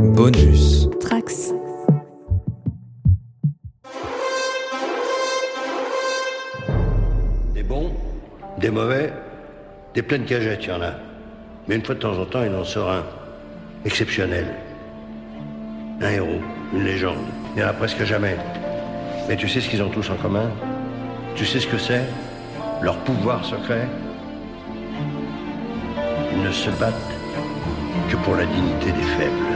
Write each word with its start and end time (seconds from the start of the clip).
Bonus. 0.00 0.88
Trax. 0.98 1.52
Des 7.54 7.62
bons, 7.62 7.92
des 8.58 8.70
mauvais, 8.70 9.12
des 9.94 10.00
pleines 10.02 10.24
cagettes, 10.24 10.64
il 10.64 10.70
y 10.70 10.72
en 10.72 10.80
a. 10.80 10.94
Mais 11.68 11.76
une 11.76 11.84
fois 11.84 11.94
de 11.94 12.00
temps 12.00 12.18
en 12.18 12.24
temps, 12.24 12.42
il 12.42 12.54
en 12.54 12.64
sort 12.64 12.90
un. 12.90 13.04
Exceptionnel. 13.84 14.46
Un 16.00 16.08
héros, 16.08 16.40
une 16.72 16.84
légende. 16.84 17.18
Il 17.54 17.58
n'y 17.58 17.64
en 17.64 17.68
a 17.68 17.74
presque 17.74 18.02
jamais. 18.04 18.36
Mais 19.28 19.36
tu 19.36 19.48
sais 19.48 19.60
ce 19.60 19.68
qu'ils 19.68 19.82
ont 19.82 19.90
tous 19.90 20.08
en 20.10 20.16
commun? 20.16 20.50
Tu 21.34 21.44
sais 21.44 21.60
ce 21.60 21.66
que 21.66 21.78
c'est? 21.78 22.04
Leur 22.80 22.96
pouvoir 22.98 23.44
secret? 23.44 23.86
Ils 26.32 26.42
ne 26.42 26.50
se 26.50 26.70
battent 26.70 26.94
que 28.08 28.16
pour 28.16 28.34
la 28.36 28.46
dignité 28.46 28.92
des 28.92 29.06
faibles. 29.18 29.49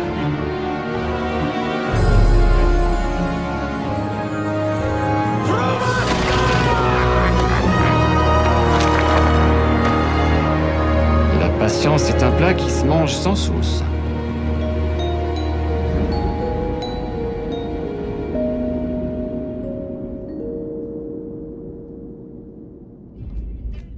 Un 12.24 12.30
plat 12.38 12.54
qui 12.54 12.70
se 12.70 12.86
mange 12.86 13.12
sans 13.12 13.36
sauce. 13.36 13.82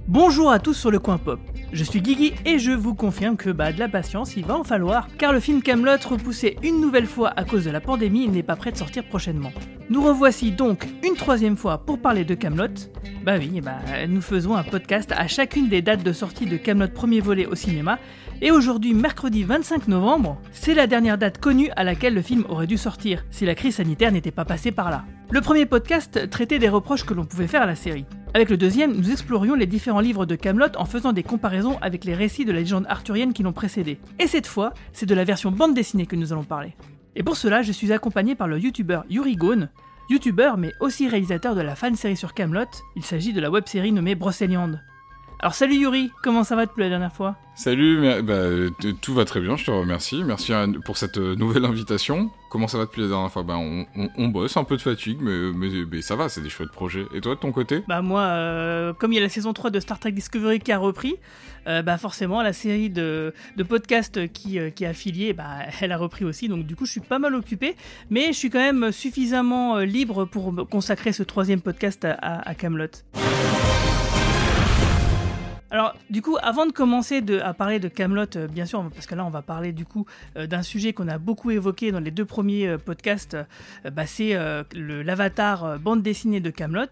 Bonjour 0.09 0.51
à 0.51 0.59
tous 0.59 0.73
sur 0.73 0.91
le 0.91 0.99
coin 0.99 1.17
pop. 1.17 1.39
Je 1.71 1.85
suis 1.85 2.01
Guigui 2.01 2.33
et 2.45 2.59
je 2.59 2.71
vous 2.71 2.95
confirme 2.95 3.37
que 3.37 3.49
bah 3.49 3.71
de 3.71 3.79
la 3.79 3.87
patience 3.87 4.35
il 4.35 4.45
va 4.45 4.57
en 4.57 4.65
falloir 4.65 5.07
car 5.17 5.31
le 5.31 5.39
film 5.39 5.61
Camelot 5.61 5.95
repoussé 6.05 6.57
une 6.63 6.81
nouvelle 6.81 7.07
fois 7.07 7.29
à 7.29 7.45
cause 7.45 7.63
de 7.63 7.71
la 7.71 7.79
pandémie 7.79 8.27
n'est 8.27 8.43
pas 8.43 8.57
prêt 8.57 8.73
de 8.73 8.77
sortir 8.77 9.05
prochainement. 9.05 9.53
Nous 9.89 10.03
revoici 10.03 10.51
donc 10.51 10.85
une 11.01 11.15
troisième 11.15 11.55
fois 11.55 11.77
pour 11.77 11.99
parler 11.99 12.25
de 12.25 12.33
Camelot. 12.33 12.67
Bah 13.23 13.35
oui, 13.39 13.61
bah 13.61 13.77
nous 14.09 14.19
faisons 14.19 14.57
un 14.57 14.63
podcast 14.63 15.13
à 15.15 15.27
chacune 15.27 15.69
des 15.69 15.81
dates 15.81 16.03
de 16.03 16.11
sortie 16.11 16.45
de 16.45 16.57
Camelot 16.57 16.89
premier 16.89 17.21
volet 17.21 17.45
au 17.45 17.55
cinéma 17.55 17.97
et 18.41 18.51
aujourd'hui 18.51 18.93
mercredi 18.93 19.43
25 19.43 19.87
novembre, 19.87 20.41
c'est 20.51 20.73
la 20.73 20.87
dernière 20.87 21.17
date 21.17 21.39
connue 21.39 21.69
à 21.77 21.85
laquelle 21.85 22.13
le 22.13 22.21
film 22.21 22.43
aurait 22.49 22.67
dû 22.67 22.77
sortir 22.77 23.23
si 23.31 23.45
la 23.45 23.55
crise 23.55 23.75
sanitaire 23.75 24.11
n'était 24.11 24.29
pas 24.31 24.43
passée 24.43 24.73
par 24.73 24.91
là. 24.91 25.05
Le 25.31 25.39
premier 25.39 25.65
podcast 25.65 26.29
traitait 26.29 26.59
des 26.59 26.69
reproches 26.69 27.05
que 27.05 27.13
l'on 27.13 27.25
pouvait 27.25 27.47
faire 27.47 27.61
à 27.61 27.65
la 27.65 27.75
série. 27.75 28.05
Avec 28.33 28.49
le 28.49 28.57
deuxième, 28.57 28.93
nous 28.93 29.09
explorions 29.09 29.55
les 29.55 29.67
différents 29.67 30.01
livres 30.01 30.25
de 30.25 30.35
Camelot 30.35 30.75
en 30.77 30.85
faisant 30.85 31.13
des 31.13 31.23
comparaisons 31.23 31.77
avec 31.81 32.03
les 32.03 32.13
récits 32.13 32.43
de 32.43 32.51
la 32.51 32.59
légende 32.59 32.85
arthurienne 32.89 33.31
qui 33.31 33.43
l'ont 33.43 33.53
précédé. 33.53 33.99
Et 34.19 34.27
cette 34.27 34.47
fois, 34.47 34.73
c'est 34.91 35.05
de 35.05 35.15
la 35.15 35.23
version 35.23 35.51
bande 35.51 35.73
dessinée 35.73 36.05
que 36.05 36.17
nous 36.17 36.33
allons 36.33 36.43
parler. 36.43 36.75
Et 37.17 37.23
pour 37.23 37.35
cela, 37.35 37.63
je 37.63 37.71
suis 37.71 37.91
accompagné 37.91 38.35
par 38.35 38.47
le 38.47 38.59
youtubeur 38.59 39.03
Yuri 39.09 39.35
Gone, 39.35 39.69
youtubeur 40.07 40.55
mais 40.55 40.73
aussi 40.79 41.09
réalisateur 41.09 41.55
de 41.55 41.61
la 41.61 41.75
fan 41.75 41.95
série 41.95 42.15
sur 42.15 42.35
Camelot. 42.35 42.69
Il 42.95 43.03
s'agit 43.03 43.33
de 43.33 43.41
la 43.41 43.49
web 43.49 43.65
série 43.65 43.91
nommée 43.91 44.13
Brocéliande. 44.13 44.83
Alors 45.39 45.53
salut 45.53 45.75
Yuri, 45.75 46.11
comment 46.23 46.43
ça 46.43 46.55
va 46.55 46.65
depuis 46.65 46.81
la 46.81 46.89
dernière 46.89 47.13
fois? 47.13 47.35
Salut, 47.53 47.99
mais, 47.99 48.21
bah, 48.23 48.35
tout 49.01 49.13
va 49.13 49.25
très 49.25 49.39
bien, 49.39 49.55
je 49.55 49.65
te 49.65 49.71
remercie. 49.71 50.23
Merci 50.23 50.51
à- 50.53 50.65
pour 50.85 50.97
cette 50.97 51.17
euh, 51.17 51.35
nouvelle 51.35 51.65
invitation. 51.65 52.31
Comment 52.49 52.67
ça 52.67 52.77
va 52.79 52.85
depuis 52.85 53.01
la 53.01 53.07
dernière 53.07 53.31
fois? 53.31 53.43
Ben, 53.43 53.55
on, 53.55 53.85
on, 53.95 54.09
on 54.17 54.27
bosse, 54.29 54.57
un 54.57 54.63
peu 54.63 54.77
de 54.77 54.81
fatigue, 54.81 55.19
mais, 55.21 55.51
mais, 55.55 55.69
mais 55.91 56.01
ça 56.01 56.15
va, 56.15 56.27
c'est 56.29 56.41
des 56.41 56.49
chouettes 56.49 56.71
projets. 56.71 57.05
Et 57.13 57.21
toi, 57.21 57.35
de 57.35 57.39
ton 57.39 57.51
côté? 57.51 57.83
Bah 57.87 58.01
moi, 58.01 58.21
euh, 58.21 58.93
comme 58.93 59.11
il 59.13 59.15
y 59.15 59.19
a 59.19 59.21
la 59.21 59.29
saison 59.29 59.53
3 59.53 59.69
de 59.69 59.79
Star 59.79 59.99
Trek 59.99 60.11
Discovery 60.11 60.59
qui 60.59 60.71
a 60.71 60.77
repris, 60.79 61.15
euh, 61.67 61.81
bah 61.83 61.97
forcément 61.99 62.41
la 62.41 62.53
série 62.53 62.89
de, 62.89 63.33
de 63.57 63.63
podcasts 63.63 64.31
qui, 64.31 64.57
euh, 64.59 64.69
qui 64.71 64.83
est 64.85 64.87
affiliée, 64.87 65.33
bah 65.33 65.45
elle 65.81 65.91
a 65.91 65.97
repris 65.97 66.25
aussi, 66.25 66.47
donc 66.49 66.65
du 66.65 66.75
coup 66.75 66.85
je 66.85 66.91
suis 66.91 66.99
pas 67.01 67.19
mal 67.19 67.33
occupé, 67.35 67.75
mais 68.09 68.27
je 68.27 68.37
suis 68.37 68.49
quand 68.49 68.59
même 68.59 68.91
suffisamment 68.91 69.77
libre 69.79 70.25
pour 70.25 70.53
consacrer 70.69 71.11
ce 71.11 71.21
troisième 71.23 71.61
podcast 71.61 72.05
à, 72.05 72.11
à, 72.13 72.49
à 72.49 72.55
Camelot. 72.55 72.87
Alors, 75.69 75.95
du 76.09 76.21
coup, 76.21 76.37
avant 76.41 76.65
de 76.65 76.71
commencer 76.71 77.21
à 77.43 77.53
parler 77.53 77.79
de 77.79 77.89
Camelot, 77.89 78.47
bien 78.49 78.65
sûr, 78.65 78.89
parce 78.93 79.05
que 79.05 79.15
là, 79.15 79.25
on 79.25 79.29
va 79.29 79.41
parler 79.41 79.73
du 79.73 79.83
coup 79.85 80.05
euh, 80.37 80.47
d'un 80.47 80.61
sujet 80.61 80.93
qu'on 80.93 81.09
a 81.09 81.17
beaucoup 81.17 81.51
évoqué 81.51 81.91
dans 81.91 81.99
les 81.99 82.11
deux 82.11 82.23
premiers 82.23 82.67
euh, 82.69 82.77
podcasts. 82.77 83.33
euh, 83.85 83.89
bah, 83.91 84.05
c'est 84.05 84.35
euh, 84.35 84.63
l'avatar 84.73 85.65
euh, 85.65 85.77
bande 85.77 86.01
dessinée 86.01 86.39
de 86.39 86.49
Camelot. 86.49 86.85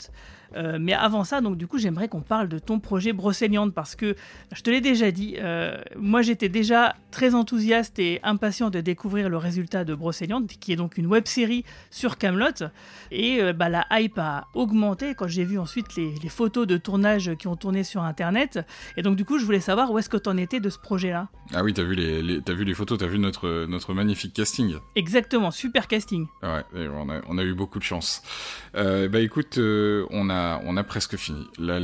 Euh, 0.55 0.77
mais 0.79 0.93
avant 0.93 1.23
ça, 1.23 1.41
donc 1.41 1.57
du 1.57 1.67
coup, 1.67 1.77
j'aimerais 1.77 2.07
qu'on 2.07 2.21
parle 2.21 2.47
de 2.47 2.59
ton 2.59 2.79
projet 2.79 3.13
Brocéliande 3.13 3.73
parce 3.73 3.95
que 3.95 4.15
je 4.53 4.61
te 4.61 4.69
l'ai 4.69 4.81
déjà 4.81 5.11
dit, 5.11 5.35
euh, 5.39 5.77
moi 5.97 6.21
j'étais 6.21 6.49
déjà 6.49 6.95
très 7.11 7.33
enthousiaste 7.35 7.99
et 7.99 8.19
impatient 8.23 8.69
de 8.69 8.81
découvrir 8.81 9.29
le 9.29 9.37
résultat 9.37 9.83
de 9.85 9.95
Brocéliande, 9.95 10.47
qui 10.47 10.71
est 10.71 10.75
donc 10.75 10.97
une 10.97 11.07
web 11.07 11.25
série 11.27 11.63
sur 11.91 12.17
Camelot. 12.17 12.67
Et 13.11 13.41
euh, 13.41 13.53
bah, 13.53 13.69
la 13.69 13.85
hype 13.91 14.17
a 14.17 14.47
augmenté 14.53 15.15
quand 15.15 15.27
j'ai 15.27 15.45
vu 15.45 15.57
ensuite 15.59 15.95
les, 15.95 16.13
les 16.21 16.29
photos 16.29 16.67
de 16.67 16.77
tournage 16.77 17.35
qui 17.37 17.47
ont 17.47 17.55
tourné 17.55 17.83
sur 17.83 18.03
internet. 18.03 18.59
Et 18.97 19.01
donc 19.01 19.15
du 19.15 19.25
coup, 19.25 19.39
je 19.39 19.45
voulais 19.45 19.59
savoir 19.59 19.91
où 19.91 19.99
est-ce 19.99 20.09
que 20.09 20.17
t'en 20.17 20.37
étais 20.37 20.59
de 20.59 20.69
ce 20.69 20.77
projet-là. 20.79 21.27
Ah 21.53 21.63
oui, 21.63 21.73
t'as 21.73 21.83
vu 21.83 21.95
les, 21.95 22.21
les- 22.21 22.41
t'as 22.41 22.53
vu 22.53 22.63
les 22.65 22.73
photos, 22.73 22.97
t'as 22.99 23.07
vu 23.07 23.19
notre, 23.19 23.65
notre 23.67 23.93
magnifique 23.93 24.33
casting. 24.33 24.75
Exactement, 24.95 25.51
super 25.51 25.87
casting. 25.87 26.27
Ouais, 26.43 26.63
on 26.93 27.09
a, 27.09 27.21
on 27.27 27.37
a 27.37 27.43
eu 27.43 27.53
beaucoup 27.53 27.79
de 27.79 27.83
chance. 27.83 28.21
Bah 28.73 29.19
écoute, 29.19 29.57
on 29.57 30.29
a, 30.29 30.34
on 30.63 30.77
a 30.77 30.83
presque 30.83 31.17
fini. 31.17 31.47
Là, 31.59 31.79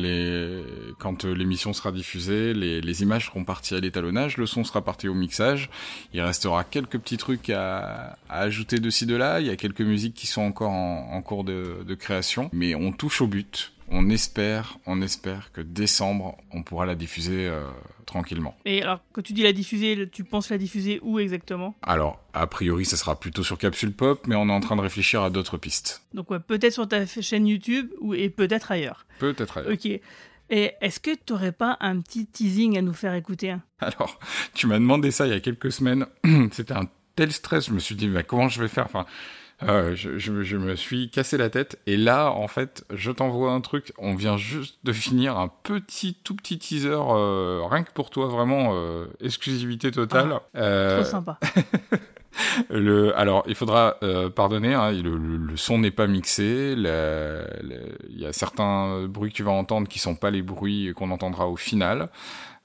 quand 0.99 1.25
euh, 1.25 1.33
l'émission 1.33 1.73
sera 1.73 1.91
diffusée, 1.91 2.53
les, 2.53 3.03
images 3.03 3.27
seront 3.27 3.43
parties 3.43 3.75
à 3.75 3.79
l'étalonnage, 3.79 4.37
le 4.37 4.45
son 4.45 4.63
sera 4.63 4.83
parti 4.83 5.07
au 5.07 5.13
mixage. 5.13 5.69
Il 6.13 6.21
restera 6.21 6.63
quelques 6.63 6.99
petits 6.99 7.17
trucs 7.17 7.49
à, 7.49 8.17
ajouter 8.29 8.79
de 8.79 8.89
ci 8.89 9.05
de 9.05 9.15
là. 9.15 9.39
Il 9.39 9.47
y 9.47 9.49
a 9.49 9.55
quelques 9.55 9.81
musiques 9.81 10.13
qui 10.13 10.27
sont 10.27 10.41
encore 10.41 10.71
en, 10.71 11.21
cours 11.21 11.43
de, 11.43 11.83
de 11.85 11.95
création, 11.95 12.49
mais 12.53 12.75
on 12.75 12.91
touche 12.91 13.21
au 13.21 13.27
but. 13.27 13.73
On 13.93 14.09
espère, 14.09 14.77
on 14.85 15.01
espère 15.01 15.51
que 15.51 15.59
décembre, 15.59 16.37
on 16.51 16.63
pourra 16.63 16.85
la 16.85 16.95
diffuser 16.95 17.47
euh, 17.47 17.61
tranquillement. 18.11 18.55
Et 18.65 18.81
alors, 18.81 18.99
quand 19.13 19.21
tu 19.21 19.33
dis 19.33 19.43
la 19.43 19.53
diffuser, 19.53 20.09
tu 20.11 20.23
penses 20.23 20.49
la 20.49 20.57
diffuser 20.57 20.99
où 21.01 21.17
exactement? 21.17 21.75
Alors, 21.81 22.19
a 22.33 22.45
priori, 22.45 22.85
ça 22.85 22.97
sera 22.97 23.19
plutôt 23.19 23.41
sur 23.43 23.57
Capsule 23.57 23.93
Pop, 23.93 24.27
mais 24.27 24.35
on 24.35 24.49
est 24.49 24.51
en 24.51 24.59
train 24.59 24.75
de 24.75 24.81
réfléchir 24.81 25.23
à 25.23 25.29
d'autres 25.29 25.57
pistes. 25.57 26.03
Donc 26.13 26.29
ouais, 26.29 26.39
peut-être 26.39 26.73
sur 26.73 26.87
ta 26.87 27.05
chaîne 27.05 27.47
YouTube 27.47 27.89
ou, 28.01 28.13
et 28.13 28.29
peut-être 28.29 28.71
ailleurs. 28.71 29.05
Peut-être 29.19 29.59
ailleurs. 29.59 29.71
Ok. 29.71 29.85
Et 29.85 30.73
est-ce 30.81 30.99
que 30.99 31.11
tu 31.11 31.31
n'aurais 31.31 31.53
pas 31.53 31.77
un 31.79 32.01
petit 32.01 32.25
teasing 32.25 32.77
à 32.77 32.81
nous 32.81 32.93
faire 32.93 33.13
écouter 33.13 33.51
hein? 33.51 33.61
Alors, 33.79 34.19
tu 34.53 34.67
m'as 34.67 34.79
demandé 34.79 35.09
ça 35.09 35.25
il 35.25 35.31
y 35.31 35.35
a 35.35 35.39
quelques 35.39 35.71
semaines. 35.71 36.05
C'était 36.51 36.73
un 36.73 36.89
tel 37.15 37.31
stress. 37.31 37.67
Je 37.67 37.71
me 37.71 37.79
suis 37.79 37.95
dit, 37.95 38.09
mais 38.09 38.25
comment 38.25 38.49
je 38.49 38.59
vais 38.61 38.67
faire? 38.67 38.85
Enfin, 38.85 39.05
euh, 39.63 39.95
je, 39.95 40.17
je- 40.17 40.41
je 40.43 40.57
me 40.57 40.75
suis 40.75 41.09
cassé 41.09 41.37
la 41.37 41.49
tête. 41.49 41.79
Et 41.87 41.97
là, 41.97 42.31
en 42.31 42.47
fait, 42.47 42.85
je 42.93 43.11
t'envoie 43.11 43.51
un 43.51 43.61
truc. 43.61 43.93
On 43.97 44.15
vient 44.15 44.37
juste 44.37 44.77
de 44.83 44.91
finir 44.93 45.37
un 45.37 45.49
petit, 45.63 46.15
tout 46.23 46.35
petit 46.35 46.57
teaser, 46.59 46.89
euh, 47.09 47.61
rien 47.69 47.83
que 47.83 47.91
pour 47.91 48.09
toi, 48.09 48.27
vraiment 48.27 48.71
euh, 48.73 49.05
exclusivité 49.21 49.91
totale. 49.91 50.39
Euh, 50.55 51.01
Trop 51.01 51.09
sympa. 51.09 51.39
le, 52.69 53.15
alors, 53.17 53.43
il 53.47 53.55
faudra 53.55 53.97
euh, 54.03 54.29
pardonner, 54.29 54.73
hein, 54.73 54.91
le, 54.91 55.17
le- 55.17 55.37
le 55.37 55.57
son 55.57 55.79
n'est 55.79 55.91
pas 55.91 56.07
mixé. 56.07 56.73
Il 56.77 58.17
y 58.17 58.25
a 58.25 58.33
certains 58.33 59.05
bruits 59.07 59.31
que 59.31 59.35
tu 59.35 59.43
vas 59.43 59.51
entendre 59.51 59.87
qui 59.87 59.99
sont 59.99 60.15
pas 60.15 60.31
les 60.31 60.41
bruits 60.41 60.93
qu'on 60.95 61.11
entendra 61.11 61.47
au 61.47 61.55
final. 61.57 62.09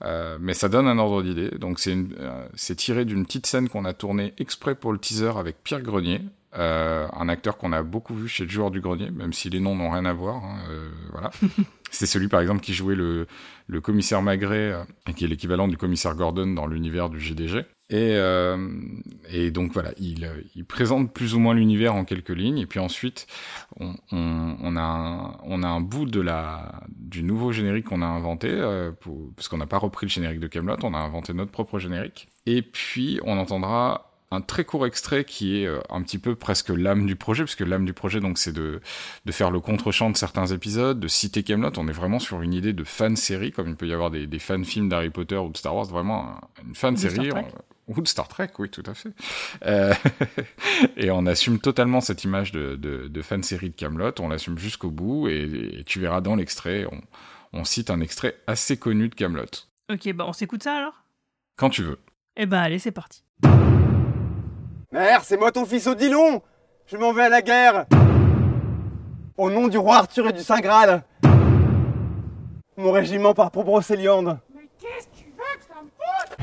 Euh, 0.04 0.36
mais 0.40 0.52
ça 0.52 0.68
donne 0.68 0.86
un 0.86 0.98
ordre 0.98 1.22
d'idée. 1.22 1.50
Donc 1.58 1.80
euh, 1.86 2.46
c'est 2.54 2.74
tiré 2.76 3.04
d'une 3.06 3.24
petite 3.24 3.46
scène 3.46 3.68
qu'on 3.68 3.84
a 3.86 3.94
tournée 3.94 4.34
exprès 4.38 4.74
pour 4.74 4.92
le 4.92 4.98
teaser 4.98 5.32
avec 5.38 5.56
Pierre 5.64 5.80
Grenier, 5.80 6.20
euh, 6.56 7.06
un 7.12 7.28
acteur 7.28 7.58
qu'on 7.58 7.72
a 7.72 7.82
beaucoup 7.82 8.14
vu 8.14 8.28
chez 8.28 8.44
le 8.44 8.50
joueur 8.50 8.70
du 8.70 8.80
grenier, 8.80 9.10
même 9.10 9.32
si 9.32 9.50
les 9.50 9.60
noms 9.60 9.76
n'ont 9.76 9.90
rien 9.90 10.04
à 10.04 10.12
voir. 10.12 10.36
hein, 10.44 10.58
euh, 10.70 10.88
voilà. 11.12 11.30
c'est 11.90 12.06
celui 12.06 12.28
par 12.28 12.40
exemple 12.40 12.60
qui 12.60 12.74
jouait 12.74 12.94
le, 12.94 13.26
le 13.66 13.80
commissaire 13.80 14.22
Magret, 14.22 14.72
euh, 14.72 14.84
qui 15.14 15.24
est 15.24 15.28
l'équivalent 15.28 15.68
du 15.68 15.76
commissaire 15.76 16.14
Gordon 16.14 16.46
dans 16.48 16.66
l'univers 16.66 17.08
du 17.08 17.20
GDG. 17.20 17.64
Et, 17.88 18.16
et 19.30 19.52
donc 19.52 19.72
voilà, 19.72 19.92
il, 19.96 20.28
il 20.56 20.64
présente 20.64 21.14
plus 21.14 21.36
ou 21.36 21.38
moins 21.38 21.54
l'univers 21.54 21.94
en 21.94 22.04
quelques 22.04 22.30
lignes, 22.30 22.58
et 22.58 22.66
puis 22.66 22.80
ensuite 22.80 23.28
on, 23.78 23.94
on, 24.10 24.56
on 24.60 24.74
a 24.74 24.80
un, 24.80 25.36
on 25.44 25.62
a 25.62 25.68
un 25.68 25.80
bout 25.80 26.04
de 26.04 26.20
la 26.20 26.82
du 26.88 27.22
nouveau 27.22 27.52
générique 27.52 27.84
qu'on 27.84 28.02
a 28.02 28.06
inventé, 28.06 28.50
pour, 29.00 29.30
parce 29.36 29.46
qu'on 29.46 29.58
n'a 29.58 29.68
pas 29.68 29.78
repris 29.78 30.04
le 30.06 30.10
générique 30.10 30.40
de 30.40 30.48
Camelot, 30.48 30.78
on 30.82 30.94
a 30.94 30.98
inventé 30.98 31.32
notre 31.32 31.52
propre 31.52 31.78
générique. 31.78 32.26
Et 32.46 32.60
puis 32.60 33.20
on 33.24 33.38
entendra 33.38 34.05
un 34.32 34.40
très 34.40 34.64
court 34.64 34.86
extrait 34.86 35.24
qui 35.24 35.62
est 35.62 35.66
euh, 35.66 35.80
un 35.88 36.02
petit 36.02 36.18
peu 36.18 36.34
presque 36.34 36.70
l'âme 36.70 37.06
du 37.06 37.14
projet, 37.16 37.44
parce 37.44 37.54
que 37.54 37.64
l'âme 37.64 37.84
du 37.84 37.92
projet, 37.92 38.20
donc, 38.20 38.38
c'est 38.38 38.52
de, 38.52 38.80
de 39.24 39.32
faire 39.32 39.50
le 39.50 39.60
contre-champ 39.60 40.10
de 40.10 40.16
certains 40.16 40.46
épisodes, 40.46 40.98
de 40.98 41.08
citer 41.08 41.42
Camelot. 41.44 41.70
On 41.76 41.86
est 41.88 41.92
vraiment 41.92 42.18
sur 42.18 42.42
une 42.42 42.52
idée 42.52 42.72
de 42.72 42.82
fan 42.84 43.14
série, 43.16 43.52
comme 43.52 43.68
il 43.68 43.76
peut 43.76 43.86
y 43.86 43.92
avoir 43.92 44.10
des, 44.10 44.26
des 44.26 44.38
fan 44.38 44.64
films 44.64 44.88
d'Harry 44.88 45.10
Potter 45.10 45.36
ou 45.36 45.50
de 45.50 45.56
Star 45.56 45.74
Wars, 45.76 45.86
vraiment 45.86 46.28
un- 46.30 46.40
une 46.66 46.74
fan 46.74 46.94
Ou 46.94 46.96
de. 46.96 47.08
Star 47.08 47.24
Trek. 47.28 47.44
on- 47.54 47.62
ou 47.88 48.00
de 48.00 48.08
Star 48.08 48.26
Trek, 48.26 48.48
oui, 48.58 48.68
tout 48.68 48.82
à 48.84 48.94
fait. 48.94 49.10
Euh, 49.64 49.94
et 50.96 51.10
on 51.12 51.24
assume 51.26 51.60
totalement 51.60 52.00
cette 52.00 52.24
image 52.24 52.50
de, 52.50 52.74
de, 52.74 53.06
de 53.06 53.22
fan 53.22 53.44
série 53.44 53.70
de 53.70 53.76
Camelot. 53.76 54.10
On 54.18 54.28
l'assume 54.28 54.58
jusqu'au 54.58 54.90
bout, 54.90 55.28
et, 55.28 55.78
et 55.78 55.84
tu 55.84 56.00
verras 56.00 56.20
dans 56.20 56.34
l'extrait, 56.34 56.84
on, 56.90 57.00
on 57.52 57.62
cite 57.64 57.90
un 57.90 58.00
extrait 58.00 58.36
assez 58.48 58.76
connu 58.76 59.08
de 59.08 59.14
Camelot. 59.14 59.44
Ok, 59.88 60.12
bah 60.14 60.24
on 60.26 60.32
s'écoute 60.32 60.64
ça 60.64 60.74
alors? 60.78 61.04
Quand 61.56 61.70
tu 61.70 61.84
veux. 61.84 62.00
Eh 62.36 62.46
ben 62.46 62.58
allez, 62.58 62.80
c'est 62.80 62.90
parti. 62.90 63.22
Mère, 64.96 65.24
c'est 65.24 65.36
moi 65.36 65.52
ton 65.52 65.66
fils 65.66 65.86
Odilon. 65.86 66.40
Je 66.86 66.96
m'en 66.96 67.12
vais 67.12 67.24
à 67.24 67.28
la 67.28 67.42
guerre. 67.42 67.84
Au 69.36 69.50
nom 69.50 69.68
du 69.68 69.76
roi 69.76 69.96
Arthur 69.96 70.26
et 70.28 70.32
du 70.32 70.42
Saint 70.42 70.60
Graal. 70.60 71.02
Mon 72.78 72.92
régiment 72.92 73.34
part 73.34 73.50
pour 73.50 73.64
Brocéliande. 73.64 74.38
Mais 74.54 74.62
qu'est-ce 74.80 75.06
que 75.08 75.16
tu 75.18 75.26
veux 75.36 75.58
que 75.58 75.64
ça 75.68 75.82
me 75.82 75.90
foute? 75.90 76.36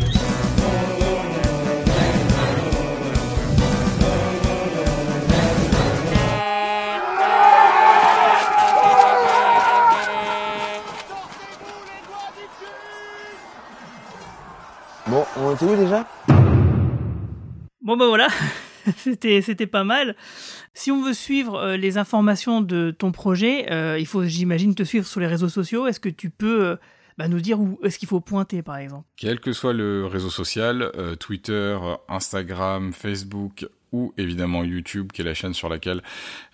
Bon, 15.07 15.25
on 15.41 15.55
était 15.55 15.65
où 15.65 15.75
déjà? 15.75 16.05
Bon 17.83 17.97
bah 17.97 18.07
voilà, 18.07 18.29
c'était 18.97 19.41
c'était 19.41 19.67
pas 19.67 19.83
mal. 19.83 20.15
Si 20.73 20.89
on 20.89 21.03
veut 21.03 21.13
suivre 21.13 21.55
euh, 21.55 21.77
les 21.77 21.97
informations 21.97 22.61
de 22.61 22.91
ton 22.97 23.11
projet, 23.11 23.69
euh, 23.73 23.99
il 23.99 24.07
faut, 24.07 24.23
j'imagine, 24.23 24.73
te 24.73 24.83
suivre 24.83 25.05
sur 25.05 25.19
les 25.19 25.27
réseaux 25.27 25.49
sociaux. 25.49 25.85
Est-ce 25.85 25.99
que 25.99 26.07
tu 26.07 26.29
peux 26.29 26.65
euh, 26.65 26.75
bah, 27.17 27.27
nous 27.27 27.41
dire 27.41 27.59
où 27.59 27.77
est-ce 27.83 27.99
qu'il 27.99 28.07
faut 28.07 28.21
pointer, 28.21 28.61
par 28.61 28.77
exemple? 28.77 29.05
Quel 29.17 29.41
que 29.41 29.51
soit 29.51 29.73
le 29.73 30.05
réseau 30.05 30.29
social, 30.29 30.93
Twitter, 31.19 31.77
Instagram, 32.07 32.93
Facebook 32.93 33.67
ou 33.91 34.13
évidemment 34.17 34.63
YouTube, 34.63 35.11
qui 35.11 35.21
est 35.21 35.25
la 35.25 35.33
chaîne 35.33 35.53
sur 35.53 35.67
laquelle 35.67 36.01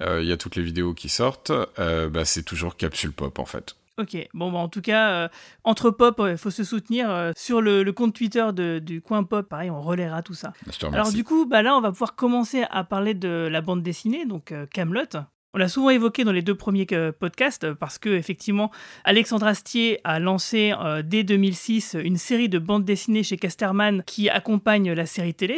il 0.01 0.25
y 0.25 0.31
a 0.31 0.37
toutes 0.37 0.55
les 0.55 0.63
vidéos 0.63 0.93
qui 0.93 1.09
sortent, 1.09 1.53
bah, 1.77 2.25
c'est 2.25 2.43
toujours 2.43 2.75
Capsule 2.75 3.13
Pop 3.13 3.37
en 3.39 3.45
fait. 3.45 3.75
Ok, 3.99 4.15
bon 4.33 4.51
bah 4.51 4.59
en 4.59 4.69
tout 4.69 4.81
cas, 4.81 5.09
euh, 5.11 5.27
entre 5.65 5.91
pop, 5.91 6.21
il 6.25 6.37
faut 6.37 6.49
se 6.51 6.63
soutenir 6.63 7.09
euh, 7.11 7.31
sur 7.35 7.61
le, 7.61 7.83
le 7.83 7.91
compte 7.91 8.15
Twitter 8.15 8.47
de- 8.53 8.79
du 8.79 9.01
coin 9.01 9.23
pop, 9.23 9.47
pareil, 9.49 9.69
on 9.69 9.81
relaiera 9.81 10.21
tout 10.23 10.33
ça. 10.33 10.53
Te 10.65 10.85
Alors 10.93 11.11
du 11.17 11.23
coup, 11.25 11.45
bah 11.45 11.61
là, 11.61 11.75
on 11.75 11.81
va 11.81 11.91
pouvoir 11.91 12.15
commencer 12.15 12.63
à 12.71 12.83
parler 12.85 13.13
de 13.13 13.47
la 13.51 13.59
bande 13.61 13.83
dessinée, 13.83 14.25
donc 14.25 14.51
euh, 14.53 14.65
Camelot. 14.67 15.03
On 15.55 15.57
l'a 15.57 15.67
souvent 15.67 15.89
évoqué 15.89 16.25
dans 16.25 16.31
les 16.31 16.43
deux 16.43 16.53
premiers 16.53 16.85
euh, 16.91 17.11
podcasts 17.11 17.63
euh, 17.63 17.73
parce 17.73 17.97
que 17.97 18.09
effectivement, 18.09 18.69
Alexandre 19.03 19.47
Astier 19.47 19.99
a 20.03 20.19
lancé 20.19 20.75
euh, 20.79 21.01
dès 21.01 21.23
2006 21.23 21.97
une 22.03 22.17
série 22.17 22.49
de 22.49 22.59
bandes 22.59 22.85
dessinées 22.85 23.23
chez 23.23 23.35
Casterman 23.35 24.03
qui 24.05 24.29
accompagne 24.29 24.91
la 24.93 25.07
série 25.07 25.33
télé. 25.33 25.57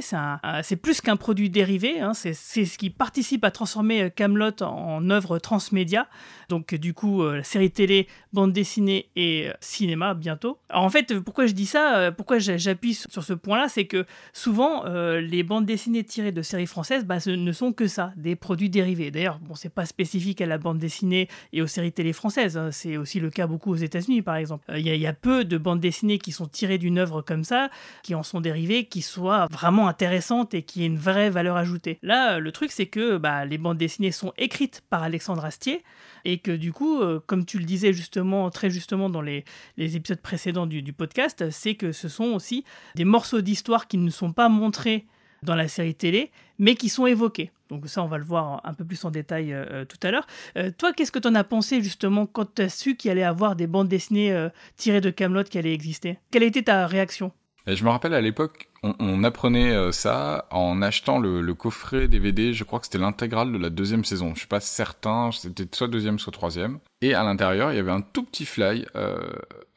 C'est 0.63 0.77
plus 0.77 1.01
qu'un 1.01 1.17
produit 1.17 1.49
dérivé, 1.49 1.99
hein, 1.99 2.13
c'est 2.13 2.33
ce 2.33 2.77
qui 2.77 2.89
participe 2.89 3.43
à 3.43 3.51
transformer 3.51 4.09
Camelot 4.15 4.61
en 4.61 5.09
œuvre 5.09 5.39
transmédia. 5.39 6.07
Donc 6.47 6.73
du 6.73 6.93
coup, 6.93 7.23
série 7.43 7.71
télé, 7.71 8.07
bande 8.31 8.53
dessinée 8.53 9.09
et 9.17 9.49
cinéma 9.59 10.13
bientôt. 10.13 10.57
Alors 10.69 10.83
en 10.83 10.89
fait, 10.89 11.19
pourquoi 11.19 11.47
je 11.47 11.53
dis 11.53 11.65
ça, 11.65 12.11
pourquoi 12.11 12.39
j'a- 12.39 12.57
j'appuie 12.57 12.93
sur 12.93 13.23
ce 13.23 13.33
point-là, 13.33 13.67
c'est 13.67 13.85
que 13.85 14.05
souvent 14.31 14.85
les 14.85 15.43
bandes 15.43 15.65
dessinées 15.65 16.03
tirées 16.03 16.31
de 16.31 16.41
séries 16.41 16.67
françaises 16.67 17.05
bah, 17.05 17.17
ne 17.25 17.51
sont 17.51 17.73
que 17.73 17.87
ça, 17.87 18.13
des 18.15 18.35
produits 18.35 18.69
dérivés. 18.69 19.11
D'ailleurs, 19.11 19.39
bon, 19.39 19.55
c'est 19.55 19.73
pas 19.73 19.80
spécifique 19.85 20.41
à 20.41 20.45
la 20.45 20.57
bande 20.57 20.79
dessinée 20.79 21.27
et 21.53 21.61
aux 21.61 21.67
séries 21.67 21.91
télé 21.91 22.13
françaises. 22.13 22.57
hein. 22.57 22.71
C'est 22.71 22.97
aussi 22.97 23.19
le 23.19 23.29
cas 23.29 23.47
beaucoup 23.47 23.71
aux 23.71 23.75
États-Unis, 23.75 24.21
par 24.21 24.35
exemple. 24.35 24.65
Euh, 24.69 24.79
Il 24.79 24.87
y, 24.87 25.07
a- 25.07 25.13
peu 25.13 25.43
de 25.45 25.57
bandes 25.57 25.79
dessinées 25.79 26.17
qui 26.19 26.31
sont 26.31 26.47
tirées 26.47 26.77
d'une 26.77 26.97
œuvre 26.97 27.21
comme 27.21 27.43
ça, 27.43 27.69
qui 28.01 28.15
en 28.15 28.23
sont 28.23 28.41
dérivées, 28.41 28.85
qui 28.85 29.01
soient 29.01 29.47
vraiment 29.51 29.87
intéressantes 29.87 30.53
et 30.53 30.63
qui 30.63 30.83
aient 30.83 30.87
une 30.87 30.97
vraie 30.97 31.29
valeur 31.29 31.57
ajoutée. 31.57 31.99
Là, 32.01 32.39
le 32.39 32.51
truc, 32.51 32.71
c'est 32.71 32.85
que 32.87 33.17
bah, 33.17 33.45
les 33.45 33.57
bandes 33.57 33.77
dessinées 33.77 34.11
sont 34.11 34.33
écrites 34.37 34.81
par 34.89 35.03
Alexandre 35.03 35.45
Astier 35.45 35.83
et 36.25 36.37
que 36.39 36.51
du 36.51 36.71
coup, 36.71 37.01
euh, 37.01 37.19
comme 37.25 37.45
tu 37.45 37.59
le 37.59 37.65
disais 37.65 37.93
justement, 37.93 38.49
très 38.49 38.69
justement 38.69 39.09
dans 39.09 39.21
les, 39.21 39.43
épisodes 39.77 40.21
précédents 40.21 40.65
du 40.67 40.93
podcast, 40.93 41.49
c'est 41.51 41.75
que 41.75 41.91
ce 41.91 42.07
sont 42.07 42.33
aussi 42.33 42.63
des 42.95 43.05
morceaux 43.05 43.41
d'histoire 43.41 43.87
qui 43.87 43.97
ne 43.97 44.09
sont 44.09 44.31
pas 44.31 44.49
montrés 44.49 45.05
dans 45.43 45.55
la 45.55 45.67
série 45.67 45.95
télé, 45.95 46.31
mais 46.59 46.75
qui 46.75 46.89
sont 46.89 47.05
évoqués. 47.05 47.51
Donc 47.69 47.87
ça, 47.87 48.03
on 48.03 48.07
va 48.07 48.17
le 48.17 48.23
voir 48.23 48.61
un 48.65 48.73
peu 48.73 48.83
plus 48.83 49.03
en 49.05 49.11
détail 49.11 49.53
euh, 49.53 49.65
euh, 49.71 49.85
tout 49.85 49.97
à 50.03 50.11
l'heure. 50.11 50.27
Euh, 50.57 50.71
toi, 50.77 50.93
qu'est-ce 50.93 51.11
que 51.11 51.19
tu 51.19 51.27
en 51.27 51.35
as 51.35 51.43
pensé 51.43 51.81
justement 51.81 52.25
quand 52.25 52.55
tu 52.55 52.61
as 52.63 52.69
su 52.69 52.95
qu'il 52.95 53.09
allait 53.11 53.23
avoir 53.23 53.55
des 53.55 53.65
bandes 53.65 53.87
dessinées 53.87 54.49
tirées 54.75 55.01
de 55.01 55.09
Camelot 55.09 55.43
qui 55.45 55.57
allaient 55.57 55.73
exister? 55.73 56.19
Quelle 56.31 56.43
a 56.43 56.47
été 56.47 56.63
ta 56.63 56.85
réaction? 56.85 57.31
Je 57.67 57.83
me 57.83 57.89
rappelle 57.89 58.13
à 58.13 58.21
l'époque, 58.21 58.69
on, 58.81 59.23
apprenait 59.23 59.91
ça 59.91 60.47
en 60.49 60.81
achetant 60.81 61.19
le, 61.19 61.41
le 61.41 61.53
coffret 61.53 62.07
DVD. 62.07 62.53
Je 62.53 62.63
crois 62.63 62.79
que 62.79 62.85
c'était 62.85 62.97
l'intégrale 62.97 63.51
de 63.53 63.57
la 63.59 63.69
deuxième 63.69 64.03
saison. 64.03 64.33
Je 64.33 64.39
suis 64.39 64.47
pas 64.47 64.59
certain, 64.59 65.29
c'était 65.31 65.67
soit 65.71 65.87
deuxième, 65.87 66.17
soit 66.17 66.33
troisième. 66.33 66.79
Et 67.01 67.13
à 67.13 67.23
l'intérieur, 67.23 67.71
il 67.71 67.77
y 67.77 67.79
avait 67.79 67.91
un 67.91 68.01
tout 68.01 68.23
petit 68.23 68.45
fly 68.45 68.85
euh, 68.95 69.17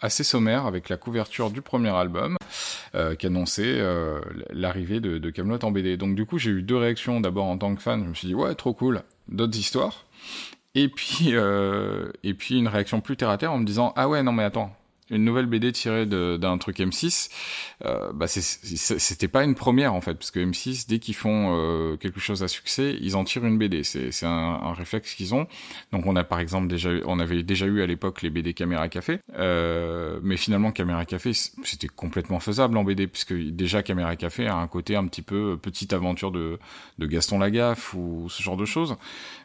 assez 0.01 0.25
sommaire 0.25 0.67
avec 0.67 0.91
la 0.91 0.99
couverture 0.99 1.51
du 1.51 1.63
premier 1.63 1.89
album 1.89 2.37
euh, 2.95 3.15
qui 3.15 3.27
annonçait 3.27 3.81
euh, 3.81 4.21
l'arrivée 4.51 5.01
de, 5.01 5.17
de 5.17 5.31
Camelot 5.31 5.59
en 5.63 5.71
BD. 5.71 5.97
Donc 5.97 6.15
du 6.15 6.27
coup, 6.27 6.39
j'ai 6.39 6.51
eu 6.51 6.63
deux 6.63 6.77
réactions. 6.77 7.21
D'abord 7.21 7.47
en 7.47 7.57
tant 7.57 7.75
que 7.75 7.81
fan, 7.81 8.05
je 8.05 8.09
me 8.11 8.15
suis 8.15 8.29
dit 8.29 8.35
ouais, 8.35 8.55
trop 8.55 8.75
cool, 8.75 9.03
d'autres 9.29 9.59
histoires. 9.59 10.05
Et 10.75 10.89
puis 10.89 11.31
euh, 11.33 12.11
et 12.25 12.35
puis 12.35 12.59
une 12.59 12.69
réaction 12.69 13.01
plus 13.01 13.17
terre 13.17 13.31
à 13.31 13.39
terre 13.39 13.53
en 13.53 13.59
me 13.59 13.65
disant 13.65 13.93
ah 13.97 14.09
ouais 14.09 14.23
non 14.23 14.33
mais 14.33 14.43
attends 14.43 14.75
une 15.15 15.25
nouvelle 15.25 15.47
BD 15.47 15.73
tirée 15.73 16.07
d'un 16.07 16.59
truc 16.59 16.79
M6, 16.79 17.31
euh, 17.85 18.13
bah 18.13 18.27
c'était 18.29 19.29
pas 19.29 19.45
une 19.45 19.55
première 19.55 19.95
en 19.95 20.01
fait, 20.01 20.15
parce 20.15 20.31
que 20.31 20.41
M6 20.41 20.89
dès 20.89 20.99
qu'ils 20.99 21.15
font 21.15 21.57
euh, 21.57 21.97
quelque 21.97 22.21
chose 22.21 22.43
à 22.43 22.49
succès, 22.49 22.97
ils 23.01 23.17
en 23.17 23.25
tirent 23.25 23.45
une 23.45 23.59
BD. 23.59 23.83
C'est 23.85 24.27
un, 24.27 24.73
réflexe 24.75 25.15
qu'ils 25.15 25.35
ont. 25.35 25.47
Donc 25.93 26.07
on 26.07 26.17
a 26.17 26.25
par 26.25 26.41
exemple 26.41 26.67
déjà, 26.67 26.91
on 27.07 27.19
avait 27.19 27.43
déjà 27.43 27.67
eu 27.67 27.83
à 27.83 27.87
l'époque 27.87 28.23
les 28.23 28.31
BD 28.31 28.55
Caméra 28.55 28.89
Café, 28.89 29.21
euh, 29.39 30.19
mais 30.23 30.37
finalement 30.37 30.73
Caméra 30.73 31.05
Café 31.05 31.33
c'était 31.33 31.89
complètement 31.89 32.41
faisable 32.41 32.77
en 32.77 32.85
BD, 32.85 33.07
puisque 33.07 33.35
déjà 33.35 33.83
Caméra 33.83 34.17
Café 34.17 34.47
a 34.47 34.57
un 34.57 34.67
côté 34.67 34.97
un 34.97 35.07
petit 35.07 35.23
peu 35.23 35.57
petite 35.61 35.93
aventure 35.93 36.31
de 36.33 36.59
de 36.99 37.07
Gaston 37.07 37.39
Lagaffe 37.39 37.95
ou 37.95 38.27
ce 38.29 38.43
genre 38.43 38.57
de 38.57 38.65
choses. 38.65 38.97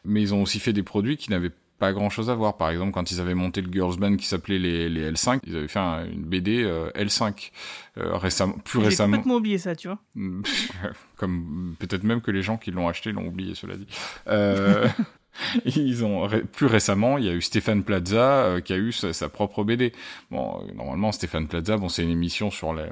Mais 0.05 0.21
ils 0.21 0.33
ont 0.33 0.41
aussi 0.41 0.59
fait 0.59 0.73
des 0.73 0.83
produits 0.83 1.17
qui 1.17 1.29
n'avaient 1.29 1.51
pas 1.79 1.93
grand 1.93 2.09
chose 2.09 2.29
à 2.29 2.35
voir. 2.35 2.57
Par 2.57 2.69
exemple, 2.69 2.91
quand 2.91 3.09
ils 3.11 3.19
avaient 3.21 3.33
monté 3.33 3.61
le 3.61 3.71
girls 3.71 3.95
band 3.97 4.15
qui 4.17 4.25
s'appelait 4.27 4.59
les, 4.59 4.89
les 4.89 5.11
L5, 5.11 5.39
ils 5.47 5.55
avaient 5.55 5.67
fait 5.67 5.79
un- 5.79 6.05
une 6.05 6.23
BD 6.23 6.61
euh, 6.63 6.91
L5 6.95 7.51
euh, 7.97 8.15
récemment, 8.17 8.53
plus 8.63 8.79
J'ai 8.81 8.85
récemment. 8.89 9.17
complètement 9.17 9.35
oublié 9.37 9.57
ça, 9.57 9.75
tu 9.75 9.87
vois. 9.87 9.99
Comme 11.17 11.75
peut-être 11.79 12.03
même 12.03 12.21
que 12.21 12.31
les 12.31 12.41
gens 12.41 12.57
qui 12.57 12.71
l'ont 12.71 12.87
acheté 12.87 13.11
l'ont 13.11 13.27
oublié, 13.27 13.55
cela 13.55 13.75
dit. 13.75 13.87
Euh, 14.27 14.87
ils 15.65 16.03
ont 16.03 16.27
plus 16.51 16.65
récemment, 16.65 17.17
il 17.17 17.25
y 17.25 17.29
a 17.29 17.33
eu 17.33 17.41
Stéphane 17.41 17.83
Plaza 17.83 18.43
euh, 18.43 18.61
qui 18.61 18.73
a 18.73 18.77
eu 18.77 18.91
sa, 18.91 19.29
propre 19.29 19.63
BD. 19.63 19.93
Bon, 20.31 20.61
euh, 20.61 20.73
normalement 20.73 21.11
Stéphane 21.11 21.47
Plaza, 21.47 21.77
bon, 21.77 21.89
c'est 21.89 22.03
une 22.03 22.09
émission 22.09 22.51
sur 22.51 22.73
les, 22.73 22.87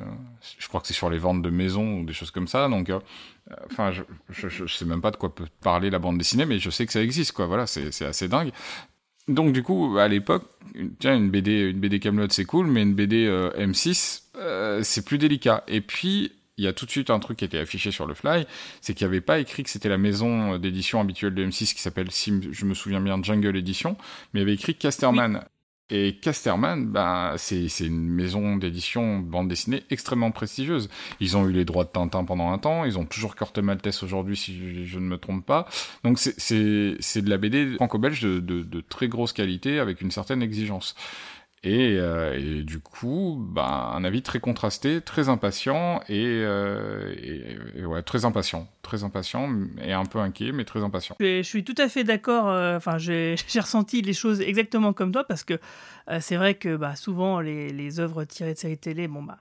je 0.57 0.68
crois 0.68 0.81
que 0.81 0.88
c'est 0.88 0.94
sur 0.94 1.10
les 1.10 1.18
ventes 1.18 1.42
de 1.42 1.50
maisons 1.50 2.00
ou 2.00 2.06
des 2.06 2.13
choses 2.13 2.31
comme 2.31 2.48
ça. 2.48 2.68
Donc, 2.69 2.89
euh, 2.89 3.00
enfin, 3.72 3.92
je, 3.92 4.04
je, 4.30 4.65
sais 4.67 4.86
même 4.86 5.01
pas 5.01 5.12
de 5.12 5.17
quoi 5.17 5.34
peut 5.34 5.48
parler 5.62 5.89
la 5.89 6.00
bande 6.00 6.17
dessinée, 6.17 6.46
mais 6.46 6.60
je 6.60 6.70
sais 6.70 6.86
que 6.86 6.94
ça 6.94 7.01
existe, 7.01 7.32
quoi. 7.34 7.46
Voilà, 7.48 7.67
c'est 7.67 8.06
assez 8.06 8.27
dingue. 8.27 8.51
Donc 9.27 9.51
du 9.51 9.62
coup, 9.62 9.98
à 9.98 10.08
l'époque, 10.08 10.44
tiens, 11.00 11.15
une 11.15 11.29
BD, 11.29 11.70
une 11.70 11.79
BD 11.79 12.00
Camelot 12.00 12.27
c'est 12.29 12.46
cool, 12.46 12.67
mais 12.67 12.82
une 12.82 12.94
BD 12.94 13.25
euh, 13.25 13.51
M6, 13.58 14.22
euh, 14.38 14.82
c'est 14.84 15.03
plus 15.03 15.17
délicat. 15.17 15.63
Et 15.67 15.82
puis, 15.82 16.32
il 16.58 16.64
y 16.66 16.68
a 16.68 16.74
tout 16.74 16.86
de 16.86 16.92
suite 16.92 17.10
un 17.10 17.20
truc 17.20 17.38
qui 17.38 17.46
était 17.46 17.60
affiché 17.60 17.92
sur 17.92 18.06
le 18.08 18.14
fly, 18.14 18.46
c'est 18.82 18.94
qu'il 18.94 19.06
n'y 19.08 19.12
avait 19.12 19.22
pas 19.22 19.40
écrit 19.40 19.64
que 19.64 19.70
c'était 19.70 19.90
la 19.90 19.98
maison 19.98 20.54
euh, 20.54 20.58
d'édition 20.58 21.00
habituelle 21.02 21.34
de 21.36 21.46
M6 21.46 21.74
qui 21.76 21.82
s'appelle, 21.82 22.12
si 22.12 22.34
je 22.52 22.66
me 22.66 22.74
souviens 22.74 23.02
bien, 23.02 23.22
Jungle 23.22 23.56
Edition, 23.56 23.96
mais 24.34 24.40
il 24.40 24.44
y 24.44 24.46
avait 24.46 24.54
écrit 24.54 24.76
Casterman. 24.76 25.44
Et 25.90 26.18
Casterman, 26.22 26.86
ben, 26.92 27.36
c'est 27.38 27.70
une 27.80 28.10
maison 28.10 28.58
d'édition 28.58 29.20
bande 29.20 29.48
dessinée 29.48 29.84
extrêmement 29.90 30.32
prestigieuse. 30.32 30.90
Ils 31.22 31.38
ont 31.38 31.48
eu 31.48 31.54
les 31.54 31.64
droits 31.64 31.86
de 31.86 31.90
Tintin 31.90 32.26
pendant 32.26 32.52
un 32.52 32.58
temps, 32.58 32.84
ils 32.84 32.98
ont 32.98 33.06
toujours 33.06 33.38
Corte 33.38 33.58
Maltese 33.60 34.04
aujourd'hui 34.04 34.36
si 34.36 34.58
je, 34.58 34.84
je 34.84 35.00
ne 35.00 35.06
me 35.06 35.18
trompe 35.18 35.46
pas. 35.46 35.66
Donc 36.04 36.20
c'est- 36.20 37.22
de 37.22 37.30
la 37.30 37.38
BD 37.38 37.76
franco-belge 37.76 38.22
de, 38.22 38.40
de, 38.42 38.64
de 38.64 38.82
très 38.82 39.08
grosse 39.08 39.32
qualité 39.32 39.80
avec 39.80 40.02
une 40.02 40.12
certaine 40.12 40.42
exigence. 40.42 40.94
Et, 41.64 41.98
euh, 41.98 42.38
et 42.38 42.64
du 42.64 42.80
coup, 42.80 43.36
bah, 43.40 43.92
un 43.96 44.04
avis 44.04 44.22
très 44.22 44.40
contrasté, 44.40 45.02
très 45.02 45.28
impatient 45.28 46.02
et, 46.08 46.24
euh, 46.26 47.14
et, 47.76 47.84
ouais, 47.84 48.04
très 48.04 48.26
impatient, 48.26 48.68
très 48.84 49.04
impatient 49.04 49.50
et 49.82 49.92
un 49.92 50.06
peu 50.06 50.20
inquiet, 50.20 50.52
mais 50.52 50.66
très 50.66 50.84
impatient. 50.84 51.16
Je 51.20 51.42
suis- 51.42 51.64
tout 51.64 51.76
à 51.80 51.90
fait 51.90 52.04
d'accord. 52.04 52.48
euh, 52.48 52.78
Enfin, 52.78 52.98
j'ai 53.00 53.36
ressenti 53.60 54.02
les 54.04 54.14
choses 54.14 54.40
exactement 54.42 54.94
comme 54.94 55.12
toi 55.12 55.24
parce 55.24 55.44
que 55.44 55.60
c'est 56.20 56.38
vrai 56.38 56.54
que 56.54 56.76
bah, 56.78 56.96
souvent 56.96 57.42
les, 57.42 58.00
œuvres 58.00 58.24
tirées 58.24 58.54
de 58.54 58.60
séries 58.60 58.78
télé, 58.78 59.08
bon 59.08 59.24
bah. 59.24 59.40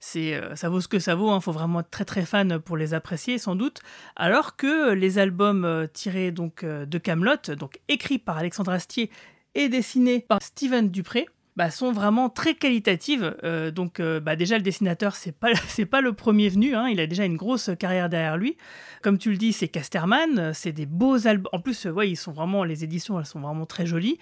C'est, 0.00 0.40
ça 0.54 0.68
vaut 0.68 0.80
ce 0.80 0.86
que 0.86 1.00
ça 1.00 1.16
vaut, 1.16 1.34
il 1.36 1.42
faut 1.42 1.50
vraiment 1.50 1.80
être 1.80 1.90
très 1.90 2.04
très 2.04 2.24
fan 2.24 2.60
pour 2.60 2.76
les 2.76 2.94
apprécier 2.94 3.36
sans 3.36 3.56
doute. 3.56 3.80
Alors 4.14 4.54
que 4.54 4.92
les 4.92 5.18
albums 5.18 5.88
tirés 5.92 6.30
donc 6.30 6.64
de 6.64 6.98
Camelot, 6.98 7.54
donc 7.58 7.80
écrits 7.88 8.18
par 8.20 8.38
Alexandre 8.38 8.70
Astier 8.70 9.10
et 9.56 9.68
dessinés 9.68 10.20
par 10.20 10.40
Steven 10.40 10.88
Dupré, 10.88 11.26
bah, 11.58 11.72
sont 11.72 11.90
vraiment 11.90 12.28
très 12.28 12.54
qualitatives. 12.54 13.36
Euh, 13.42 13.72
donc 13.72 13.98
euh, 13.98 14.20
bah, 14.20 14.36
déjà 14.36 14.56
le 14.56 14.62
dessinateur 14.62 15.16
c'est 15.16 15.32
pas 15.32 15.52
c'est 15.66 15.86
pas 15.86 16.00
le 16.00 16.12
premier 16.12 16.48
venu, 16.48 16.76
hein. 16.76 16.86
il 16.88 17.00
a 17.00 17.08
déjà 17.08 17.24
une 17.24 17.36
grosse 17.36 17.70
carrière 17.80 18.08
derrière 18.08 18.36
lui. 18.36 18.56
Comme 19.02 19.18
tu 19.18 19.32
le 19.32 19.36
dis, 19.36 19.52
c'est 19.52 19.66
Casterman, 19.66 20.52
c'est 20.54 20.70
des 20.70 20.86
beaux 20.86 21.26
albums. 21.26 21.48
En 21.52 21.58
plus, 21.58 21.88
ils 22.04 22.16
sont 22.16 22.30
vraiment 22.30 22.62
les 22.62 22.84
éditions, 22.84 23.18
elles 23.18 23.26
sont 23.26 23.40
vraiment 23.40 23.66
très 23.66 23.86
jolies. 23.86 24.18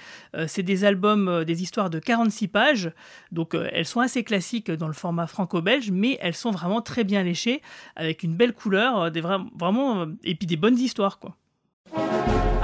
c'est 0.46 0.62
des 0.62 0.84
albums, 0.84 1.44
des 1.44 1.62
histoires 1.62 1.88
de 1.88 1.98
46 1.98 2.48
pages, 2.48 2.90
donc 3.32 3.54
elles 3.54 3.86
sont 3.86 4.00
assez 4.00 4.22
classiques 4.22 4.70
dans 4.70 4.86
le 4.86 4.92
format 4.92 5.26
franco-belge, 5.26 5.90
mais 5.90 6.18
elles 6.20 6.34
sont 6.34 6.50
vraiment 6.50 6.82
très 6.82 7.04
bien 7.04 7.22
léchées 7.22 7.62
avec 7.96 8.22
une 8.22 8.34
belle 8.34 8.52
couleur, 8.52 9.10
des 9.10 9.22
vraiment 9.22 10.06
et 10.24 10.34
puis 10.34 10.46
des 10.46 10.56
bonnes 10.56 10.78
histoires 10.78 11.18
quoi. 11.18 11.36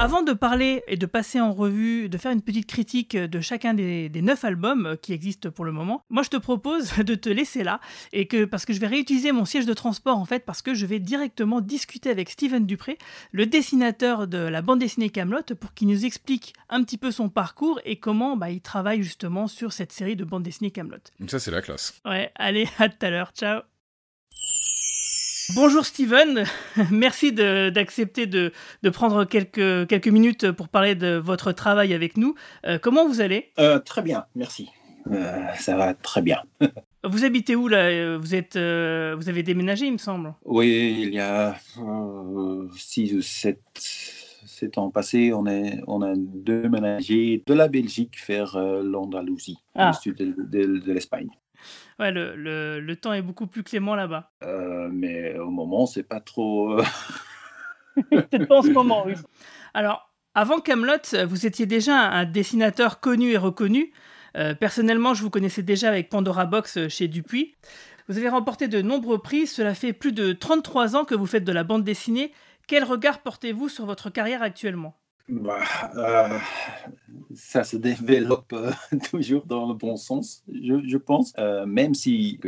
Avant 0.02 0.24
de 0.24 0.32
parler 0.32 0.82
et 0.88 0.96
de 0.96 1.06
passer 1.06 1.40
en 1.40 1.52
revue, 1.52 2.08
de 2.08 2.18
faire 2.18 2.32
une 2.32 2.42
petite 2.42 2.66
critique 2.66 3.16
de 3.16 3.40
chacun 3.40 3.72
des, 3.72 4.10
neuf 4.20 4.44
albums 4.44 4.96
qui 5.00 5.12
existent 5.12 5.52
pour 5.52 5.64
le 5.64 5.70
moment, 5.70 6.02
moi 6.10 6.24
je 6.24 6.28
te 6.28 6.36
propose 6.36 6.92
de 6.98 7.14
te 7.14 7.28
laisser 7.28 7.62
là 7.62 7.78
et 8.12 8.26
que 8.26 8.44
parce 8.44 8.66
que 8.66 8.72
je 8.72 8.80
vais 8.80 8.88
réutiliser 8.88 9.30
mon 9.30 9.44
siège 9.44 9.64
de 9.64 9.72
transport 9.74 10.18
en 10.18 10.24
fait 10.24 10.44
parce 10.44 10.60
que 10.60 10.74
je 10.74 10.86
vais 10.86 10.98
directement 10.98 11.60
discuter 11.60 12.10
avec 12.10 12.30
Steven 12.30 12.66
Dupré, 12.66 12.98
le 13.30 13.46
dessinateur 13.46 14.26
de 14.26 14.38
la 14.38 14.60
bande 14.60 14.80
dessinée 14.80 15.08
Camelot, 15.08 15.54
pour 15.60 15.72
qu'il 15.72 15.86
nous 15.86 16.04
explique 16.04 16.52
un 16.68 16.82
petit 16.82 16.98
peu 16.98 17.12
son 17.12 17.28
parcours 17.28 17.80
et 17.84 18.00
comment 18.00 18.36
bah, 18.36 18.50
il 18.50 18.60
travaille 18.60 19.04
justement 19.04 19.46
sur 19.46 19.72
cette 19.72 19.92
série 19.92 20.16
de 20.16 20.24
bande 20.24 20.42
dessinée 20.42 20.72
Camelot. 20.72 20.98
Ça 21.28 21.38
c'est 21.38 21.52
la 21.52 21.62
classe. 21.62 22.00
Ouais, 22.04 22.32
allez 22.34 22.66
à 22.80 22.88
tout 22.88 23.06
à 23.06 23.10
l'heure, 23.10 23.30
ciao. 23.36 23.60
Bonjour 25.54 25.84
Steven, 25.84 26.44
merci 26.90 27.32
d'accepter 27.32 28.26
de, 28.26 28.52
prendre 28.90 29.24
quelques, 29.24 29.86
quelques 29.88 30.08
minutes 30.08 30.50
pour 30.50 30.68
parler 30.68 30.94
de 30.94 31.16
votre 31.16 31.52
travail 31.52 31.92
avec 31.92 32.16
nous. 32.16 32.34
Euh, 32.66 32.78
comment 32.78 33.06
vous 33.06 33.20
allez? 33.20 33.50
Euh, 33.58 33.78
Très 33.78 34.02
bien, 34.02 34.24
merci. 34.34 34.70
Euh, 35.10 35.46
ça 35.56 35.76
va 35.76 35.94
très 35.94 36.22
bien. 36.22 36.38
vous 37.04 37.24
habitez 37.24 37.56
où 37.56 37.68
là? 37.68 38.16
Vous, 38.16 38.34
êtes, 38.34 38.54
vous 38.56 39.28
avez 39.28 39.42
déménagé, 39.42 39.86
il 39.86 39.92
me 39.92 39.98
semble 39.98 40.34
Oui, 40.44 40.96
il 41.02 41.12
y 41.12 41.20
a 41.20 41.56
six 42.76 43.12
ou 43.14 43.20
sept, 43.20 43.58
ans 44.76 44.90
passés, 44.90 45.32
on, 45.34 45.46
est, 45.46 45.80
on 45.86 46.02
a 46.02 46.12
déménagé 46.16 47.42
de 47.44 47.54
la 47.54 47.68
Belgique 47.68 48.16
vers 48.26 48.56
l'Andalousie, 48.58 49.58
au 49.74 49.80
ah. 49.80 49.92
sud 49.92 50.16
de 50.16 50.92
l'Espagne. 50.92 51.30
Ouais, 51.98 52.10
le, 52.10 52.34
le, 52.36 52.80
le, 52.80 52.96
temps 52.96 53.12
est 53.12 53.22
beaucoup 53.22 53.46
plus 53.46 53.62
clément 53.62 53.94
là-bas. 53.94 54.30
Euh, 54.42 54.88
mais 54.92 55.38
au 55.38 55.50
moment, 55.50 55.86
c'est 55.86 56.02
pas 56.02 56.20
trop. 56.20 56.78
Euh, 56.78 56.84
Peut-être 58.10 58.46
pas 58.46 58.56
en 58.56 58.62
ce 58.62 58.70
moment, 58.70 59.04
oui. 59.06 59.14
Alors, 59.74 60.10
avant 60.34 60.60
Camelot, 60.60 61.26
vous 61.26 61.46
étiez 61.46 61.66
déjà 61.66 61.94
un 61.94 62.24
dessinateur 62.24 63.00
connu 63.00 63.32
et 63.32 63.36
reconnu. 63.36 63.92
Euh, 64.36 64.54
personnellement, 64.54 65.14
je 65.14 65.22
vous 65.22 65.30
connaissais 65.30 65.62
déjà 65.62 65.88
avec 65.88 66.08
Pandora 66.08 66.46
Box 66.46 66.88
chez 66.88 67.08
Dupuis. 67.08 67.54
Vous 68.08 68.18
avez 68.18 68.28
remporté 68.28 68.68
de 68.68 68.80
nombreux 68.82 69.18
prix. 69.18 69.46
Cela 69.46 69.74
fait 69.74 69.92
plus 69.92 70.12
de 70.12 70.32
33 70.32 70.96
ans 70.96 71.04
que 71.04 71.14
vous 71.14 71.26
faites 71.26 71.44
de 71.44 71.52
la 71.52 71.64
bande 71.64 71.84
dessinée. 71.84 72.32
Quel 72.66 72.84
regard 72.84 73.20
portez-vous 73.20 73.68
sur 73.68 73.86
votre 73.86 74.10
carrière 74.10 74.42
actuellement? 74.42 74.96
Bah, 75.28 75.60
euh, 75.96 76.38
ça 77.34 77.64
se 77.64 77.76
développe 77.76 78.52
euh, 78.52 78.70
toujours 79.10 79.46
dans 79.46 79.66
le 79.66 79.74
bon 79.74 79.96
sens, 79.96 80.44
je, 80.48 80.96
pense. 80.96 81.32
Euh, 81.38 81.66
même 81.66 81.94
si 81.94 82.38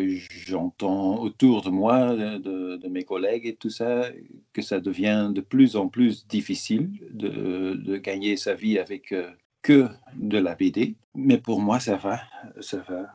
j'entends 0.47 1.21
autour 1.21 1.63
de 1.63 1.71
moi, 1.71 2.15
de, 2.15 2.89
mes 2.89 3.05
collègues 3.05 3.47
et 3.47 3.57
tout 3.57 3.71
ça, 3.71 4.11
que 4.53 4.63
ça 4.63 4.81
devient 4.81 5.31
de 5.35 5.41
plus 5.41 5.77
en 5.77 5.89
plus 5.89 6.27
difficile 6.27 6.91
de, 7.11 7.97
gagner 7.97 8.37
sa 8.37 8.55
vie 8.55 8.79
avec 8.79 9.15
que 9.63 9.89
de 10.15 10.39
la 10.39 10.55
BD. 10.55 10.97
Mais 11.15 11.39
pour 11.39 11.61
moi, 11.61 11.81
ça 11.81 11.97
va. 11.97 12.21
Ça 12.61 12.85
va. 12.89 13.13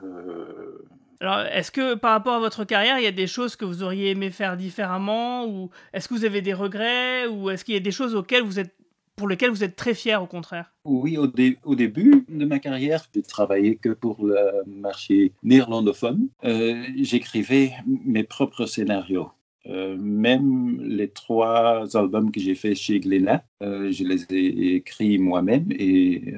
Alors, 1.20 1.40
est-ce 1.40 1.70
que 1.70 1.94
par 1.94 2.12
rapport 2.12 2.34
à 2.34 2.38
votre 2.38 2.64
carrière, 2.64 2.98
il 2.98 3.04
y 3.04 3.06
a 3.06 3.12
des 3.12 3.26
choses 3.26 3.54
que 3.54 3.66
vous 3.66 3.82
auriez 3.82 4.10
aimé 4.10 4.30
faire 4.30 4.56
différemment 4.56 5.46
Ou 5.46 5.70
est-ce 5.92 6.08
que 6.08 6.14
vous 6.14 6.24
avez 6.24 6.40
des 6.40 6.54
regrets 6.54 7.26
Ou 7.26 7.50
est-ce 7.50 7.64
qu'il 7.64 7.74
y 7.74 7.76
a 7.76 7.80
des 7.80 7.90
choses 7.90 8.14
auxquelles 8.14 8.42
vous 8.42 8.58
êtes 8.58 8.74
pour 9.20 9.28
lequel 9.28 9.50
vous 9.50 9.62
êtes 9.62 9.76
très 9.76 9.92
fier 9.92 10.22
au 10.22 10.26
contraire 10.26 10.72
Oui, 10.86 11.18
au, 11.18 11.26
début 11.74 12.24
de 12.30 12.46
ma 12.46 12.58
carrière, 12.58 13.04
je 13.14 13.20
travaillais 13.20 13.74
que 13.74 13.90
pour 13.90 14.24
le 14.24 14.62
marché 14.66 15.34
néerlandophone. 15.42 16.28
Euh, 16.44 16.82
j'écrivais 16.96 17.72
mes 18.06 18.24
propres 18.24 18.64
scénarios. 18.64 19.28
Euh, 19.66 19.94
même 19.98 20.80
les 20.80 21.10
trois 21.10 21.94
albums 21.98 22.32
que 22.32 22.40
j'ai 22.40 22.54
fait 22.54 22.74
chez 22.74 22.98
Glénat, 22.98 23.44
euh, 23.62 23.92
je 23.92 24.04
les 24.04 24.24
ai 24.30 24.76
écrits 24.76 25.18
moi-même 25.18 25.66
et 25.70 26.32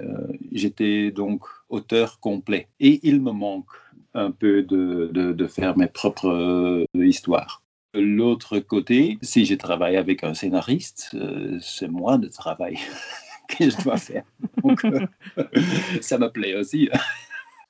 j'étais 0.51 1.13
donc 1.13 1.45
auteur 1.69 2.19
complet. 2.19 2.67
Et 2.81 2.99
il 3.05 3.23
me 3.23 3.31
manque 3.31 3.71
un 4.13 4.33
peu 4.33 4.65
de 4.65 5.47
faire 5.47 5.79
mes 5.79 5.87
propres 5.87 6.85
histoires. 6.97 7.62
L'autre 7.95 8.59
côté, 8.59 9.19
si 9.21 9.45
je 9.45 9.55
travaille 9.55 9.97
avec 9.97 10.25
un 10.25 10.33
scénariste, 10.33 11.11
euh, 11.15 11.59
c'est 11.61 11.89
moins 11.89 12.19
de 12.19 12.29
travail 12.29 12.79
que 13.49 13.69
je 13.69 13.83
dois 13.83 13.99
faire. 13.99 14.25
Donc, 14.63 14.85
euh, 14.85 15.07
ça 16.01 16.19
me 16.19 16.29
plaît 16.29 16.57
aussi. 16.57 16.89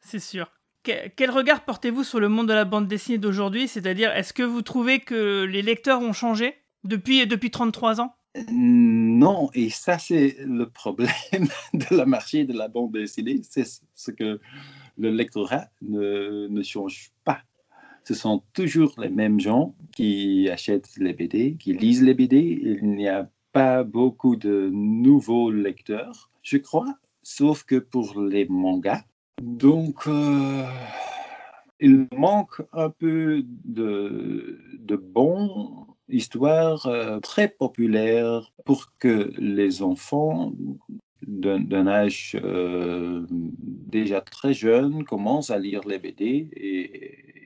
c'est 0.00 0.20
sûr. 0.20 0.50
quel 0.84 1.30
regard 1.30 1.64
portez-vous 1.64 2.04
sur 2.04 2.20
le 2.20 2.28
monde 2.28 2.48
de 2.48 2.54
la 2.54 2.64
bande 2.64 2.86
dessinée 2.86 3.18
d'aujourd'hui? 3.18 3.66
C'est-à-dire, 3.66 4.12
est-ce 4.12 4.32
que 4.32 4.44
vous 4.44 4.62
trouvez 4.62 5.00
que 5.00 5.44
les 5.44 5.62
lecteurs 5.62 6.00
ont 6.00 6.12
changé 6.12 6.54
depuis, 6.84 7.26
depuis 7.26 7.50
33 7.50 8.00
ans? 8.00 8.14
Non, 8.50 9.50
et 9.54 9.68
ça, 9.70 9.98
c'est 9.98 10.36
le 10.46 10.68
problème 10.68 11.10
de 11.74 11.96
la 11.96 12.06
marché 12.06 12.44
de 12.44 12.52
la 12.52 12.68
bande 12.68 12.92
dessinée. 12.92 13.40
C'est 13.42 13.66
ce 13.94 14.10
que 14.10 14.40
le 14.98 15.10
lectorat 15.10 15.66
ne, 15.82 16.46
ne 16.48 16.62
change 16.62 17.10
pas 17.24 17.40
ce 18.04 18.14
sont 18.14 18.42
toujours 18.52 18.94
les 18.98 19.08
mêmes 19.08 19.40
gens 19.40 19.74
qui 19.94 20.48
achètent 20.50 20.96
les 20.98 21.12
BD, 21.12 21.56
qui 21.58 21.72
lisent 21.72 22.02
les 22.02 22.14
BD. 22.14 22.60
Il 22.62 22.90
n'y 22.90 23.08
a 23.08 23.30
pas 23.52 23.84
beaucoup 23.84 24.36
de 24.36 24.70
nouveaux 24.72 25.50
lecteurs, 25.50 26.30
je 26.42 26.56
crois, 26.56 26.98
sauf 27.22 27.64
que 27.64 27.76
pour 27.76 28.20
les 28.20 28.46
mangas. 28.46 29.04
Donc, 29.40 30.06
euh, 30.06 30.64
il 31.80 32.06
manque 32.16 32.62
un 32.72 32.90
peu 32.90 33.44
de, 33.46 34.60
de 34.78 34.96
bons 34.96 35.86
histoires 36.08 36.86
euh, 36.86 37.18
très 37.20 37.48
populaires 37.48 38.52
pour 38.64 38.92
que 38.98 39.32
les 39.38 39.82
enfants 39.82 40.52
d'un 41.26 41.86
âge 41.86 42.36
euh, 42.42 43.24
déjà 43.30 44.20
très 44.20 44.54
jeune 44.54 45.04
commencent 45.04 45.50
à 45.50 45.58
lire 45.58 45.86
les 45.86 45.98
BD 45.98 46.48
et, 46.52 47.41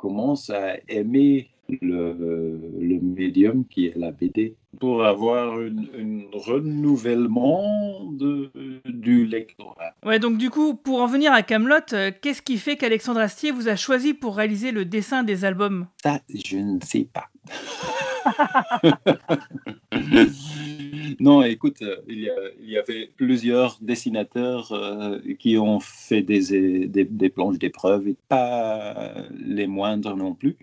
commence 0.00 0.50
à 0.50 0.76
aimer 0.88 1.50
le, 1.80 2.58
le, 2.80 3.00
médium 3.00 3.64
qui 3.64 3.86
est 3.86 3.96
la 3.96 4.10
BD 4.10 4.56
pour 4.80 5.04
avoir 5.04 5.58
un 5.58 6.22
renouvellement 6.32 8.10
de, 8.12 8.50
du 8.86 9.26
lectorat. 9.26 9.94
Ouais, 10.04 10.18
donc 10.18 10.38
du 10.38 10.50
coup, 10.50 10.74
pour 10.74 11.02
en 11.02 11.06
venir 11.06 11.32
à 11.32 11.42
Camelot, 11.42 11.76
euh, 11.92 12.10
qu'est-ce 12.20 12.42
qui 12.42 12.56
fait 12.56 12.76
qu'Alexandre 12.76 13.20
Astier 13.20 13.52
vous 13.52 13.68
a 13.68 13.76
choisi 13.76 14.14
pour 14.14 14.36
réaliser 14.36 14.72
le 14.72 14.84
dessin 14.84 15.22
des 15.22 15.44
albums? 15.44 15.86
Ça, 16.02 16.20
je 16.28 16.56
ne 16.56 16.80
sais 16.82 17.08
pas. 17.12 17.29
non, 21.20 21.42
écoute, 21.42 21.82
euh, 21.82 21.96
il 22.08 22.32
y, 22.62 22.78
avait 22.78 23.10
plusieurs 23.16 23.78
dessinateurs 23.80 24.72
euh, 24.72 25.18
qui 25.38 25.58
ont 25.58 25.80
fait 25.80 26.22
des, 26.22 26.86
des, 26.86 27.30
planches 27.30 27.58
d'épreuves, 27.58 28.08
et 28.08 28.16
pas 28.28 29.14
les 29.32 29.66
moindres 29.66 30.16
non 30.16 30.34
plus. 30.34 30.56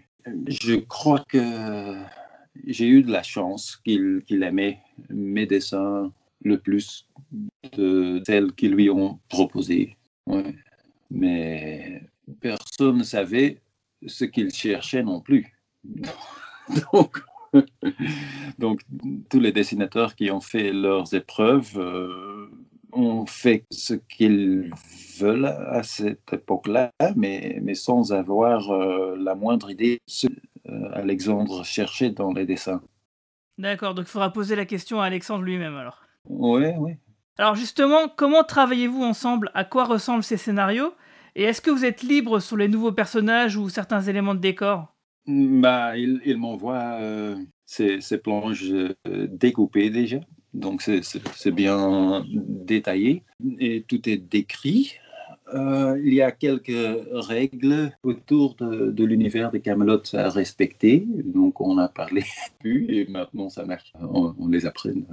Je 0.47 0.75
crois 0.75 1.23
que 1.27 1.95
j'ai 2.65 2.87
eu 2.87 3.03
de 3.03 3.11
la 3.11 3.23
chance 3.23 3.77
qu'il 3.77 4.43
aimait 4.43 4.79
mes 5.09 5.45
dessins 5.45 6.11
le 6.43 6.59
plus 6.59 7.07
de 7.73 8.21
celles 8.25 8.53
qui 8.53 8.69
lui 8.69 8.89
ont 8.89 9.19
proposé. 9.29 9.97
Mais 11.09 12.03
personne 12.41 12.97
ne 12.97 13.03
savait 13.03 13.61
ce 14.05 14.25
qu'il 14.25 14.53
cherchait 14.53 15.03
non 15.03 15.21
plus. 15.21 15.55
Donc, 16.93 17.21
Donc, 18.57 18.81
tous 19.29 19.39
les 19.39 19.51
dessinateurs 19.51 20.15
qui 20.15 20.31
ont 20.31 20.41
fait 20.41 20.71
leurs 20.71 21.13
épreuves 21.13 21.77
euh, 21.77 22.49
ont 22.91 23.25
fait 23.25 23.65
ce 23.71 23.93
qu'ils 23.93 24.71
veulent 25.19 25.45
à 25.45 25.83
cette 25.83 26.33
époque-là, 26.33 26.91
mais, 27.15 27.59
mais 27.61 27.75
sans 27.75 28.13
avoir 28.13 28.71
euh, 28.71 29.15
la 29.17 29.35
moindre 29.35 29.69
idée 29.69 29.95
de 29.95 30.01
ce 30.07 30.27
qu'Alexandre 30.27 31.61
euh, 31.61 31.63
cherchait 31.63 32.09
dans 32.09 32.33
les 32.33 32.45
dessins. 32.45 32.81
D'accord, 33.57 33.95
donc 33.95 34.05
il 34.05 34.11
faudra 34.11 34.31
poser 34.31 34.55
la 34.55 34.65
question 34.65 35.01
à 35.01 35.05
Alexandre 35.05 35.43
lui-même 35.43 35.75
alors. 35.75 36.03
Oui, 36.25 36.67
oui. 36.77 36.93
Alors 37.37 37.55
justement, 37.55 38.07
comment 38.15 38.43
travaillez-vous 38.43 39.03
ensemble? 39.03 39.51
À 39.53 39.63
quoi 39.63 39.85
ressemblent 39.85 40.23
ces 40.23 40.37
scénarios? 40.37 40.93
Et 41.35 41.43
est-ce 41.43 41.61
que 41.61 41.69
vous 41.69 41.85
êtes 41.85 42.01
libre 42.01 42.39
sur 42.39 42.57
les 42.57 42.67
nouveaux 42.67 42.91
personnages 42.91 43.57
ou 43.57 43.69
certains 43.69 44.01
éléments 44.01 44.33
de 44.33 44.39
décor? 44.39 44.96
Bah, 45.27 45.97
il, 45.97 46.37
m'envoie 46.37 46.99
euh, 47.01 47.35
ces, 47.65 47.99
planches 48.17 48.63
euh, 48.63 48.93
découpées 49.29 49.89
déjà, 49.89 50.19
donc 50.53 50.81
c'est 50.81 51.51
bien 51.51 52.25
détaillé 52.31 53.23
et 53.59 53.83
tout 53.87 54.07
est 54.09 54.17
décrit. 54.17 54.95
euh, 55.53 55.99
il 56.03 56.13
y 56.13 56.21
a 56.21 56.31
quelques 56.31 57.05
règles 57.11 57.91
autour 58.03 58.55
de, 58.55 59.03
l'univers 59.03 59.51
de 59.51 59.57
Camelot 59.57 60.01
à 60.13 60.29
respecter. 60.29 61.05
Donc, 61.07 61.61
on 61.61 61.77
a 61.77 61.87
parlé 61.87 62.23
plus 62.59 62.85
et 62.89 63.07
maintenant 63.07 63.49
ça 63.49 63.65
marche. 63.65 63.93
On, 63.99 64.47
les 64.47 64.65
apprenne. 64.65 65.05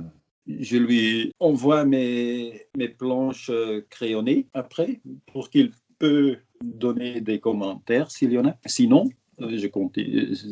Je 0.46 0.76
lui 0.76 1.32
envoie 1.40 1.84
mes, 1.84 2.66
mes 2.76 2.88
planches 2.88 3.50
euh, 3.50 3.84
crayonnées 3.90 4.46
après 4.52 5.00
pour 5.32 5.50
qu'il 5.50 5.72
peut 5.98 6.36
donner 6.62 7.20
des 7.20 7.40
commentaires 7.40 8.10
s'il 8.10 8.32
y 8.32 8.38
en 8.38 8.46
a. 8.46 8.56
Sinon, 8.66 9.08
je 9.38 9.66
compte, 9.66 9.98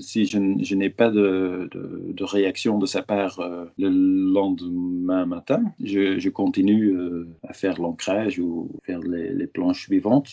si 0.00 0.26
je, 0.26 0.74
n'ai 0.74 0.90
pas 0.90 1.10
de, 1.10 1.68
de- 1.72 2.12
de 2.12 2.24
réaction 2.24 2.78
de 2.78 2.86
sa 2.86 3.02
part 3.02 3.40
euh, 3.40 3.66
le 3.78 3.88
lendemain 3.88 5.26
matin, 5.26 5.62
je, 5.82 6.18
je 6.18 6.28
continue 6.30 6.90
euh, 6.96 7.28
à 7.46 7.52
faire 7.52 7.80
l'ancrage 7.80 8.38
ou 8.38 8.70
faire 8.84 9.00
les, 9.00 9.32
les 9.32 9.46
planches 9.46 9.82
suivantes. 9.86 10.30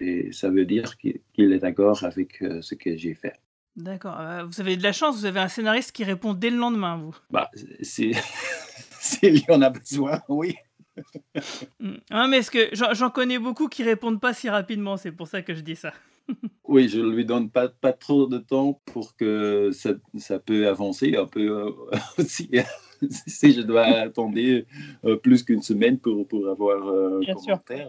Et 0.00 0.30
ça 0.32 0.48
veut 0.50 0.64
dire 0.64 0.96
qu'il 0.98 1.52
est 1.52 1.58
d'accord 1.58 2.04
avec 2.04 2.42
euh, 2.42 2.62
ce 2.62 2.74
que 2.74 2.96
j'ai 2.96 3.14
fait. 3.14 3.34
D'accord. 3.76 4.18
Euh, 4.20 4.44
vous 4.44 4.60
avez 4.60 4.76
de 4.76 4.82
la 4.82 4.92
chance, 4.92 5.16
vous 5.18 5.24
avez 5.26 5.40
un 5.40 5.48
scénariste 5.48 5.92
qui 5.92 6.04
répond 6.04 6.34
dès 6.34 6.50
le 6.50 6.56
lendemain, 6.56 6.96
vous. 6.96 7.16
Bah, 7.30 7.50
si- 7.80 8.14
S'il 9.00 9.38
y 9.38 9.50
en 9.50 9.62
a 9.62 9.70
besoin, 9.70 10.20
oui. 10.28 10.54
Mm. 11.78 11.92
Ah, 12.10 12.26
mais 12.28 12.38
est-ce 12.38 12.50
que 12.50 12.68
j'en 12.72 12.92
j'en 12.94 13.10
connais 13.10 13.38
beaucoup 13.38 13.68
qui 13.68 13.84
répondent 13.84 14.20
pas 14.20 14.34
si 14.34 14.48
rapidement, 14.50 14.96
c'est 14.96 15.12
pour 15.12 15.28
ça 15.28 15.42
que 15.42 15.54
je 15.54 15.60
dis 15.60 15.76
ça. 15.76 15.92
Oui, 16.64 16.88
je 16.88 17.00
ne 17.00 17.10
lui 17.10 17.24
donne 17.24 17.48
pas, 17.48 17.68
pas 17.68 17.94
trop 17.94 18.26
de 18.26 18.36
temps 18.36 18.78
pour 18.84 19.16
que 19.16 19.70
ça, 19.72 19.94
ça 20.18 20.38
peut 20.38 20.68
avancer 20.68 21.16
un 21.16 21.24
peu 21.24 21.48
euh, 21.50 21.70
aussi. 22.18 22.50
si 23.26 23.52
je 23.52 23.60
dois 23.62 23.84
attendre 23.84 24.36
euh, 25.04 25.16
plus 25.16 25.42
qu'une 25.42 25.62
semaine 25.62 25.98
pour, 25.98 26.26
pour 26.26 26.48
avoir 26.48 26.88
euh, 26.88 27.20
Bien 27.20 27.34
un 27.34 27.38
sûr. 27.38 27.62
commentaire. 27.62 27.88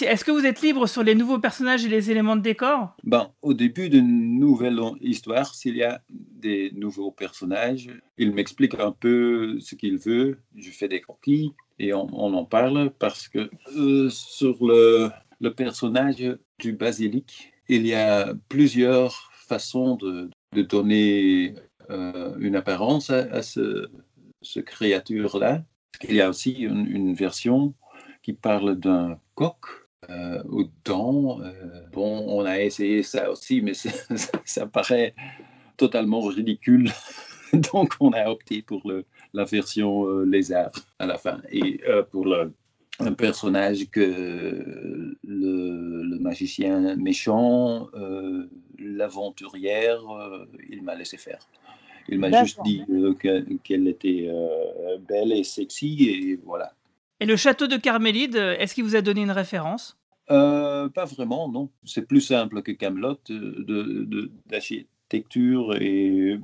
Est-ce 0.00 0.24
que 0.24 0.30
vous 0.30 0.46
êtes 0.46 0.62
libre 0.62 0.86
sur 0.86 1.02
les 1.02 1.14
nouveaux 1.14 1.38
personnages 1.38 1.84
et 1.84 1.88
les 1.88 2.10
éléments 2.10 2.34
de 2.36 2.40
décor? 2.40 2.96
Ben, 3.04 3.30
au 3.42 3.52
début 3.52 3.90
d'une 3.90 4.38
nouvelle 4.38 4.80
histoire, 5.00 5.54
s'il 5.54 5.76
y 5.76 5.82
a 5.82 6.00
des 6.08 6.70
nouveaux 6.74 7.10
personnages, 7.10 7.90
il 8.16 8.32
m'explique 8.32 8.74
un 8.78 8.92
peu 8.92 9.58
ce 9.60 9.74
qu'il 9.74 9.98
veut. 9.98 10.38
Je 10.56 10.70
fais 10.70 10.88
des 10.88 11.00
croquis 11.02 11.52
et 11.78 11.92
on, 11.92 12.06
on 12.12 12.32
en 12.32 12.44
parle 12.44 12.90
parce 12.98 13.28
que 13.28 13.50
euh, 13.76 14.08
sur 14.08 14.64
le, 14.64 15.10
le 15.40 15.52
personnage 15.52 16.24
du 16.58 16.72
basilic, 16.72 17.51
il 17.68 17.86
y 17.86 17.94
a 17.94 18.34
plusieurs 18.48 19.30
façons 19.32 19.96
de, 19.96 20.30
donner 20.62 21.54
euh, 21.90 22.34
une 22.38 22.56
apparence 22.56 23.10
à, 23.10 23.20
à 23.32 23.42
ce, 23.42 23.88
créature-là. 24.60 25.64
Il 26.08 26.14
y 26.14 26.20
a 26.20 26.28
aussi 26.28 26.52
une, 26.52 27.14
version 27.14 27.74
qui 28.22 28.32
parle 28.32 28.78
d'un 28.78 29.18
coq 29.34 29.66
euh, 30.10 30.42
aux 30.48 30.64
dents. 30.84 31.40
euh, 31.42 31.52
bon, 31.92 32.24
on 32.28 32.44
a 32.44 32.60
essayé 32.60 33.02
ça 33.02 33.30
aussi, 33.30 33.60
mais 33.60 33.74
ça, 33.74 34.66
paraît 34.66 35.14
totalement 35.76 36.20
ridicule. 36.20 36.90
Donc, 37.72 37.94
on 38.00 38.12
a 38.12 38.28
opté 38.28 38.62
pour 38.62 38.82
la 39.32 39.44
version 39.44 40.06
euh, 40.06 40.24
lézard 40.24 40.72
à 40.98 41.06
la 41.06 41.18
fin. 41.18 41.40
Et 41.50 41.80
pour 42.10 42.24
le, 42.26 42.52
un 43.00 43.12
personnage 43.12 43.88
que 43.90 45.16
le, 45.24 46.02
le 46.02 46.18
magicien 46.18 46.94
méchant, 46.96 47.88
euh, 47.94 48.46
l'aventurière, 48.78 50.00
euh, 50.10 50.46
il 50.70 50.82
m'a 50.82 50.94
laissé 50.94 51.16
faire. 51.16 51.48
Il 52.08 52.18
m'a 52.18 52.30
juste 52.44 52.58
dit 52.64 52.82
euh, 52.90 53.14
que- 53.14 53.44
qu'elle 53.62 53.86
était 53.88 54.28
belle 55.08 55.32
et 55.32 55.44
sexy, 55.44 56.08
et 56.08 56.40
voilà. 56.44 56.72
Et 57.20 57.26
le 57.26 57.36
château 57.36 57.66
de 57.68 57.76
Carmélide, 57.76 58.36
est-ce 58.36 58.74
qu'il 58.74 58.84
vous 58.84 58.96
a 58.96 59.00
donné 59.02 59.22
une 59.22 59.30
référence? 59.30 59.96
Pas 60.28 61.04
vraiment, 61.04 61.48
non. 61.48 61.68
C'est 61.84 62.06
plus 62.06 62.20
simple 62.20 62.62
que 62.62 62.72
Camelot 62.72 63.18
euh, 63.30 63.64
de, 63.64 64.04
de- 64.04 64.30
d'architecture 64.46 65.76
et 65.80 66.38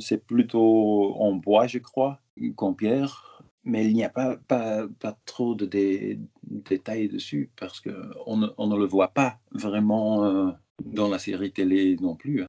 c'est 0.00 0.24
plutôt 0.24 1.14
en 1.18 1.32
bois, 1.34 1.66
je 1.66 1.78
crois, 1.78 2.20
qu'en 2.56 2.72
pierre. 2.72 3.35
Mais 3.68 3.84
il 3.84 3.94
n'y 3.94 4.04
a 4.04 4.08
pas, 4.08 4.36
pas, 4.36 4.86
pas 5.00 5.18
trop 5.26 5.56
de 5.56 5.66
dé- 5.66 6.20
détails 6.44 7.08
dessus 7.08 7.50
parce 7.56 7.80
qu'on 7.80 8.36
ne, 8.36 8.46
on 8.56 8.68
ne 8.68 8.76
le 8.76 8.86
voit 8.86 9.08
pas 9.08 9.40
vraiment 9.50 10.24
euh, 10.24 10.52
dans 10.84 11.08
la 11.08 11.18
série 11.18 11.52
télé 11.52 11.96
non 12.00 12.14
plus. 12.14 12.42
hein. 12.42 12.46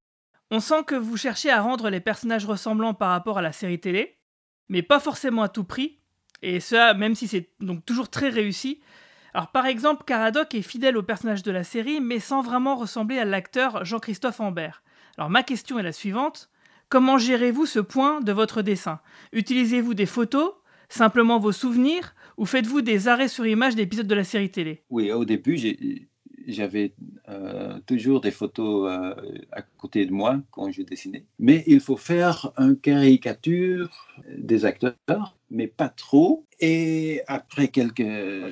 On 0.52 0.60
sent 0.60 0.84
que 0.86 0.96
vous 0.96 1.18
cherchez 1.18 1.50
à 1.50 1.62
rendre 1.62 1.90
les 1.90 2.00
personnages 2.00 2.46
ressemblants 2.46 2.94
par 2.94 3.10
rapport 3.10 3.40
à 3.40 3.42
la 3.42 3.52
série 3.52 3.80
télé, 3.80 4.20
mais 4.70 4.84
pas 4.84 5.00
forcément 5.00 5.42
à 5.42 5.50
tout 5.50 5.64
prix, 5.64 6.00
et 6.44 6.60
ça 6.60 6.94
même 6.94 7.16
si 7.16 7.28
c'est 7.28 7.50
donc 7.60 7.84
toujours 7.84 8.10
très 8.10 8.30
réussi. 8.30 8.80
Alors 9.34 9.52
par 9.52 9.66
exemple, 9.66 10.04
Caradoc 10.06 10.54
est 10.54 10.62
fidèle 10.62 10.98
au 10.98 11.04
personnage 11.04 11.44
de 11.44 11.52
la 11.52 11.64
série, 11.64 12.00
mais 12.00 12.20
sans 12.20 12.44
vraiment 12.44 12.76
ressembler 12.76 13.18
à 13.18 13.26
l'acteur 13.26 13.84
Jean-Christophe 13.84 14.40
Ambert. 14.40 14.84
Alors 15.18 15.32
ma 15.32 15.42
question 15.42 15.80
est 15.80 15.84
la 15.84 15.92
suivante. 15.92 16.50
Comment 16.90 17.18
gérez-vous 17.18 17.66
ce 17.66 17.80
point 17.80 18.22
de 18.22 18.32
votre 18.32 18.62
dessin? 18.62 19.02
Utilisez-vous 19.34 19.96
des 19.96 20.06
photos, 20.06 20.54
simplement 20.90 21.40
vos 21.40 21.52
souvenirs, 21.52 22.16
ou 22.38 22.46
faites-vous 22.46 22.82
des 22.82 23.08
arrêts 23.08 23.28
sur 23.28 23.46
image 23.46 23.76
d'épisodes 23.76 24.08
de 24.08 24.16
la 24.16 24.24
série 24.24 24.52
télé? 24.52 24.84
Oui, 24.90 25.12
au 25.12 25.26
début, 25.26 25.58
j'avais 26.48 26.94
euh, 27.30 27.80
toujours 27.86 28.22
des 28.22 28.32
photos 28.32 28.90
euh, 28.90 29.14
à 29.52 29.62
côté 29.62 30.06
de 30.06 30.12
moi 30.12 30.42
quand 30.52 30.72
je 30.72 30.82
dessinais. 30.82 31.26
Mais 31.40 31.64
il 31.68 31.80
faut 31.80 31.98
faire 31.98 32.52
une 32.58 32.78
caricature 32.78 33.90
des 34.38 34.66
acteurs, 34.66 35.38
mais 35.50 35.68
pas 35.68 35.90
trop. 35.90 36.46
Et 36.60 37.22
après 37.28 37.68
quelques, 37.68 38.00
euh, 38.00 38.50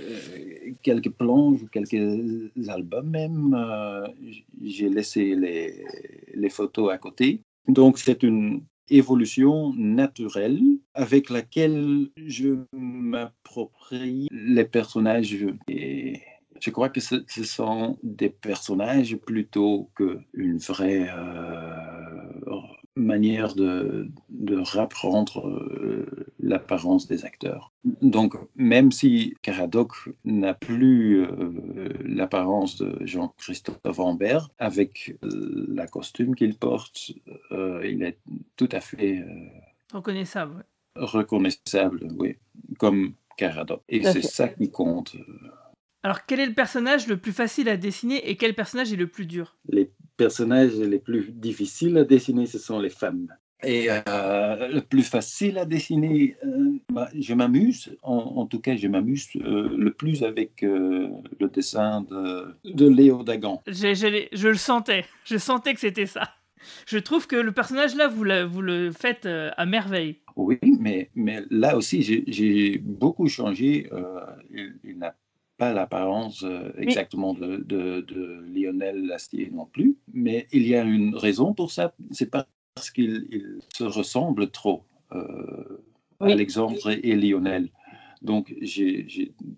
quelques 0.83 1.11
planches 1.11 1.61
ou 1.61 1.67
quelques 1.67 2.51
albums 2.67 3.09
même, 3.09 3.55
euh, 3.57 4.07
j'ai 4.61 4.89
laissé 4.89 5.35
les 5.35 6.49
photos 6.49 6.91
à 6.91 6.97
côté. 6.97 7.41
Donc 7.67 7.97
c'est 7.97 8.23
une 8.23 8.61
évolution 8.89 9.73
naturelle 9.75 10.61
avec 10.93 11.29
laquelle 11.29 12.09
je 12.25 12.57
m'approprie 12.73 14.27
les 14.31 14.65
personnages 14.65 15.35
et 15.67 16.21
je 16.61 16.69
crois 16.71 16.89
que 16.89 16.99
ce, 16.99 17.23
sont 17.43 17.97
des 18.03 18.29
personnages 18.29 19.15
plutôt 19.17 19.89
qu'une 19.95 20.57
vraie 20.57 21.07
euh, 21.09 22.61
manière 22.95 23.55
de, 23.55 24.09
de 24.29 24.57
reprendre 24.57 25.47
euh, 25.47 26.05
l'apparence 26.39 27.07
des 27.07 27.25
acteurs. 27.25 27.73
Donc, 28.01 28.35
même 28.55 28.91
si 28.91 29.35
Caradoc 29.41 29.91
n'a 30.23 30.53
plus 30.53 31.23
euh, 31.23 31.89
l'apparence 32.05 32.77
de 32.77 32.97
Jean-Christophe 33.05 33.99
Ambert, 33.99 34.49
avec 34.57 35.17
la 35.21 35.87
costume 35.87 36.35
qu'il 36.35 36.57
porte, 36.57 37.11
il 37.51 38.03
est 38.03 38.17
tout 38.55 38.69
à 38.71 38.79
fait 38.81 39.19
euh, 39.19 39.25
Reconnaissable. 39.93 40.65
reconnaissable, 40.95 42.07
oui, 42.17 42.35
comme 42.79 43.13
Caradoc. 43.37 43.81
Et 43.89 44.03
c'est 44.03 44.21
ça 44.21 44.47
qui 44.47 44.69
compte. 44.71 45.15
Alors 46.03 46.25
quel 46.25 46.39
est 46.39 46.45
le 46.45 46.53
personnage 46.53 47.07
le 47.07 47.17
plus 47.17 47.31
facile 47.33 47.67
à 47.69 47.77
dessiner 47.77 48.29
et 48.29 48.37
quel 48.37 48.53
personnage 48.53 48.93
est 48.93 48.97
le 48.97 49.07
plus 49.07 49.25
dur? 49.25 49.57
Les 49.69 49.91
personnages 50.17 50.75
les 50.75 50.99
plus 50.99 51.31
difficiles 51.31 51.97
à 51.97 52.03
dessiner, 52.03 52.45
ce 52.45 52.59
sont 52.59 52.79
les 52.79 52.89
femmes. 52.91 53.27
Et 53.63 53.87
euh, 53.89 54.67
le 54.67 54.81
plus 54.81 55.01
facile 55.03 55.57
à 55.57 55.65
dessiner, 55.65 56.35
euh, 56.45 56.73
bah, 56.91 57.09
je 57.17 57.33
m'amuse, 57.33 57.97
en, 58.03 58.13
en 58.17 58.45
tout 58.45 58.59
cas, 58.59 58.75
je 58.75 58.87
m'amuse 58.87 59.27
euh, 59.37 59.75
le 59.75 59.91
plus 59.91 60.23
avec 60.23 60.61
euh, 60.61 61.09
le 61.39 61.47
dessin 61.47 62.01
de, 62.01 62.53
de 62.65 62.87
Léo 62.87 63.23
Dagan. 63.23 63.63
Je 63.65 64.47
le 64.47 64.55
sentais, 64.55 65.05
je 65.23 65.37
sentais 65.37 65.73
que 65.73 65.79
c'était 65.79 66.05
ça. 66.05 66.29
Je 66.85 66.97
trouve 66.97 67.27
que 67.27 67.35
le 67.35 67.51
personnage 67.51 67.95
là, 67.95 68.07
vous, 68.07 68.23
la- 68.23 68.45
vous 68.45 68.61
le 68.61 68.91
faites 68.91 69.25
euh, 69.25 69.51
à 69.57 69.65
merveille. 69.65 70.17
Oui, 70.35 70.57
mais, 70.79 71.09
mais 71.15 71.41
là 71.49 71.77
aussi, 71.77 72.01
j'ai- 72.01 72.77
beaucoup 72.79 73.27
changé. 73.27 73.87
euh, 73.93 74.19
il 74.51 74.73
il 74.83 74.97
n'a 74.97 75.15
pas 75.57 75.71
l'apparence 75.71 76.43
euh, 76.43 76.71
exactement 76.77 77.33
de, 77.33 77.57
de- 77.57 78.01
de 78.01 78.43
Lionel 78.53 79.05
Lastier 79.07 79.49
non 79.53 79.65
plus, 79.65 79.95
mais 80.13 80.47
il 80.51 80.67
y 80.67 80.75
a 80.75 80.83
une 80.83 81.15
raison 81.15 81.53
pour 81.53 81.71
ça. 81.71 81.93
C'est 82.11 82.29
parce 82.29 82.91
qu'il 82.91 83.27
il 83.31 83.59
se 83.73 83.85
ressemble 83.85 84.49
trop, 84.51 84.83
euh, 85.13 85.81
Alexandre 86.19 86.91
et 86.91 87.15
Lionel. 87.15 87.69
Donc, 88.21 88.53
j'ai 88.61 89.05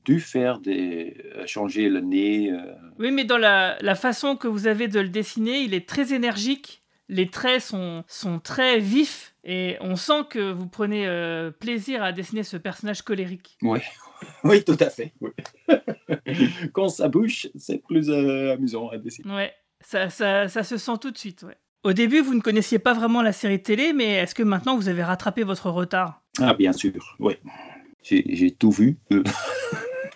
dû 0.05 0.19
faire 0.19 0.59
des, 0.59 1.15
changer 1.45 1.89
le 1.89 2.01
nez. 2.01 2.51
euh, 2.51 2.57
Oui, 2.99 3.11
mais 3.11 3.23
dans 3.23 3.37
la, 3.37 3.77
la 3.81 3.95
façon 3.95 4.35
que 4.35 4.47
vous 4.47 4.67
avez 4.67 4.87
de 4.87 4.99
le 4.99 5.09
dessiner, 5.09 5.59
il 5.61 5.73
est 5.73 5.87
très 5.87 6.13
énergique. 6.13 6.81
Les 7.09 7.29
traits 7.29 7.61
sont, 7.61 8.03
sont 8.07 8.39
très 8.39 8.79
vifs 8.79 9.33
et 9.43 9.77
on 9.79 9.95
sent 9.95 10.23
que 10.29 10.51
vous 10.51 10.67
prenez 10.67 11.07
euh, 11.07 11.51
plaisir 11.51 12.03
à 12.03 12.11
dessiner 12.11 12.43
ce 12.43 12.57
personnage 12.57 13.01
colérique. 13.01 13.57
Oui, 13.61 13.79
oui, 14.43 14.63
tout 14.63 14.77
à 14.79 14.89
fait. 14.89 15.13
oui. 15.21 15.31
Quand 16.73 16.89
ça 16.89 17.07
bouge, 17.07 17.49
c'est 17.57 17.81
plus 17.83 18.09
euh, 18.09 18.53
amusant 18.53 18.89
à 18.89 18.97
dessiner. 18.97 19.33
Ouais, 19.33 19.53
ça, 19.79 20.09
ça, 20.09 20.47
ça 20.49 20.63
se 20.63 20.77
sent 20.77 20.97
tout 20.99 21.11
de 21.11 21.17
suite. 21.17 21.43
Ouais. 21.43 21.55
Au 21.83 21.93
début, 21.93 22.19
vous 22.19 22.33
ne 22.33 22.41
connaissiez 22.41 22.79
pas 22.79 22.93
vraiment 22.93 23.21
la 23.21 23.31
série 23.31 23.61
télé, 23.61 23.93
mais 23.93 24.15
est-ce 24.15 24.35
que 24.35 24.43
maintenant 24.43 24.75
vous 24.75 24.89
avez 24.89 25.03
rattrapé 25.03 25.43
votre 25.43 25.69
retard? 25.69 26.21
Ah, 26.39 26.53
bien 26.53 26.73
sûr, 26.73 27.15
oui. 27.19 27.35
J'ai 28.03 28.25
j'ai 28.35 28.51
tout 28.51 28.71
vu. 28.71 28.97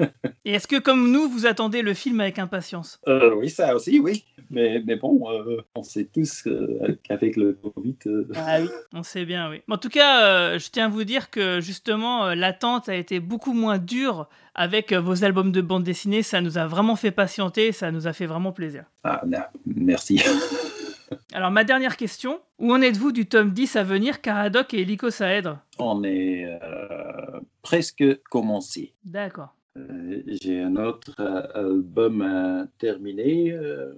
Et 0.46 0.54
est-ce 0.54 0.68
que, 0.68 0.80
comme 0.80 1.12
nous, 1.12 1.30
vous 1.30 1.46
attendez 1.46 1.82
le 1.82 1.94
film 1.94 2.20
avec 2.20 2.40
impatience? 2.40 3.00
Euh, 3.08 3.34
oui, 3.36 3.50
ça 3.50 3.76
aussi, 3.76 4.00
oui. 4.00 4.26
Mais, 4.50 4.82
mais 4.86 4.96
bon, 4.96 5.32
euh, 5.32 5.62
on 5.76 5.84
sait 5.84 6.06
tous 6.06 6.44
euh, 6.48 6.98
qu'avec 7.04 7.38
le 7.38 7.54
Covid, 7.54 7.96
euh, 8.08 8.28
Ah 8.36 8.60
oui. 8.62 8.68
On 8.94 9.04
sait 9.04 9.24
bien, 9.26 9.50
oui. 9.50 9.62
En 9.70 9.78
tout 9.78 9.88
cas, 9.90 10.24
euh, 10.26 10.60
je 10.60 10.70
tiens 10.70 10.88
à 10.88 10.90
vous 10.90 11.04
dire 11.06 11.30
que 11.30 11.62
justement, 11.62 12.26
euh, 12.26 12.36
l'attente 12.36 12.90
a 12.90 12.96
été 12.96 13.20
beaucoup 13.20 13.54
moins 13.54 13.78
dure 13.78 14.28
avec 14.54 14.92
euh, 14.92 15.00
vos 15.00 15.24
albums 15.24 15.52
de 15.54 15.62
bande 15.62 15.84
dessinée. 15.84 16.24
Ça 16.24 16.42
nous 16.42 16.58
a 16.58 16.68
vraiment 16.68 16.98
fait 16.98 17.12
patienter, 17.12 17.72
ça 17.72 17.92
nous 17.92 18.08
a 18.08 18.14
fait 18.14 18.26
vraiment 18.26 18.52
plaisir. 18.52 18.84
ah, 19.04 19.22
non, 19.26 19.40
merci. 19.66 20.22
Alors, 21.34 21.52
ma 21.52 21.64
dernière 21.64 21.98
question. 21.98 22.40
Où 22.60 22.74
en 22.74 22.82
êtes-vous 22.82 23.12
du 23.12 23.26
tome 23.26 23.52
10 23.52 23.76
à 23.76 23.84
venir, 23.84 24.22
Caradoc 24.22 24.74
et 24.74 24.84
Lycosaèdre 24.86 25.60
on 25.80 26.04
est 26.04 26.46
euh, 26.46 27.40
presque 27.64 28.04
commencé. 28.30 28.94
D'accord. 29.04 29.56
Euh, 29.78 30.22
J'ai 30.28 30.60
un 30.60 30.76
autre 30.76 31.16
euh, 31.20 31.44
album 31.70 32.22
à 32.22 32.68
terminer. 32.78 33.52
euh, 33.54 33.94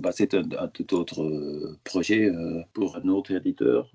bah, 0.00 0.10
c'est 0.12 0.32
un, 0.34 0.44
un 0.58 0.68
tout 0.68 0.94
autre 0.94 1.76
projet 1.84 2.30
pour 2.72 2.96
un 2.96 3.06
autre 3.08 3.32
éditeur. 3.32 3.90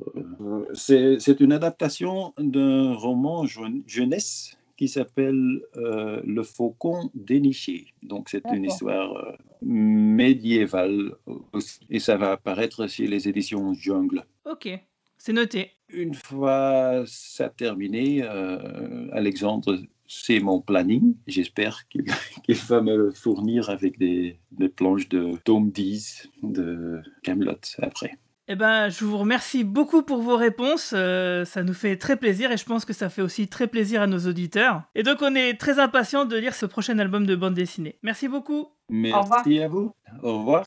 C'est 0.73 1.19
c'est 1.19 1.39
une 1.39 1.53
adaptation 1.53 2.33
d'un 2.37 2.93
roman 2.93 3.45
jeune- 3.45 3.83
jeunesse 3.87 4.55
qui 4.77 4.87
s'appelle 4.87 5.61
euh, 5.77 6.21
Le 6.23 6.43
Faucon 6.43 7.09
déniché. 7.15 7.87
Donc 8.03 8.29
c'est 8.29 8.43
une 8.53 8.65
histoire 8.65 9.15
euh, 9.17 9.31
médiévale 9.63 11.13
aussi. 11.53 11.79
Et 11.89 11.99
ça 11.99 12.17
va 12.17 12.31
apparaître 12.33 12.87
chez 12.87 13.07
les 13.07 13.27
éditions 13.27 13.73
Jungle. 13.73 14.23
Ok. 14.49 14.69
C'est 15.17 15.33
noté. 15.33 15.71
Une 15.93 16.15
fois 16.15 17.03
ça 17.05 17.49
terminé, 17.49 18.23
euh, 18.23 19.07
Alexandre, 19.11 19.77
c'est 20.11 20.39
mon 20.41 20.59
planning. 20.59 21.15
J'espère 21.25 21.87
qu'il 21.89 22.55
va 22.67 22.81
me 22.81 22.95
le 22.97 23.11
fournir 23.11 23.69
avec 23.69 23.97
des, 23.97 24.39
des 24.51 24.67
planches 24.69 25.07
de 25.07 25.37
tome 25.45 25.71
10 25.71 26.29
de 26.43 27.01
Camelot 27.23 27.55
après. 27.81 28.17
Eh 28.47 28.55
ben, 28.55 28.89
je 28.89 29.05
vous 29.05 29.17
remercie 29.17 29.63
beaucoup 29.63 30.03
pour 30.03 30.21
vos 30.21 30.35
réponses. 30.35 30.93
euh, 30.93 31.45
ça 31.45 31.63
nous 31.63 31.73
fait 31.73 31.95
très 31.95 32.17
plaisir 32.17 32.51
et 32.51 32.57
je 32.57 32.65
pense 32.65 32.83
que 32.83 32.91
ça 32.91 33.09
fait 33.09 33.21
aussi 33.21 33.47
très 33.47 33.67
plaisir 33.67 34.01
à 34.01 34.07
nos 34.07 34.19
auditeurs. 34.27 34.83
Et 34.95 35.03
donc, 35.03 35.19
on 35.21 35.33
est 35.35 35.53
très 35.57 35.79
impatients 35.79 36.25
de 36.25 36.35
lire 36.35 36.53
ce 36.55 36.65
prochain 36.65 36.99
album 36.99 37.25
de 37.25 37.35
bande 37.35 37.53
dessinée. 37.53 37.97
Merci 38.03 38.27
beaucoup. 38.27 38.67
Merci 38.89 39.59
à 39.61 39.69
vous. 39.69 39.93
Au 40.21 40.39
revoir. 40.39 40.65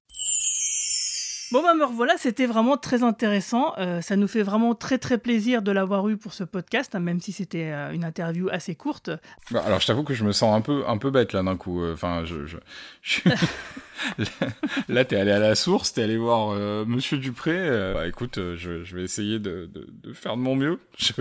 Bon, 1.52 1.62
bah, 1.62 1.74
me 1.74 1.84
revoilà, 1.84 2.14
c'était 2.16 2.46
vraiment 2.46 2.76
très 2.76 3.02
intéressant. 3.02 3.74
Euh, 3.78 4.00
ça 4.00 4.16
nous 4.16 4.26
fait 4.28 4.42
vraiment 4.42 4.74
très 4.74 4.98
très 4.98 5.18
plaisir 5.18 5.62
de 5.62 5.70
l'avoir 5.70 6.08
eu 6.08 6.16
pour 6.16 6.32
ce 6.34 6.42
podcast, 6.44 6.94
hein, 6.94 7.00
même 7.00 7.20
si 7.20 7.32
c'était 7.32 7.70
euh, 7.72 7.92
une 7.92 8.04
interview 8.04 8.48
assez 8.50 8.74
courte. 8.74 9.10
Bah, 9.50 9.62
alors, 9.64 9.80
je 9.80 9.86
t'avoue 9.86 10.02
que 10.04 10.14
je 10.14 10.24
me 10.24 10.32
sens 10.32 10.56
un 10.56 10.60
peu, 10.60 10.84
un 10.88 10.98
peu 10.98 11.10
bête 11.10 11.32
là 11.32 11.42
d'un 11.42 11.56
coup. 11.56 11.82
euh, 11.82 11.92
Enfin, 11.94 12.24
je, 12.24 12.46
je, 12.46 12.56
je- 13.02 13.20
là, 14.88 15.04
t'es 15.04 15.16
allé 15.16 15.30
à 15.30 15.38
la 15.38 15.54
source, 15.54 15.92
t'es 15.92 16.02
allé 16.02 16.16
voir 16.16 16.54
Monsieur 16.86 17.18
Dupré. 17.18 17.92
bah, 17.94 18.06
écoute, 18.08 18.36
je, 18.56 18.82
je 18.84 18.96
vais 18.96 19.02
essayer 19.04 19.38
de, 19.38 19.66
de, 19.72 19.86
de 20.02 20.12
faire 20.12 20.36
de 20.36 20.42
mon 20.42 20.56
mieux. 20.56 20.80
Je, 20.98 21.12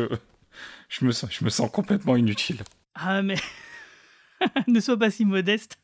je 0.89 1.05
me 1.05 1.11
sens, 1.11 1.29
je 1.31 1.43
me 1.45 1.49
sens 1.49 1.69
complètement 1.71 2.15
inutile. 2.15 2.61
Ah, 2.95 3.21
mais 3.21 3.35
ne 4.67 4.79
sois 4.79 4.97
pas 4.97 5.09
si 5.11 5.25
modeste. 5.25 5.77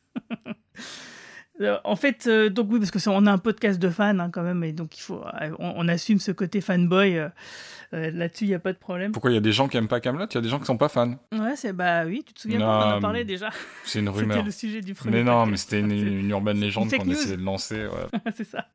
Euh, 1.60 1.78
En 1.84 1.96
fait, 1.96 2.26
euh, 2.26 2.48
donc 2.48 2.68
oui, 2.70 2.78
parce 2.78 2.90
que 2.90 3.08
on 3.10 3.26
a 3.26 3.32
un 3.32 3.38
podcast 3.38 3.78
de 3.78 3.90
fans 3.90 4.18
hein, 4.18 4.30
quand 4.32 4.42
même, 4.42 4.64
et 4.64 4.72
donc 4.72 4.96
il 4.98 5.02
faut, 5.02 5.22
euh, 5.40 5.50
on, 5.58 5.74
on 5.76 5.88
assume 5.88 6.18
ce 6.18 6.32
côté 6.32 6.60
fanboy. 6.60 7.18
euh, 7.18 7.28
euh, 7.92 8.10
Là-dessus, 8.12 8.44
il 8.44 8.48
n'y 8.48 8.54
a 8.54 8.58
pas 8.60 8.72
de 8.72 8.78
problème. 8.78 9.10
Pourquoi 9.12 9.30
il 9.30 9.34
y 9.34 9.36
a 9.36 9.40
des 9.40 9.52
gens 9.52 9.66
qui 9.68 9.76
aiment 9.76 9.88
pas 9.88 10.00
Camelot? 10.00 10.26
Il 10.30 10.34
y 10.34 10.38
a 10.38 10.40
des 10.40 10.48
gens 10.48 10.58
qui 10.60 10.64
sont 10.66 10.76
pas 10.78 10.88
fans. 10.88 11.16
Ouais, 11.32 11.56
c'est 11.56 11.72
bah 11.72 12.04
oui, 12.06 12.22
tu 12.26 12.32
te 12.32 12.40
souviens 12.40 12.60
Non, 12.60 12.66
pas, 12.66 12.86
on 12.86 12.92
en 12.94 12.98
a 12.98 13.00
parlé 13.00 13.24
déjà? 13.24 13.50
C'est 13.84 13.98
une 13.98 14.06
C'était 14.12 14.20
rumeur. 14.20 14.44
le 14.44 14.50
sujet 14.52 14.80
du 14.80 14.94
premier. 14.94 15.18
Mais 15.18 15.24
non, 15.24 15.44
mais 15.46 15.56
c'était 15.56 15.80
une, 15.80 15.90
une 15.92 16.30
urbaine 16.30 16.60
légende 16.60 16.90
qu'on 16.90 17.10
essayait 17.10 17.36
de 17.36 17.42
lancer. 17.42 17.86
ouais. 17.86 18.20
c'est 18.36 18.44
ça. 18.44 18.66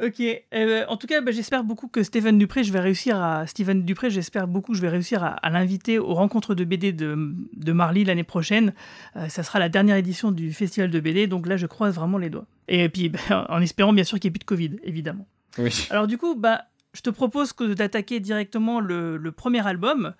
Ok. 0.00 0.22
Euh, 0.54 0.84
en 0.88 0.96
tout 0.96 1.06
cas, 1.06 1.20
bah, 1.20 1.32
j'espère 1.32 1.64
beaucoup 1.64 1.88
que 1.88 2.02
Steven 2.02 2.38
Dupré, 2.38 2.62
je 2.62 2.72
vais 2.72 2.80
réussir 2.80 3.20
à 3.20 3.46
Steven 3.46 3.84
Dupré, 3.84 4.10
j'espère 4.10 4.46
beaucoup 4.46 4.72
que 4.72 4.76
je 4.78 4.82
vais 4.82 4.88
réussir 4.88 5.24
à, 5.24 5.30
à 5.30 5.50
l'inviter 5.50 5.98
aux 5.98 6.14
rencontres 6.14 6.54
de 6.54 6.64
BD 6.64 6.92
de, 6.92 7.34
de 7.56 7.72
Marly 7.72 8.04
l'année 8.04 8.24
prochaine. 8.24 8.72
Euh, 9.16 9.28
ça 9.28 9.42
sera 9.42 9.58
la 9.58 9.68
dernière 9.68 9.96
édition 9.96 10.30
du 10.30 10.52
festival 10.52 10.90
de 10.90 11.00
BD, 11.00 11.26
donc 11.26 11.46
là, 11.46 11.56
je 11.56 11.66
croise 11.66 11.94
vraiment 11.94 12.18
les 12.18 12.30
doigts. 12.30 12.46
Et 12.68 12.88
puis, 12.88 13.08
bah, 13.08 13.46
en 13.48 13.60
espérant 13.60 13.92
bien 13.92 14.04
sûr 14.04 14.18
qu'il 14.20 14.28
n'y 14.28 14.32
ait 14.32 14.38
plus 14.38 14.40
de 14.40 14.44
Covid, 14.44 14.70
évidemment. 14.84 15.26
Oui. 15.58 15.86
Alors 15.90 16.06
du 16.06 16.18
coup, 16.18 16.34
bah, 16.34 16.66
je 16.94 17.00
te 17.00 17.10
propose 17.10 17.52
que 17.52 17.74
d'attaquer 17.74 18.20
directement 18.20 18.80
le, 18.80 19.16
le 19.16 19.32
premier 19.32 19.66
album 19.66 20.14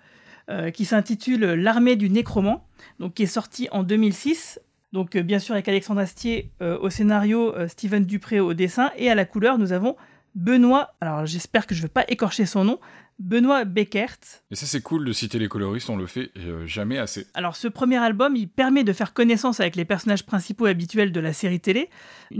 euh, 0.49 0.71
qui 0.71 0.85
s'intitule 0.85 1.45
L'armée 1.45 1.95
du 1.95 2.09
nécromant, 2.09 2.67
donc 2.99 3.13
qui 3.13 3.23
est 3.23 3.27
sorti 3.27 3.69
en 3.71 3.83
2006. 3.83 4.59
Donc 4.93 5.15
euh, 5.15 5.23
bien 5.23 5.39
sûr 5.39 5.55
avec 5.55 5.67
Alexandre 5.67 5.99
Astier 5.99 6.51
euh, 6.61 6.77
au 6.79 6.89
scénario, 6.89 7.53
euh, 7.55 7.67
Steven 7.67 8.05
Dupré 8.05 8.39
au 8.39 8.53
dessin 8.53 8.91
et 8.95 9.09
à 9.09 9.15
la 9.15 9.25
couleur, 9.25 9.57
nous 9.57 9.73
avons 9.73 9.97
Benoît. 10.35 10.93
Alors 11.01 11.25
j'espère 11.25 11.67
que 11.67 11.73
je 11.75 11.81
ne 11.81 11.87
vais 11.87 11.91
pas 11.91 12.05
écorcher 12.07 12.45
son 12.45 12.63
nom. 12.63 12.79
Benoît 13.19 13.65
Beckert. 13.65 14.19
Et 14.51 14.55
ça, 14.55 14.65
c'est 14.65 14.81
cool 14.81 15.05
de 15.05 15.13
citer 15.13 15.39
les 15.39 15.47
coloristes, 15.47 15.89
on 15.89 15.95
le 15.95 16.05
fait 16.05 16.31
euh, 16.37 16.65
jamais 16.65 16.97
assez. 16.97 17.25
Alors 17.33 17.55
ce 17.55 17.67
premier 17.67 17.97
album, 17.97 18.35
il 18.35 18.47
permet 18.47 18.83
de 18.83 18.93
faire 18.93 19.13
connaissance 19.13 19.59
avec 19.59 19.75
les 19.75 19.85
personnages 19.85 20.25
principaux 20.25 20.65
habituels 20.65 21.11
de 21.11 21.19
la 21.19 21.33
série 21.33 21.59
télé. 21.59 21.89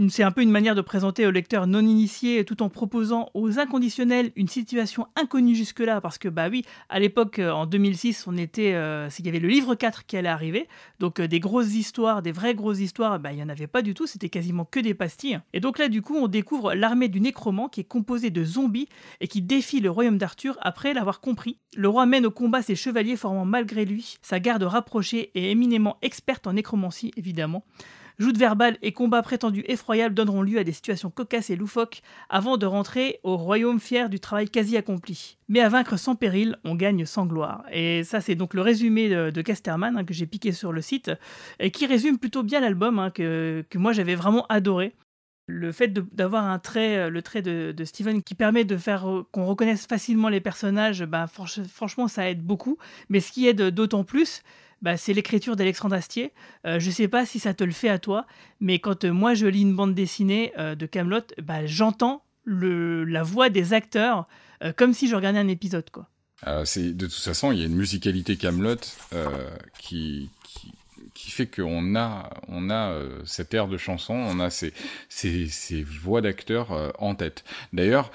C'est 0.08 0.22
un 0.22 0.30
peu 0.30 0.42
une 0.42 0.50
manière 0.50 0.74
de 0.74 0.80
présenter 0.80 1.26
au 1.26 1.30
lecteur 1.30 1.66
non 1.66 1.80
initié 1.80 2.44
tout 2.44 2.62
en 2.62 2.68
proposant 2.68 3.30
aux 3.34 3.58
inconditionnels 3.58 4.32
une 4.36 4.48
situation 4.48 5.06
inconnue 5.16 5.54
jusque-là 5.54 6.00
parce 6.00 6.18
que 6.18 6.28
bah 6.28 6.48
oui, 6.50 6.64
à 6.88 6.98
l'époque 6.98 7.38
euh, 7.38 7.50
en 7.50 7.66
2006, 7.66 8.26
on 8.26 8.36
était 8.36 8.72
euh, 8.74 9.08
qu'il 9.08 9.26
y 9.26 9.28
avait 9.28 9.38
le 9.38 9.48
livre 9.48 9.74
4 9.74 10.06
qui 10.06 10.16
allait 10.16 10.28
arriver. 10.28 10.68
Donc 11.00 11.20
euh, 11.20 11.28
des 11.28 11.40
grosses 11.40 11.74
histoires, 11.74 12.22
des 12.22 12.32
vraies 12.32 12.54
grosses 12.54 12.80
histoires, 12.80 13.18
bah 13.18 13.32
il 13.32 13.38
y 13.38 13.42
en 13.42 13.48
avait 13.48 13.66
pas 13.66 13.82
du 13.82 13.94
tout, 13.94 14.06
c'était 14.06 14.28
quasiment 14.28 14.64
que 14.64 14.80
des 14.80 14.94
pastilles. 14.94 15.40
Et 15.52 15.60
donc 15.60 15.78
là 15.78 15.88
du 15.88 16.02
coup, 16.02 16.16
on 16.16 16.28
découvre 16.28 16.74
l'armée 16.74 17.08
du 17.08 17.20
nécromant 17.20 17.68
qui 17.68 17.80
est 17.80 17.84
composée 17.84 18.30
de 18.30 18.44
zombies 18.44 18.88
et 19.20 19.28
qui 19.28 19.42
défie 19.42 19.80
le 19.80 19.90
royaume 19.90 20.18
d'Arthur 20.18 20.58
après 20.64 20.94
l'avoir 20.94 21.20
compris. 21.20 21.60
Le 21.76 21.88
roi 21.88 22.06
mène 22.06 22.26
au 22.26 22.30
combat 22.30 22.62
ses 22.62 22.74
chevaliers 22.74 23.16
formant 23.16 23.44
malgré 23.44 23.84
lui 23.84 24.16
sa 24.22 24.40
garde 24.40 24.64
rapprochée 24.64 25.30
et 25.34 25.50
éminemment 25.50 25.98
experte 26.02 26.46
en 26.46 26.54
nécromancie 26.54 27.12
évidemment. 27.16 27.64
Joutes 28.18 28.38
verbales 28.38 28.78
et 28.80 28.92
combats 28.92 29.22
prétendus 29.22 29.64
effroyables 29.66 30.14
donneront 30.14 30.42
lieu 30.42 30.58
à 30.58 30.64
des 30.64 30.72
situations 30.72 31.10
cocasses 31.10 31.50
et 31.50 31.56
loufoques 31.56 32.00
avant 32.28 32.56
de 32.56 32.64
rentrer 32.64 33.18
au 33.24 33.36
royaume 33.36 33.80
fier 33.80 34.08
du 34.08 34.20
travail 34.20 34.48
quasi 34.48 34.76
accompli. 34.76 35.36
Mais 35.48 35.60
à 35.60 35.68
vaincre 35.68 35.96
sans 35.96 36.14
péril, 36.14 36.56
on 36.64 36.76
gagne 36.76 37.06
sans 37.06 37.26
gloire. 37.26 37.64
Et 37.72 38.04
ça, 38.04 38.20
c'est 38.20 38.36
donc 38.36 38.54
le 38.54 38.60
résumé 38.60 39.08
de, 39.08 39.42
Casterman 39.42 39.96
hein, 39.96 40.04
que 40.04 40.14
j'ai 40.14 40.26
piqué 40.26 40.52
sur 40.52 40.72
le 40.72 40.80
site 40.80 41.10
et 41.58 41.72
qui 41.72 41.86
résume 41.86 42.18
plutôt 42.18 42.44
bien 42.44 42.60
l'album 42.60 43.00
hein, 43.00 43.10
que, 43.10 43.64
que 43.68 43.78
moi 43.78 43.92
j'avais 43.92 44.14
vraiment 44.14 44.46
adoré. 44.48 44.94
Le 45.46 45.72
fait 45.72 45.88
d'avoir 45.92 46.44
un 46.46 46.58
trait, 46.58 46.96
euh, 46.96 47.10
le 47.10 47.20
trait 47.20 47.42
de, 47.42 47.74
Steven 47.84 48.22
qui 48.22 48.34
permet 48.34 48.64
de 48.64 48.76
faire 48.78 49.06
qu'on 49.30 49.44
reconnaisse 49.44 49.86
facilement 49.86 50.28
les 50.28 50.40
personnages, 50.40 51.04
bah, 51.04 51.26
franch- 51.26 51.66
franchement, 51.68 52.08
ça 52.08 52.30
aide 52.30 52.42
beaucoup. 52.42 52.78
Mais 53.10 53.20
ce 53.20 53.30
qui 53.30 53.46
aide 53.46 53.60
d'autant 53.60 54.04
plus, 54.04 54.42
bah, 54.80 54.96
c'est 54.96 55.12
l'écriture 55.12 55.54
d'Alexandre 55.56 55.96
Astier. 55.96 56.32
Euh, 56.66 56.78
je 56.78 56.90
sais 56.90 57.08
pas 57.08 57.26
si 57.26 57.38
ça 57.38 57.52
te 57.52 57.62
le 57.62 57.72
fait 57.72 57.90
à 57.90 57.98
toi, 57.98 58.26
mais 58.60 58.78
quand 58.78 59.04
euh, 59.04 59.12
moi 59.12 59.34
je 59.34 59.46
lis 59.46 59.62
une 59.62 59.76
bande 59.76 59.94
dessinée 59.94 60.52
de 60.58 60.86
Camelot, 60.86 61.20
bah, 61.42 61.66
j'entends 61.66 62.24
la 62.46 63.22
voix 63.22 63.48
des 63.48 63.72
acteurs 63.72 64.26
comme 64.76 64.92
si 64.94 65.08
je 65.08 65.16
regardais 65.16 65.38
un 65.38 65.48
épisode, 65.48 65.88
quoi. 65.90 66.08
De 66.46 67.06
toute 67.06 67.12
façon, 67.12 67.52
il 67.52 67.58
y 67.58 67.62
a 67.62 67.66
une 67.66 67.74
musicalité 67.76 68.36
Camelot 68.36 68.76
qui 69.78 70.30
qui 71.14 71.30
fait 71.30 71.46
qu'on 71.46 71.96
a 71.96 72.30
on 72.48 72.70
a 72.70 72.90
euh, 72.90 73.20
cette 73.24 73.54
air 73.54 73.68
de 73.68 73.76
chanson, 73.76 74.14
on 74.14 74.40
a 74.40 74.50
ces 74.50 74.72
ces, 75.08 75.46
ces 75.48 75.82
voix 75.82 76.20
d'acteurs 76.20 76.72
euh, 76.72 76.90
en 76.98 77.14
tête. 77.14 77.44
D'ailleurs, 77.72 78.10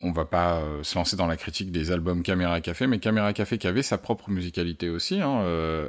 on 0.00 0.12
va 0.12 0.24
pas 0.24 0.60
euh, 0.60 0.82
se 0.82 0.96
lancer 0.96 1.16
dans 1.16 1.26
la 1.26 1.36
critique 1.36 1.72
des 1.72 1.90
albums 1.90 2.22
Caméra 2.22 2.60
Café, 2.60 2.86
mais 2.86 2.98
Caméra 3.00 3.32
Café 3.32 3.58
qui 3.58 3.66
avait 3.66 3.82
sa 3.82 3.98
propre 3.98 4.30
musicalité 4.30 4.88
aussi. 4.90 5.20
Hein, 5.20 5.42
euh, 5.42 5.88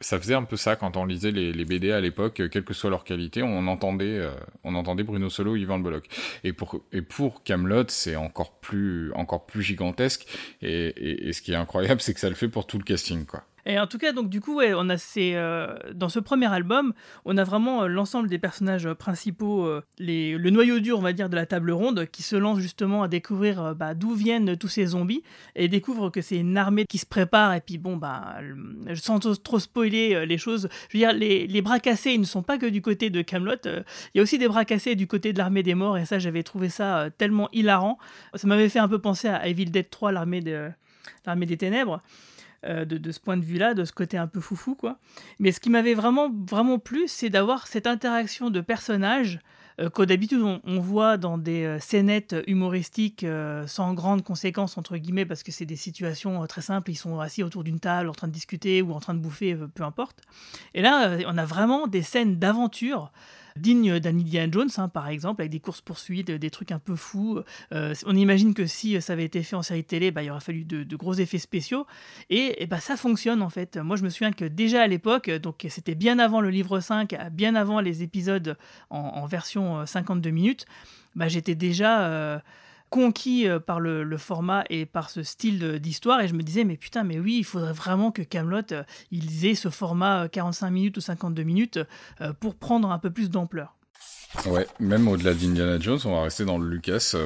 ça 0.00 0.18
faisait 0.18 0.34
un 0.34 0.44
peu 0.44 0.56
ça 0.56 0.76
quand 0.76 0.96
on 0.96 1.04
lisait 1.04 1.30
les, 1.30 1.52
les 1.52 1.64
BD 1.64 1.92
à 1.92 2.00
l'époque, 2.00 2.40
euh, 2.40 2.48
quelle 2.48 2.64
que 2.64 2.72
soit 2.72 2.88
leur 2.90 3.04
qualité, 3.04 3.42
on 3.42 3.66
entendait, 3.66 4.18
euh, 4.18 4.30
on 4.64 4.74
entendait 4.74 5.02
Bruno 5.02 5.28
Solo, 5.28 5.56
Yvan 5.56 5.76
Le 5.76 5.82
Bolloc. 5.82 6.06
Et 6.44 6.52
pour 6.52 6.80
et 6.92 7.02
pour 7.02 7.42
Camelot, 7.42 7.84
c'est 7.88 8.16
encore 8.16 8.58
plus 8.60 9.12
encore 9.12 9.44
plus 9.46 9.62
gigantesque. 9.62 10.26
Et, 10.62 10.86
et, 10.86 11.28
et 11.28 11.32
ce 11.32 11.42
qui 11.42 11.52
est 11.52 11.56
incroyable, 11.56 12.00
c'est 12.00 12.14
que 12.14 12.20
ça 12.20 12.28
le 12.30 12.34
fait 12.34 12.48
pour 12.48 12.66
tout 12.66 12.78
le 12.78 12.84
casting, 12.84 13.26
quoi. 13.26 13.44
Et 13.66 13.78
en 13.78 13.86
tout 13.86 13.98
cas, 13.98 14.12
donc 14.12 14.28
du 14.30 14.40
coup, 14.40 14.56
ouais, 14.56 14.72
on 14.74 14.88
a 14.88 14.96
ces, 14.96 15.32
euh, 15.34 15.74
dans 15.94 16.08
ce 16.08 16.18
premier 16.18 16.52
album, 16.52 16.92
on 17.24 17.36
a 17.36 17.44
vraiment 17.44 17.82
euh, 17.82 17.86
l'ensemble 17.86 18.28
des 18.28 18.38
personnages 18.38 18.86
euh, 18.86 18.94
principaux, 18.94 19.68
le 19.98 20.50
noyau 20.50 20.80
dur, 20.80 20.98
on 20.98 21.02
va 21.02 21.12
dire, 21.12 21.28
de 21.28 21.36
la 21.36 21.46
table 21.46 21.70
ronde, 21.72 22.06
qui 22.06 22.22
se 22.22 22.36
lance 22.36 22.58
justement 22.58 23.02
à 23.02 23.08
découvrir 23.08 23.74
bah, 23.74 23.94
d'où 23.94 24.14
viennent 24.14 24.56
tous 24.56 24.68
ces 24.68 24.86
zombies 24.86 25.22
et 25.54 25.68
découvre 25.68 26.10
que 26.10 26.20
c'est 26.20 26.38
une 26.38 26.56
armée 26.56 26.84
qui 26.86 26.98
se 26.98 27.06
prépare. 27.06 27.54
Et 27.54 27.60
puis 27.60 27.78
bon, 27.78 27.96
bah, 27.96 28.36
sans 28.94 29.18
trop- 29.18 29.58
spoiler 29.58 30.26
les 30.26 30.38
choses, 30.38 30.68
je 30.88 30.96
veux 30.98 31.04
dire, 31.04 31.12
les, 31.12 31.46
les 31.46 31.62
bras 31.62 31.80
cassés, 31.80 32.12
ils 32.12 32.20
ne 32.20 32.24
sont 32.26 32.42
pas 32.42 32.58
que 32.58 32.66
du 32.66 32.82
côté 32.82 33.10
de 33.10 33.22
Camelot. 33.22 33.54
Il 33.64 33.82
y 34.14 34.20
a 34.20 34.22
aussi 34.22 34.38
des 34.38 34.48
bras 34.48 34.64
cassés 34.64 34.94
du 34.94 35.06
côté 35.06 35.32
de 35.32 35.38
l'armée 35.38 35.62
des 35.62 35.74
morts. 35.74 35.98
Et 35.98 36.04
ça, 36.06 36.18
j'avais 36.18 36.42
trouvé 36.42 36.68
ça 36.68 37.08
tellement 37.18 37.48
hilarant. 37.52 37.98
Ça 38.34 38.46
m'avait 38.46 38.68
fait 38.68 38.78
un 38.78 38.88
peu 38.88 38.98
penser 38.98 39.28
à 39.28 39.46
Evil 39.46 39.66
Dead 39.66 39.90
3, 39.90 40.12
l'armée 40.12 40.40
de 40.40 40.70
l'armée 41.26 41.46
des 41.46 41.56
ténèbres. 41.56 42.02
De, 42.64 42.84
de, 42.84 43.12
ce 43.12 43.20
point 43.20 43.36
de 43.36 43.44
vue-là, 43.44 43.74
de 43.74 43.84
ce 43.84 43.92
côté 43.92 44.18
un 44.18 44.26
peu 44.26 44.40
foufou, 44.40 44.74
quoi. 44.74 44.98
Mais 45.38 45.52
ce 45.52 45.60
qui 45.60 45.70
m'avait 45.70 45.94
vraiment, 45.94 46.30
vraiment 46.30 46.78
plu, 46.78 47.04
c'est 47.06 47.30
d'avoir 47.30 47.66
cette 47.66 47.86
interaction 47.86 48.50
de 48.50 48.60
personnages 48.60 49.40
euh, 49.80 49.88
qu'au 49.88 50.04
d'habitude 50.04 50.42
on, 50.42 50.80
voit 50.80 51.16
dans 51.16 51.38
des 51.38 51.64
euh, 51.64 51.78
scénettes 51.78 52.36
humoristiques 52.46 53.24
euh, 53.24 53.66
sans 53.66 53.94
grandes 53.94 54.22
conséquences 54.22 54.76
entre 54.76 54.96
guillemets 54.96 55.24
parce 55.24 55.42
que 55.42 55.52
c'est 55.52 55.64
des 55.64 55.76
situations 55.76 56.46
très 56.46 56.60
simples, 56.60 56.90
ils 56.90 56.96
sont 56.96 57.18
assis 57.18 57.42
autour 57.42 57.64
d'une 57.64 57.80
table 57.80 58.08
en 58.08 58.12
train 58.12 58.28
de 58.28 58.32
discuter 58.32 58.82
ou 58.82 58.92
en 58.92 59.00
train 59.00 59.14
de 59.14 59.20
bouffer, 59.20 59.56
peu 59.74 59.82
importe. 59.82 60.22
Et 60.74 60.82
là, 60.82 61.16
on 61.26 61.38
a 61.38 61.44
vraiment 61.44 61.86
des 61.86 62.02
scènes 62.02 62.38
d'aventure 62.38 63.12
digne 63.56 63.98
d'Andy 63.98 64.38
Jones, 64.50 64.70
hein, 64.76 64.88
par 64.88 65.08
exemple, 65.08 65.42
avec 65.42 65.50
des 65.50 65.60
courses-poursuites, 65.60 66.30
des 66.30 66.50
trucs 66.50 66.72
un 66.72 66.78
peu 66.78 66.96
fous. 66.96 67.40
Euh, 67.72 67.94
on 68.06 68.16
imagine 68.16 68.54
que 68.54 68.66
si 68.66 69.00
ça 69.00 69.12
avait 69.12 69.24
été 69.24 69.42
fait 69.42 69.56
en 69.56 69.62
série 69.62 69.84
télé, 69.84 70.10
bah, 70.10 70.22
il 70.22 70.30
aurait 70.30 70.40
fallu 70.40 70.64
de, 70.64 70.96
gros 70.96 71.14
effets 71.14 71.38
spéciaux. 71.38 71.86
Et, 72.28 72.66
bah, 72.66 72.80
ça 72.80 72.96
fonctionne, 72.96 73.42
en 73.42 73.50
fait. 73.50 73.76
Moi, 73.76 73.96
je 73.96 74.02
me 74.02 74.10
souviens 74.10 74.32
que 74.32 74.44
déjà 74.44 74.82
à 74.82 74.86
l'époque, 74.86 75.30
donc 75.30 75.66
c'était 75.68 75.94
bien 75.94 76.18
avant 76.18 76.40
le 76.40 76.50
livre 76.50 76.80
5, 76.80 77.16
bien 77.32 77.54
avant 77.54 77.80
les 77.80 78.02
épisodes 78.02 78.56
en, 78.90 79.26
version 79.26 79.86
52 79.86 80.28
euh, 80.28 80.32
minutes, 80.32 80.66
bah, 81.14 81.28
j'étais 81.28 81.54
déjà... 81.54 82.06
Euh, 82.06 82.38
conquis 82.90 83.48
euh, 83.48 83.58
par 83.58 83.80
le, 83.80 84.16
format 84.18 84.64
et 84.68 84.84
par 84.84 85.08
ce 85.08 85.22
style 85.22 85.78
d'histoire 85.78 86.20
et 86.20 86.28
je 86.28 86.34
me 86.34 86.42
disais 86.42 86.64
mais 86.64 86.76
putain 86.76 87.04
mais 87.04 87.18
oui 87.18 87.36
il 87.38 87.44
faudrait 87.44 87.72
vraiment 87.72 88.10
que 88.10 88.20
Camelot 88.22 88.72
euh, 88.72 88.82
ils 89.10 89.46
aient 89.46 89.54
ce 89.54 89.70
format 89.70 90.28
45 90.28 90.66
euh, 90.66 90.70
minutes 90.70 90.96
ou 90.98 91.00
52 91.00 91.42
minutes 91.42 91.78
pour 92.40 92.56
prendre 92.56 92.90
un 92.90 92.98
peu 92.98 93.10
plus 93.10 93.30
d'ampleur. 93.30 93.76
Ouais, 94.46 94.66
même 94.78 95.08
au-delà 95.08 95.34
d'Indiana 95.34 95.78
Jones, 95.80 95.98
on 96.04 96.12
va 96.12 96.22
rester 96.22 96.44
dans 96.44 96.58
le 96.58 96.68
Lucas. 96.68 97.16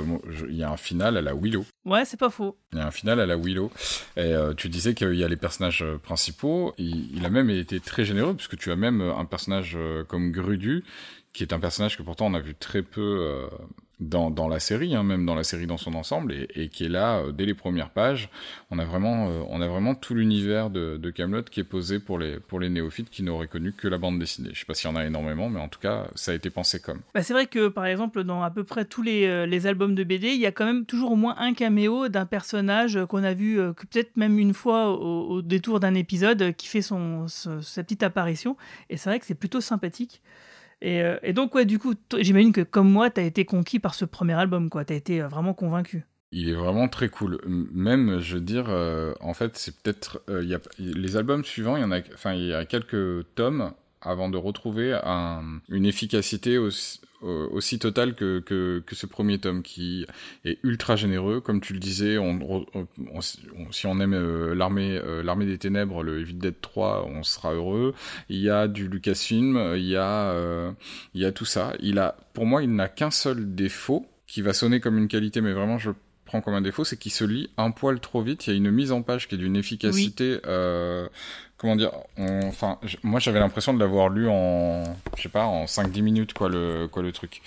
Il 0.49 0.57
y 0.57 0.63
a 0.63 0.71
un 0.71 0.77
final 0.77 1.17
à 1.17 1.23
la 1.23 1.35
Willow. 1.35 1.65
Ouais, 1.85 2.05
c'est 2.05 2.17
pas 2.17 2.31
faux. 2.31 2.57
Il 2.73 2.79
y 2.79 2.81
a 2.81 2.87
un 2.87 2.91
final 2.91 3.21
à 3.21 3.27
la 3.27 3.37
Willow. 3.37 3.71
Et 4.17 4.35
tu 4.57 4.69
disais 4.69 4.95
qu'il 4.95 5.15
y 5.15 5.23
a 5.23 5.29
les 5.29 5.37
personnages 5.37 5.85
principaux. 6.03 6.73
Il, 6.79 7.15
il, 7.15 7.27
a 7.27 7.29
même 7.29 7.51
été 7.51 7.79
très 7.81 8.05
généreux, 8.05 8.35
puisque 8.35 8.57
tu 8.57 8.71
as 8.71 8.77
même 8.77 9.03
un 9.03 9.25
personnage 9.27 9.77
comme 10.09 10.33
Grudu, 10.33 10.83
qui 11.35 11.43
est 11.43 11.53
un 11.53 11.61
personnage 11.61 11.99
que 11.99 12.03
pourtant 12.03 12.27
on 12.27 12.35
a 12.35 12.41
vu 12.41 12.55
très 12.55 12.83
peu 12.83 13.49
dans, 14.01 14.49
la 14.49 14.59
série, 14.59 14.95
hein, 14.95 15.03
même 15.03 15.25
dans 15.25 15.35
la 15.35 15.45
série 15.45 15.67
dans 15.67 15.77
son 15.77 15.95
ensemble, 15.95 16.35
et, 16.55 16.69
qui 16.69 16.85
est 16.85 16.89
là 16.89 17.19
euh, 17.19 17.33
dès 17.33 17.47
les 17.47 17.55
premières 17.55 17.91
pages. 17.91 18.29
On 18.71 18.79
a 18.79 18.85
vraiment, 18.85 19.29
euh, 19.29 19.43
on 19.49 19.61
a 19.61 19.69
vraiment 19.69 19.95
tout 19.95 20.15
l'univers 20.15 20.71
de, 20.71 20.97
de 20.97 21.11
Camelot 21.11 21.43
qui 21.43 21.61
est 21.61 21.65
posé 21.65 22.01
pour 22.01 22.19
les 22.19 22.41
pour 22.41 22.61
les 22.61 22.69
néophytes 22.69 23.11
qui 23.11 23.23
n'auraient 23.23 23.47
connu 23.47 23.73
que 23.73 23.87
la 23.87 23.99
bande 23.99 24.19
dessinée. 24.19 24.51
Je 24.53 24.61
sais 24.61 24.67
pas 24.67 24.75
s'il 24.75 24.91
y 24.91 24.93
en 24.93 24.97
a 24.97 25.05
énormément, 25.05 25.49
mais 25.49 25.61
en 25.61 25.69
tout 25.69 25.79
cas, 25.79 26.09
ça 26.15 26.33
a 26.33 26.35
été 26.35 26.51
pensé 26.51 26.81
comme. 26.81 27.01
Bah, 27.15 27.23
c'est 27.23 27.33
vrai 27.33 27.47
que 27.47 27.69
par 27.69 27.87
exemple 27.87 28.25
dans 28.25 28.43
à 28.43 28.51
peu 28.51 28.65
près 28.65 28.85
tous 28.85 29.03
les, 29.03 29.27
euh, 29.27 29.65
albums 29.65 29.95
de 29.95 30.05
BD, 30.05 30.29
il 30.29 30.41
y 30.41 30.47
a 30.47 30.53
quand 30.53 30.67
même 30.67 30.85
toujours 30.85 31.13
au 31.13 31.17
moins 31.17 31.37
un 31.39 31.55
caméo 31.55 32.09
d'un 32.09 32.27
personnage 32.27 32.99
qu'on 33.09 33.23
a 33.23 33.33
vu 33.33 33.57
peut-être 33.57 34.17
même 34.17 34.39
une 34.39 34.53
fois 34.53 34.91
au, 34.91 35.41
détour 35.41 35.81
d'un 35.81 35.95
épisode 35.95 36.55
qui 36.57 36.67
fait 36.67 36.83
son, 36.83 37.27
sa 37.29 37.83
petite 37.83 38.03
apparition, 38.03 38.57
et 38.91 38.97
c'est 38.97 39.09
vrai 39.09 39.21
que 39.21 39.27
c'est 39.27 39.35
plutôt 39.35 39.61
sympathique. 39.61 40.21
Euh, 40.85 41.19
et, 41.23 41.33
donc, 41.33 41.55
ouais, 41.55 41.65
du 41.65 41.79
coup, 41.79 41.95
j'imagine 42.19 42.53
que 42.53 42.61
comme 42.61 42.91
moi, 42.91 43.11
tu 43.11 43.21
as 43.21 43.25
été 43.25 43.45
conquis 43.45 43.79
par 43.79 43.95
ce 43.95 44.05
premier 44.05 44.35
album, 44.35 44.71
quoi. 44.71 44.85
Tu 44.85 44.93
as 44.93 44.97
été 44.97 45.23
euh, 45.23 45.29
vraiment 45.29 45.55
convaincu. 45.55 46.05
Il 46.33 46.49
est 46.49 46.55
vraiment 46.55 46.89
très 46.89 47.09
cool. 47.09 47.41
Même, 47.47 48.19
je 48.21 48.35
veux 48.35 48.41
dire, 48.41 48.67
euh, 48.69 49.15
en 49.21 49.35
fait, 49.35 49.57
c'est 49.57 49.77
peut-être. 49.77 50.23
les 50.79 51.17
albums 51.17 51.45
suivants, 51.45 51.77
il 51.77 51.83
y 51.83 51.85
en 51.85 51.93
a, 51.93 52.01
il 52.35 52.47
y 52.47 52.53
a 52.53 52.65
quelques 52.65 53.35
tomes 53.35 53.73
avant 54.05 54.29
de 54.29 54.37
retrouver 54.37 54.99
une 55.69 55.87
efficacité 55.87 56.59
aussi, 56.59 57.01
aussi 57.23 57.79
totale 57.79 58.15
que, 58.15 58.41
que, 58.41 58.83
que, 58.85 58.95
ce 58.95 59.07
premier 59.07 59.39
tome 59.39 59.63
qui 59.63 60.07
est 60.45 60.59
ultra 60.63 60.97
généreux. 60.97 61.41
Comme 61.41 61.61
tu 61.61 61.73
le 61.73 61.79
disais, 61.79 62.19
on, 62.19 62.39
si 63.71 63.87
on 63.87 64.01
aime 64.01 64.15
euh, 64.15 64.55
l'armée 64.55 64.99
euh, 64.99 65.23
l'armée 65.23 65.47
des 65.47 65.59
ténèbres, 65.59 66.03
le 66.03 66.21
Evil 66.21 66.35
Dead 66.35 66.61
3, 66.61 67.07
on 67.07 67.23
sera 67.23 67.55
heureux. 67.55 67.95
Il 68.29 68.39
y 68.39 68.51
a 68.51 68.69
du 68.69 68.89
Lucasfilm, 68.89 69.75
il 69.77 69.87
y 69.87 69.97
a, 69.97 70.31
euh, 70.33 70.73
il 71.15 71.23
y 71.23 71.25
a 71.25 71.33
tout 71.33 71.47
ça. 71.47 71.73
Il 71.81 71.99
a, 71.99 72.17
pour 72.35 72.47
moi, 72.47 72.63
il 72.63 72.75
n'a 72.75 72.89
qu'un 72.89 73.11
seul 73.11 73.55
défaut 73.55 74.07
qui 74.27 74.43
va 74.43 74.53
sonner 74.53 74.81
comme 74.81 74.99
une 74.99 75.09
qualité, 75.09 75.41
mais 75.41 75.53
vraiment 75.53 75.79
je 75.79 75.91
prends 76.25 76.41
comme 76.41 76.55
un 76.55 76.63
défaut, 76.63 76.85
c'est 76.85 76.97
qu'il 76.97 77.13
se 77.13 77.25
lit 77.25 77.51
un 77.57 77.71
poil 77.71 78.01
trop 78.01 78.23
vite. 78.23 78.47
Il 78.47 78.51
y 78.51 78.53
a 78.55 78.57
une 78.57 78.71
mise 78.71 78.93
en 78.93 79.03
page 79.03 79.29
qui 79.29 79.35
est 79.35 79.39
d'une 79.39 79.57
efficacité 79.57 80.41
euh, 80.47 81.09
comment 81.65 81.77
dire, 81.77 81.93
enfin, 82.19 82.79
moi 83.03 83.21
j'avais 83.21 83.41
l'impression 83.41 83.73
de 83.73 83.81
l'avoir 83.81 84.11
lu 84.11 84.29
en, 84.29 84.85
je 85.17 85.23
sais 85.23 85.31
pas, 85.31 85.47
en 85.47 85.65
5-10 85.65 86.03
minutes 86.03 86.35
quoi 86.35 86.51
le 86.51 86.89
quoi 86.89 87.03
le 87.03 87.11
truc. 87.11 87.41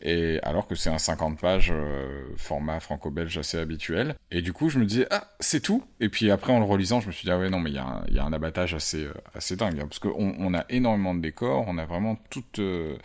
Et 0.00 0.40
alors 0.42 0.66
que 0.66 0.74
c'est 0.74 0.88
un 0.88 0.96
50 0.96 1.38
pages 1.38 1.70
euh, 1.70 2.22
format 2.38 2.80
franco-belge 2.80 3.36
assez 3.36 3.58
habituel. 3.58 4.14
Et 4.30 4.40
du 4.40 4.54
coup 4.54 4.70
je 4.70 4.78
me 4.78 4.86
disais 4.86 5.06
ah 5.10 5.28
c'est 5.38 5.60
tout. 5.60 5.84
Et 6.00 6.08
puis 6.08 6.30
après 6.30 6.50
en 6.50 6.60
le 6.60 6.64
relisant 6.64 7.00
je 7.00 7.08
me 7.08 7.12
suis 7.12 7.26
dit 7.26 7.30
ah 7.30 7.38
ouais 7.38 7.50
non 7.50 7.58
mais 7.58 7.70
il 7.70 7.76
y 7.76 8.18
a 8.18 8.24
un, 8.24 8.32
abattage 8.32 8.72
assez 8.72 9.04
euh, 9.04 9.12
assez 9.34 9.54
dingue 9.56 9.78
parce 9.80 9.98
qu'on 9.98 10.34
on 10.38 10.54
a 10.54 10.64
énormément 10.70 11.14
de 11.14 11.20
décors, 11.20 11.66
on 11.68 11.76
a 11.76 11.84
vraiment 11.84 12.16
toute 12.30 12.60
euh, 12.60 12.96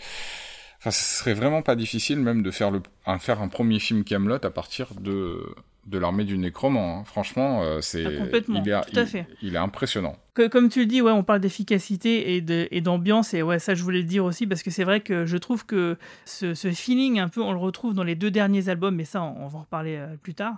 Enfin, 0.79 0.91
ce 0.91 1.19
serait 1.19 1.33
vraiment 1.33 1.61
pas 1.61 1.77
difficile 1.77 2.19
même 2.19 2.43
de 2.43 2.51
faire 2.51 2.69
le, 2.69 2.81
un, 3.05 3.17
faire 3.17 3.41
un 3.41 3.47
premier 3.47 3.79
film 3.79 4.03
Camelot 4.03 4.43
à 4.43 4.49
partir 4.49 4.95
de 4.99 5.55
de 5.85 5.97
l'armée 5.97 6.23
du 6.23 6.37
nécromant. 6.37 6.99
Hein. 6.99 7.03
Franchement, 7.05 7.63
euh, 7.63 7.81
c'est 7.81 8.05
ah, 8.05 8.17
complètement, 8.17 8.61
il 8.63 8.69
est, 8.69 8.81
tout 8.81 8.99
à 8.99 9.05
fait. 9.05 9.27
Il, 9.41 9.55
est 9.55 9.59
impressionnant. 9.59 10.15
Que, 10.33 10.47
comme 10.47 10.69
tu 10.69 10.79
le 10.79 10.85
dis, 10.85 11.01
ouais, 11.01 11.11
on 11.11 11.23
parle 11.23 11.41
d'efficacité 11.41 12.35
et 12.35 12.81
d'ambiance 12.81 13.33
et 13.33 13.43
ouais, 13.43 13.59
ça 13.59 13.75
je 13.75 13.83
voulais 13.83 13.99
le 13.99 14.05
dire 14.05 14.25
aussi 14.25 14.47
parce 14.47 14.63
que 14.63 14.71
c'est 14.71 14.83
vrai 14.83 15.01
que 15.01 15.25
je 15.25 15.37
trouve 15.37 15.65
que 15.65 15.97
ce, 16.25 16.53
ce, 16.53 16.71
feeling 16.71 17.19
un 17.19 17.29
peu, 17.29 17.41
on 17.41 17.51
le 17.51 17.59
retrouve 17.59 17.93
dans 17.93 18.03
les 18.03 18.15
deux 18.15 18.31
derniers 18.31 18.69
albums, 18.69 18.95
mais 18.95 19.05
ça 19.05 19.21
on, 19.21 19.47
va 19.47 19.57
en 19.57 19.61
reparler 19.61 19.97
euh, 19.97 20.15
plus 20.21 20.33
tard. 20.33 20.57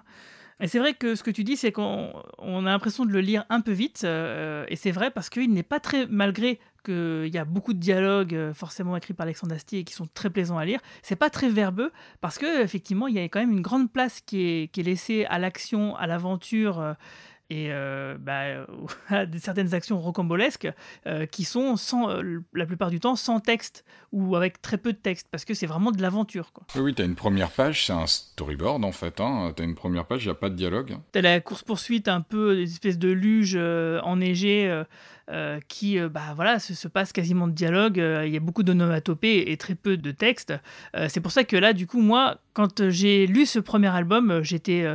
Et 0.62 0.68
c'est 0.68 0.80
vrai 0.80 0.94
que 0.94 1.16
ce 1.16 1.24
que 1.24 1.32
tu 1.32 1.44
dis, 1.44 1.58
c'est 1.58 1.74
qu'on 1.74 2.14
a 2.46 2.62
l'impression 2.62 3.06
de 3.06 3.12
le 3.12 3.20
lire 3.20 3.44
un 3.50 3.60
peu 3.60 3.72
vite, 3.72 4.04
euh, 4.06 4.66
et 4.70 4.78
c'est 4.78 4.92
vrai 4.92 5.12
parce 5.12 5.30
qu'il 5.30 5.52
n'est 5.52 5.64
pas 5.64 5.82
très, 5.82 6.08
malgré 6.08 6.60
qu'il 6.86 7.34
y 7.34 7.38
a 7.38 7.45
beaucoup 7.45 7.74
de 7.74 7.80
dialogues 7.80 8.36
euh, 8.36 8.54
forcément 8.54 8.95
écrits 8.95 9.13
par 9.13 9.26
Alexandre 9.26 9.56
Astier 9.56 9.80
et 9.80 9.84
qui 9.84 9.93
sont 9.93 10.08
très 10.13 10.30
plaisants 10.30 10.58
à 10.58 10.65
lire. 10.65 10.80
C'est 11.02 11.15
pas 11.15 11.30
très 11.30 11.50
verbeux 11.50 11.91
parce 12.21 12.38
que 12.38 12.63
effectivement 12.63 13.08
il 13.08 13.15
y 13.15 13.19
a 13.19 13.24
quand 13.24 13.39
même 13.39 13.52
une 13.52 13.62
grande 13.62 13.91
place 13.91 14.21
qui 14.21 14.41
est, 14.41 14.71
qui 14.71 14.82
est 14.82 14.84
laissée 14.84 15.26
à 15.26 15.39
l'action, 15.39 15.95
à 15.95 16.08
l'aventure. 16.08 16.95
Euh, 17.52 17.56
et 17.56 17.68
euh, 17.72 18.18
bah, 18.20 18.66
à 19.10 19.26
certaines 19.40 19.74
actions 19.74 20.00
rocambolesques 20.00 20.72
qui 21.32 21.44
sont 21.44 21.76
sans, 21.76 22.10
la 22.54 22.66
plupart 22.66 22.90
du 22.90 23.00
temps 23.00 23.16
sans 23.16 23.40
texte 23.40 23.86
ou 24.12 24.36
avec 24.36 24.62
très 24.62 24.78
peu 24.78 24.94
de 24.94 24.98
texte 24.98 25.28
parce 25.32 25.46
que 25.46 25.54
c'est 25.54 25.68
vraiment 25.68 25.92
de 25.92 26.02
l'aventure. 26.02 26.52
Oui, 26.76 26.82
oui 26.82 26.96
tu 26.96 27.02
as 27.02 27.06
une 27.06 27.16
première 27.16 27.52
page, 27.52 27.86
c'est 27.86 27.94
un 27.94 28.08
storyboard 28.08 28.84
en 28.84 28.92
fait. 28.92 29.20
Hein. 29.20 29.54
Tu 29.56 29.62
as 29.62 29.66
une 29.66 29.76
première 29.76 30.06
page, 30.06 30.24
il 30.24 30.28
n'y 30.28 30.32
a 30.32 30.36
pas 30.36 30.50
de 30.50 30.56
dialogue. 30.56 30.98
Tu 31.14 31.20
as 31.20 31.22
la 31.22 31.40
course-poursuite 31.40 32.08
un 32.08 32.22
peu, 32.22 32.56
des 32.56 32.72
espèces 32.72 32.98
de 32.98 33.10
luge 33.10 33.56
enneigées 33.56 34.84
euh, 35.32 35.60
qui 35.68 35.98
euh, 35.98 36.08
bah, 36.08 36.34
voilà, 36.36 36.60
se, 36.60 36.88
passe 36.88 37.12
quasiment 37.12 37.48
de 37.48 37.52
dialogue. 37.52 38.00
Euh, 38.00 38.28
il 38.28 38.34
y 38.34 38.38
a 38.38 38.40
beaucoup 38.40 38.62
d'onomatopées 38.62 39.52
et 39.52 39.58
très 39.58 39.74
peu 39.74 39.98
de 39.98 40.12
texte. 40.12 40.54
c'est 41.08 41.20
pour 41.20 41.32
ça 41.32 41.44
que 41.44 41.58
là, 41.58 41.74
du 41.74 41.88
coup, 41.88 42.00
moi, 42.00 42.38
quand 42.54 42.90
j'ai 42.90 43.26
lu 43.26 43.48
ce 43.48 43.58
premier 43.58 43.88
album, 43.88 44.42
j'étais 44.44 44.86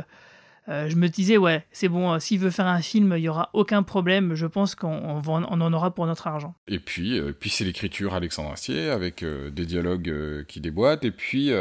je 0.67 0.95
me 0.95 1.07
disais, 1.07 1.37
ouais, 1.37 1.65
c'est 1.71 1.89
bon, 1.89 2.19
s'il 2.19 2.39
veut 2.39 2.49
faire 2.49 2.67
un 2.67 2.81
film, 2.81 3.13
il 3.17 3.23
y 3.23 3.29
aura 3.29 3.49
aucun 3.53 3.83
problème. 3.83 4.35
Je 4.35 4.45
pense 4.45 4.75
qu'on 4.75 5.21
on 5.25 5.43
en 5.43 5.73
aura 5.73 5.93
pour 5.93 6.05
notre 6.05 6.27
argent. 6.27 6.55
Et 6.67 6.79
puis, 6.79 7.19
puis 7.39 7.49
c'est 7.49 7.65
l'écriture 7.65 8.13
Alexandre 8.13 8.51
Astier 8.51 8.89
avec 8.89 9.23
des 9.25 9.65
dialogues 9.65 10.45
qui 10.47 10.61
déboîtent. 10.61 11.03
Et 11.03 11.11
puis, 11.11 11.51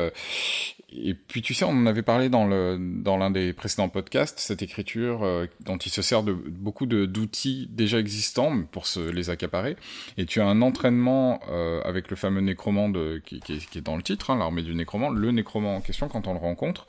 et 0.93 1.15
puis 1.15 1.41
tu 1.41 1.55
sais, 1.55 1.65
on 1.65 1.71
en 1.71 1.87
avait 1.87 2.03
parlé 2.03 2.29
dans 2.29 2.47
le 2.47 2.77
dans 2.81 3.17
l'un 3.17 3.31
des 3.31 3.53
précédents 3.53 3.89
podcasts, 3.89 4.41
cette 4.41 4.63
écriture 4.63 5.23
euh, 5.23 5.47
dont 5.61 5.77
il 5.77 5.91
se 5.91 6.03
sert 6.03 6.23
de 6.23 6.33
beaucoup 6.33 6.87
de 6.87 7.07
d'outils 7.07 7.69
déjà 7.71 7.99
existants 7.99 8.63
pour 8.73 8.87
se 8.87 9.01
les 9.01 9.31
accaparer. 9.31 9.77
Et 10.17 10.27
tu 10.27 10.41
as 10.41 10.47
un 10.47 10.63
entraînement 10.63 11.41
euh, 11.49 11.81
avec 11.85 12.11
le 12.11 12.17
fameux 12.17 12.41
nécromant 12.41 12.91
qui, 13.25 13.41
qui, 13.41 13.53
est, 13.53 13.81
dans 13.81 13.97
le 13.97 14.03
titre, 14.03 14.31
hein, 14.31 14.39
l'armée 14.39 14.63
du 14.63 14.75
nécromant. 14.75 15.11
Le 15.11 15.31
nécromant 15.31 15.77
en 15.77 15.81
question, 15.81 16.09
quand 16.09 16.27
on 16.27 16.33
le 16.33 16.41
rencontre, 16.41 16.87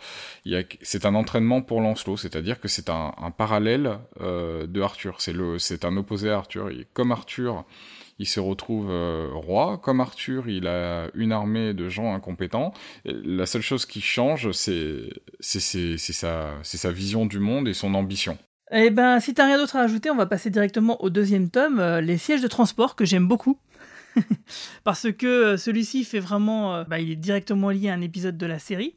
c'est 0.82 1.06
un 1.06 1.16
entraînement 1.16 1.62
pour 1.62 1.82
Lancelot, 1.82 2.18
c'est-à-dire 2.18 2.60
que 2.60 2.68
c'est 2.68 2.90
un, 2.90 3.14
un, 3.18 3.32
parallèle 3.32 4.00
euh, 4.22 4.66
de 4.66 4.82
Arthur. 4.82 5.22
C'est 5.22 5.34
le 5.34 5.60
c'est 5.60 5.86
un 5.86 5.96
opposé 5.96 6.30
à 6.30 6.38
Arthur. 6.38 6.70
Et 6.70 6.88
comme 6.94 7.12
Arthur 7.12 7.66
il 8.22 8.28
se 8.28 8.40
retrouve 8.40 8.90
euh, 8.92 9.30
roi. 9.34 9.80
Comme 9.80 10.00
Arthur, 10.00 10.48
il 10.48 10.68
a 10.68 11.10
une 11.16 11.32
armée 11.32 11.74
de 11.74 11.90
gens 11.90 12.14
incompétents. 12.14 12.72
la 13.04 13.48
seule 13.48 13.64
chose 13.64 13.88
qui 13.88 14.00
change, 14.00 14.52
c'est 14.52 15.10
sa, 15.40 16.54
sa 16.64 16.92
vision 16.92 17.26
du 17.26 17.40
monde 17.40 17.68
et 17.68 17.74
son 17.74 17.96
ambition. 17.96 18.38
Eh 18.72 18.92
ben, 18.92 19.20
si 19.20 19.34
t'as 19.34 19.48
rien 19.48 19.58
d'autre 19.58 19.76
à 19.76 19.82
ajouter, 19.82 20.12
on 20.12 20.16
va 20.16 20.28
passer 20.28 20.52
directement 20.52 21.04
au 21.04 21.10
deuxième 21.10 21.50
tome, 21.50 21.80
euh, 21.80 22.00
les 22.00 22.20
sièges 22.20 22.42
de 22.42 22.48
transport, 22.48 22.96
que 22.96 23.06
j'aime 23.06 23.28
beaucoup. 23.28 23.58
Parce 24.84 25.12
que 25.12 25.26
euh, 25.26 25.58
celui-ci 25.58 26.04
fait 26.04 26.20
vraiment... 26.20 26.84
bah, 26.84 27.00
il 27.00 27.10
est 27.10 27.16
directement 27.16 27.72
lié 27.72 27.90
à 27.90 27.96
un 27.96 28.02
épisode 28.02 28.38
de 28.38 28.46
la 28.46 28.60
série. 28.60 28.96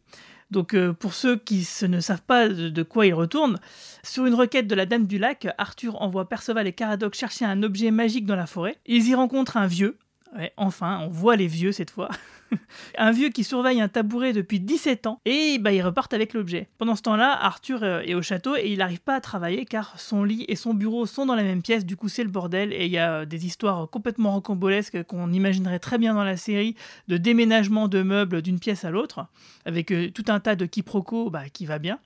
Donc 0.51 0.75
euh, 0.75 0.93
pour 0.93 1.15
ceux 1.15 1.37
qui 1.37 1.67
ne 1.89 2.01
savent 2.01 2.23
pas 2.23 2.49
de, 2.49 2.83
quoi 2.83 3.07
il 3.07 3.15
retourne, 3.15 3.59
sur 4.03 4.27
une 4.27 4.35
requête 4.35 4.67
de 4.67 4.75
la 4.75 4.87
Dame 4.87 5.07
du 5.07 5.19
Lac, 5.19 5.49
Arthur 5.59 6.01
envoie 6.01 6.29
Perceval 6.29 6.67
et 6.67 6.73
Caradoc 6.73 7.15
chercher 7.15 7.45
un 7.45 7.63
objet 7.63 7.91
magique 7.91 8.27
dans 8.27 8.37
la 8.37 8.47
forêt. 8.47 8.77
Ils 8.87 9.09
y 9.09 9.15
rencontrent 9.15 9.57
un 9.57 9.67
vieux, 9.67 9.99
Ouais, 10.37 10.53
enfin, 10.57 11.01
on 11.03 11.09
voit 11.09 11.37
les 11.37 11.47
vieux 11.47 11.73
cette 11.73 11.91
fois. 11.91 12.09
un 12.99 13.11
vieux 13.11 13.29
qui 13.29 13.45
surveille 13.45 13.81
un 13.81 13.89
tabouret 13.89 14.33
depuis 14.33 14.61
17 14.61 15.07
ans 15.07 15.21
et 15.25 15.59
bah, 15.59 15.73
ils 15.73 15.83
repartent 15.83 16.15
avec 16.15 16.35
l'objet. 16.35 16.69
Pendant 16.79 16.97
ce 16.97 17.03
temps-là, 17.03 17.33
Arthur 17.33 17.83
euh, 17.83 18.01
est 18.01 18.15
au 18.15 18.23
château 18.23 18.57
et 18.57 18.67
il 18.67 18.79
n'arrive 18.79 19.01
pas 19.01 19.15
à 19.15 19.21
travailler 19.21 19.65
car 19.65 19.99
son 19.99 20.25
lit 20.25 20.45
et 20.49 20.57
son 20.57 20.75
bureau 20.75 21.07
sont 21.07 21.27
dans 21.27 21.35
la 21.35 21.43
même 21.43 21.63
pièce, 21.63 21.85
du 21.85 21.97
coup 21.97 22.09
c'est 22.09 22.25
le 22.25 22.31
bordel 22.31 22.73
et 22.73 22.87
il 22.87 22.93
y 22.93 22.99
a 22.99 23.25
des 23.27 23.47
histoires 23.47 23.89
complètement 23.91 24.33
rocambolesques 24.33 25.03
qu'on 25.05 25.33
imaginerait 25.33 25.79
très 25.79 25.99
bien 25.99 26.15
dans 26.15 26.25
la 26.25 26.37
série 26.37 26.75
de 27.09 27.17
déménagement 27.17 27.89
de 27.89 28.03
meubles 28.03 28.43
d'une 28.43 28.59
pièce 28.59 28.85
à 28.85 28.91
l'autre 28.91 29.27
avec 29.65 29.91
euh, 29.91 30.11
tout 30.11 30.25
un 30.29 30.41
tas 30.41 30.57
de 30.57 30.67
quiproquos 30.67 31.31
bah, 31.31 31.49
qui 31.53 31.67
va 31.67 31.79
bien. 31.79 31.99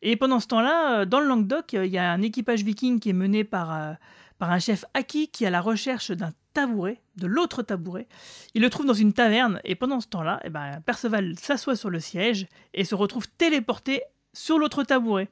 Et 0.00 0.16
pendant 0.16 0.38
ce 0.38 0.46
temps-là, 0.46 1.00
euh, 1.00 1.04
dans 1.04 1.20
le 1.20 1.26
Languedoc, 1.26 1.72
il 1.72 1.86
y 1.86 1.98
a 1.98 2.12
un 2.12 2.22
équipage 2.22 2.62
viking 2.62 3.00
qui 3.00 3.10
est 3.10 3.14
mené 3.14 3.44
par 3.44 3.96
par 4.38 4.52
un 4.52 4.58
chef 4.58 4.84
acquis 4.94 5.28
qui 5.28 5.44
est 5.44 5.48
à 5.48 5.50
la 5.50 5.60
recherche 5.60 6.12
d'un 6.12 6.30
de 6.66 7.26
l'autre 7.26 7.62
tabouret. 7.62 8.06
Il 8.54 8.62
le 8.62 8.70
trouve 8.70 8.86
dans 8.86 8.94
une 8.94 9.12
taverne 9.12 9.60
et 9.64 9.74
pendant 9.74 10.00
ce 10.00 10.08
temps-là, 10.08 10.40
eh 10.44 10.50
ben, 10.50 10.80
Perceval 10.84 11.38
s'assoit 11.38 11.76
sur 11.76 11.90
le 11.90 12.00
siège 12.00 12.46
et 12.74 12.84
se 12.84 12.94
retrouve 12.94 13.28
téléporté 13.28 14.02
sur 14.32 14.58
l'autre 14.58 14.82
tabouret. 14.82 15.28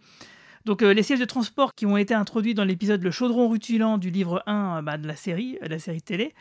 Donc 0.64 0.82
euh, 0.82 0.92
les 0.92 1.04
sièges 1.04 1.20
de 1.20 1.24
transport 1.24 1.74
qui 1.74 1.86
ont 1.86 1.96
été 1.96 2.12
introduits 2.12 2.54
dans 2.54 2.64
l'épisode 2.64 3.02
Le 3.02 3.12
chaudron 3.12 3.48
rutilant 3.48 3.98
du 3.98 4.10
livre 4.10 4.42
1 4.46 4.78
euh, 4.78 4.82
bah, 4.82 4.98
de 4.98 5.06
la 5.06 5.14
série, 5.14 5.58
euh, 5.62 5.68
la 5.68 5.78
série 5.78 6.02
télé, 6.02 6.34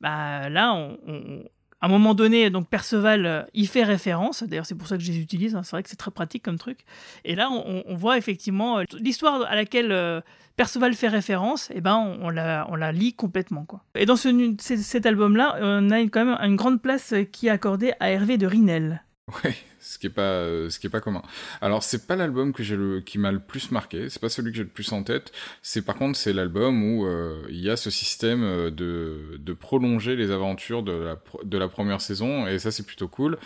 bah, 0.00 0.48
là 0.48 0.74
on, 0.74 1.44
à 1.80 1.86
un 1.86 1.88
moment 1.88 2.14
donné, 2.14 2.50
donc 2.50 2.68
Perceval 2.68 3.48
y 3.54 3.66
fait 3.66 3.84
référence. 3.84 4.42
D'ailleurs, 4.42 4.66
c'est 4.66 4.74
pour 4.74 4.88
ça 4.88 4.96
que 4.96 5.02
je 5.02 5.12
les 5.12 5.18
utilise. 5.18 5.54
Hein. 5.54 5.62
C'est 5.62 5.72
vrai 5.72 5.82
que 5.82 5.88
c'est 5.88 5.96
très 5.96 6.10
pratique 6.10 6.42
comme 6.42 6.58
truc. 6.58 6.80
Et 7.24 7.34
là, 7.34 7.50
on, 7.50 7.94
voit 7.94 8.18
effectivement 8.18 8.80
l'histoire 9.00 9.42
à 9.42 9.54
laquelle 9.54 10.22
Perceval 10.56 10.94
fait 10.94 11.08
référence, 11.08 11.70
et 11.70 11.74
eh 11.76 11.80
ben 11.80 12.16
on, 12.20 12.30
la, 12.30 12.66
on 12.68 12.74
la 12.74 12.90
lit 12.90 13.14
complètement. 13.14 13.64
Quoi. 13.64 13.84
Et 13.94 14.06
dans 14.06 14.16
ce, 14.16 14.56
cet 14.58 15.06
album-là, 15.06 15.56
on 15.60 15.90
a 15.90 16.00
quand 16.00 16.24
même 16.24 16.38
une 16.40 16.56
grande 16.56 16.82
place 16.82 17.14
qui 17.30 17.46
est 17.46 17.50
accordée 17.50 17.92
à 18.00 18.10
Hervé 18.10 18.38
de 18.38 18.46
Rinel. 18.46 19.02
Oui, 19.44 19.52
ce 19.80 19.98
qui 19.98 20.06
est 20.06 20.10
pas, 20.10 20.22
euh, 20.22 20.70
ce 20.70 20.78
qui 20.78 20.86
est 20.86 20.90
pas 20.90 21.00
commun. 21.00 21.22
Alors 21.60 21.82
c'est 21.82 22.06
pas 22.06 22.16
l'album 22.16 22.54
que 22.54 22.62
j'ai 22.62 22.76
le, 22.76 23.00
qui 23.00 23.18
m'a 23.18 23.30
le 23.30 23.40
plus 23.40 23.70
marqué. 23.70 24.08
C'est 24.08 24.20
pas 24.22 24.30
celui 24.30 24.52
que 24.52 24.56
j'ai 24.56 24.62
le 24.62 24.70
plus 24.70 24.90
en 24.92 25.02
tête. 25.02 25.32
C'est 25.60 25.82
par 25.82 25.96
contre 25.96 26.16
c'est 26.16 26.32
l'album 26.32 26.82
où 26.82 27.06
euh, 27.06 27.42
il 27.50 27.60
y 27.60 27.68
a 27.68 27.76
ce 27.76 27.90
système 27.90 28.42
euh, 28.42 28.70
de, 28.70 29.36
de 29.38 29.52
prolonger 29.52 30.16
les 30.16 30.30
aventures 30.30 30.82
de 30.82 30.92
la, 30.92 31.16
de 31.44 31.58
la 31.58 31.68
première 31.68 32.00
saison 32.00 32.46
et 32.46 32.58
ça 32.58 32.70
c'est 32.70 32.86
plutôt 32.86 33.08
cool. 33.08 33.38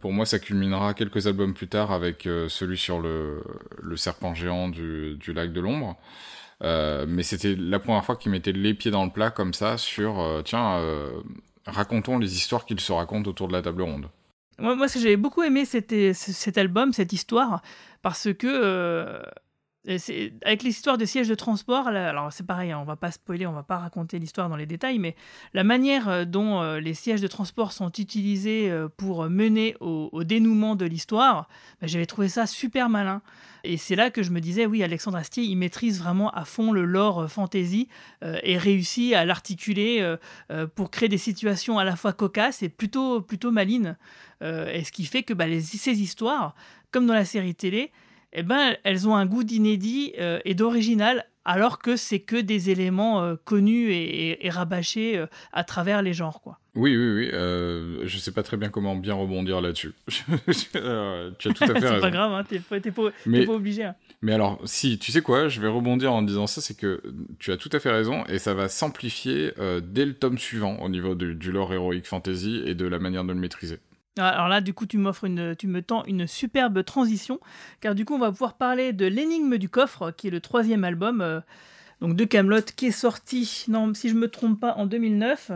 Pour 0.00 0.12
moi 0.12 0.26
ça 0.26 0.38
culminera 0.38 0.94
quelques 0.94 1.26
albums 1.26 1.54
plus 1.54 1.68
tard 1.68 1.92
avec 1.92 2.28
celui 2.48 2.76
sur 2.76 3.00
le, 3.00 3.42
le 3.82 3.96
serpent 3.96 4.34
géant 4.34 4.68
du, 4.68 5.16
du 5.16 5.32
lac 5.32 5.52
de 5.52 5.60
l'ombre. 5.60 5.96
Mais 6.62 7.22
c'était 7.22 7.54
la 7.54 7.78
première 7.78 8.04
fois 8.04 8.16
qu'il 8.16 8.32
mettait 8.32 8.52
les 8.52 8.74
pieds 8.74 8.90
dans 8.90 9.04
le 9.04 9.10
plat 9.10 9.30
comme 9.30 9.54
ça 9.54 9.78
sur 9.78 10.42
tiens 10.44 10.78
racontons 11.66 12.18
les 12.18 12.36
histoires 12.36 12.66
qu'il 12.66 12.80
se 12.80 12.92
raconte 12.92 13.26
autour 13.28 13.48
de 13.48 13.54
la 13.54 13.62
table 13.62 13.82
ronde. 13.82 14.08
Moi, 14.58 14.76
moi 14.76 14.86
j'avais 14.86 15.16
beaucoup 15.16 15.42
aimé 15.42 15.64
cet 15.64 16.58
album, 16.58 16.92
cette 16.92 17.12
histoire, 17.12 17.62
parce 18.02 18.32
que 18.32 19.20
euh, 19.88 19.98
avec 20.44 20.62
l'histoire 20.62 20.96
des 20.98 21.06
sièges 21.06 21.28
de 21.28 21.34
transport, 21.34 21.88
alors 21.88 22.32
c'est 22.32 22.46
pareil, 22.46 22.72
hein, 22.72 22.78
on 22.80 22.84
va 22.84 22.96
pas 22.96 23.10
spoiler, 23.10 23.46
on 23.46 23.52
va 23.52 23.62
pas 23.62 23.78
raconter 23.78 24.18
l'histoire 24.18 24.48
dans 24.48 24.56
les 24.56 24.66
détails, 24.66 24.98
mais 24.98 25.14
la 25.52 25.64
manière 25.64 26.08
euh, 26.08 26.24
dont 26.24 26.60
euh, 26.60 26.80
les 26.80 26.94
sièges 26.94 27.20
de 27.20 27.26
transport 27.26 27.72
sont 27.72 27.90
utilisés 27.98 28.72
pour 28.96 29.28
mener 29.28 29.76
au, 29.80 30.24
dénouement 30.24 30.76
de 30.76 30.86
l'histoire, 30.86 31.48
bah, 31.80 31.86
j'avais 31.86 32.06
trouvé 32.06 32.28
ça 32.28 32.46
super 32.46 32.88
malin. 32.88 33.22
Et 33.64 33.78
c'est 33.78 33.96
là 33.96 34.10
que 34.10 34.22
je 34.22 34.30
me 34.30 34.40
disais, 34.40 34.66
oui, 34.66 34.82
Alexandre 34.82 35.16
Astier, 35.16 35.42
il 35.42 35.56
maîtrise 35.56 35.98
vraiment 35.98 36.30
à 36.30 36.44
fond 36.44 36.70
le 36.70 36.84
lore 36.84 37.22
euh, 37.22 37.28
fantasy 37.28 37.88
euh, 38.22 38.38
et 38.42 38.58
réussit 38.58 39.14
à 39.14 39.24
l'articuler 39.24 40.00
euh, 40.50 40.66
pour 40.66 40.90
créer 40.90 41.08
des 41.08 41.18
situations 41.18 41.78
à 41.78 41.84
la 41.84 41.96
fois 41.96 42.12
cocasses 42.12 42.62
et 42.62 42.68
plutôt, 42.68 43.22
plutôt 43.22 43.50
malines. 43.50 43.96
et 44.42 44.84
ce 44.84 44.92
qui 44.92 45.06
fait 45.06 45.22
que 45.22 45.32
bah, 45.32 45.46
ces 45.60 46.02
histoires, 46.02 46.54
comme 46.90 47.06
dans 47.06 47.14
la 47.14 47.24
série 47.24 47.54
télé, 47.54 47.90
eh 48.34 48.42
ben, 48.42 48.76
elles 48.84 49.08
ont 49.08 49.16
un 49.16 49.26
goût 49.26 49.44
d'inédit 49.44 50.12
et 50.44 50.54
d'original 50.54 51.26
alors 51.44 51.78
que 51.78 51.96
c'est 51.96 52.20
que 52.20 52.36
des 52.36 52.70
éléments 52.70 53.36
connus 53.44 53.92
et, 53.92 54.50
rabâchés 54.50 55.24
à 55.52 55.64
travers 55.64 56.02
les 56.02 56.12
genres. 56.12 56.40
quoi. 56.42 56.58
Oui, 56.76 56.96
oui, 56.96 57.14
oui. 57.14 57.30
Euh, 57.32 58.00
je 58.04 58.18
sais 58.18 58.32
pas 58.32 58.42
très 58.42 58.56
bien 58.56 58.68
comment 58.68 58.96
bien 58.96 59.14
rebondir 59.14 59.60
là-dessus. 59.60 59.92
Euh, 60.76 61.30
tu 61.38 61.48
as 61.48 61.52
tout 61.52 61.64
à 61.64 61.66
fait 61.68 61.72
raison. 61.74 61.94
c'est 61.94 62.00
pas 62.00 62.10
grave, 62.10 62.32
hein, 62.32 62.44
t'es 62.48 62.58
pas, 62.58 62.80
pas, 62.80 63.52
obligé. 63.52 63.84
Hein. 63.84 63.94
Mais 64.22 64.32
alors, 64.32 64.60
si, 64.64 64.98
tu 64.98 65.12
sais 65.12 65.22
quoi, 65.22 65.48
je 65.48 65.60
vais 65.60 65.68
rebondir 65.68 66.12
en 66.12 66.22
disant 66.22 66.46
ça, 66.46 66.60
c'est 66.60 66.76
que 66.76 67.00
tu 67.38 67.52
as 67.52 67.56
tout 67.56 67.70
à 67.72 67.78
fait 67.78 67.90
raison 67.90 68.24
et 68.26 68.38
ça 68.38 68.54
va 68.54 68.68
s'amplifier 68.68 69.52
euh, 69.58 69.80
dès 69.82 70.04
le 70.04 70.14
tome 70.14 70.38
suivant 70.38 70.78
au 70.80 70.88
niveau 70.88 71.14
du, 71.14 71.34
du 71.34 71.52
lore 71.52 71.72
héroïque 71.72 72.06
fantasy 72.06 72.62
et 72.66 72.74
de 72.74 72.86
la 72.86 72.98
manière 72.98 73.24
de 73.24 73.32
le 73.32 73.38
maîtriser. 73.38 73.78
Ah, 74.18 74.28
alors 74.28 74.48
là, 74.48 74.60
du 74.60 74.74
coup, 74.74 74.86
tu 74.86 74.96
m'offres 74.96 75.24
une, 75.24 75.56
tu 75.56 75.66
me 75.66 75.82
tends 75.82 76.04
une 76.04 76.26
superbe 76.26 76.84
transition, 76.84 77.40
car 77.80 77.94
du 77.94 78.04
coup, 78.04 78.14
on 78.14 78.18
va 78.18 78.30
pouvoir 78.30 78.54
parler 78.56 78.92
de 78.92 79.06
l'énigme 79.06 79.58
du 79.58 79.68
coffre, 79.68 80.12
qui 80.12 80.28
est 80.28 80.30
le 80.30 80.40
troisième 80.40 80.84
album 80.84 81.20
euh, 81.20 81.40
donc 82.00 82.16
de 82.16 82.24
Camelot, 82.24 82.62
qui 82.76 82.86
est 82.86 82.90
sorti, 82.92 83.64
non, 83.68 83.92
si 83.94 84.08
je 84.08 84.14
me 84.14 84.28
trompe 84.28 84.60
pas, 84.60 84.74
en 84.76 84.86
2009. 84.86 85.52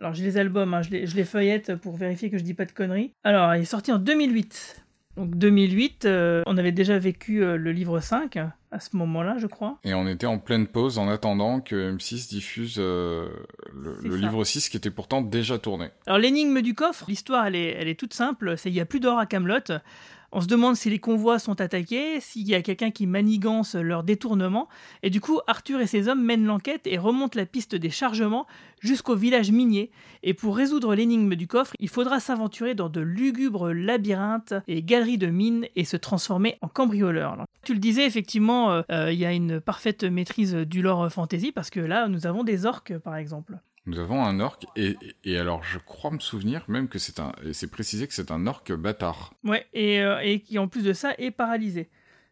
Alors 0.00 0.14
j'ai 0.14 0.24
les 0.24 0.38
albums, 0.38 0.72
hein, 0.74 0.82
je, 0.82 0.90
les, 0.90 1.06
je, 1.06 1.22
feuillette 1.24 1.74
pour 1.74 1.96
vérifier 1.96 2.30
que 2.30 2.38
je 2.38 2.44
dis 2.44 2.54
pas 2.54 2.64
de 2.64 2.72
conneries. 2.72 3.12
Alors 3.24 3.54
il 3.56 3.62
est 3.62 3.66
sorti 3.66 3.90
en 3.90 3.98
2008. 3.98 4.84
Donc 5.18 5.34
2008, 5.34 6.04
euh, 6.04 6.42
on 6.46 6.56
avait 6.58 6.70
déjà 6.70 6.96
vécu 6.96 7.42
euh, 7.42 7.56
le 7.56 7.72
livre 7.72 7.98
5 7.98 8.36
à 8.70 8.78
ce 8.78 8.96
moment-là, 8.96 9.36
je 9.38 9.48
crois. 9.48 9.78
Et 9.82 9.92
on 9.92 10.06
était 10.06 10.28
en 10.28 10.38
pleine 10.38 10.68
pause 10.68 10.98
en 10.98 11.08
attendant 11.08 11.60
que 11.60 11.92
M6 11.92 12.28
diffuse 12.28 12.76
euh, 12.78 13.28
le, 13.74 14.16
livre 14.16 14.44
6 14.44 14.68
qui 14.68 14.76
était 14.76 14.92
pourtant 14.92 15.20
déjà 15.20 15.58
tourné. 15.58 15.88
Alors 16.06 16.20
l'énigme 16.20 16.62
du 16.62 16.74
coffre, 16.74 17.06
l'histoire 17.08 17.46
elle 17.46 17.56
est, 17.56 17.72
elle 17.72 17.88
est 17.88 17.98
toute 17.98 18.14
simple, 18.14 18.56
c'est 18.56 18.68
il 18.68 18.76
y 18.76 18.80
a 18.80 18.86
plus 18.86 19.00
d'or 19.00 19.18
à 19.18 19.26
Camelot. 19.26 19.80
On 20.30 20.42
se 20.42 20.46
demande 20.46 20.76
si 20.76 20.90
les 20.90 20.98
convois 20.98 21.38
sont 21.38 21.60
attaqués, 21.60 22.20
s'il 22.20 22.46
y 22.46 22.54
a 22.54 22.60
quelqu'un 22.60 22.90
qui 22.90 23.06
manigance 23.06 23.74
leur 23.74 24.02
détournement, 24.02 24.68
et 25.02 25.08
du 25.08 25.22
coup 25.22 25.40
Arthur 25.46 25.80
et 25.80 25.86
ses 25.86 26.06
hommes 26.06 26.22
mènent 26.22 26.44
l'enquête 26.44 26.86
et 26.86 26.98
remontent 26.98 27.38
la 27.38 27.46
piste 27.46 27.74
des 27.74 27.88
chargements 27.88 28.46
jusqu'au 28.80 29.16
village 29.16 29.50
minier. 29.50 29.90
Et 30.22 30.34
pour 30.34 30.56
résoudre 30.56 30.94
l'énigme 30.94 31.34
du 31.34 31.46
coffre, 31.46 31.72
il 31.78 31.88
faudra 31.88 32.20
s'aventurer 32.20 32.74
dans 32.74 32.90
de 32.90 33.00
lugubres 33.00 33.72
labyrinthes 33.72 34.54
et 34.66 34.82
galeries 34.82 35.16
de 35.16 35.28
mines 35.28 35.66
et 35.76 35.84
se 35.84 35.96
transformer 35.96 36.58
en 36.60 36.68
cambrioleur. 36.68 37.44
tu 37.64 37.72
le 37.72 37.80
disais, 37.80 38.04
effectivement, 38.04 38.70
euh, 38.70 38.82
euh, 38.90 39.12
il 39.12 39.18
y 39.18 39.24
a 39.24 39.32
une 39.32 39.60
parfaite 39.60 40.04
maîtrise 40.04 40.54
du 40.54 40.82
lore 40.82 41.10
fantasy 41.10 41.52
parce 41.52 41.70
que 41.70 41.80
là, 41.80 42.06
nous 42.08 42.26
avons 42.26 42.44
des 42.44 42.66
orques, 42.66 42.98
par 42.98 43.16
exemple. 43.16 43.58
Nous 43.86 43.98
avons 43.98 44.22
un 44.24 44.40
orc 44.40 44.58
et, 44.76 44.96
alors 45.38 45.62
je 45.62 45.78
crois 45.78 46.10
me 46.10 46.18
souvenir 46.18 46.64
même 46.68 46.88
que 46.88 46.98
c'est 46.98 47.20
un 47.20 47.32
c'est 47.52 47.70
précisé 47.70 48.06
que 48.06 48.14
c'est 48.14 48.30
un 48.30 48.46
orc 48.46 48.64
bâtard. 48.72 49.32
Ouais 49.44 49.66
et, 49.72 50.00
euh, 50.00 50.20
et 50.20 50.40
qui 50.40 50.58
en 50.58 50.68
plus 50.68 50.84
de 50.84 50.92
ça 50.92 51.14
est 51.18 51.30
paralysé. 51.30 51.88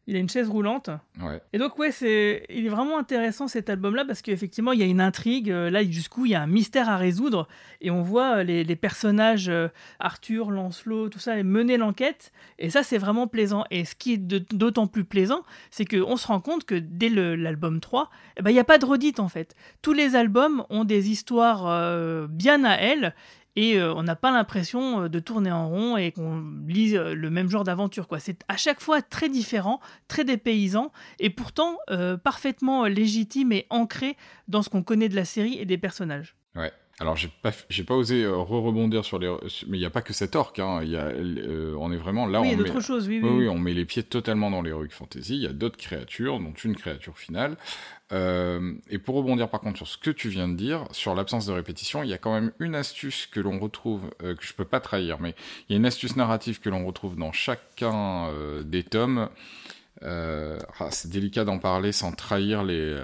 Il 0.09 0.15
a 0.15 0.21
une 0.21 0.29
chaise 0.29 0.49
roulante. 0.49 0.89
Ouais. 1.21 1.41
Et 1.53 1.59
donc, 1.59 1.79
ouais, 1.79 1.91
c'est, 1.91 2.47
il 2.49 2.67
est 2.67 2.69
vraiment 2.69 2.97
intéressant 2.97 3.49
cet 3.49 3.69
album-là 3.69 4.05
parce 4.05 4.23
qu'effectivement, 4.23 4.71
il 4.71 4.79
y 4.79 4.85
a 4.85 4.87
une 4.87 5.01
intrigue. 5.01 5.51
Euh, 5.51 5.69
là, 5.69 5.83
jusqu'où 5.83 6.27
il 6.27 6.33
y 6.33 6.35
a 6.37 6.43
un 6.43 6.47
mystère 6.47 6.89
à 6.89 6.97
résoudre. 6.97 7.49
Et 7.81 7.91
on 7.91 8.03
voit 8.03 8.37
euh, 8.37 8.43
les, 8.45 8.63
les 8.63 8.77
personnages, 8.77 9.49
euh, 9.49 9.67
Arthur, 9.99 10.53
Lancelot, 10.53 11.09
tout 11.09 11.19
ça, 11.19 11.43
mener 11.43 11.77
l'enquête. 11.77 12.33
Et 12.61 12.71
ça, 12.71 12.85
c'est 12.85 12.99
vraiment 12.99 13.27
plaisant. 13.27 13.65
Et 13.73 13.85
ce 13.85 13.97
qui 13.97 14.13
est 14.13 14.19
d'autant 14.19 14.87
plus 14.87 15.05
plaisant, 15.05 15.43
c'est 15.73 15.85
qu'on 15.85 16.17
se 16.17 16.29
rend 16.29 16.41
compte 16.41 16.65
que 16.65 16.77
dès 16.77 17.09
l'album 17.09 17.81
3, 17.81 18.09
eh 18.37 18.43
ben, 18.43 18.51
il 18.51 18.55
n'y 18.55 18.61
a 18.61 18.65
pas 18.65 18.79
de 18.79 18.87
redite 18.87 19.19
en 19.19 19.29
fait. 19.29 19.57
Tous 19.83 19.93
les 19.93 20.15
albums 20.15 20.65
ont 20.71 20.85
des 20.85 21.11
histoires 21.11 22.29
bien 22.29 22.65
à 22.65 22.75
elles 22.75 23.15
et 23.57 23.79
euh, 23.79 23.95
on 23.95 24.03
n'a 24.03 24.17
pas 24.17 24.31
l'impression 24.31 25.03
euh, 25.03 25.09
de 25.09 25.19
tourner 25.19 25.51
en 25.51 25.69
rond 25.69 25.97
et 25.97 26.13
qu'on 26.13 26.45
lise 26.67 26.95
euh, 26.95 27.15
le 27.15 27.31
même 27.31 27.49
genre 27.49 27.65
d'aventure. 27.65 28.07
Quoi. 28.07 28.21
C'est 28.21 28.39
à 28.49 28.57
chaque 28.57 28.81
fois 28.81 29.03
très 29.03 29.29
différent, 29.29 29.81
très 30.09 30.25
dépaysant 30.25 30.93
et 31.19 31.31
pourtant 31.31 31.79
parfaitement 32.23 32.85
légitime 32.85 33.53
et 33.53 33.67
ancré 33.71 34.17
dans 34.49 34.63
ce 34.63 34.69
qu'on 34.69 34.83
connaît 34.83 35.09
de 35.09 35.17
la 35.17 35.25
série 35.25 35.59
et 35.59 35.65
des 35.65 35.79
personnages. 35.79 36.37
Ouais. 36.55 36.73
Alors 36.99 37.17
j'ai 37.17 37.29
pas 37.43 37.53
j'ai 37.69 37.85
pas 37.85 37.95
osé 37.95 38.27
re-rebondir 38.27 39.05
sur 39.05 39.19
les 39.19 39.29
mais 39.69 39.77
il 39.77 39.81
y 39.81 39.85
a 39.85 39.91
pas 39.91 40.01
que 40.01 40.13
cet 40.15 40.35
orc 40.35 40.55
hein. 40.59 40.83
y 40.83 40.97
a 40.97 41.13
on 41.79 41.93
est 41.93 41.97
vraiment 41.97 42.27
là 42.27 42.41
oui, 42.41 42.49
on 42.49 42.51
il 42.53 42.57
y 42.57 42.61
a 42.61 42.65
d'autres 42.65 42.81
choses 42.81 43.07
oui 43.07 43.21
oui, 43.23 43.31
oui, 43.31 43.49
on 43.49 43.59
met 43.59 43.75
les 43.75 43.85
pieds 43.85 44.03
totalement 44.03 44.51
dans 44.51 44.63
l'heroic 44.63 44.89
fantasy 44.91 45.35
il 45.35 45.43
y 45.43 45.47
a 45.47 45.53
d'autres 45.53 45.77
créatures 45.77 46.39
dont 46.39 46.55
une 46.55 46.75
créature 46.75 47.19
finale 47.19 47.59
euh, 48.13 48.75
et 48.89 48.99
pour 48.99 49.17
rebondir 49.17 49.49
par 49.49 49.61
contre 49.61 49.79
sur 49.79 49.89
ce 49.89 49.99
que 49.99 50.11
tu 50.11 50.29
viens 50.29 50.49
de 50.49 50.55
dire, 50.55 50.85
sur 50.93 51.15
l'absence 51.15 51.47
de 51.47 51.53
répétition, 51.53 52.03
il 52.03 52.09
y 52.09 52.13
a 52.13 52.19
quand 52.19 52.33
même 52.33 52.53
une 52.61 52.75
astuce 52.75 53.27
que 53.27 53.41
l'on 53.41 53.59
retrouve, 53.59 54.03
euh, 54.23 54.35
que 54.37 54.45
je 54.45 54.53
peux 54.55 54.65
pas 54.65 54.81
trahir, 54.81 55.19
mais 55.21 55.35
il 55.69 55.73
y 55.73 55.75
a 55.75 55.79
une 55.79 55.87
astuce 55.87 56.17
narrative 56.17 56.61
que 56.61 56.69
l'on 56.69 56.87
retrouve 56.87 57.17
dans 57.17 57.33
chacun 57.33 58.27
euh, 58.27 58.63
des 58.63 58.85
tomes. 58.85 59.29
Ah, 60.03 60.91
c'est 60.91 61.11
délicat 61.11 61.45
d'en 61.45 61.59
parler 61.59 61.91
sans 61.91 62.13
trahir 62.13 62.63
les, 62.63 63.03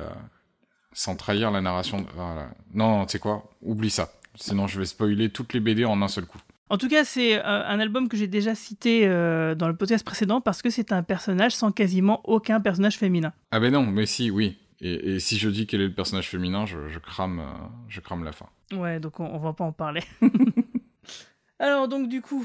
sans 0.92 1.16
trahir 1.16 1.50
la 1.50 1.62
narration. 1.62 2.06
Voilà. 2.14 2.50
Non, 2.74 3.06
tu 3.06 3.12
sais 3.12 3.18
quoi? 3.18 3.50
Oublie 3.62 3.90
ça. 3.90 4.12
Sinon, 4.34 4.66
je 4.66 4.78
vais 4.78 4.84
spoiler 4.84 5.30
toutes 5.30 5.54
les 5.54 5.60
BD 5.60 5.86
en 5.86 6.02
un 6.02 6.08
seul 6.08 6.26
coup. 6.26 6.38
En 6.68 6.76
tout 6.76 6.88
cas, 6.88 7.04
c'est 7.04 7.42
un 7.42 7.80
album 7.80 8.10
que 8.10 8.16
j'ai 8.18 8.26
déjà 8.26 8.54
cité 8.54 9.06
dans 9.08 9.68
le 9.68 9.74
podcast 9.74 10.04
précédent 10.04 10.42
parce 10.42 10.60
que 10.60 10.68
c'est 10.68 10.92
un 10.92 11.02
personnage 11.02 11.52
sans 11.52 11.72
quasiment 11.72 12.20
aucun 12.24 12.60
personnage 12.60 12.98
féminin. 12.98 13.32
Ah 13.50 13.58
ben 13.58 13.72
non, 13.72 13.86
mais 13.86 14.04
si, 14.04 14.30
oui. 14.30 14.58
Et, 14.82 15.14
et, 15.14 15.20
si 15.20 15.38
je 15.38 15.48
dis 15.48 15.66
quel 15.66 15.80
est 15.80 15.86
le 15.86 15.94
personnage 15.94 16.28
féminin, 16.28 16.66
je, 16.66 16.88
je 16.88 16.98
crame, 16.98 17.38
euh, 17.38 17.66
je 17.88 18.00
crame 18.00 18.24
la 18.24 18.32
fin. 18.32 18.46
Ouais, 18.72 18.98
donc 18.98 19.20
on, 19.20 19.26
on 19.26 19.38
va 19.38 19.52
pas 19.52 19.64
en 19.64 19.72
parler. 19.72 20.02
Alors 21.60 21.86
donc 21.86 22.08
du 22.08 22.20
coup, 22.20 22.44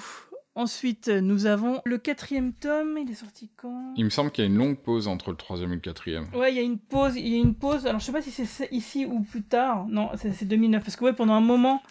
ensuite 0.53 1.07
nous 1.07 1.47
avons 1.47 1.81
le 1.83 1.97
quatrième 1.97 2.53
tome. 2.53 2.99
Il 3.01 3.09
est 3.09 3.15
sorti 3.15 3.49
quand? 3.57 3.93
Il 3.97 4.05
me 4.05 4.11
semble 4.11 4.29
qu'il 4.29 4.43
y 4.43 4.47
a 4.47 4.49
une 4.49 4.57
longue 4.57 4.77
pause 4.77 5.07
entre 5.07 5.31
le 5.31 5.37
troisième 5.37 5.71
et 5.71 5.75
le 5.75 5.81
quatrième. 5.81 6.27
Ouais, 6.35 6.53
il 6.53 6.55
y 6.55 6.59
a 6.59 6.63
une 6.63 6.77
pause. 6.77 7.15
Il 7.15 7.27
y 7.27 7.35
a 7.35 7.39
une 7.39 7.55
pause. 7.55 7.87
Alors 7.87 7.99
je 7.99 8.05
sais 8.05 8.11
pas 8.11 8.21
si 8.21 8.29
c'est 8.29 8.71
ici 8.71 9.07
ou 9.07 9.21
plus 9.21 9.41
tard. 9.41 9.87
Non, 9.87 10.11
c'est 10.15 10.45
2009 10.45 10.83
parce 10.83 10.95
que 10.95 11.05
ouais, 11.05 11.13
pendant 11.13 11.33
un 11.33 11.41
moment. 11.41 11.81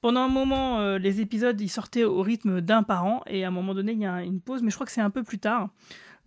Pendant 0.00 0.20
un 0.20 0.28
moment, 0.28 0.78
euh, 0.78 0.98
les 0.98 1.20
épisodes 1.20 1.60
ils 1.60 1.68
sortaient 1.68 2.04
au 2.04 2.22
rythme 2.22 2.60
d'un 2.60 2.84
par 2.84 3.04
an 3.04 3.22
et 3.26 3.42
à 3.42 3.48
un 3.48 3.50
moment 3.50 3.74
donné 3.74 3.90
il 3.92 3.98
y 3.98 4.06
a 4.06 4.22
une 4.22 4.40
pause, 4.40 4.62
mais 4.62 4.70
je 4.70 4.76
crois 4.76 4.86
que 4.86 4.92
c'est 4.92 5.00
un 5.00 5.10
peu 5.10 5.24
plus 5.24 5.40
tard. 5.40 5.70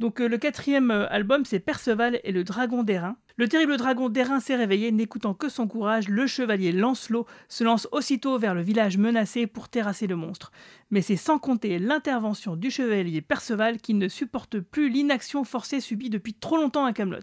Donc 0.01 0.19
euh, 0.19 0.27
le 0.27 0.39
quatrième 0.39 0.89
euh, 0.89 1.07
album 1.11 1.45
c'est 1.45 1.59
Perceval 1.59 2.19
et 2.23 2.31
le 2.31 2.43
dragon 2.43 2.81
d'airain. 2.81 3.17
Le 3.37 3.47
terrible 3.47 3.77
dragon 3.77 4.09
d'airain 4.09 4.39
s'est 4.39 4.55
réveillé, 4.55 4.91
n'écoutant 4.91 5.35
que 5.35 5.47
son 5.47 5.67
courage, 5.67 6.09
le 6.09 6.25
chevalier 6.25 6.71
Lancelot 6.71 7.27
se 7.47 7.63
lance 7.63 7.87
aussitôt 7.91 8.39
vers 8.39 8.55
le 8.55 8.63
village 8.63 8.97
menacé 8.97 9.45
pour 9.45 9.69
terrasser 9.69 10.07
le 10.07 10.15
monstre. 10.15 10.51
Mais 10.89 11.03
c'est 11.03 11.17
sans 11.17 11.37
compter 11.37 11.77
l'intervention 11.77 12.55
du 12.55 12.71
chevalier 12.71 13.21
Perceval 13.21 13.77
qui 13.77 13.93
ne 13.93 14.07
supporte 14.07 14.59
plus 14.59 14.89
l'inaction 14.89 15.43
forcée 15.43 15.79
subie 15.79 16.09
depuis 16.09 16.33
trop 16.33 16.57
longtemps 16.57 16.85
à 16.85 16.93
Camelot. 16.93 17.19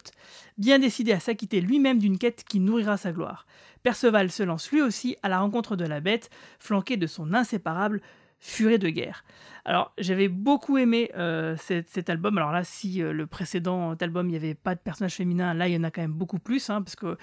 Bien 0.57 0.79
décidé 0.79 1.11
à 1.11 1.19
s'acquitter 1.19 1.61
lui-même 1.61 1.99
d'une 1.99 2.17
quête 2.17 2.45
qui 2.49 2.61
nourrira 2.61 2.97
sa 2.97 3.11
gloire. 3.11 3.45
Perceval 3.83 4.31
se 4.31 4.45
lance 4.45 4.71
lui 4.71 4.83
aussi 4.83 5.17
à 5.25 5.29
la 5.29 5.41
rencontre 5.41 5.75
de 5.75 5.85
la 5.85 5.99
bête, 5.99 6.31
flanqué 6.61 6.97
de 6.97 7.09
son 7.09 7.35
inséparable 7.35 8.03
Furet 8.41 8.79
de 8.79 8.89
guerre. 8.89 9.25
Alors 9.69 9.93
j'avais 9.99 10.29
beaucoup 10.29 10.79
aimé 10.79 11.11
euh, 11.19 11.55
cet, 11.59 12.09
album. 12.09 12.39
Alors 12.39 12.53
là, 12.53 12.65
si 12.65 13.03
euh, 13.03 13.13
le 13.13 13.27
précédent 13.27 13.95
album 14.01 14.29
il 14.29 14.31
n'y 14.31 14.37
avait 14.37 14.55
pas 14.55 14.75
de 14.75 14.81
personnage 14.81 15.17
féminin, 15.17 15.53
là 15.53 15.69
il 15.69 15.75
y 15.75 15.77
en 15.77 15.85
a 15.85 15.91
quand 15.91 16.01
même 16.01 16.13
beaucoup 16.13 16.39
plus, 16.39 16.71
hein, 16.71 16.81
parce 16.81 16.97
que 16.97 17.19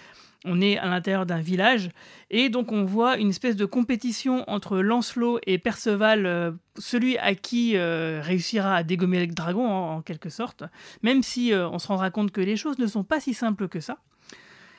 on 0.45 0.61
est 0.61 0.77
à 0.77 0.85
l'intérieur 0.85 1.25
d'un 1.25 1.39
village 1.39 1.89
et 2.29 2.49
donc 2.49 2.71
on 2.71 2.85
voit 2.85 3.17
une 3.17 3.29
espèce 3.29 3.55
de 3.55 3.65
compétition 3.65 4.43
entre 4.47 4.77
Lancelot 4.77 5.39
et 5.47 5.57
Perceval, 5.57 6.27
euh, 6.27 6.51
celui 6.77 7.17
à 7.17 7.33
qui 7.33 7.79
réussira 7.79 8.75
à 8.75 8.83
dégommer 8.83 9.25
le 9.25 9.33
dragon 9.33 9.67
en, 9.67 9.95
en 9.95 10.01
quelque 10.03 10.29
sorte, 10.29 10.63
même 11.01 11.23
si 11.23 11.51
on 11.55 11.79
se 11.79 11.87
rendra 11.87 12.11
compte 12.11 12.29
que 12.29 12.41
les 12.41 12.57
choses 12.57 12.77
ne 12.77 12.85
sont 12.85 13.03
pas 13.03 13.19
si 13.19 13.33
simples 13.33 13.67
que 13.67 13.79
ça. 13.79 13.97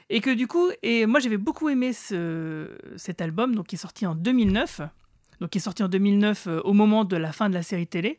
Et 0.08 0.20
que 0.20 0.32
du 0.32 0.46
coup, 0.46 0.70
et 0.84 1.04
moi 1.06 1.18
j'avais 1.18 1.36
beaucoup 1.36 1.68
aimé 1.68 1.92
ce, 1.92 2.68
cet 2.96 3.20
album, 3.20 3.56
donc 3.56 3.66
qui 3.66 3.74
est 3.74 3.78
sorti 3.78 4.06
en 4.06 4.14
2009 4.14 4.82
donc 5.40 5.50
qui 5.50 5.58
est 5.58 5.60
sorti 5.60 5.82
en 5.82 5.88
2009 5.88 6.46
euh, 6.46 6.60
au 6.62 6.72
moment 6.72 7.04
de 7.04 7.16
la 7.16 7.32
fin 7.32 7.48
de 7.48 7.54
la 7.54 7.62
série 7.62 7.86
télé, 7.86 8.18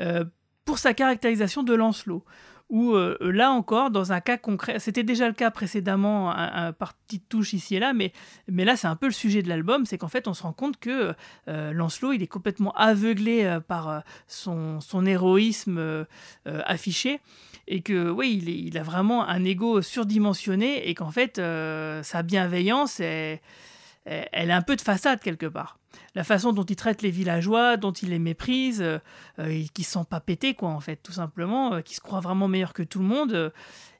euh, 0.00 0.24
pour 0.64 0.78
sa 0.78 0.94
caractérisation 0.94 1.62
de 1.62 1.74
Lancelot. 1.74 2.24
Où 2.70 2.92
euh, 2.92 3.16
là 3.20 3.50
encore, 3.50 3.90
dans 3.90 4.12
un 4.12 4.20
cas 4.20 4.36
concret, 4.36 4.78
c'était 4.78 5.02
déjà 5.02 5.26
le 5.26 5.32
cas 5.32 5.50
précédemment, 5.50 6.30
un, 6.30 6.66
un 6.66 6.72
parti 6.74 7.16
de 7.16 7.24
touche 7.26 7.54
ici 7.54 7.76
et 7.76 7.78
là, 7.78 7.94
mais, 7.94 8.12
mais 8.46 8.66
là 8.66 8.76
c'est 8.76 8.86
un 8.86 8.94
peu 8.94 9.06
le 9.06 9.12
sujet 9.12 9.42
de 9.42 9.48
l'album, 9.48 9.86
c'est 9.86 9.96
qu'en 9.96 10.08
fait 10.08 10.28
on 10.28 10.34
se 10.34 10.42
rend 10.42 10.52
compte 10.52 10.78
que 10.78 11.14
Lancelot 11.46 12.12
il 12.12 12.22
est 12.22 12.26
complètement 12.26 12.72
aveuglé 12.72 13.58
par 13.68 14.02
son, 14.26 14.82
son 14.82 15.06
héroïsme 15.06 16.04
affiché 16.44 17.20
et 17.68 17.80
que 17.80 18.10
oui, 18.10 18.38
il, 18.42 18.50
il, 18.50 18.76
a 18.76 18.82
vraiment 18.82 19.26
un 19.26 19.42
ego 19.46 19.80
surdimensionné 19.80 20.90
et 20.90 20.94
qu'en 20.94 21.10
fait 21.10 21.40
sa 22.02 22.22
bienveillance 22.22 23.00
est 23.00 23.40
elle 24.08 24.50
est 24.50 24.54
un 24.54 24.62
peu 24.62 24.76
de 24.76 24.80
façade 24.80 25.20
quelque 25.20 25.46
part. 25.46 25.78
La 26.14 26.24
façon 26.24 26.52
dont 26.52 26.64
il 26.64 26.76
traite 26.76 27.02
les 27.02 27.10
villageois, 27.10 27.76
dont 27.76 27.92
il 27.92 28.10
les 28.10 28.18
méprise, 28.18 28.82
euh, 28.82 28.98
euh, 29.38 29.64
qui 29.74 29.82
se 29.82 29.92
sent 29.92 30.04
pas 30.08 30.20
pété 30.20 30.54
quoi 30.54 30.70
en 30.70 30.80
fait, 30.80 30.96
tout 30.96 31.12
simplement, 31.12 31.74
euh, 31.74 31.80
qui 31.80 31.94
se 31.94 32.00
croit 32.00 32.20
vraiment 32.20 32.48
meilleur 32.48 32.72
que 32.72 32.82
tout 32.82 32.98
le 32.98 33.04
monde, 33.04 33.32
euh, 33.32 33.50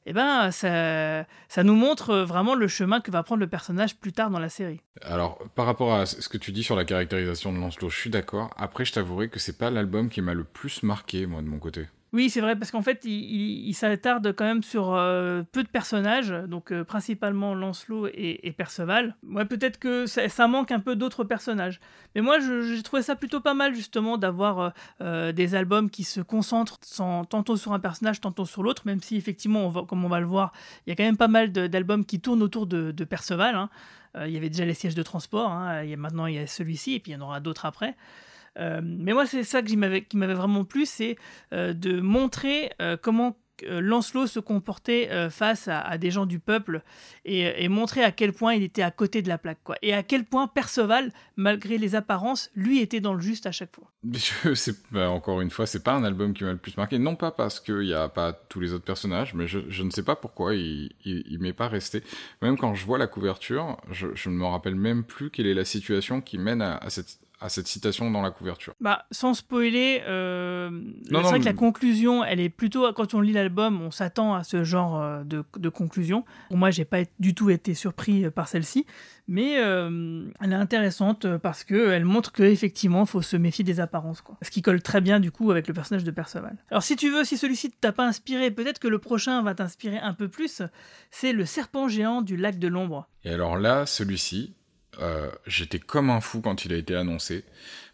eh 0.05 0.13
ben 0.13 0.51
ça, 0.51 1.25
ça 1.49 1.63
nous 1.63 1.75
montre 1.75 2.15
vraiment 2.17 2.55
le 2.55 2.67
chemin 2.67 2.99
que 3.01 3.11
va 3.11 3.21
prendre 3.23 3.41
le 3.41 3.47
personnage 3.47 3.95
plus 3.97 4.13
tard 4.13 4.29
dans 4.29 4.39
la 4.39 4.49
série. 4.49 4.81
Alors 5.01 5.39
par 5.55 5.65
rapport 5.65 5.93
à 5.93 6.05
ce 6.05 6.27
que 6.29 6.37
tu 6.37 6.51
dis 6.51 6.63
sur 6.63 6.75
la 6.75 6.85
caractérisation 6.85 7.53
de 7.53 7.59
Lancelot, 7.59 7.89
je 7.89 7.97
suis 7.97 8.09
d'accord. 8.09 8.49
Après, 8.57 8.85
je 8.85 8.93
t'avouerai 8.93 9.29
que 9.29 9.39
c'est 9.39 9.57
pas 9.57 9.69
l'album 9.69 10.09
qui 10.09 10.21
m'a 10.21 10.33
le 10.33 10.43
plus 10.43 10.83
marqué 10.83 11.25
moi 11.25 11.41
de 11.41 11.47
mon 11.47 11.59
côté. 11.59 11.87
Oui, 12.11 12.31
c'est 12.31 12.41
vrai, 12.41 12.55
parce 12.55 12.71
qu'en 12.71 12.81
fait, 12.81 13.05
il, 13.05 13.71
s'attarde 13.73 14.33
quand 14.33 14.45
même 14.45 14.63
sur 14.63 14.95
euh, 14.95 15.43
peu 15.51 15.63
de 15.63 15.67
personnages, 15.67 16.33
donc 16.47 16.71
euh, 16.71 16.83
principalement 16.83 17.53
Lancelot 17.53 18.07
et, 18.07 18.51
Perceval. 18.57 19.15
Ouais, 19.23 19.45
peut-être 19.45 19.77
que 19.77 20.07
ça, 20.07 20.47
manque 20.47 20.71
un 20.71 20.79
peu 20.79 20.95
d'autres 20.95 21.23
personnages. 21.23 21.79
Mais 22.15 22.21
moi, 22.21 22.39
j'ai 22.39 22.81
trouvé 22.81 23.03
ça 23.03 23.15
plutôt 23.15 23.41
pas 23.41 23.53
mal, 23.53 23.75
justement, 23.75 24.17
d'avoir 24.17 24.73
euh, 25.01 25.31
des 25.31 25.53
albums 25.53 25.91
qui 25.91 26.03
se 26.03 26.19
concentrent 26.19 26.79
tantôt 27.29 27.57
sur 27.57 27.73
un 27.73 27.79
personnage, 27.79 28.21
tantôt 28.21 28.45
sur 28.45 28.63
l'autre, 28.63 28.83
même 28.85 29.01
si, 29.01 29.15
effectivement, 29.15 29.71
comme 29.85 30.03
on 30.03 30.09
va 30.09 30.19
le 30.19 30.25
voir, 30.25 30.51
il 30.87 30.89
y 30.89 30.93
a 30.93 30.95
quand 30.95 31.03
même 31.03 31.17
pas 31.17 31.27
mal 31.27 31.51
d'albums 31.51 32.05
qui 32.05 32.19
tournent 32.19 32.41
autour 32.41 32.65
de, 32.65 32.91
Perceval. 33.03 33.55
Hein. 33.55 33.69
il 34.25 34.31
y 34.31 34.37
avait 34.37 34.49
déjà 34.49 34.65
les 34.65 34.73
sièges 34.73 34.95
de 34.95 35.03
transport, 35.03 35.51
hein, 35.51 35.83
maintenant 35.95 36.25
il 36.25 36.35
y 36.35 36.39
a 36.39 36.47
celui-ci, 36.47 36.95
et 36.95 36.99
puis 36.99 37.11
il 37.11 37.15
y 37.15 37.17
en 37.17 37.21
aura 37.21 37.39
d'autres 37.39 37.65
après. 37.65 37.95
Euh, 38.59 38.81
mais 38.83 39.13
moi, 39.13 39.25
c'est 39.25 39.43
ça 39.43 39.61
qui 39.61 39.77
m'avait 39.77 40.33
vraiment 40.33 40.65
plu, 40.65 40.85
c'est 40.85 41.17
euh, 41.53 41.73
de 41.73 41.99
montrer 42.01 42.71
euh, 42.81 42.97
comment 43.01 43.37
Lancelot 43.67 44.27
se 44.27 44.39
comportait 44.39 45.29
face 45.29 45.67
à, 45.67 45.97
des 45.97 46.11
gens 46.11 46.25
du 46.25 46.39
peuple 46.39 46.81
et, 47.25 47.67
montrer 47.67 48.05
à 48.05 48.13
quel 48.13 48.31
point 48.31 48.53
il 48.53 48.63
était 48.63 48.83
à 48.83 48.89
côté 48.89 49.21
de 49.21 49.27
la 49.27 49.37
plaque. 49.37 49.59
Quoi. 49.65 49.75
Et 49.81 49.93
à 49.93 50.01
quel 50.01 50.23
point 50.23 50.47
Perceval, 50.47 51.11
malgré 51.35 51.77
les 51.77 51.93
apparences, 51.93 52.51
lui 52.55 52.79
était 52.79 53.01
dans 53.01 53.13
le 53.13 53.19
juste 53.19 53.47
à 53.47 53.51
chaque 53.51 53.75
fois. 53.75 53.91
Bah, 54.91 55.09
encore 55.09 55.41
une 55.41 55.49
fois, 55.49 55.65
c'est 55.65 55.83
pas 55.83 55.91
un 55.91 56.05
album 56.05 56.33
qui 56.33 56.45
m'a 56.45 56.53
le 56.53 56.57
plus 56.57 56.77
marqué. 56.77 56.97
Non 56.99 57.17
pas 57.17 57.31
parce 57.31 57.59
qu'il 57.59 57.81
n'y 57.81 57.93
a 57.93 58.07
pas 58.07 58.31
tous 58.31 58.61
les 58.61 58.71
autres 58.71 58.85
personnages, 58.85 59.33
mais 59.33 59.45
je, 59.45 59.83
ne 59.83 59.89
sais 59.89 60.03
pas 60.03 60.15
pourquoi 60.15 60.55
il, 60.55 60.93
il, 61.03 61.25
il 61.29 61.39
m'est 61.39 61.51
pas 61.51 61.67
resté. 61.67 62.01
Même 62.41 62.57
quand 62.57 62.75
je 62.75 62.85
vois 62.85 62.97
la 62.97 63.07
couverture, 63.07 63.75
je, 63.91 64.07
je 64.15 64.29
ne 64.29 64.35
me 64.35 64.45
rappelle 64.45 64.75
même 64.75 65.03
plus 65.03 65.31
quelle 65.31 65.47
est 65.47 65.53
la 65.53 65.65
situation 65.65 66.21
qui 66.21 66.37
mène 66.37 66.61
à, 66.61 66.77
à 66.77 66.89
cette 66.89 67.19
à 67.41 67.49
cette 67.49 67.67
citation 67.67 68.11
dans 68.11 68.21
la 68.21 68.31
couverture. 68.31 68.73
Bah, 68.81 69.05
sans 69.11 69.33
spoiler, 69.33 70.03
euh, 70.07 70.69
c'est 71.05 71.13
vrai 71.13 71.31
mais... 71.33 71.39
que 71.39 71.45
la 71.45 71.53
conclusion, 71.53 72.23
elle 72.23 72.39
est 72.39 72.49
plutôt, 72.49 72.91
quand 72.93 73.13
on 73.13 73.21
lit 73.21 73.33
l'album, 73.33 73.81
on 73.81 73.91
s'attend 73.91 74.33
à 74.33 74.43
ce 74.43 74.63
genre 74.63 75.01
euh, 75.01 75.23
de, 75.23 75.43
de 75.57 75.69
conclusion. 75.69 76.25
Pour 76.49 76.57
moi, 76.57 76.71
j'ai 76.71 76.85
pas 76.85 76.99
du 77.19 77.33
tout 77.33 77.49
été 77.49 77.73
surpris 77.73 78.29
par 78.29 78.47
celle-ci, 78.47 78.85
mais 79.27 79.57
euh, 79.59 80.25
elle 80.41 80.51
est 80.51 80.55
intéressante 80.55 81.37
parce 81.37 81.63
que 81.63 81.91
elle 81.91 82.05
montre 82.05 82.31
qu'effectivement, 82.31 83.01
il 83.01 83.07
faut 83.07 83.21
se 83.21 83.37
méfier 83.37 83.63
des 83.63 83.79
apparences, 83.79 84.21
quoi. 84.21 84.37
Ce 84.41 84.51
qui 84.51 84.61
colle 84.61 84.81
très 84.81 85.01
bien, 85.01 85.19
du 85.19 85.31
coup, 85.31 85.51
avec 85.51 85.67
le 85.67 85.73
personnage 85.73 86.03
de 86.03 86.11
Perceval. 86.11 86.57
Alors, 86.71 86.83
si 86.83 86.95
tu 86.95 87.09
veux, 87.09 87.23
si 87.23 87.37
celui-ci 87.37 87.71
t'a 87.71 87.93
pas 87.93 88.05
inspiré, 88.05 88.51
peut-être 88.51 88.79
que 88.79 88.87
le 88.87 88.99
prochain 88.99 89.41
va 89.43 89.55
t'inspirer 89.55 89.99
un 89.99 90.13
peu 90.13 90.27
plus, 90.27 90.61
c'est 91.11 91.31
le 91.31 91.45
serpent 91.45 91.87
géant 91.87 92.21
du 92.21 92.35
lac 92.35 92.59
de 92.59 92.67
l'ombre. 92.67 93.07
Et 93.23 93.31
alors 93.31 93.57
là, 93.57 93.85
celui-ci, 93.85 94.55
euh, 95.01 95.29
j'étais 95.47 95.79
comme 95.79 96.09
un 96.09 96.21
fou 96.21 96.41
quand 96.41 96.65
il 96.65 96.73
a 96.73 96.77
été 96.77 96.95
annoncé. 96.95 97.43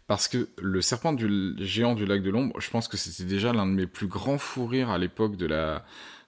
Parce 0.06 0.28
que 0.28 0.48
le 0.58 0.80
serpent 0.80 1.12
du 1.12 1.54
géant 1.58 1.94
du 1.94 2.06
lac 2.06 2.22
de 2.22 2.30
l'ombre, 2.30 2.60
je 2.60 2.70
pense 2.70 2.86
que 2.86 2.96
c'était 2.96 3.28
déjà 3.28 3.52
l'un 3.52 3.66
de 3.66 3.72
mes 3.72 3.86
plus 3.86 4.06
grands 4.06 4.38
fous 4.38 4.66
rires 4.66 4.90
à 4.90 4.98
l'époque 4.98 5.36
de 5.36 5.46
la, 5.46 5.84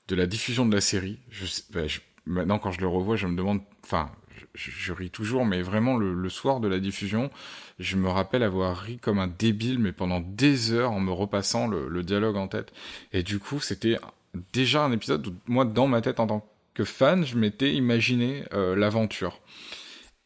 de 0.09 0.16
la 0.16 0.26
diffusion 0.26 0.66
de 0.66 0.74
la 0.74 0.81
série. 0.81 1.18
Je, 1.31 1.47
je, 1.87 2.01
maintenant, 2.26 2.59
quand 2.59 2.72
je 2.72 2.81
le 2.81 2.89
revois, 2.89 3.14
je 3.14 3.29
me 3.29 3.37
demande, 3.37 3.61
enfin, 3.85 4.11
je, 4.55 4.93
ris 4.93 5.11
toujours, 5.11 5.47
mais 5.47 5.62
vraiment 5.62 5.97
le, 5.97 6.29
soir 6.29 6.59
de 6.59 6.66
la 6.66 6.81
diffusion, 6.81 7.31
je 7.79 7.97
me 7.97 8.09
rappelle 8.09 8.43
avoir 8.43 8.76
ri 8.76 8.99
comme 8.99 9.20
un 9.20 9.29
débile, 9.29 9.79
mais 9.79 9.93
pendant 9.93 10.20
des 10.20 10.72
heures 10.72 10.91
en 10.91 11.01
me 11.01 11.12
repassant 11.12 11.68
le, 11.68 11.89
le 11.89 12.03
dialogue 12.03 12.37
en 12.37 12.49
tête. 12.49 12.72
Et 13.12 13.22
du 13.22 13.39
coup, 13.39 13.61
c'était 13.61 13.99
déjà 14.53 14.83
un 14.83 14.91
épisode 14.91 15.26
où 15.26 15.35
moi, 15.47 15.64
dans 15.64 15.87
ma 15.87 16.01
tête 16.01 16.18
en 16.18 16.26
tant 16.26 16.49
que 16.74 16.85
fan, 16.85 17.24
je 17.24 17.37
m'étais 17.37 17.72
imaginé 17.74 18.45
euh, 18.53 18.76
l'aventure. 18.76 19.41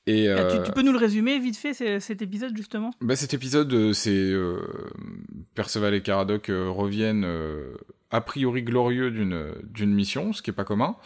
Et 0.07 0.29
euh... 0.29 0.59
tu, 0.59 0.65
tu, 0.65 0.73
peux 0.73 0.83
nous 0.83 0.93
le 0.93 0.99
résumer 0.99 1.39
vite 1.39 1.57
fait 1.57 2.01
cet 2.01 2.23
épisode 2.23 2.57
justement? 2.57 2.91
Bah, 3.01 3.15
Cet 3.15 3.35
épisode, 3.35 3.93
c'est 3.93 4.11
euh, 4.11 4.59
Perceval 5.55 5.95
et 5.95 6.03
Caradoc 6.03 6.49
euh, 6.49 6.69
reviennent 6.71 7.25
euh, 7.25 7.75
a 8.13 8.21
priori 8.21 8.63
glorieux 8.63 9.11
d'une 9.11 9.95
mission, 9.95 10.33
ce 10.33 10.43
qui 10.43 10.51
est 10.51 10.55
pas 10.55 10.65
commun. 10.65 10.97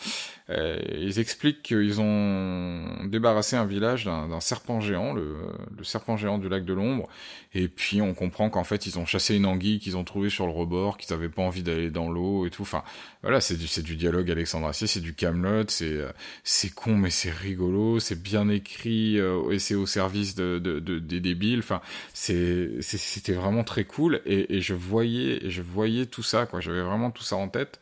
Euh, 0.49 0.79
ils 0.97 1.19
expliquent 1.19 1.63
qu'ils 1.63 2.01
ont 2.01 3.05
débarrassé 3.05 3.57
un 3.57 3.65
village 3.65 4.05
d'un 4.05 4.41
serpent 4.41 4.81
géant, 4.81 5.13
le, 5.13 5.35
serpent 5.83 6.17
géant 6.17 6.39
du 6.39 6.49
lac 6.49 6.65
de 6.65 6.73
l'ombre, 6.73 7.09
et 7.53 7.67
puis 7.67 8.01
on 8.01 8.15
comprend 8.15 8.49
qu'en 8.49 8.63
fait 8.63 8.87
ils 8.87 8.99
ont 8.99 9.07
chassé 9.07 9.35
une 9.35 9.47
anguille 9.47 9.81
qu'ils 9.81 9.97
ont 9.97 10.05
trouvée 10.05 10.31
sur 10.31 10.47
le 10.47 10.53
rebord, 10.53 10.99
qu'ils 10.99 11.13
avaient 11.13 11.29
pas 11.29 11.43
envie 11.43 11.65
d'aller 11.65 11.91
dans 11.91 12.11
l'eau 12.11 12.47
et 12.47 12.51
tout. 12.51 12.63
Enfin 12.63 12.85
voilà, 13.23 13.41
c'est 13.41 13.57
du 13.57 13.67
du 13.83 13.97
dialogue 13.97 14.31
Alexandre 14.31 14.69
Assier, 14.69 14.87
c'est 14.87 15.01
du 15.01 15.15
Camelot, 15.15 15.65
c'est 15.69 15.99
c'est 16.45 16.73
con 16.73 16.97
mais 16.97 17.11
c'est 17.11 17.33
rigolo, 17.33 17.99
c'est 17.99 18.23
bien 18.23 18.49
écrit 18.49 19.19
euh, 19.19 19.51
et 19.51 19.59
c'est 19.59 19.75
au 19.75 19.87
service 19.87 20.37
de, 20.37 20.61
de, 20.61 20.79
de, 20.79 21.01
des 21.01 21.21
débiles. 21.21 21.59
Enfin 21.59 21.81
c'était 22.13 23.33
vraiment 23.33 23.65
très 23.65 23.85
cool 23.85 24.21
et, 24.27 24.61
je 24.61 24.75
voyais 24.75 25.51
je 25.51 25.63
voyais 25.63 26.07
tout 26.07 26.23
ça 26.23 26.47
quoi. 26.47 26.61
J'avais 26.61 26.83
tout 27.11 27.23
ça 27.23 27.37
en 27.37 27.49
tête. 27.49 27.81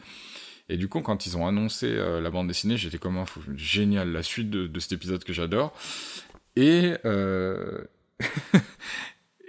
Et 0.68 0.76
du 0.76 0.88
coup, 0.88 1.00
quand 1.00 1.26
ils 1.26 1.36
ont 1.36 1.46
annoncé 1.46 1.86
euh, 1.86 2.20
la 2.20 2.30
bande 2.30 2.48
dessinée, 2.48 2.76
j'étais 2.76 2.98
comme 2.98 3.18
un 3.18 3.26
fou. 3.26 3.40
Génial, 3.54 4.12
la 4.12 4.22
suite 4.22 4.50
de, 4.50 4.80
cet 4.80 4.92
épisode 4.92 5.24
que 5.24 5.32
j'adore. 5.32 5.74
Et 6.56 6.94
euh... 7.04 7.84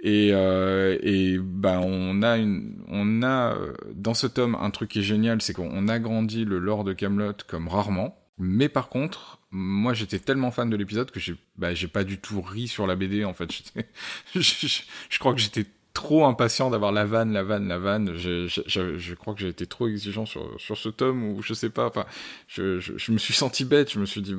et 0.02 0.30
euh, 0.32 0.98
et 1.02 1.38
ben 1.38 1.80
on 1.80 2.22
a 2.22 2.36
une 2.36 2.82
on 2.88 3.22
a 3.22 3.56
dans 3.94 4.12
ce 4.12 4.26
tome 4.26 4.56
un 4.60 4.70
truc 4.70 4.90
qui 4.90 4.98
est 4.98 5.02
génial, 5.02 5.40
c'est 5.40 5.54
qu'on 5.54 5.88
agrandit 5.88 6.44
le 6.44 6.58
lore 6.58 6.84
de 6.84 6.92
Camelot 6.92 7.32
comme 7.46 7.68
rarement. 7.68 8.18
Mais 8.38 8.68
par 8.68 8.88
contre, 8.88 9.40
moi 9.50 9.94
j'étais 9.94 10.18
tellement 10.18 10.50
fan 10.50 10.68
de 10.68 10.76
l'épisode 10.76 11.10
que 11.10 11.20
j'ai 11.20 11.36
bah, 11.56 11.74
j'ai 11.74 11.88
pas 11.88 12.04
du 12.04 12.18
tout 12.18 12.42
ri 12.42 12.68
sur 12.68 12.86
la 12.86 12.96
BD 12.96 13.24
en 13.24 13.32
fait. 13.32 13.48
je, 14.34 14.82
je 15.08 15.18
crois 15.18 15.32
que 15.32 15.40
j'étais 15.40 15.64
trop 15.96 16.26
impatient 16.26 16.68
d'avoir 16.68 16.92
la 16.92 17.06
vanne, 17.06 17.32
la 17.32 17.42
vanne, 17.42 17.68
la 17.68 17.78
vanne. 17.78 18.12
Je, 18.16 18.46
je, 18.46 18.98
je 18.98 19.14
crois 19.14 19.32
que 19.32 19.40
j'ai 19.40 19.48
été 19.48 19.66
trop 19.66 19.88
exigeant 19.88 20.26
sur, 20.26 20.60
sur 20.60 20.76
ce 20.76 20.90
tome 20.90 21.24
ou 21.24 21.42
je 21.42 21.54
sais 21.54 21.70
pas. 21.70 21.86
Enfin, 21.86 22.04
je, 22.48 22.78
je, 22.80 23.12
me 23.12 23.16
suis 23.16 23.32
senti 23.32 23.64
bête. 23.64 23.90
Je 23.90 23.98
me 23.98 24.04
suis 24.04 24.20
dit, 24.20 24.34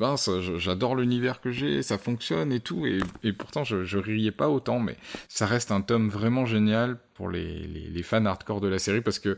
j'adore 0.57 0.95
l'univers 0.95 1.41
que 1.41 1.49
j'ai, 1.49 1.81
ça 1.81 1.97
fonctionne 1.97 2.53
et 2.53 2.59
tout. 2.59 2.85
Et, 2.85 2.99
et 3.23 3.33
pourtant, 3.33 3.63
je, 3.63 3.83
je 3.85 3.97
riais 3.97 4.29
pas 4.29 4.49
autant. 4.49 4.79
Mais 4.79 4.97
ça 5.29 5.47
reste 5.47 5.71
un 5.71 5.81
tome 5.81 6.09
vraiment 6.09 6.45
génial 6.45 6.99
pour 7.15 7.27
les, 7.27 7.65
les, 7.65 7.87
les 7.89 8.03
fans 8.03 8.23
hardcore 8.23 8.61
de 8.61 8.67
la 8.67 8.77
série 8.77 9.01
parce 9.01 9.17
que 9.17 9.35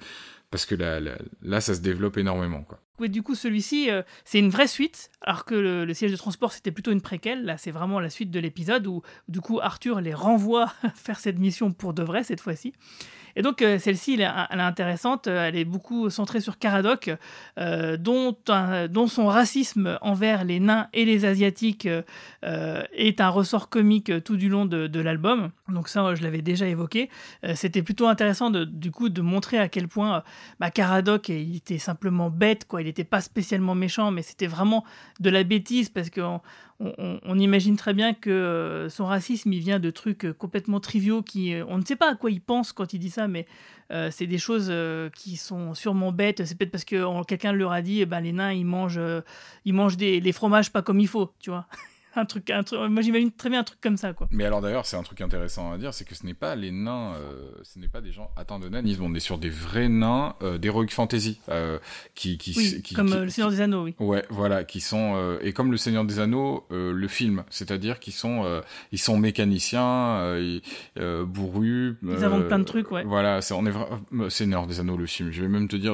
parce 0.52 0.66
que 0.66 0.76
là, 0.76 1.62
ça 1.62 1.76
se 1.76 1.82
développe 1.82 2.18
énormément. 2.18 2.64
Quoi. 2.64 3.08
Du 3.08 3.24
coup, 3.24 3.36
celui-ci, 3.36 3.89
euh, 3.89 4.02
c'est 4.26 4.39
une 4.39 4.50
vraie 4.50 4.68
suite, 4.68 5.12
alors 5.22 5.45
que 5.45 5.56
le, 5.56 5.86
le 5.86 5.93
siège 5.93 6.12
de 6.12 6.18
transport, 6.18 6.52
c'était 6.52 6.72
plutôt 6.72 6.91
une 6.91 7.02
préquelle. 7.02 7.45
Là, 7.45 7.58
c'est 7.58 7.72
vraiment 7.72 8.00
la 8.00 8.10
suite 8.10 8.32
de 8.32 8.39
l'épisode 8.39 8.88
où, 8.88 9.02
du 9.28 9.41
coup, 9.41 9.60
Arthur 9.62 10.02
les 10.02 10.14
renvoie 10.14 10.74
faire 10.95 11.20
cette 11.20 11.39
mission 11.39 11.72
pour 11.72 11.93
de 11.93 12.04
vrai 12.04 12.24
cette 12.24 12.41
fois-ci. 12.41 12.74
Et 13.40 13.42
donc, 13.42 13.62
euh, 13.62 13.80
celle-ci, 13.80 14.16
elle, 14.16 14.22
est 14.24 14.62
intéressante. 14.62 15.28
Elle 15.28 15.56
est 15.56 15.64
beaucoup 15.64 16.10
centrée 16.10 16.42
sur 16.42 16.58
Caradoc, 16.58 17.10
euh, 17.58 17.96
dont, 17.96 18.36
son 19.08 19.28
racisme 19.28 19.98
envers 20.02 20.44
les 20.44 20.60
nains 20.60 20.90
et 20.92 21.06
les 21.06 21.24
asiatiques 21.24 21.88
euh, 22.44 22.84
est 22.92 23.22
un 23.22 23.30
ressort 23.30 23.70
comique 23.70 24.12
tout 24.26 24.36
du 24.36 24.50
long 24.50 24.66
de, 24.66 25.00
l'album. 25.00 25.52
Donc 25.70 25.88
ça, 25.88 26.16
je 26.16 26.22
l'avais 26.22 26.42
déjà 26.42 26.68
évoqué. 26.68 27.10
Euh, 27.46 27.54
C'était 27.56 27.82
plutôt 27.82 28.10
intéressant, 28.10 28.50
de, 28.50 28.66
du 28.66 28.92
coup, 28.92 29.08
de 29.08 29.22
montrer 29.22 29.58
à 29.58 29.70
quel 29.70 29.88
point 29.88 30.22
bah, 30.60 30.70
Caradoc, 30.70 31.30
était 31.30 31.78
simplement 31.78 32.30
bête, 32.30 32.66
quoi. 32.66 32.82
Il 32.82 32.86
n'était 32.86 33.06
pas 33.06 33.22
spécialement 33.22 33.74
méchant, 33.74 34.12
mais 34.12 34.22
c'était 34.22 34.48
vraiment 34.48 34.84
de 35.22 35.30
la 35.30 35.46
bêtise 35.46 35.88
parce 35.88 36.10
que 36.10 36.20
on, 36.80 37.38
imagine 37.38 37.76
très 37.76 37.94
bien 37.94 38.14
que 38.14 38.30
euh, 38.30 38.90
son 38.90 39.06
racisme, 39.06 39.52
il 39.52 39.60
vient 39.60 39.80
de 39.80 39.90
trucs 39.90 40.26
euh, 40.26 40.34
complètement 40.34 40.80
triviaux 40.80 41.22
qui, 41.22 41.54
euh, 41.54 41.66
on 41.68 41.78
ne 41.78 41.84
sait 41.84 41.98
pas 41.98 42.12
à 42.12 42.16
quoi 42.16 42.32
il 42.32 42.40
pense 42.40 42.72
quand 42.72 42.94
il 42.94 43.00
dit 43.00 43.10
ça, 43.10 43.28
mais 43.28 43.46
c'est 44.12 44.28
des 44.28 44.38
choses 44.38 44.72
qui 45.16 45.36
sont 45.36 45.74
sûrement 45.74 46.12
bêtes. 46.12 46.46
C'est 46.46 46.56
peut-être 46.56 46.70
parce 46.70 46.86
que 46.86 47.24
quelqu'un 47.24 47.54
leur 47.54 47.72
a 47.72 47.82
dit, 47.82 48.02
eh 48.02 48.06
ben, 48.06 48.20
les 48.20 48.34
nains, 48.34 48.54
ils 48.54 48.64
mangent, 48.64 49.02
ils 49.66 49.74
mangent 49.74 49.98
des, 49.98 50.20
les 50.20 50.32
fromages 50.32 50.72
pas 50.72 50.84
comme 50.84 51.00
il 51.00 51.08
faut, 51.08 51.32
tu 51.40 51.50
vois. 51.50 51.66
Un 52.16 52.26
truc, 52.26 52.49
un 52.49 52.64
truc 52.64 52.80
moi 52.89 53.01
j'imagine 53.01 53.32
très 53.32 53.49
bien 53.49 53.60
un 53.60 53.64
truc 53.64 53.80
comme 53.82 53.97
ça 53.97 54.14
quoi. 54.14 54.28
Mais 54.32 54.45
alors 54.45 54.62
d'ailleurs 54.62 54.86
c'est 54.86 54.97
un 54.97 55.03
truc 55.03 55.22
intéressant 55.22 55.72
à 55.72 55.78
dire, 55.78 55.93
c'est 55.93 56.05
que 56.05 56.16
ce 56.16 56.26
n'est 56.26 56.34
pas 56.34 56.55
les 56.55 56.72
nains, 56.72 57.14
euh, 57.16 57.51
ce 57.64 57.80
n'est 57.80 57.88
pas 57.88 58.01
des 58.01 58.12
gens 58.12 58.32
atteints 58.36 58.60
de 58.60 58.70
nanisme, 58.70 59.03
on 59.03 59.14
est 59.14 59.20
sur 59.20 59.38
des 59.38 59.49
vrais 59.49 59.89
nains 59.89 60.36
euh, 60.41 60.57
d'heroic 60.57 60.88
fantasy 60.89 61.39
euh, 61.49 61.80
qui, 62.16 62.38
qui, 62.38 62.53
oui, 62.57 62.82
qui, 62.82 62.95
comme 62.95 63.07
qui, 63.07 63.16
le 63.16 63.30
Seigneur 63.30 63.51
des 63.51 63.62
Anneaux, 63.62 63.84
oui. 63.84 63.95
Ouais, 63.99 64.26
voilà, 64.30 64.64
qui 64.64 64.82
sont 64.82 65.14
euh, 65.16 65.39
et 65.41 65.53
comme 65.53 65.72
le 65.72 65.78
Seigneur 65.78 66.05
des 66.05 66.20
Anneaux, 66.20 66.66
euh, 66.72 66.91
le 66.93 67.07
film, 67.07 67.43
c'est-à-dire 67.49 67.99
qu'ils 67.99 68.14
sont 68.14 68.43
euh, 68.43 68.62
ils 68.91 68.99
sont 68.99 69.18
mécaniciens, 69.18 70.38
ils, 70.38 70.62
bourrus. 71.26 71.95
Ils 72.03 72.24
inventent 72.24 72.47
plein 72.47 72.60
de 72.60 72.64
trucs, 72.64 72.91
ouais. 72.91 73.03
Voilà, 73.03 73.41
c'est 73.41 73.53
on 73.53 73.66
est 73.66 73.72
vraiment 73.72 74.30
Seigneur 74.30 74.68
des 74.68 74.80
Anneaux 74.80 74.97
le 74.97 75.05
film. 75.05 75.32
Je 75.32 75.41
vais 75.41 75.47
même 75.47 75.68
te 75.68 75.76
dire 75.76 75.93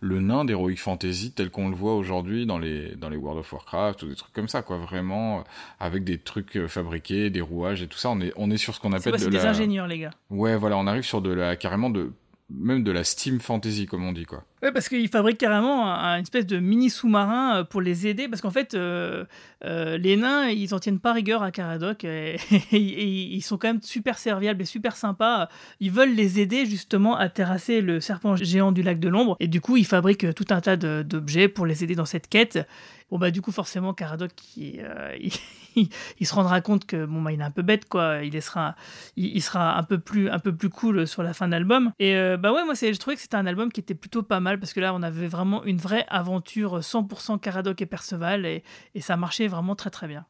le 0.00 0.20
nain 0.20 0.44
d'heroic 0.44 0.76
fantasy 0.76 1.32
tel 1.32 1.50
qu'on 1.50 1.68
le 1.68 1.76
voit 1.76 1.94
aujourd'hui 1.94 2.46
dans 2.46 2.58
les 2.58 2.94
dans 2.96 3.08
les 3.08 3.16
World 3.16 3.40
of 3.40 3.52
Warcraft 3.52 4.02
ou 4.02 4.08
des 4.08 4.14
trucs 4.16 4.32
comme 4.32 4.48
ça 4.48 4.62
quoi, 4.62 4.78
vraiment 4.78 5.44
avec 5.78 6.04
des 6.04 6.18
trucs 6.18 6.66
fabriqués, 6.66 7.30
des 7.30 7.40
rouages 7.40 7.82
et 7.82 7.86
tout 7.86 7.98
ça. 7.98 8.10
On 8.10 8.20
est, 8.20 8.32
on 8.36 8.50
est 8.50 8.56
sur 8.56 8.74
ce 8.74 8.80
qu'on 8.80 8.92
appelle 8.92 9.18
de 9.18 9.24
la... 9.26 9.30
des 9.30 9.46
ingénieurs, 9.46 9.86
les 9.86 9.98
gars. 9.98 10.10
Ouais, 10.30 10.56
voilà, 10.56 10.76
on 10.76 10.86
arrive 10.86 11.04
sur 11.04 11.22
de 11.22 11.32
la, 11.32 11.56
carrément 11.56 11.90
de, 11.90 12.12
même 12.50 12.82
de 12.82 12.90
la 12.90 13.04
steam 13.04 13.40
fantasy, 13.40 13.86
comme 13.86 14.04
on 14.04 14.12
dit, 14.12 14.24
quoi. 14.24 14.44
Ouais, 14.62 14.72
parce 14.72 14.88
qu'ils 14.88 15.08
fabriquent 15.08 15.38
carrément 15.38 15.90
un, 15.90 16.16
une 16.16 16.22
espèce 16.22 16.46
de 16.46 16.58
mini 16.58 16.90
sous-marin 16.90 17.64
pour 17.64 17.80
les 17.80 18.06
aider, 18.06 18.28
parce 18.28 18.42
qu'en 18.42 18.50
fait, 18.50 18.74
euh, 18.74 19.24
euh, 19.64 19.96
les 19.96 20.16
nains, 20.16 20.48
ils 20.48 20.74
en 20.74 20.78
tiennent 20.78 20.98
pas 20.98 21.12
rigueur 21.12 21.42
à 21.42 21.50
Caradoc, 21.50 22.04
et, 22.04 22.36
et, 22.72 22.76
et, 22.76 23.06
ils 23.06 23.42
sont 23.42 23.56
quand 23.56 23.68
même 23.68 23.82
super 23.82 24.18
serviables 24.18 24.62
et 24.62 24.66
super 24.66 24.96
sympas. 24.96 25.48
Ils 25.80 25.90
veulent 25.90 26.14
les 26.14 26.40
aider 26.40 26.66
justement 26.66 27.16
à 27.16 27.28
terrasser 27.28 27.80
le 27.80 28.00
serpent 28.00 28.36
géant 28.36 28.72
du 28.72 28.82
lac 28.82 28.98
de 28.98 29.08
l'ombre, 29.08 29.36
et 29.40 29.48
du 29.48 29.60
coup, 29.60 29.76
ils 29.76 29.86
fabriquent 29.86 30.34
tout 30.34 30.46
un 30.50 30.60
tas 30.60 30.76
d'objets 30.76 31.48
pour 31.48 31.66
les 31.66 31.84
aider 31.84 31.94
dans 31.94 32.04
cette 32.04 32.28
quête. 32.28 32.66
Bon 33.10 33.18
bah 33.18 33.30
du 33.30 33.42
coup 33.42 33.50
forcément 33.50 33.92
Caradoc 33.92 34.30
il, 34.56 34.80
euh, 34.80 35.16
il, 35.76 35.88
il, 36.20 36.26
se 36.26 36.34
rendra 36.34 36.60
compte 36.60 36.86
que 36.86 37.06
bon 37.06 37.22
bah 37.22 37.32
il 37.32 37.40
est 37.40 37.44
un 37.44 37.50
peu 37.50 37.62
bête 37.62 37.88
quoi, 37.88 38.22
il 38.22 38.40
sera 38.40 38.76
il, 39.16 39.42
sera 39.42 39.76
un 39.76 39.82
peu 39.82 39.98
plus 39.98 40.30
un 40.30 40.38
peu 40.38 40.54
plus 40.54 40.68
cool 40.68 41.06
sur 41.08 41.22
la 41.22 41.34
fin 41.34 41.46
de 41.46 41.52
l'album 41.52 41.92
et 41.98 42.14
euh, 42.14 42.36
bah 42.36 42.52
ouais 42.52 42.64
moi 42.64 42.74
je 42.74 42.96
trouvais 42.98 43.16
que 43.16 43.22
c'était 43.22 43.36
un 43.36 43.46
album 43.46 43.72
qui 43.72 43.80
était 43.80 43.94
plutôt 43.94 44.22
pas 44.22 44.38
mal 44.38 44.60
parce 44.60 44.72
que 44.72 44.80
là 44.80 44.94
on 44.94 45.02
avait 45.02 45.26
vraiment 45.26 45.64
une 45.64 45.78
vraie 45.78 46.06
aventure 46.08 46.78
100% 46.78 47.40
Caradoc 47.40 47.82
et 47.82 47.86
Perceval 47.86 48.46
et, 48.46 48.62
et 48.94 49.00
ça 49.00 49.16
marchait 49.16 49.48
vraiment 49.48 49.74
très 49.74 49.90
très 49.90 50.06
bien. 50.06 50.24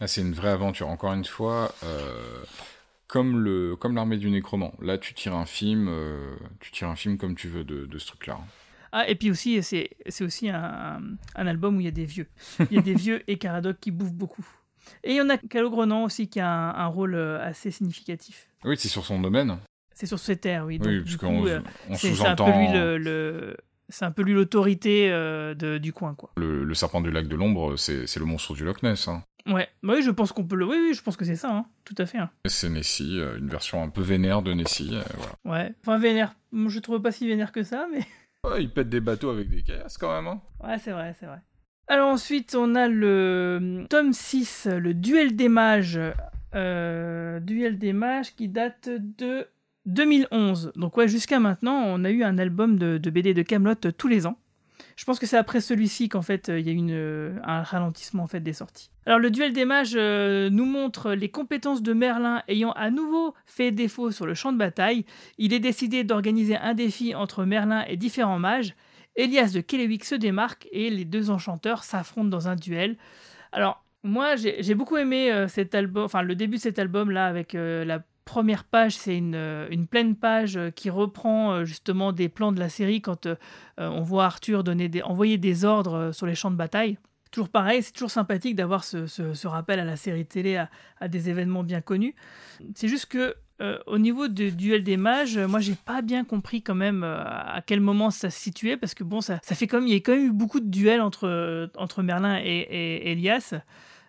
Ah, 0.00 0.08
c'est 0.08 0.22
une 0.22 0.32
vraie 0.32 0.50
aventure 0.50 0.88
encore 0.88 1.12
une 1.12 1.24
fois 1.24 1.72
euh, 1.84 2.42
comme 3.06 3.38
le 3.38 3.76
comme 3.76 3.94
l'armée 3.94 4.16
du 4.16 4.28
nécromant. 4.28 4.74
Là 4.80 4.98
tu 4.98 5.14
tires 5.14 5.36
un 5.36 5.46
film 5.46 5.88
tu 6.58 6.72
tires 6.72 6.88
un 6.88 6.96
film 6.96 7.16
comme 7.16 7.36
tu 7.36 7.46
veux 7.46 7.62
de, 7.62 7.86
de 7.86 7.98
ce 7.98 8.08
truc 8.08 8.26
là. 8.26 8.38
Ah, 8.96 9.08
et 9.08 9.16
puis 9.16 9.28
aussi, 9.28 9.60
c'est 9.60 9.90
aussi 10.20 10.48
un, 10.48 11.02
un, 11.34 11.46
album 11.48 11.76
où 11.76 11.80
il 11.80 11.84
y 11.84 11.88
a 11.88 11.90
des 11.90 12.04
vieux. 12.04 12.28
Il 12.70 12.76
y 12.76 12.78
a 12.78 12.82
des 12.82 12.94
vieux 12.94 13.24
et 13.26 13.38
Caradoc 13.38 13.78
qui 13.80 13.90
bouffent 13.90 14.14
beaucoup. 14.14 14.46
Et 15.02 15.10
il 15.10 15.16
y 15.16 15.20
en 15.20 15.28
a 15.30 15.36
Calogrenant 15.36 16.04
aussi 16.04 16.28
qui 16.28 16.38
a 16.38 16.48
un, 16.48 16.70
un 16.76 16.86
rôle 16.86 17.16
euh, 17.16 17.44
assez 17.44 17.72
significatif. 17.72 18.46
Oui, 18.64 18.76
c'est 18.78 18.86
sur 18.86 19.04
son 19.04 19.20
domaine. 19.20 19.58
C'est 19.92 20.06
sur 20.06 20.20
ses 20.20 20.36
terres, 20.36 20.66
oui. 20.66 20.78
Donc, 20.78 20.86
oui, 20.86 21.00
parce 21.00 21.16
qu'on 21.16 21.44
euh, 21.44 21.60
sous-entend... 21.94 21.96
C'est 21.96 22.26
un 22.26 22.36
peu 22.36 22.58
lui 22.58 22.72
le... 22.72 22.98
le 22.98 23.56
c'est 23.88 24.04
un 24.04 24.12
peu 24.12 24.22
lui 24.22 24.32
l'autorité 24.32 25.10
euh, 25.10 25.78
du 25.80 25.92
coin, 25.92 26.14
quoi. 26.14 26.30
Le, 26.36 26.62
le, 26.64 26.74
serpent 26.74 27.00
du 27.00 27.10
lac 27.10 27.26
de 27.26 27.36
l'ombre, 27.36 27.76
c'est 27.76 28.16
le 28.16 28.24
monstre 28.24 28.54
du 28.54 28.64
Loch 28.64 28.82
Ness. 28.82 29.08
Hein. 29.08 29.24
Ouais, 29.46 29.68
bah 29.82 29.94
oui, 29.96 30.02
je 30.02 30.10
pense 30.10 30.32
qu'on 30.32 30.44
peut 30.44 30.56
le. 30.56 30.66
Oui, 30.66 30.76
oui, 30.80 30.94
je 30.94 31.02
pense 31.02 31.16
que 31.16 31.24
c'est 31.24 31.36
ça, 31.36 31.50
hein. 31.50 31.66
tout 31.84 31.94
à 31.98 32.06
fait. 32.06 32.16
Hein. 32.16 32.30
C'est 32.46 32.70
Nessie, 32.70 33.20
une 33.38 33.48
version 33.48 33.82
un 33.82 33.90
peu 33.90 34.00
vénère 34.00 34.40
de 34.40 34.54
Nessie. 34.54 34.90
Euh, 34.94 35.02
voilà. 35.16 35.66
Ouais, 35.66 35.74
enfin 35.82 35.98
vénère. 35.98 36.34
Je 36.54 36.78
trouve 36.78 37.02
pas 37.02 37.12
si 37.12 37.28
vénère 37.28 37.52
que 37.52 37.62
ça, 37.62 37.86
mais. 37.92 38.00
Ouais, 38.44 38.62
il 38.62 38.70
pète 38.70 38.88
des 38.88 39.00
bateaux 39.00 39.30
avec 39.30 39.48
des 39.48 39.62
caisses 39.62 39.96
quand 39.98 40.14
même. 40.14 40.26
Hein. 40.26 40.40
Ouais, 40.62 40.78
c'est 40.78 40.92
vrai, 40.92 41.14
c'est 41.18 41.26
vrai. 41.26 41.40
Alors 41.86 42.08
ensuite, 42.08 42.54
on 42.54 42.74
a 42.74 42.88
le 42.88 43.86
tome 43.90 44.12
6, 44.12 44.68
le 44.70 44.94
duel 44.94 45.36
des 45.36 45.48
mages. 45.48 46.00
Euh, 46.54 47.40
duel 47.40 47.78
des 47.78 47.92
mages 47.92 48.34
qui 48.34 48.48
date 48.48 48.88
de 48.88 49.48
2011. 49.86 50.72
Donc 50.76 50.96
ouais, 50.96 51.08
jusqu'à 51.08 51.40
maintenant, 51.40 51.82
on 51.86 52.04
a 52.04 52.10
eu 52.10 52.22
un 52.22 52.38
album 52.38 52.78
de, 52.78 52.98
de 52.98 53.10
BD 53.10 53.34
de 53.34 53.42
Camelot 53.42 53.74
tous 53.74 54.08
les 54.08 54.26
ans. 54.26 54.38
Je 54.96 55.04
pense 55.04 55.18
que 55.18 55.26
c'est 55.26 55.36
après 55.36 55.60
celui-ci 55.60 56.08
qu'en 56.08 56.22
fait 56.22 56.48
il 56.48 56.66
y 56.66 56.70
a 56.70 56.72
eu 56.72 56.76
une, 56.76 57.40
un 57.44 57.62
ralentissement 57.62 58.22
en 58.22 58.26
fait 58.26 58.40
des 58.40 58.52
sorties. 58.52 58.90
Alors 59.06 59.18
le 59.18 59.30
duel 59.30 59.52
des 59.52 59.64
mages 59.64 59.94
euh, 59.96 60.48
nous 60.50 60.64
montre 60.64 61.12
les 61.12 61.28
compétences 61.28 61.82
de 61.82 61.92
Merlin 61.92 62.42
ayant 62.48 62.72
à 62.72 62.90
nouveau 62.90 63.34
fait 63.44 63.70
défaut 63.70 64.10
sur 64.10 64.24
le 64.24 64.34
champ 64.34 64.52
de 64.52 64.58
bataille. 64.58 65.04
Il 65.36 65.52
est 65.52 65.60
décidé 65.60 66.04
d'organiser 66.04 66.56
un 66.56 66.74
défi 66.74 67.14
entre 67.14 67.44
Merlin 67.44 67.84
et 67.86 67.96
différents 67.96 68.38
mages. 68.38 68.74
Elias 69.16 69.52
de 69.54 69.60
Kelewick 69.60 70.04
se 70.04 70.14
démarque 70.14 70.66
et 70.72 70.90
les 70.90 71.04
deux 71.04 71.30
enchanteurs 71.30 71.84
s'affrontent 71.84 72.28
dans 72.28 72.48
un 72.48 72.56
duel. 72.56 72.96
Alors 73.52 73.84
moi 74.02 74.36
j'ai 74.36 74.74
beaucoup 74.74 74.96
aimé 74.96 75.30
euh, 75.30 75.48
cet 75.48 75.74
album, 75.74 76.04
enfin 76.04 76.22
le 76.22 76.34
début 76.34 76.56
de 76.56 76.62
cet 76.62 76.78
album 76.78 77.10
là 77.10 77.26
avec 77.26 77.54
euh, 77.54 77.84
la 77.84 78.00
première 78.24 78.64
page, 78.64 78.96
c'est 78.96 79.16
une, 79.16 79.34
une, 79.70 79.86
pleine 79.86 80.16
page 80.16 80.58
qui 80.74 80.90
reprend 80.90 81.64
justement 81.64 82.12
des 82.12 82.28
plans 82.28 82.52
de 82.52 82.60
la 82.60 82.68
série 82.68 83.02
quand 83.02 83.26
euh, 83.26 83.36
on 83.88 84.02
voit 84.02 84.24
Arthur 84.24 84.64
donner 84.64 84.88
des, 84.88 85.02
envoyer 85.02 85.38
des 85.38 85.64
ordres 85.64 86.12
sur 86.12 86.26
les 86.26 86.34
champs 86.34 86.50
de 86.50 86.56
bataille. 86.56 86.98
Toujours 87.30 87.48
pareil, 87.48 87.82
c'est 87.82 87.92
toujours 87.92 88.12
sympathique 88.12 88.54
d'avoir 88.54 88.84
ce, 88.84 89.06
ce, 89.06 89.46
rappel 89.46 89.80
à 89.80 89.84
la 89.84 89.96
série 89.96 90.24
télé, 90.24 90.64
à, 91.00 91.08
des 91.08 91.28
événements 91.28 91.64
bien 91.64 91.80
connus. 91.80 92.14
C'est 92.76 92.86
juste 92.86 93.06
que 93.06 93.34
euh, 93.60 93.78
au 93.86 93.98
niveau 93.98 94.28
du 94.28 94.52
duel 94.52 94.84
des 94.84 94.96
mages, 94.96 95.36
moi 95.38 95.58
j'ai 95.58 95.74
pas 95.74 96.00
bien 96.00 96.24
compris 96.24 96.62
quand 96.62 96.76
même 96.76 97.02
euh, 97.02 97.22
à 97.24 97.60
quel 97.64 97.80
moment 97.80 98.10
ça 98.10 98.30
se 98.30 98.38
situait 98.38 98.76
parce 98.76 98.94
que 98.94 99.02
bon, 99.02 99.20
ça, 99.20 99.40
ça 99.42 99.56
fait 99.56 99.66
comme 99.66 99.86
il 99.88 99.92
y 99.92 99.96
a 99.96 100.00
quand 100.00 100.12
même 100.12 100.26
eu 100.26 100.32
beaucoup 100.32 100.60
de 100.60 100.70
duels 100.70 101.00
entre, 101.00 101.70
entre 101.76 102.02
Merlin 102.02 102.38
et, 102.38 102.44
et 102.44 103.10
Elias. 103.10 103.54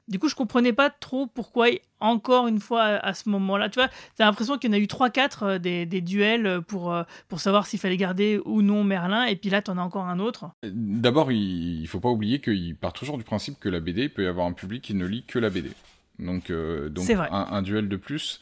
Du 0.08 0.20
coup, 0.20 0.30
je 0.30 0.36
comprenais 0.36 0.74
pas 0.74 0.89
trop 0.89 1.28
pourquoi, 1.28 1.68
encore 1.99 2.47
une 2.47 2.60
fois, 2.60 2.84
à 2.84 3.14
ce 3.14 3.28
moment-là, 3.30 3.70
tu 3.70 3.80
vois, 3.80 3.89
t'as 4.16 4.26
l'impression 4.26 4.58
qu'il 4.58 4.70
y 4.70 4.74
en 4.74 4.78
a 4.78 4.80
eu 4.80 4.86
3-4 4.86 5.58
des, 5.58 5.86
des, 5.86 6.01
duels 6.01 6.62
pour, 6.68 6.95
pour 7.28 7.39
savoir 7.39 7.66
s'il 7.66 7.80
fallait 7.80 7.97
garder 7.97 8.39
ou 8.45 8.62
non 8.62 8.84
Merlin, 8.84 9.26
et 9.26 9.36
puis 9.36 9.49
là, 9.49 9.64
t'en 9.64 9.78
as 9.78 9.82
encore 9.82 10.06
un 10.06 10.20
autre. 10.20 10.51
D'abord, 10.64 11.32
il, 11.32 11.82
il 11.82 11.88
faut 11.88 11.99
pas 11.99 12.10
oublier 12.10 12.39
qu'il 12.39 12.76
part 12.76 12.93
toujours 12.93 13.18
du 13.18 13.24
principe 13.24 13.60
que 13.60 13.70
la 13.70 13.80
BD, 13.80 14.03
il 14.03 14.14
peut 14.14 14.24
y 14.24 14.28
avoir 14.28 14.45
un 14.45 14.53
public 14.53 14.84
qui 14.84 14.93
ne 14.93 15.06
lit 15.06 15.24
que 15.24 15.39
la 15.39 15.49
BD. 15.49 15.72
Donc, 16.20 16.49
euh, 16.49 16.89
donc 16.89 17.10
un, 17.10 17.47
un, 17.51 17.62
duel 17.62 17.89
de 17.89 17.97
plus, 17.97 18.39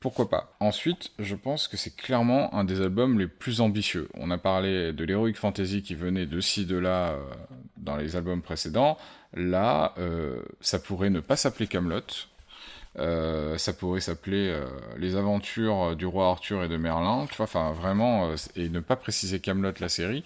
pourquoi 0.00 0.28
pas 0.30 0.56
Ensuite, 0.60 1.10
je 1.18 1.34
pense 1.34 1.68
que 1.68 1.76
c'est 1.76 1.94
clairement 1.94 2.54
un 2.54 2.64
des 2.64 2.80
albums 2.80 3.18
les 3.18 3.26
plus 3.26 3.60
ambitieux. 3.60 4.08
On 4.14 4.30
a 4.30 4.38
parlé 4.38 4.92
de 4.92 5.04
l'Heroic 5.04 5.34
Fantasy 5.34 5.82
qui 5.82 5.94
venait 5.94 6.26
de 6.26 6.40
ci, 6.40 6.66
de 6.66 6.76
là 6.76 7.10
euh, 7.10 7.24
dans 7.76 7.96
les 7.96 8.16
albums 8.16 8.42
précédents. 8.42 8.98
Là, 9.34 9.94
euh, 9.98 10.42
ça 10.60 10.78
pourrait 10.78 11.10
ne 11.10 11.20
pas 11.20 11.36
s'appeler 11.36 11.66
Camelot. 11.66 12.02
Euh, 12.96 13.58
ça 13.58 13.72
pourrait 13.74 14.00
s'appeler 14.00 14.48
euh, 14.48 14.66
les 14.96 15.14
aventures 15.14 15.94
du 15.94 16.06
roi 16.06 16.30
Arthur 16.30 16.64
et 16.64 16.68
de 16.68 16.76
Merlin, 16.76 17.28
enfin 17.38 17.72
vraiment, 17.72 18.34
et 18.56 18.68
ne 18.68 18.80
pas 18.80 18.96
préciser 18.96 19.38
Camelot 19.38 19.74
la 19.78 19.88
série. 19.88 20.24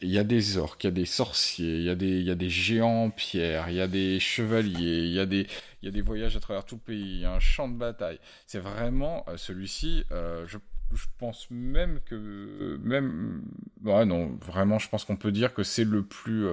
Il 0.00 0.08
y 0.08 0.18
a 0.18 0.24
des 0.24 0.56
orques, 0.56 0.84
il 0.84 0.86
y 0.86 0.88
a 0.88 0.92
des 0.92 1.04
sorciers, 1.04 1.76
il 1.76 1.82
y 1.82 1.90
a 1.90 1.94
des, 1.94 2.22
y 2.22 2.30
a 2.30 2.34
des 2.34 2.48
géants 2.48 3.04
en 3.04 3.10
pierre, 3.10 3.68
il 3.68 3.74
y 3.74 3.80
a 3.80 3.88
des 3.88 4.18
chevaliers, 4.20 5.04
il 5.04 5.12
y 5.12 5.20
a 5.20 5.26
des, 5.26 5.46
y 5.82 5.88
a 5.88 5.90
des 5.90 6.00
voyages 6.00 6.36
à 6.36 6.40
travers 6.40 6.64
tout 6.64 6.76
le 6.76 6.80
pays, 6.80 7.16
il 7.16 7.20
y 7.20 7.24
a 7.26 7.32
un 7.32 7.40
champ 7.40 7.68
de 7.68 7.76
bataille. 7.76 8.20
C'est 8.46 8.60
vraiment 8.60 9.26
celui-ci, 9.36 10.04
je 10.10 10.58
je 10.94 11.06
pense 11.18 11.48
même 11.50 11.98
que 12.04 12.78
même 12.80 13.42
ouais 13.84 14.04
non 14.04 14.38
vraiment 14.40 14.78
je 14.78 14.88
pense 14.88 15.04
qu'on 15.04 15.16
peut 15.16 15.32
dire 15.32 15.52
que 15.52 15.64
c'est 15.64 15.84
le 15.84 16.04
plus 16.04 16.46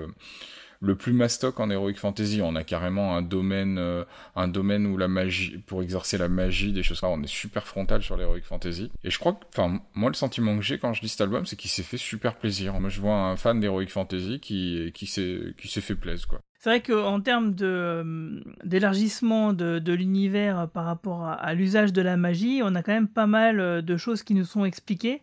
le 0.84 0.96
plus 0.96 1.14
mastoc 1.14 1.60
en 1.62 1.70
heroic 1.70 1.96
fantasy. 1.96 2.42
On 2.44 2.56
a 2.56 2.64
carrément 2.64 3.16
un 3.16 3.22
domaine, 3.22 3.78
euh, 3.80 4.04
un 4.36 4.50
domaine 4.50 4.86
où 4.86 4.98
la 4.98 5.08
magie, 5.08 5.58
pour 5.66 5.82
exercer 5.82 6.18
la 6.18 6.28
magie, 6.28 6.74
des 6.74 6.84
choses 6.84 7.00
comme 7.00 7.10
ça, 7.10 7.18
on 7.18 7.24
est 7.24 7.28
super 7.28 7.66
frontal 7.66 8.04
sur 8.04 8.18
l'heroic 8.18 8.42
fantasy. 8.42 8.92
Et 9.04 9.10
je 9.10 9.18
crois 9.18 9.34
que, 9.34 9.46
enfin, 9.54 9.80
moi, 9.96 10.10
le 10.10 10.16
sentiment 10.16 10.56
que 10.58 10.62
j'ai 10.62 10.78
quand 10.78 10.94
je 10.94 11.02
lis 11.02 11.10
cet 11.10 11.22
album, 11.22 11.46
c'est 11.46 11.56
qu'il 11.56 11.72
s'est 11.72 11.84
fait 11.84 11.98
super 11.98 12.36
plaisir. 12.36 12.78
Moi, 12.82 12.90
je 12.90 13.00
vois 13.00 13.16
un 13.16 13.38
fan 13.38 13.62
d'heroic 13.62 13.88
fantasy 13.88 14.42
qui, 14.42 14.92
qui 14.94 15.08
s'est, 15.08 15.54
fait 15.56 15.96
plaisir, 15.96 16.28
quoi. 16.28 16.42
C'est 16.60 16.70
vrai 16.70 16.82
qu'en 16.82 17.20
termes 17.20 17.56
euh, 17.62 18.40
d'élargissement 18.64 19.52
de, 19.52 19.80
de 19.80 19.94
l'univers 19.94 20.70
par 20.74 20.86
rapport 20.86 21.26
à 21.26 21.54
l'usage 21.54 21.92
de 21.92 22.02
la 22.02 22.16
magie, 22.16 22.62
on 22.64 22.76
a 22.76 22.84
quand 22.84 22.94
même 22.94 23.10
pas 23.10 23.28
mal 23.28 23.60
euh, 23.60 23.82
de 23.82 23.98
choses 23.98 24.24
qui 24.24 24.34
nous 24.34 24.46
sont 24.46 24.64
expliquées 24.64 25.22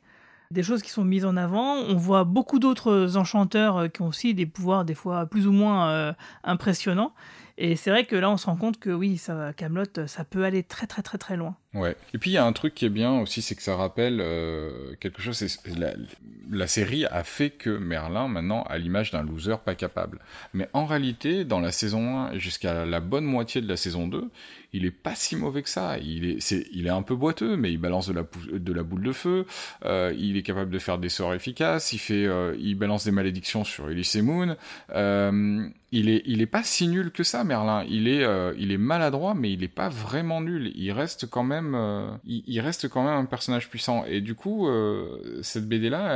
des 0.50 0.62
choses 0.62 0.82
qui 0.82 0.90
sont 0.90 1.04
mises 1.04 1.24
en 1.24 1.36
avant. 1.36 1.74
On 1.76 1.96
voit 1.96 2.24
beaucoup 2.24 2.58
d'autres 2.58 3.16
enchanteurs 3.16 3.76
euh, 3.76 3.88
qui 3.88 4.02
ont 4.02 4.08
aussi 4.08 4.34
des 4.34 4.46
pouvoirs 4.46 4.84
des 4.84 4.94
fois 4.94 5.26
plus 5.26 5.46
ou 5.46 5.52
moins 5.52 5.88
euh, 5.90 6.12
impressionnants. 6.44 7.12
Et 7.56 7.76
c'est 7.76 7.90
vrai 7.90 8.04
que 8.04 8.16
là, 8.16 8.30
on 8.30 8.36
se 8.36 8.46
rend 8.46 8.56
compte 8.56 8.78
que 8.78 8.90
oui, 8.90 9.18
ça, 9.18 9.52
Camelot, 9.52 9.84
ça 10.06 10.24
peut 10.24 10.44
aller 10.44 10.62
très 10.62 10.86
très 10.86 11.02
très 11.02 11.18
très 11.18 11.36
loin. 11.36 11.56
Ouais. 11.72 11.94
Et 12.14 12.18
puis 12.18 12.30
il 12.30 12.34
y 12.34 12.36
a 12.36 12.44
un 12.44 12.52
truc 12.52 12.74
qui 12.74 12.84
est 12.84 12.90
bien 12.90 13.20
aussi, 13.20 13.42
c'est 13.42 13.54
que 13.54 13.62
ça 13.62 13.76
rappelle 13.76 14.18
euh, 14.20 14.94
quelque 14.98 15.22
chose. 15.22 15.60
La, 16.50 16.66
série 16.66 17.04
a 17.04 17.22
fait 17.22 17.50
que 17.50 17.70
Merlin 17.70 18.26
maintenant 18.26 18.64
a 18.64 18.76
l'image 18.76 19.12
d'un 19.12 19.22
loser 19.22 19.54
pas 19.64 19.76
capable. 19.76 20.18
Mais 20.52 20.68
en 20.72 20.84
réalité, 20.84 21.44
dans 21.44 21.60
la 21.60 21.70
saison 21.70 22.18
1 22.18 22.38
jusqu'à 22.38 22.84
la 22.84 22.98
bonne 22.98 23.24
moitié 23.24 23.60
de 23.60 23.68
la 23.68 23.76
saison 23.76 24.08
2, 24.08 24.28
il 24.72 24.84
est 24.84 24.90
pas 24.90 25.14
si 25.14 25.36
mauvais 25.36 25.62
que 25.62 25.68
ça. 25.68 25.98
Il 25.98 26.24
est, 26.28 26.50
il 26.72 26.86
est 26.88 26.90
un 26.90 27.02
peu 27.02 27.14
boiteux, 27.14 27.56
mais 27.56 27.72
il 27.72 27.78
balance 27.78 28.08
de 28.08 28.14
la, 28.14 28.82
boule 28.82 29.02
de 29.02 29.12
feu. 29.12 29.46
Euh, 29.84 30.12
il 30.18 30.36
est 30.36 30.42
capable 30.42 30.72
de 30.72 30.78
faire 30.80 30.98
des 30.98 31.08
sorts 31.08 31.34
efficaces. 31.34 31.92
Il 31.92 31.98
fait, 31.98 32.26
euh, 32.26 32.56
il 32.58 32.74
balance 32.74 33.04
des 33.04 33.12
malédictions 33.12 33.62
sur 33.62 33.90
Elise 33.90 34.16
Moon. 34.16 34.56
Il 35.92 36.08
est, 36.08 36.22
il 36.24 36.40
est 36.40 36.46
pas 36.46 36.62
si 36.62 36.86
nul 36.86 37.10
que 37.10 37.24
ça, 37.24 37.42
Merlin. 37.42 37.84
Il 37.88 38.06
est, 38.06 38.24
il 38.58 38.72
est 38.72 38.78
maladroit, 38.78 39.34
mais 39.34 39.52
il 39.52 39.62
est 39.62 39.68
pas 39.68 39.88
vraiment 39.88 40.40
nul. 40.40 40.72
Il 40.76 40.92
reste 40.92 41.28
quand 41.28 41.42
même 41.42 41.59
euh, 41.74 42.10
il, 42.24 42.60
reste 42.60 42.88
quand 42.88 43.02
même 43.02 43.14
un 43.14 43.24
personnage 43.24 43.68
puissant. 43.68 44.04
Et 44.04 44.20
du 44.20 44.34
coup, 44.34 44.68
euh, 44.68 45.40
cette 45.42 45.68
BD 45.68 45.88
là, 45.88 46.12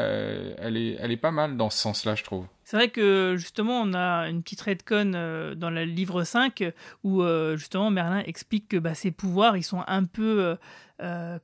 elle, 0.59 0.77
est, 0.77 1.17
pas 1.17 1.31
mal 1.31 1.57
dans 1.57 1.71
ce 1.71 1.79
sens-là, 1.79 2.15
je 2.15 2.25
trouve. 2.25 2.47
C'est 2.65 2.77
vrai 2.77 2.89
que 2.89 3.35
justement, 3.37 3.81
on 3.81 3.95
a 3.95 4.29
une 4.29 4.43
petite 4.43 4.61
redcon 4.61 5.13
euh, 5.15 5.55
dans 5.55 5.71
le 5.71 5.85
livre 5.85 6.25
5 6.25 6.73
où 7.03 7.23
justement 7.57 7.91
Merlin 7.91 8.23
explique 8.27 8.69
que 8.69 8.77
bah, 8.77 8.95
ses 8.95 9.11
pouvoirs, 9.11 9.57
ils 9.57 9.63
sont 9.63 9.83
un 9.87 10.05
peu, 10.05 10.57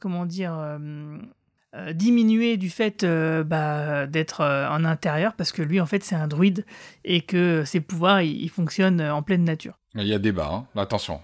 comment 0.00 0.26
dire, 0.26 0.78
diminués 1.94 2.56
du 2.56 2.70
fait 2.70 3.04
bah, 3.04 4.06
d'être 4.06 4.42
en 4.42 4.84
intérieur 4.84 5.34
parce 5.34 5.52
que 5.52 5.62
lui, 5.62 5.80
en 5.80 5.86
fait, 5.86 6.04
c'est 6.04 6.16
un 6.16 6.28
druide 6.28 6.64
et 7.04 7.22
que 7.22 7.64
ses 7.64 7.80
pouvoirs, 7.80 8.22
ils 8.22 8.50
fonctionnent 8.50 9.02
en 9.02 9.22
pleine 9.22 9.44
nature. 9.44 9.79
Il 9.96 10.06
y 10.06 10.14
a 10.14 10.20
débat, 10.20 10.50
hein. 10.52 10.80
attention. 10.80 11.20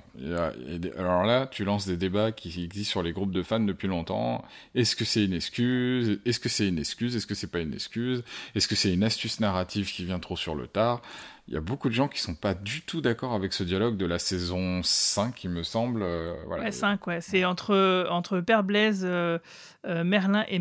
Alors 0.98 1.24
là, 1.24 1.46
tu 1.46 1.64
lances 1.64 1.86
des 1.86 1.96
débats 1.96 2.32
qui 2.32 2.64
existent 2.64 2.90
sur 2.90 3.02
les 3.02 3.12
groupes 3.12 3.30
de 3.30 3.44
fans 3.44 3.60
depuis 3.60 3.86
longtemps. 3.86 4.44
Est-ce 4.74 4.96
que 4.96 5.04
c'est 5.04 5.24
une 5.24 5.34
excuse? 5.34 6.18
Est-ce 6.24 6.40
que 6.40 6.48
c'est 6.48 6.66
une 6.66 6.78
excuse? 6.78 7.14
Est-ce 7.14 7.28
que 7.28 7.36
c'est 7.36 7.46
pas 7.46 7.60
une 7.60 7.72
excuse? 7.72 8.24
Est-ce 8.56 8.66
que 8.66 8.74
c'est 8.74 8.92
une 8.92 9.04
astuce 9.04 9.38
narrative 9.38 9.92
qui 9.92 10.04
vient 10.04 10.18
trop 10.18 10.36
sur 10.36 10.56
le 10.56 10.66
tard? 10.66 11.00
Il 11.46 11.54
y 11.54 11.56
a 11.56 11.60
beaucoup 11.60 11.88
de 11.88 11.94
gens 11.94 12.08
qui 12.08 12.20
sont 12.20 12.34
pas 12.34 12.54
du 12.54 12.82
tout 12.82 13.00
d'accord 13.00 13.32
avec 13.34 13.52
ce 13.52 13.62
dialogue 13.62 13.96
de 13.96 14.06
la 14.06 14.18
saison 14.18 14.82
5, 14.82 15.44
il 15.44 15.50
me 15.50 15.62
semble. 15.62 16.02
Euh. 16.02 16.34
Ouais, 16.46 16.72
5, 16.72 17.06
ouais. 17.06 17.20
C'est 17.20 17.44
entre, 17.44 18.08
entre 18.10 18.40
Père 18.40 18.64
Blaise, 18.64 19.04
euh, 19.04 19.38
euh, 19.86 20.02
Merlin 20.02 20.44
et 20.48 20.58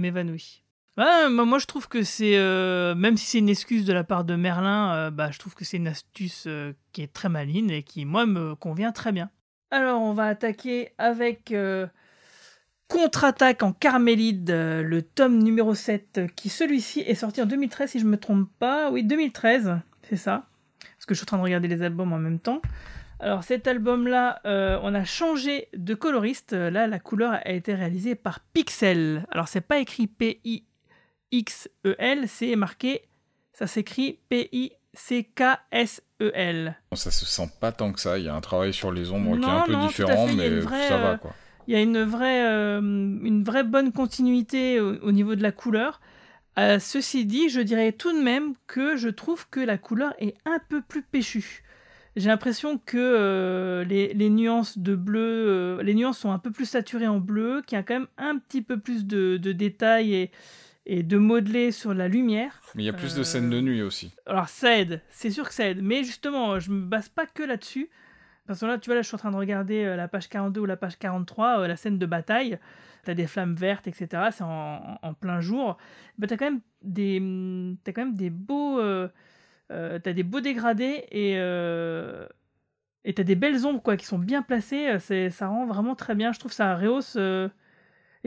Moi 0.98 1.60
je 1.60 1.66
trouve 1.66 1.88
que 1.88 2.04
c'est, 2.04 2.38
euh, 2.38 2.96
même 2.96 3.18
si 3.18 3.26
c'est 3.26 3.40
une 3.40 3.50
excuse 3.50 3.86
de 3.86 3.94
la 3.94 4.04
part 4.04 4.24
de 4.24 4.36
Merlin, 4.36 4.94
euh, 4.94 5.12
bah, 5.12 5.32
je 5.32 5.40
trouve 5.40 5.54
que 5.54 5.66
c'est 5.66 5.78
une 5.78 5.88
astuce 5.88 6.46
euh, 6.48 6.74
qui 6.94 7.02
est 7.02 7.12
très 7.12 7.30
maligne 7.30 7.70
et 7.70 7.84
qui, 7.84 8.06
moi, 8.06 8.26
me 8.26 8.56
convient 8.56 8.92
très 8.92 9.12
bien. 9.12 9.30
Alors, 9.72 10.02
on 10.02 10.14
va 10.14 10.28
attaquer 10.28 10.92
avec 10.98 11.54
Contre-attaque 12.88 13.64
en 13.64 13.74
Carmélide, 13.74 14.52
le 14.52 15.02
tome 15.02 15.40
numéro 15.40 15.74
7, 15.74 16.34
qui 16.36 16.50
celui-ci 16.50 17.02
est 17.02 17.16
sorti 17.16 17.42
en 17.42 17.46
2013, 17.46 17.90
si 17.90 18.00
je 18.00 18.06
ne 18.06 18.12
me 18.12 18.18
trompe 18.18 18.48
pas. 18.60 18.90
Oui, 18.92 19.04
2013, 19.04 19.80
c'est 20.04 20.16
ça. 20.16 20.46
Parce 20.80 21.06
que 21.08 21.14
je 21.14 21.18
suis 21.18 21.26
en 21.26 21.28
train 21.28 21.38
de 21.38 21.44
regarder 21.44 21.68
les 21.68 21.82
albums 21.82 22.14
en 22.14 22.20
même 22.20 22.40
temps. 22.40 22.62
Alors 23.20 23.44
cet 23.44 23.68
album-là, 23.68 24.40
on 24.46 24.94
a 24.94 25.04
changé 25.04 25.68
de 25.76 25.94
coloriste. 25.94 26.54
Là, 26.54 26.86
la 26.88 27.00
couleur 27.00 27.34
a 27.34 27.50
été 27.50 27.74
réalisée 27.74 28.16
par 28.16 28.40
Pixel. 28.40 29.26
Alors 29.32 29.48
c'est 29.48 29.62
pas 29.62 29.80
écrit 29.80 30.08
P-I 30.08 30.64
X-E-L, 31.36 32.28
c'est 32.28 32.56
marqué, 32.56 33.02
ça 33.54 33.68
s'écrit 33.68 34.20
P-I-C-K-S-E-L. 34.30 34.76
Ça 36.94 37.12
se 37.12 37.26
sent 37.26 37.50
pas 37.60 37.72
tant 37.74 37.92
que 37.92 38.00
ça, 38.00 38.18
il 38.18 38.26
y 38.26 38.30
a 38.30 38.36
un 38.36 38.42
travail 38.42 38.74
sur 38.74 38.92
les 38.92 39.12
ombres 39.12 39.38
qui 39.38 39.44
est 39.44 39.50
un 39.50 39.62
peu 39.62 39.76
différent, 39.88 40.28
mais 40.28 40.62
ça 40.62 40.98
va 40.98 41.18
quoi. 41.18 41.34
Il 41.68 41.74
y 41.74 41.78
a 41.78 41.82
une 41.82 42.04
vraie, 42.04 42.46
euh, 42.46 42.80
une 42.80 43.44
vraie 43.44 43.64
bonne 43.64 43.92
continuité 43.92 44.80
au, 44.80 45.12
niveau 45.12 45.34
de 45.36 45.42
la 45.42 45.52
couleur. 45.52 46.00
Euh, 46.60 46.78
ceci 46.80 47.26
dit, 47.26 47.50
je 47.50 47.60
dirais 47.60 47.92
tout 47.92 48.14
de 48.14 48.22
même 48.22 48.54
que 48.68 48.96
je 48.96 49.10
trouve 49.10 49.50
que 49.50 49.60
la 49.60 49.80
couleur 49.80 50.14
est 50.20 50.36
un 50.46 50.60
peu 50.70 50.82
plus 50.82 51.02
péchue. 51.02 51.64
J'ai 52.16 52.30
l'impression 52.30 52.78
que 52.78 52.98
euh, 52.98 53.84
les, 53.84 54.14
les, 54.14 54.30
nuances 54.30 54.78
de 54.78 54.96
bleu, 54.96 55.82
les 55.82 55.96
nuances 55.96 56.20
sont 56.20 56.32
un 56.32 56.40
peu 56.40 56.52
plus 56.52 56.66
saturées 56.66 57.08
en 57.08 57.20
bleu, 57.20 57.64
qu'il 57.66 57.78
y 57.78 57.80
a 57.80 57.84
quand 57.84 57.96
même 57.96 58.08
un 58.18 58.38
petit 58.38 58.62
peu 58.62 58.80
plus 58.80 59.06
de, 59.06 59.38
de 59.38 59.52
détails 59.52 60.14
et, 60.14 60.32
et 60.86 61.04
de 61.04 61.18
modeler 61.18 61.72
sur 61.72 61.94
la 61.94 62.08
lumière. 62.08 62.62
Mais 62.76 62.84
il 62.84 62.86
y 62.86 62.90
a 62.90 62.94
plus 62.94 63.16
de 63.16 63.24
scènes 63.24 63.50
de 63.50 63.60
nuit 63.60 63.82
aussi. 63.82 64.14
Alors 64.26 64.50
ça 64.50 64.78
aide, 64.78 65.02
c'est 65.10 65.32
sûr 65.32 65.48
que 65.48 65.54
ça 65.54 65.68
aide. 65.68 65.82
Mais 65.82 66.04
justement, 66.04 66.60
je 66.60 66.72
me 66.72 66.82
base 66.82 67.10
pas 67.10 67.26
que 67.26 67.44
là-dessus. 67.44 67.90
Parce 68.48 68.60
que 68.60 68.66
là, 68.68 68.78
tu 68.78 68.90
vois, 68.90 68.96
là, 68.96 69.02
je 69.02 69.08
suis 69.08 69.16
en 69.16 69.20
train 69.20 69.32
de 69.32 69.38
regarder 69.38 69.84
euh, 69.84 69.96
la 69.96 70.08
page 70.08 70.30
42 70.30 70.62
ou 70.62 70.66
la 70.66 70.78
page 70.78 71.00
43, 71.00 71.62
euh, 71.62 71.68
la 71.68 71.76
scène 71.76 71.98
de 71.98 72.06
bataille. 72.06 72.60
Tu 73.04 73.12
as 73.12 73.16
des 73.16 73.26
flammes 73.26 73.56
vertes, 73.56 73.88
etc. 73.88 74.30
C'est 74.32 74.44
en, 74.44 75.14
plein 75.20 75.42
jour. 75.42 75.78
Mais 76.20 76.28
tu 76.28 76.36
as 76.36 76.38
quand 76.38 76.46
même 76.46 76.62
des, 76.84 77.18
as 77.88 77.92
quand 77.92 78.06
même 78.06 78.16
des 78.16 78.30
beaux, 78.30 78.80
euh, 78.80 79.08
euh 79.72 80.00
as 80.04 80.14
des 80.14 80.24
beaux 80.24 80.42
dégradés 80.42 81.06
et 81.12 81.36
et 83.08 83.14
tu 83.14 83.22
as 83.22 83.24
des 83.24 83.36
belles 83.36 83.68
ombres 83.68 83.84
quoi 83.84 83.98
qui 83.98 84.06
sont 84.06 84.18
bien 84.18 84.42
placées. 84.42 84.98
C'est, 85.00 85.30
ça 85.30 85.48
rend 85.48 85.68
vraiment 85.68 85.96
très 85.96 86.16
bien. 86.16 86.32
Je 86.32 86.40
trouve 86.40 86.52
ça 86.52 86.76
rehausse 86.76 87.18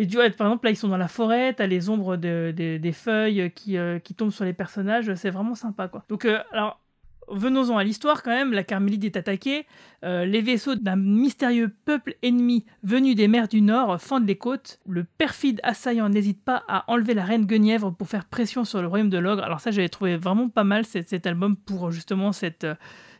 et 0.01 0.07
du 0.07 0.17
par 0.17 0.47
exemple, 0.47 0.65
là, 0.65 0.71
ils 0.71 0.77
sont 0.77 0.87
dans 0.87 0.97
la 0.97 1.09
forêt, 1.09 1.53
t'as 1.55 1.67
les 1.67 1.91
ombres 1.91 2.15
des 2.15 2.93
feuilles 2.95 3.51
qui, 3.53 3.77
euh, 3.77 3.99
qui, 3.99 4.15
tombent 4.15 4.31
sur 4.31 4.45
les 4.45 4.53
personnages, 4.53 5.13
c'est 5.17 5.31
vraiment 5.31 5.57
sympa, 5.57 5.89
quoi. 5.89 6.05
Donc, 6.09 6.25
euh, 6.25 6.39
alors, 6.53 6.81
venons-en 7.27 7.77
à 7.77 7.83
l'histoire 7.83 8.23
quand 8.23 8.31
même. 8.31 8.53
La 8.53 8.63
Carmélide 8.63 9.05
est 9.05 9.17
attaquée. 9.17 9.67
Euh, 10.05 10.25
les 10.25 10.41
vaisseaux 10.41 10.77
d'un 10.77 10.95
mystérieux 10.95 11.75
peuple 11.85 12.15
ennemi 12.23 12.65
venu 12.85 13.17
des 13.17 13.27
mers 13.27 13.49
du 13.49 13.61
Nord 13.61 14.01
fendent 14.01 14.29
les 14.29 14.39
côtes. 14.39 14.79
Le 14.89 15.03
perfide 15.03 15.59
assaillant 15.65 16.09
n'hésite 16.09 16.45
pas 16.45 16.63
à 16.69 16.85
enlever 16.87 17.15
la 17.15 17.25
reine 17.25 17.45
Guenièvre 17.45 17.93
pour 17.93 18.09
faire 18.09 18.25
pression 18.25 18.65
sur 18.65 18.81
le 18.81 18.87
royaume 18.87 19.11
de 19.11 19.19
l'ogre. 19.19 19.43
Alors 19.43 19.59
ça, 19.59 19.73
j'avais 19.73 19.89
trouvé 19.89 20.17
vraiment 20.17 20.49
pas 20.49 20.65
mal 20.65 20.85
cet, 20.85 21.09
cet 21.09 21.27
album 21.27 21.57
pour 21.57 21.91
justement 21.91 22.31
cette 22.31 22.69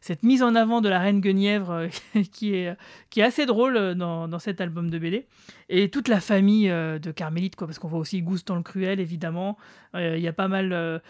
cette 0.01 0.23
mise 0.23 0.43
en 0.43 0.55
avant 0.55 0.81
de 0.81 0.89
la 0.89 0.99
reine 0.99 1.21
Guenièvre 1.21 1.71
euh, 1.71 1.89
qui, 2.33 2.55
est, 2.55 2.77
qui 3.11 3.21
est 3.21 3.25
assez 3.25 3.47
drôle 3.47 3.77
euh, 3.77 3.95
dans, 3.95 4.29
dans, 4.29 4.39
cet 4.39 4.61
album 4.61 4.91
de 4.91 4.99
BD. 4.99 5.27
Et 5.69 5.91
toute 5.91 6.09
la 6.09 6.21
famille 6.21 6.71
euh, 6.71 6.99
de 6.99 7.11
Carmélite, 7.11 7.57
quoi, 7.57 7.67
parce 7.67 7.79
qu'on 7.79 7.89
voit 7.89 7.99
aussi 7.99 8.23
Goustan 8.23 8.57
le 8.57 8.63
Cruel, 8.63 9.01
évidemment. 9.01 9.57
Il 9.95 10.21
y 10.21 10.29
a 10.29 10.35
pas 10.35 10.49
mal 10.49 11.01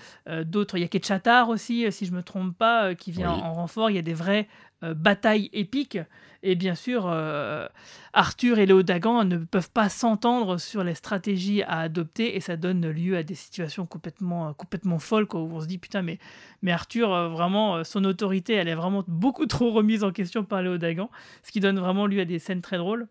d'autres. 0.45 0.78
Il 0.78 0.82
y 0.82 0.84
a 0.84 0.89
Ketchatar 0.89 1.49
aussi, 1.49 1.91
si 1.91 2.07
je 2.07 2.12
me 2.12 2.22
trompe 2.22 2.57
pas, 2.57 2.95
qui 2.95 3.11
vient 3.11 3.30
en 3.30 3.53
renfort. 3.53 3.91
Il 3.91 3.97
y 3.97 3.99
a 3.99 4.03
des 4.03 4.14
vraies 4.14 4.47
batailles 4.82 5.51
épiques. 5.53 5.99
Et 6.43 6.55
bien 6.55 6.76
sûr, 6.76 7.07
euh, 7.07 7.66
Arthur 8.12 8.59
et 8.61 8.66
Léodagan 8.66 9.24
ne 9.24 9.39
peuvent 9.39 9.70
pas 9.70 9.89
s'entendre 9.89 10.59
sur 10.59 10.84
les 10.84 10.95
stratégies 10.95 11.64
à 11.64 11.80
adopter 11.80 12.36
et 12.36 12.41
ça 12.41 12.57
donne 12.57 12.89
lieu 12.89 13.16
à 13.16 13.24
des 13.24 13.34
situations 13.34 13.86
complètement, 13.86 14.55
complètement 14.55 15.01
folles 15.01 15.26
où 15.32 15.36
on 15.36 15.61
se 15.61 15.66
dit 15.66 15.78
putain, 15.78 16.03
mais, 16.03 16.18
mais 16.62 16.70
Arthur, 16.70 17.12
euh, 17.12 17.28
vraiment, 17.28 17.76
euh, 17.76 17.84
son 17.84 18.05
autorité, 18.05 18.55
elle 18.55 18.68
est 18.68 18.76
vraiment 18.76 19.03
beaucoup 19.09 19.47
trop 19.47 19.72
remise 19.72 20.05
en 20.05 20.12
question 20.12 20.45
par 20.45 20.62
Léodagan, 20.62 21.11
ce 21.43 21.51
qui 21.51 21.59
donne 21.59 21.80
vraiment 21.80 22.07
lieu 22.07 22.20
à 22.20 22.24
des 22.24 22.39
scènes 22.39 22.62
très 22.62 22.78
drôles. 22.78 23.09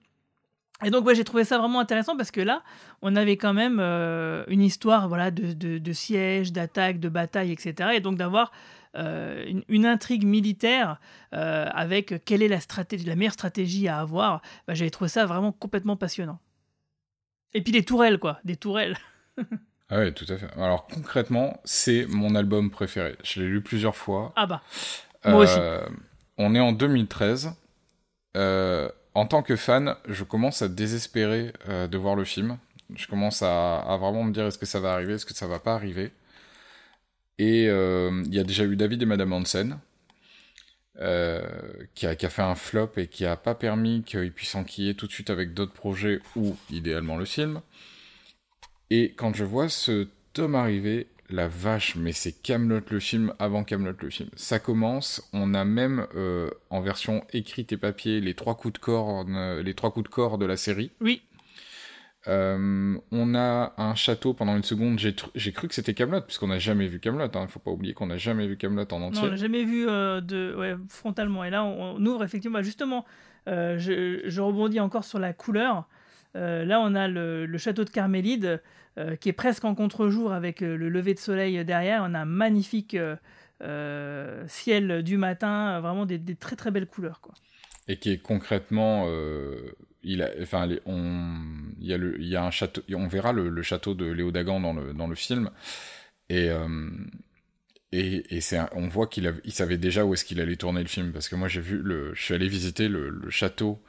Et 0.86 0.92
donc, 0.92 1.06
ouais, 1.06 1.16
j'ai 1.16 1.24
trouvé 1.24 1.44
ça 1.44 1.58
vraiment 1.58 1.80
intéressant 1.80 2.16
parce 2.16 2.30
que 2.30 2.40
là, 2.40 2.62
on 3.02 3.16
avait 3.16 3.36
quand 3.36 3.54
même 3.54 3.80
une 4.48 4.62
histoire 4.62 5.08
voilà, 5.08 5.32
de, 5.32 5.54
de, 5.54 5.80
de 5.80 5.92
siège, 5.92 6.54
d'attaque, 6.54 7.00
de 7.00 7.10
bataille, 7.10 7.52
etc. 7.52 7.94
Et 7.96 8.00
donc 8.00 8.16
d'avoir 8.16 8.52
une, 8.96 9.64
une, 9.68 9.86
intrigue 9.86 10.26
militaire 10.26 11.00
avec 11.32 12.24
quelle 12.26 12.42
est 12.42 12.48
la, 12.48 12.60
stratégie, 12.60 13.06
la 13.06 13.16
meilleure 13.16 13.34
stratégie 13.34 13.88
à 13.88 14.00
avoir, 14.00 14.42
bah, 14.68 14.74
j'avais 14.74 14.90
trouvé 14.90 15.10
ça 15.10 15.26
vraiment 15.26 15.52
complètement 15.52 15.96
passionnant. 15.96 16.40
Et 17.54 17.62
puis 17.62 17.72
les 17.72 17.84
tourelles, 17.84 18.20
quoi, 18.20 18.40
des 18.44 18.56
tourelles. 18.56 18.98
ah 19.90 20.00
oui, 20.00 20.14
tout 20.14 20.26
à 20.30 20.38
fait. 20.38 20.48
Alors 20.58 20.88
concrètement, 20.88 21.60
c'est 21.64 22.06
mon 22.08 22.36
album 22.36 22.72
préféré. 22.72 23.16
Je 23.24 23.42
l'ai 23.42 23.48
lu 23.48 23.62
plusieurs 23.62 23.96
fois. 23.96 24.34
Ah 24.36 24.46
bah, 24.46 24.62
moi 25.26 25.44
aussi. 25.44 25.60
On 26.38 26.54
est 26.54 26.60
en 26.60 26.72
2013. 26.72 27.54
Euh, 28.36 28.90
en 29.16 29.26
tant 29.26 29.42
que 29.42 29.56
fan, 29.56 29.96
je 30.08 30.24
commence 30.24 30.62
à 30.62 30.68
désespérer 30.68 31.52
euh, 31.68 31.88
de 31.88 31.98
voir 31.98 32.16
le 32.16 32.24
film. 32.24 32.58
Je 32.96 33.08
commence 33.08 33.42
à, 33.42 33.98
vraiment 34.00 34.24
me 34.24 34.32
dire 34.32 34.46
est-ce 34.46 34.60
que 34.60 34.68
ça 34.68 34.80
va 34.80 34.94
arriver, 34.94 35.14
est-ce 35.14 35.26
que 35.26 35.34
ça 35.34 35.48
va 35.48 35.60
pas 35.60 35.74
arriver? 35.74 36.12
Et 37.40 37.68
euh, 37.70 38.24
il 38.26 38.34
y 38.34 38.40
a 38.40 38.44
déjà 38.44 38.66
eu 38.66 38.76
David 38.76 39.04
et 39.04 39.06
Madame 39.06 39.34
Hansen, 39.34 39.80
qui 40.96 42.08
a, 42.08 42.16
qui, 42.16 42.26
a, 42.26 42.30
fait 42.30 42.42
un 42.42 42.56
flop 42.56 42.92
et 42.98 43.08
qui 43.08 43.26
a 43.26 43.36
pas 43.36 43.54
permis 43.54 44.04
qu'il 44.04 44.32
puisse 44.32 44.56
enquiller 44.56 44.96
tout 44.96 45.06
de 45.06 45.12
suite 45.12 45.30
avec 45.30 45.54
d'autres 45.54 45.74
projets 45.74 46.20
ou 46.36 46.56
idéalement 46.72 47.18
le 47.18 47.26
film. 47.26 47.62
Et 48.90 49.14
quand 49.16 49.36
je 49.36 49.44
vois 49.44 49.70
ce 49.70 50.08
tome 50.34 50.56
arriver, 50.56 51.08
la 51.30 51.48
vache, 51.48 51.96
mais 51.96 52.14
c'est 52.14 52.32
Camelot 52.32 52.82
le 52.90 53.00
film 53.00 53.34
avant 53.40 53.64
Camelot 53.64 53.96
le 54.00 54.10
film. 54.10 54.30
Ça 54.36 54.60
commence, 54.60 55.28
on 55.34 55.54
a 55.54 55.66
même 55.66 56.08
euh, 56.16 56.50
en 56.70 56.82
version 56.82 57.24
écrite 57.34 57.74
et 57.74 57.78
papier 57.78 58.22
les 58.22 58.34
trois 58.34 58.56
coups 58.56 58.74
de 58.74 58.80
corne, 58.80 59.36
euh, 59.36 59.62
les 59.62 59.74
trois 59.74 59.92
coups 59.92 60.10
de 60.10 60.14
corps 60.14 60.38
de 60.38 60.46
la 60.46 60.58
série. 60.58 60.92
Oui. 61.02 61.22
Euh, 62.28 62.98
on 63.12 63.36
a 63.36 63.74
un 63.78 63.96
château 63.96 64.34
pendant 64.34 64.56
une 64.56 64.64
seconde. 64.64 65.00
J'ai 65.00 65.52
cru 65.52 65.68
que 65.68 65.74
c'était 65.74 65.94
Camelot 65.94 66.22
puisqu'on 66.22 66.48
n'a 66.48 66.60
jamais 66.60 66.88
vu 66.88 67.00
Camelot. 67.00 67.30
Il 67.34 67.38
hein. 67.38 67.48
faut 67.48 67.60
pas 67.60 67.72
oublier 67.72 67.94
qu'on 67.94 68.08
n'a 68.08 68.18
jamais 68.18 68.48
vu 68.48 68.58
Camelot 68.58 68.86
en 68.92 69.02
entier. 69.02 69.22
Non, 69.22 69.28
on 69.28 69.32
n'a 69.32 69.38
jamais 69.38 69.64
vu 69.64 69.86
de 69.86 70.56
ouais, 70.58 70.76
frontalement. 70.90 71.44
Et 71.44 71.50
là, 71.50 71.64
on, 71.64 72.04
ouvre 72.06 72.24
effectivement. 72.24 72.60
Bah, 72.60 72.64
justement, 72.64 73.06
je, 73.46 74.40
rebondis 74.40 74.80
encore 74.80 75.04
sur 75.04 75.20
la 75.20 75.34
couleur. 75.34 75.88
là, 76.36 76.80
on 76.82 76.96
a 76.96 77.08
le, 77.08 77.46
le 77.46 77.58
château 77.58 77.84
de 77.84 77.90
Carmélide 77.90 78.62
euh, 78.98 79.16
qui 79.16 79.30
est 79.30 79.34
presque 79.34 79.64
en 79.64 79.76
contre-jour 79.76 80.34
avec 80.34 80.64
euh, 80.64 80.76
le 80.76 80.90
lever 80.90 81.14
de 81.14 81.20
soleil 81.20 81.64
derrière. 81.64 82.02
On 82.04 82.16
a 82.16 82.20
un 82.22 82.26
magnifique 82.26 82.98
euh, 83.62 84.48
ciel 84.48 85.04
du 85.04 85.18
matin, 85.18 85.80
vraiment 85.82 86.08
des, 86.08 86.20
très 86.36 86.56
très 86.56 86.72
belles 86.72 86.88
couleurs. 86.88 87.22
Quoi. 87.22 87.36
Et 87.88 88.00
qui 88.00 88.12
est 88.12 88.18
concrètement 88.18 89.06
il 90.08 90.28
enfin, 90.41 90.70
on, 90.86 91.36
il 91.80 91.88
y 91.88 91.93
a 91.93 91.97
le, 91.97 92.20
il 92.20 92.28
y 92.28 92.36
a 92.36 92.43
un 92.43 92.51
château, 92.51 92.82
on 92.93 93.08
verra 93.08 93.34
le, 93.34 93.62
château 93.62 93.93
de 93.93 94.05
Léo 94.05 94.32
Dagan 94.32 94.60
dans 94.60 94.74
le, 94.74 94.93
dans 94.93 95.08
le 95.08 95.16
film, 95.16 95.51
et, 96.30 96.49
et, 97.91 98.36
et 98.36 98.41
c'est, 98.41 98.60
on 98.74 98.88
voit 98.88 99.08
qu'il 99.08 99.34
il 99.43 99.51
savait 99.51 99.78
déjà 99.78 100.05
où 100.05 100.14
est-ce 100.14 100.26
qu'il 100.26 100.41
allait 100.41 100.55
tourner 100.55 100.82
le 100.82 100.88
film, 100.88 101.12
parce 101.12 101.30
que 101.30 101.36
moi 101.36 101.47
j'ai 101.47 101.62
vu 101.62 101.78
le, 101.80 102.14
je 102.14 102.24
suis 102.24 102.34
allé 102.34 102.47
visiter 102.47 102.88
le, 102.88 103.30
château 103.30 103.82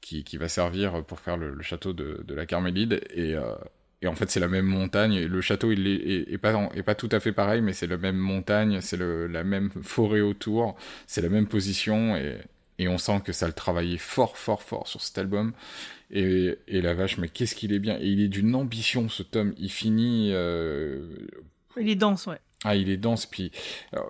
qui, 0.00 0.24
qui 0.24 0.36
va 0.36 0.48
servir 0.48 1.04
pour 1.04 1.20
faire 1.20 1.36
le, 1.36 1.60
château 1.62 1.92
de, 1.92 2.22
de 2.26 2.34
la 2.34 2.46
Carmélide, 2.46 3.00
et, 3.14 3.34
et 4.02 4.06
en 4.06 4.14
fait 4.14 4.30
c'est 4.30 4.40
la 4.40 4.48
même 4.48 4.66
montagne. 4.66 5.24
Le 5.24 5.40
château 5.40 5.72
il 5.72 5.86
est, 5.86 6.32
est, 6.32 6.38
pas 6.38 6.70
est 6.74 6.82
pas 6.82 6.94
tout 6.94 7.08
à 7.12 7.20
fait 7.20 7.32
pareil, 7.32 7.62
mais 7.62 7.72
c'est 7.72 7.86
la 7.86 7.98
même 7.98 8.16
montagne, 8.16 8.80
c'est 8.80 8.98
la 8.98 9.44
même 9.44 9.70
forêt 9.82 10.20
autour, 10.20 10.76
c'est 11.06 11.22
la 11.22 11.28
même 11.28 11.46
position 11.46 12.16
et 12.78 12.88
on 12.88 12.98
sent 12.98 13.20
que 13.24 13.32
ça 13.32 13.46
le 13.46 13.52
travaillait 13.52 13.98
fort 13.98 14.36
fort 14.36 14.62
fort 14.62 14.88
sur 14.88 15.00
cet 15.00 15.18
album. 15.18 15.52
Et, 16.10 16.56
et 16.68 16.80
la 16.80 16.94
vache, 16.94 17.18
mais 17.18 17.28
qu'est-ce 17.28 17.54
qu'il 17.54 17.72
est 17.72 17.78
bien 17.78 17.98
Et 18.00 18.06
il 18.06 18.20
est 18.20 18.28
d'une 18.28 18.54
ambition 18.54 19.08
ce 19.08 19.22
tome. 19.22 19.54
Il 19.58 19.70
finit. 19.70 20.30
Euh... 20.32 21.26
Il 21.76 21.88
est 21.88 21.96
dense, 21.96 22.26
ouais. 22.26 22.40
Ah, 22.64 22.76
il 22.76 22.88
est 22.88 22.96
dense. 22.96 23.26
Puis 23.26 23.52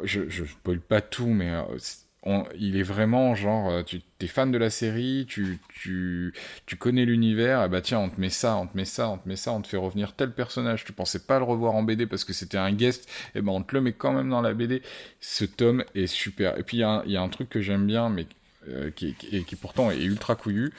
je 0.05 0.29
je 0.29 0.45
spoil 0.45 0.81
pas 0.81 1.01
tout, 1.01 1.27
mais 1.27 1.51
euh, 1.51 2.43
il 2.59 2.77
est 2.77 2.83
vraiment 2.83 3.35
genre, 3.35 3.71
euh, 3.71 3.83
tu 3.83 4.01
es 4.21 4.27
fan 4.27 4.51
de 4.51 4.59
la 4.59 4.71
série, 4.71 5.27
tu, 5.29 5.59
tu, 5.69 6.35
tu 6.67 6.77
connais 6.77 7.05
l'univers, 7.05 7.65
et 7.65 7.69
bah 7.69 7.81
tiens, 7.81 8.01
on 8.01 8.11
te 8.11 8.21
met 8.21 8.29
ça, 8.29 8.57
on 8.57 8.67
te 8.67 8.77
met 8.77 8.85
ça, 8.85 9.09
on 9.09 9.19
te 9.19 9.29
met 9.29 9.37
ça, 9.37 9.53
on 9.53 9.63
te 9.63 9.69
fait 9.69 9.77
revenir 9.77 10.15
tel 10.15 10.33
personnage, 10.33 10.85
tu 10.85 10.93
pensais 10.93 11.21
pas 11.21 11.39
le 11.39 11.45
revoir 11.45 11.75
en 11.75 11.83
BD 11.83 12.07
parce 12.07 12.25
que 12.25 12.33
c'était 12.33 12.59
un 12.59 12.73
guest, 12.73 13.09
et 13.35 13.41
ben 13.41 13.53
on 13.53 13.63
te 13.63 13.75
le 13.75 13.81
met 13.81 13.93
quand 13.93 14.13
même 14.13 14.29
dans 14.29 14.43
la 14.43 14.53
BD. 14.55 14.83
Ce 15.21 15.45
tome 15.45 15.85
est 15.95 16.07
super. 16.07 16.59
Et 16.59 16.63
puis 16.63 16.79
il 16.79 17.03
y, 17.07 17.13
y, 17.13 17.17
a 17.17 17.23
un 17.23 17.29
truc 17.29 17.49
que 17.49 17.61
j'aime 17.61 17.87
bien, 17.87 18.09
mais 18.11 18.27
euh, 18.67 18.91
qui, 18.91 19.15
qui, 19.15 19.45
qui, 19.45 19.57
pourtant 19.57 19.91
est 19.91 20.03
ultra 20.03 20.35
couillu. 20.35 20.73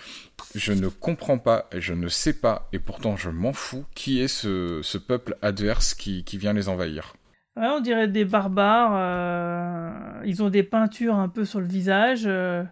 Je 0.54 0.74
ne 0.74 0.90
comprends 0.90 1.38
pas, 1.38 1.70
et 1.72 1.80
je 1.80 1.94
ne 1.94 2.10
sais 2.10 2.34
pas, 2.34 2.68
et 2.74 2.80
pourtant 2.80 3.16
je 3.16 3.30
m'en 3.30 3.54
fous, 3.54 3.86
qui 3.96 4.20
est 4.20 4.28
ce, 4.28 4.82
ce 4.84 4.98
peuple 4.98 5.38
adverse 5.42 5.94
qui, 5.94 6.24
qui 6.24 6.38
vient 6.38 6.54
les 6.54 6.68
envahir. 6.68 7.16
Ouais, 7.56 7.68
on 7.68 7.80
dirait 7.80 8.08
des 8.08 8.26
barbares. 8.26 8.92
Euh, 8.96 10.22
ils 10.26 10.44
ont 10.44 10.50
des 10.50 10.64
peintures 10.64 11.16
un 11.16 11.30
peu 11.30 11.46
sur 11.46 11.62
le 11.62 11.68
visage, 11.68 12.24
euh, 12.26 12.64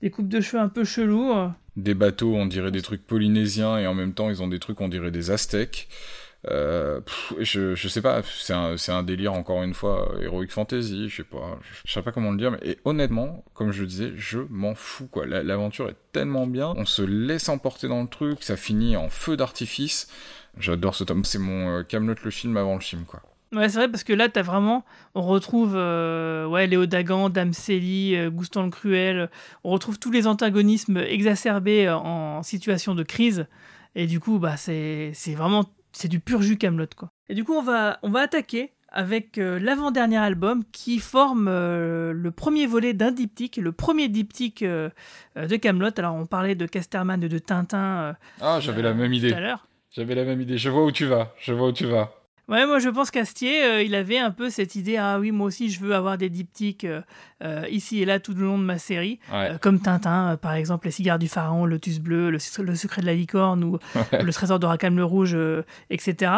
des 0.00 0.10
coupes 0.10 0.28
de 0.28 0.40
cheveux 0.40 0.62
un 0.62 0.68
peu 0.68 0.84
chelous. 0.84 1.32
Des 1.76 1.94
bateaux, 1.94 2.34
on 2.34 2.46
dirait 2.46 2.72
des 2.72 2.82
trucs 2.82 3.06
polynésiens, 3.06 3.78
et 3.78 3.86
en 3.86 3.94
même 3.94 4.12
temps, 4.14 4.30
ils 4.30 4.42
ont 4.42 4.48
des 4.48 4.58
trucs, 4.58 4.80
on 4.80 4.88
dirait 4.88 5.10
des 5.10 5.30
aztèques. 5.30 5.88
Euh, 6.48 7.00
je, 7.38 7.74
sais 7.88 8.00
pas, 8.00 8.22
c'est 8.22 8.52
un, 8.92 9.02
délire 9.02 9.34
encore 9.34 9.62
une 9.62 9.74
fois, 9.74 10.14
heroic 10.20 10.48
fantasy, 10.48 11.08
je 11.08 11.16
sais 11.16 11.24
pas, 11.24 11.58
je, 11.84 11.92
sais 11.92 12.02
pas 12.02 12.12
comment 12.12 12.30
le 12.30 12.38
dire, 12.38 12.52
mais 12.52 12.78
honnêtement, 12.84 13.44
comme 13.52 13.72
je 13.72 13.82
le 13.82 13.86
disais, 13.86 14.12
je 14.16 14.40
m'en 14.48 14.74
fous 14.74 15.06
quoi. 15.06 15.26
L'aventure 15.26 15.90
est 15.90 15.96
tellement 16.12 16.46
bien, 16.46 16.72
on 16.76 16.86
se 16.86 17.02
laisse 17.02 17.48
emporter 17.50 17.88
dans 17.88 18.02
le 18.02 18.08
truc, 18.08 18.42
ça 18.42 18.56
finit 18.56 18.96
en 18.96 19.10
feu 19.10 19.36
d'artifice. 19.36 20.08
J'adore 20.58 20.94
ce 20.94 21.04
tome, 21.04 21.24
c'est 21.24 21.38
mon 21.38 21.84
Camelot 21.84 22.14
le 22.24 22.30
film 22.30 22.56
avant 22.56 22.74
le 22.74 22.80
film 22.80 23.04
quoi. 23.04 23.22
Ouais, 23.52 23.68
c'est 23.68 23.78
vrai, 23.78 23.88
parce 23.88 24.04
que 24.04 24.12
là, 24.12 24.28
t'as 24.28 24.42
vraiment. 24.42 24.84
On 25.16 25.22
retrouve 25.22 25.74
euh, 25.74 26.46
ouais, 26.46 26.68
Léo 26.68 26.86
Dagan, 26.86 27.30
Dame 27.30 27.52
Célie, 27.52 28.14
euh, 28.14 28.30
Goustan 28.30 28.62
le 28.62 28.70
Cruel. 28.70 29.28
On 29.64 29.70
retrouve 29.70 29.98
tous 29.98 30.12
les 30.12 30.28
antagonismes 30.28 30.98
exacerbés 30.98 31.88
euh, 31.88 31.96
en 31.96 32.44
situation 32.44 32.94
de 32.94 33.02
crise. 33.02 33.46
Et 33.96 34.06
du 34.06 34.20
coup, 34.20 34.38
bah, 34.38 34.56
c'est 34.56 35.12
vraiment. 35.34 35.64
C'est 35.92 36.08
du 36.08 36.20
pur 36.20 36.42
jus 36.42 36.56
Camelot, 36.56 36.86
quoi. 36.96 37.10
Et 37.28 37.34
du 37.34 37.44
coup, 37.44 37.54
on 37.54 37.62
va, 37.62 37.98
on 38.02 38.10
va 38.10 38.20
attaquer 38.20 38.72
avec 38.92 39.36
l'avant-dernier 39.36 40.16
album 40.16 40.64
qui 40.72 40.98
forme 40.98 41.46
le 41.48 42.30
premier 42.30 42.66
volet 42.66 42.92
d'un 42.92 43.12
diptyque, 43.12 43.56
le 43.56 43.70
premier 43.70 44.08
diptyque 44.08 44.64
de 44.64 45.56
Camelot. 45.56 45.90
Alors, 45.96 46.16
on 46.16 46.26
parlait 46.26 46.56
de 46.56 46.66
Casterman 46.66 47.22
et 47.22 47.28
de 47.28 47.38
Tintin. 47.38 48.16
ah, 48.40 48.58
j'avais 48.60 48.82
la 48.82 48.92
même 48.92 49.12
idée. 49.12 49.30
J'avais 49.92 50.14
la 50.16 50.24
même 50.24 50.40
idée. 50.40 50.58
Je 50.58 50.70
vois 50.70 50.84
où 50.84 50.90
tu 50.90 51.06
vas. 51.06 51.34
Je 51.40 51.52
vois 51.52 51.68
où 51.68 51.72
tu 51.72 51.86
vas. 51.86 52.19
Ouais, 52.50 52.66
moi 52.66 52.80
je 52.80 52.88
pense 52.88 53.12
qu'Astier, 53.12 53.62
euh, 53.62 53.80
il 53.80 53.94
avait 53.94 54.18
un 54.18 54.32
peu 54.32 54.50
cette 54.50 54.74
idée 54.74 54.96
ah 54.96 55.20
oui, 55.20 55.30
moi 55.30 55.46
aussi 55.46 55.70
je 55.70 55.78
veux 55.78 55.94
avoir 55.94 56.18
des 56.18 56.28
diptyques 56.28 56.84
euh, 56.84 57.00
euh, 57.44 57.64
ici 57.70 58.02
et 58.02 58.04
là 58.04 58.18
tout 58.18 58.34
le 58.34 58.44
long 58.44 58.58
de 58.58 58.64
ma 58.64 58.76
série, 58.76 59.20
comme 59.60 59.78
Tintin, 59.78 60.36
par 60.36 60.54
exemple, 60.54 60.88
Les 60.88 60.90
cigares 60.90 61.20
du 61.20 61.28
pharaon, 61.28 61.64
Lotus 61.64 62.00
bleu, 62.00 62.28
Le, 62.28 62.40
secret 62.40 63.02
de 63.02 63.06
la 63.06 63.14
licorne 63.14 63.62
ou 63.62 63.78
Le 64.12 64.32
trésor 64.32 64.58
d'Oracam 64.58 64.96
le 64.96 65.04
rouge, 65.04 65.38
etc. 65.90 66.32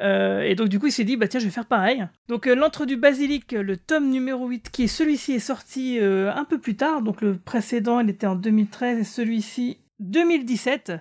et 0.00 0.54
donc 0.54 0.68
du 0.70 0.78
coup 0.78 0.86
il 0.86 0.92
s'est 0.92 1.04
dit 1.04 1.18
bah 1.18 1.28
tiens 1.28 1.40
je 1.40 1.44
vais 1.44 1.50
faire 1.50 1.66
pareil. 1.66 2.06
Donc 2.28 2.46
l'entre 2.46 2.86
du 2.86 2.96
basilic, 2.96 3.52
le 3.52 3.76
tome 3.76 4.08
numéro 4.08 4.48
8, 4.48 4.70
qui 4.70 4.84
est 4.84 4.86
celui-ci 4.86 5.32
est 5.32 5.40
sorti 5.40 5.98
un 6.00 6.44
peu 6.44 6.58
plus 6.58 6.76
tard, 6.76 7.02
donc 7.02 7.20
le 7.20 7.36
précédent 7.36 8.00
il 8.00 8.08
était 8.08 8.26
en 8.26 8.34
2013 8.34 8.98
et 8.98 9.04
celui-ci 9.04 9.78
2017. 10.00 10.92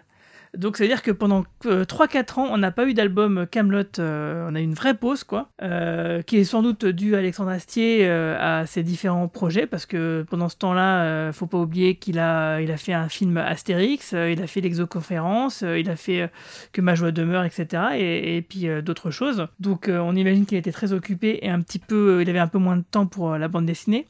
Donc, 0.58 0.78
c'est-à-dire 0.78 1.01
que 1.01 1.10
pendant 1.10 1.45
3-4 1.64 2.39
ans, 2.39 2.47
on 2.51 2.58
n'a 2.60 2.72
pas 2.72 2.86
eu 2.86 2.93
d'album 2.93 3.47
Camelot. 3.49 3.84
Euh, 3.97 4.47
on 4.49 4.54
a 4.54 4.62
eu 4.62 4.64
une 4.64 4.76
vraie 4.76 4.93
pause, 4.93 5.24
quoi, 5.24 5.49
euh, 5.64 6.22
qui 6.22 6.38
est 6.38 6.43
sans 6.43 6.62
doute 6.62 6.86
due 6.86 7.16
à 7.16 7.20
Alexandre 7.20 7.49
Astier 7.49 8.01
euh, 8.04 8.38
à 8.39 8.68
ses 8.68 8.84
différents 8.84 9.28
projets, 9.28 9.66
parce 9.66 9.88
que 9.88 10.26
pendant 10.30 10.49
ce 10.49 10.58
temps-là, 10.58 11.32
faut 11.32 11.47
pas 11.47 11.58
oublier 11.58 11.95
qu'il 11.95 12.20
a, 12.20 12.62
il 12.62 12.72
a 12.72 12.78
fait 12.78 12.93
un 12.93 13.10
film 13.10 13.38
Astérix, 13.38 14.12
il 14.12 14.41
a 14.41 14.47
fait 14.47 14.62
l'exoconférence, 14.62 15.62
il 15.62 15.89
a 15.89 15.95
fait 15.95 16.30
Que 16.72 16.82
ma 16.82 16.93
joie 16.93 17.12
demeure, 17.12 17.45
etc. 17.45 17.84
Et, 17.95 18.38
et 18.38 18.41
puis 18.41 18.68
d'autres 18.84 19.10
choses. 19.10 19.47
Donc, 19.60 19.89
on 19.89 20.16
imagine 20.16 20.45
qu'il 20.45 20.58
était 20.58 20.72
très 20.72 20.93
occupé 20.93 21.39
et 21.41 21.49
un 21.49 21.62
petit 21.62 21.80
peu, 21.80 22.22
il 22.22 22.30
avait 22.30 22.39
un 22.39 22.47
peu 22.47 22.60
moins 22.60 22.78
de 22.78 22.84
temps 22.89 23.08
pour 23.08 23.38
la 23.38 23.47
bande 23.47 23.66
dessinée. 23.66 24.08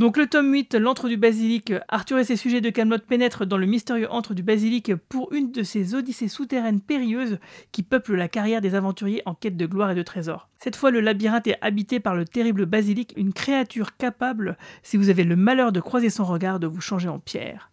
Donc 0.00 0.16
le 0.16 0.26
tome 0.26 0.50
8, 0.50 0.76
L'antre 0.76 1.10
du 1.10 1.18
basilic, 1.18 1.74
Arthur 1.88 2.16
et 2.16 2.24
ses 2.24 2.36
sujets 2.36 2.62
de 2.62 2.70
Camelot 2.70 3.00
pénètrent 3.06 3.44
dans 3.44 3.58
le 3.58 3.66
mystérieux 3.66 4.10
antre 4.10 4.32
du 4.32 4.42
basilic 4.42 4.94
pour 4.94 5.30
une 5.34 5.52
de 5.52 5.62
ces 5.62 5.94
odyssées 5.94 6.26
souterraines 6.26 6.80
périlleuses 6.80 7.38
qui 7.70 7.82
peuplent 7.82 8.14
la 8.14 8.26
carrière 8.26 8.62
des 8.62 8.74
aventuriers 8.74 9.20
en 9.26 9.34
quête 9.34 9.58
de 9.58 9.66
gloire 9.66 9.90
et 9.90 9.94
de 9.94 10.02
trésors. 10.02 10.48
Cette 10.58 10.74
fois, 10.74 10.90
le 10.90 11.00
labyrinthe 11.00 11.48
est 11.48 11.58
habité 11.60 12.00
par 12.00 12.14
le 12.14 12.24
terrible 12.24 12.64
basilic, 12.64 13.12
une 13.18 13.34
créature 13.34 13.94
capable, 13.98 14.56
si 14.82 14.96
vous 14.96 15.10
avez 15.10 15.22
le 15.22 15.36
malheur 15.36 15.70
de 15.70 15.80
croiser 15.80 16.08
son 16.08 16.24
regard, 16.24 16.60
de 16.60 16.66
vous 16.66 16.80
changer 16.80 17.10
en 17.10 17.18
pierre. 17.18 17.70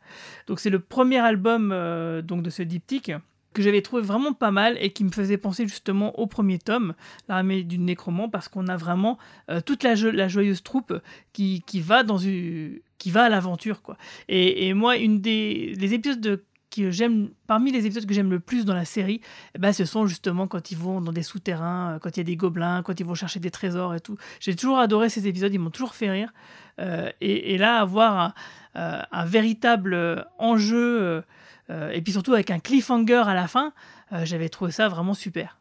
Donc 0.48 0.60
c'est 0.60 0.70
le 0.70 0.80
premier 0.80 1.20
album 1.20 1.72
euh, 1.72 2.22
donc 2.22 2.44
de 2.44 2.50
ce 2.50 2.62
diptyque 2.62 3.14
que 3.58 3.64
j'avais 3.64 3.82
trouvé 3.82 4.04
vraiment 4.04 4.34
pas 4.34 4.52
mal 4.52 4.78
et 4.80 4.92
qui 4.92 5.04
me 5.04 5.10
faisait 5.10 5.38
penser 5.38 5.68
justement 5.68 6.18
au 6.20 6.28
premier 6.28 6.60
tome, 6.60 6.94
l'armée 7.28 7.64
du 7.64 7.80
nécromant, 7.80 8.30
parce 8.30 8.48
qu'on 8.48 8.68
a 8.68 8.78
vraiment 8.78 9.18
euh, 9.50 9.62
toute 9.62 9.82
la, 9.82 9.96
joyeuse 9.96 10.62
troupe 10.62 10.94
qui, 11.34 11.64
va 11.82 12.04
dans 12.04 12.20
une, 12.20 12.80
qui 13.00 13.10
va 13.10 13.24
à 13.24 13.30
l'aventure 13.30 13.82
quoi. 13.82 13.98
Et, 14.30 14.74
moi, 14.76 14.98
une 14.98 15.22
des 15.22 15.94
épisodes 15.94 16.22
de 16.22 16.44
que 16.70 16.92
j'aime, 16.92 17.30
parmi 17.48 17.72
les 17.72 17.86
épisodes 17.86 18.06
que 18.06 18.14
j'aime 18.14 18.30
le 18.30 18.40
plus 18.40 18.66
dans 18.66 18.74
la 18.74 18.86
série, 18.86 19.22
eh 19.56 19.60
ben, 19.60 19.74
ce 19.74 19.86
sont 19.86 20.06
justement 20.06 20.48
quand 20.48 20.72
ils 20.72 20.78
vont 20.78 21.02
dans 21.02 21.12
des 21.12 21.24
souterrains, 21.24 21.96
euh, 21.96 22.00
quand 22.00 22.16
il 22.16 22.20
y 22.20 22.22
a 22.22 22.24
des 22.24 22.36
gobelins, 22.36 22.84
quand 22.84 23.00
ils 23.00 23.06
vont 23.06 23.16
chercher 23.16 23.40
des 23.40 23.52
trésors 23.52 23.96
et 23.96 24.00
tout. 24.00 24.18
J'ai 24.40 24.56
toujours 24.56 24.78
adoré 24.78 25.10
ces 25.10 25.28
épisodes, 25.28 25.54
ils 25.54 25.60
m'ont 25.60 25.72
toujours 25.72 25.96
fait 25.96 26.12
rire. 26.12 26.34
Euh, 26.80 27.10
et, 27.22 27.58
là, 27.58 27.80
avoir 27.80 28.36
un, 28.76 29.26
véritable 29.26 30.28
enjeu, 30.38 31.24
et 31.70 32.02
puis 32.02 32.14
surtout 32.14 32.34
avec 32.34 32.52
un 32.52 32.60
cliffhanger 32.60 33.24
à 33.28 33.34
la 33.34 33.48
fin, 33.48 33.74
j'avais 34.24 34.50
trouvé 34.50 34.72
ça 34.72 34.88
vraiment 34.88 35.14
super. 35.14 35.58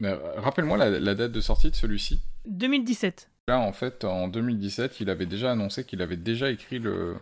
Rappelle-moi 0.00 0.76
la, 0.78 0.90
la 0.98 1.14
date 1.14 1.32
de 1.32 1.40
sortie 1.40 1.70
de 1.70 1.76
celui-ci. 1.76 2.20
2017. 2.46 3.28
Là, 3.48 3.58
en 3.58 3.72
fait, 3.72 4.04
en 4.04 4.28
2017, 4.28 5.00
il 5.00 5.10
avait 5.10 5.26
déjà 5.26 5.52
annoncé 5.52 5.84
qu'il 5.84 6.00
avait 6.02 6.16
déjà 6.16 6.50
écrit 6.50 6.78
le, 6.78 7.16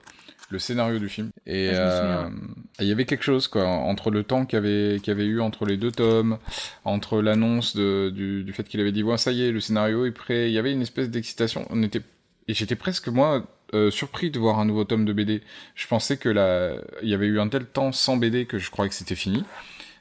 le 0.51 0.59
scénario 0.59 0.99
du 0.99 1.09
film. 1.09 1.31
Et 1.47 1.71
Ah, 1.71 2.27
euh, 2.27 2.31
il 2.79 2.87
y 2.87 2.93
avait 2.93 3.07
quelque 3.07 3.25
chose, 3.25 3.49
quoi, 3.49 3.67
entre 3.67 4.11
le 4.11 4.23
temps 4.23 4.45
qu'il 4.47 4.57
y 4.57 4.59
avait, 4.59 4.99
qu'il 5.01 5.09
y 5.09 5.17
avait 5.17 5.25
eu 5.27 5.41
entre 5.41 5.65
les 5.67 5.77
deux 5.77 5.91
tomes, 5.91 6.39
entre 6.85 7.21
l'annonce 7.23 7.75
du 7.77 8.53
fait 8.55 8.65
qu'il 8.65 8.81
avait 8.81 8.93
dit, 8.93 9.03
ouais, 9.03 9.19
ça 9.19 9.33
y 9.33 9.43
est, 9.43 9.51
le 9.51 9.61
scénario 9.61 10.05
est 10.07 10.13
prêt. 10.13 10.51
Il 10.51 10.53
y 10.53 10.59
avait 10.59 10.73
une 10.73 10.83
espèce 10.83 11.09
d'excitation. 11.11 11.67
On 11.71 11.83
était, 11.83 12.03
et 12.49 12.55
j'étais 12.55 12.77
presque, 12.77 13.09
moi, 13.09 13.47
euh, 13.75 13.91
surpris 13.91 14.31
de 14.31 14.39
voir 14.39 14.59
un 14.59 14.65
nouveau 14.65 14.85
tome 14.85 15.05
de 15.05 15.13
BD. 15.13 15.43
Je 15.75 15.87
pensais 15.87 16.17
que 16.17 16.29
la, 16.29 16.75
il 17.03 17.09
y 17.09 17.15
avait 17.15 17.27
eu 17.27 17.41
un 17.41 17.49
tel 17.49 17.67
temps 17.67 17.93
sans 17.93 18.17
BD 18.17 18.47
que 18.47 18.59
je 18.59 18.71
croyais 18.71 18.89
que 18.89 18.95
c'était 18.95 19.15
fini. 19.15 19.45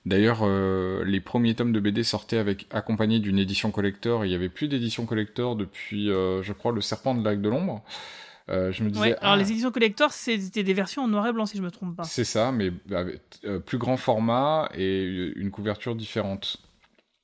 D'ailleurs, 0.06 0.40
euh, 0.42 1.04
les 1.06 1.20
premiers 1.20 1.56
tomes 1.56 1.74
de 1.74 1.80
BD 1.80 2.04
sortaient 2.04 2.38
avec 2.38 2.68
accompagnés 2.72 3.20
d'une 3.20 3.38
édition 3.38 3.72
collector. 3.72 4.26
Il 4.26 4.32
y 4.32 4.36
avait 4.36 4.50
plus 4.50 4.68
d'édition 4.68 5.06
collector 5.06 5.56
depuis, 5.56 6.10
euh, 6.10 6.42
je 6.42 6.54
crois, 6.54 6.72
le 6.72 6.82
Serpent 6.82 7.16
de 7.16 7.24
Lac 7.24 7.42
de 7.42 7.50
l'ombre. 7.50 7.84
Euh, 8.50 8.72
je 8.72 8.84
me 8.84 8.90
disais, 8.90 9.02
Ouais, 9.02 9.18
alors 9.20 9.34
ah, 9.34 9.38
les 9.38 9.52
éditions 9.52 9.72
collector, 9.72 10.12
c'était 10.12 10.64
des 10.64 10.74
versions 10.74 11.04
en 11.04 11.08
noir 11.08 11.28
et 11.28 11.34
blanc, 11.34 11.46
si 11.46 11.58
je 11.58 11.62
me 11.62 11.70
trompe 11.70 11.96
pas. 11.96 12.04
c'est 12.04 12.24
ça, 12.24 12.52
mais 12.52 12.72
avec 12.92 13.22
plus 13.66 13.78
grand 13.78 13.98
format 13.98 14.70
et 14.74 15.32
une 15.36 15.52
couverture 15.52 15.96
différente. 15.96 16.58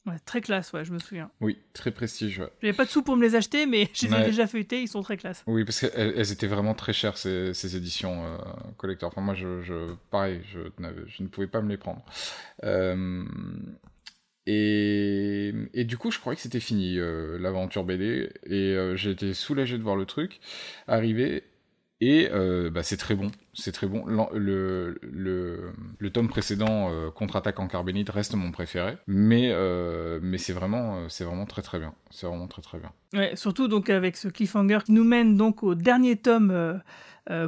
Ouais, 0.05 0.19
très 0.25 0.39
classe, 0.41 0.71
ouais, 0.73 0.85
je 0.85 0.93
me 0.93 0.99
souviens. 0.99 1.31
Oui, 1.41 1.57
très 1.73 1.89
prestigieux. 1.91 2.49
J'avais 2.61 2.73
pas 2.77 2.85
de 2.85 2.89
sous 2.91 3.01
pour 3.01 3.15
me 3.17 3.23
les 3.23 3.33
acheter, 3.35 3.65
mais 3.65 3.89
je 3.93 4.05
les 4.05 4.13
ai 4.13 4.15
Ouais. 4.17 4.25
déjà 4.25 4.45
feuilletés, 4.45 4.81
ils 4.81 4.87
sont 4.87 5.01
très 5.01 5.17
classe. 5.17 5.43
Oui, 5.47 5.65
parce 5.65 5.79
qu'elles 5.79 6.13
elles 6.15 6.31
étaient 6.31 6.45
vraiment 6.47 6.75
très 6.75 6.93
chères, 6.93 7.17
ces, 7.17 7.53
ces 7.55 7.75
éditions 7.75 8.23
euh, 8.23 8.37
collector. 8.77 9.09
Enfin, 9.11 9.21
moi, 9.21 9.33
je, 9.33 9.61
je, 9.63 9.95
pareil, 10.11 10.41
je, 10.53 10.59
je 11.07 11.23
ne 11.23 11.27
pouvais 11.27 11.47
pas 11.47 11.61
me 11.61 11.69
les 11.69 11.77
prendre. 11.77 12.03
Euh, 12.63 13.25
et, 14.47 15.53
et 15.73 15.85
du 15.85 15.97
coup, 15.97 16.11
je 16.11 16.19
croyais 16.19 16.35
que 16.35 16.41
c'était 16.41 16.59
fini, 16.59 16.99
euh, 16.99 17.37
l'aventure 17.39 17.83
BD. 17.83 18.29
Et 18.45 18.53
euh, 18.75 18.95
j'ai 18.95 19.11
été 19.11 19.33
soulagé 19.33 19.77
de 19.77 19.83
voir 19.83 19.95
le 19.95 20.05
truc 20.05 20.39
arriver. 20.87 21.43
Et 22.01 22.29
euh, 22.31 22.69
bah, 22.69 22.83
c'est 22.83 22.97
très 22.97 23.15
bon, 23.15 23.31
c'est 23.53 23.71
très 23.71 23.87
bon. 23.87 24.05
Le, 24.05 24.99
le, 25.01 25.71
le 25.97 26.09
tome 26.09 26.27
précédent, 26.27 26.89
euh, 26.91 27.09
Contre-attaque 27.09 27.59
en 27.59 27.67
carbonite, 27.67 28.09
reste 28.09 28.35
mon 28.35 28.51
préféré. 28.51 28.97
Mais, 29.07 29.49
euh, 29.51 30.19
mais 30.21 30.37
c'est 30.37 30.53
vraiment, 30.53 31.07
c'est 31.07 31.23
vraiment 31.23 31.45
très 31.45 31.61
très 31.61 31.79
bien. 31.79 31.93
C'est 32.11 32.27
vraiment 32.27 32.47
très 32.47 32.61
très 32.61 32.79
bien. 32.79 32.91
Ouais, 33.13 33.35
surtout 33.35 33.67
donc 33.67 33.89
avec 33.89 34.17
ce 34.17 34.27
cliffhanger 34.27 34.79
qui 34.85 34.91
nous 34.91 35.05
mène 35.05 35.37
donc 35.37 35.63
au 35.63 35.73
dernier 35.73 36.17
tome 36.17 36.81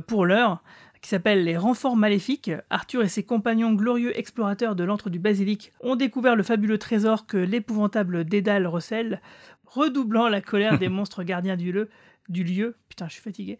pour 0.07 0.25
l'heure, 0.25 0.63
qui 1.01 1.09
s'appelle 1.09 1.43
Les 1.43 1.57
renforts 1.57 1.97
maléfiques. 1.97 2.51
Arthur 2.69 3.03
et 3.03 3.09
ses 3.09 3.23
compagnons 3.23 3.73
glorieux 3.73 4.17
explorateurs 4.17 4.75
de 4.75 4.83
l'antre 4.83 5.09
du 5.09 5.19
basilic 5.19 5.73
ont 5.81 5.95
découvert 5.95 6.35
le 6.35 6.43
fabuleux 6.43 6.77
trésor 6.77 7.27
que 7.27 7.37
l'épouvantable 7.37 8.23
Dédale 8.23 8.67
recèle, 8.67 9.21
redoublant 9.65 10.29
la 10.29 10.41
colère 10.41 10.79
des 10.79 10.89
monstres 10.89 11.23
gardiens 11.23 11.57
du 11.57 11.71
lieu. 11.71 11.89
Du 12.29 12.43
lieu, 12.43 12.75
putain, 12.89 13.07
je 13.07 13.13
suis 13.13 13.21
fatigué. 13.21 13.57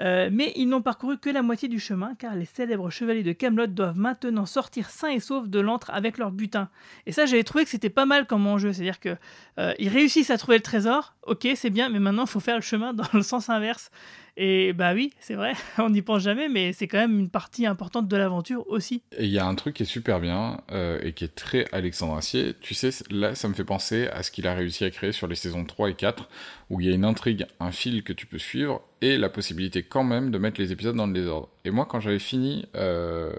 Euh, 0.00 0.30
mais 0.32 0.52
ils 0.56 0.66
n'ont 0.66 0.82
parcouru 0.82 1.16
que 1.18 1.30
la 1.30 1.42
moitié 1.42 1.68
du 1.68 1.78
chemin, 1.78 2.14
car 2.16 2.34
les 2.34 2.44
célèbres 2.44 2.90
chevaliers 2.90 3.22
de 3.22 3.32
Camelot 3.32 3.68
doivent 3.68 3.98
maintenant 3.98 4.46
sortir 4.46 4.90
sains 4.90 5.10
et 5.10 5.20
saufs 5.20 5.48
de 5.48 5.60
l'antre 5.60 5.90
avec 5.92 6.18
leur 6.18 6.32
butin. 6.32 6.68
Et 7.06 7.12
ça, 7.12 7.26
j'avais 7.26 7.44
trouvé 7.44 7.64
que 7.64 7.70
c'était 7.70 7.90
pas 7.90 8.06
mal 8.06 8.26
comme 8.26 8.46
enjeu, 8.46 8.72
c'est-à-dire 8.72 8.98
que 8.98 9.16
euh, 9.58 9.74
ils 9.78 9.88
réussissent 9.88 10.30
à 10.30 10.38
trouver 10.38 10.58
le 10.58 10.62
trésor, 10.62 11.14
ok, 11.22 11.46
c'est 11.54 11.70
bien, 11.70 11.88
mais 11.88 12.00
maintenant 12.00 12.24
il 12.24 12.30
faut 12.30 12.40
faire 12.40 12.56
le 12.56 12.62
chemin 12.62 12.92
dans 12.94 13.06
le 13.12 13.22
sens 13.22 13.48
inverse. 13.48 13.90
Et 14.36 14.72
bah 14.72 14.94
oui, 14.94 15.12
c'est 15.20 15.34
vrai, 15.34 15.54
on 15.78 15.90
n'y 15.90 16.02
pense 16.02 16.22
jamais, 16.22 16.48
mais 16.48 16.72
c'est 16.72 16.88
quand 16.88 16.98
même 16.98 17.18
une 17.18 17.30
partie 17.30 17.66
importante 17.66 18.08
de 18.08 18.16
l'aventure 18.16 18.64
aussi. 18.68 19.02
Et 19.16 19.24
il 19.24 19.30
y 19.30 19.38
a 19.38 19.46
un 19.46 19.54
truc 19.54 19.76
qui 19.76 19.82
est 19.82 19.86
super 19.86 20.20
bien 20.20 20.60
euh, 20.72 20.98
et 21.02 21.12
qui 21.12 21.24
est 21.24 21.34
très 21.34 21.66
Alexandre 21.72 22.16
Assier. 22.16 22.54
Tu 22.60 22.74
sais, 22.74 22.90
là, 23.10 23.34
ça 23.34 23.48
me 23.48 23.54
fait 23.54 23.64
penser 23.64 24.08
à 24.08 24.22
ce 24.22 24.30
qu'il 24.30 24.46
a 24.46 24.54
réussi 24.54 24.84
à 24.84 24.90
créer 24.90 25.12
sur 25.12 25.26
les 25.26 25.34
saisons 25.34 25.64
3 25.64 25.90
et 25.90 25.94
4, 25.94 26.28
où 26.70 26.80
il 26.80 26.88
y 26.88 26.90
a 26.90 26.94
une 26.94 27.04
intrigue, 27.04 27.46
un 27.58 27.72
fil 27.72 28.02
que 28.02 28.12
tu 28.12 28.26
peux 28.26 28.38
suivre 28.38 28.82
et 29.02 29.16
la 29.16 29.28
possibilité 29.28 29.82
quand 29.82 30.04
même 30.04 30.30
de 30.30 30.38
mettre 30.38 30.60
les 30.60 30.72
épisodes 30.72 30.96
dans 30.96 31.06
le 31.06 31.12
désordre. 31.12 31.48
Et 31.64 31.70
moi, 31.70 31.86
quand 31.86 32.00
j'avais 32.00 32.18
fini 32.18 32.66
euh, 32.74 33.32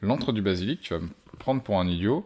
du 0.00 0.42
basilic, 0.42 0.80
tu 0.80 0.94
vas 0.94 1.00
me 1.00 1.08
prendre 1.38 1.62
pour 1.62 1.80
un 1.80 1.88
idiot, 1.88 2.24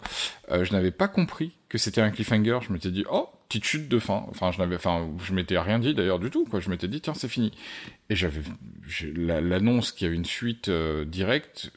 euh, 0.51 0.65
je 0.65 0.73
n'avais 0.73 0.91
pas 0.91 1.09
compris 1.09 1.53
que 1.69 1.79
c'était 1.79 2.01
un 2.01 2.11
cliffhanger. 2.11 2.59
Je 2.63 2.73
m'étais 2.73 2.91
dit, 2.91 3.05
oh, 3.11 3.29
petite 3.49 3.65
chute 3.65 3.89
de 3.89 3.99
fin. 3.99 4.25
Enfin, 4.29 4.53
je 4.53 4.59
n'avais, 4.59 4.77
enfin, 4.77 5.09
je 5.25 5.33
m'étais 5.33 5.59
rien 5.59 5.79
dit 5.79 5.95
d'ailleurs 5.95 6.19
du 6.19 6.31
tout. 6.31 6.45
Quoi. 6.45 6.61
Je 6.61 6.71
m'étais 6.71 6.89
dit, 6.89 7.01
tiens, 7.01 7.15
c'est 7.15 7.29
fini. 7.29 7.53
Et 8.11 8.17
j'avais 8.17 8.41
l'annonce 9.15 9.93
qu'il 9.93 10.07
y 10.07 10.09
avait 10.09 10.17
une 10.17 10.25
suite 10.25 10.69
euh, 10.69 11.05
directe 11.05 11.71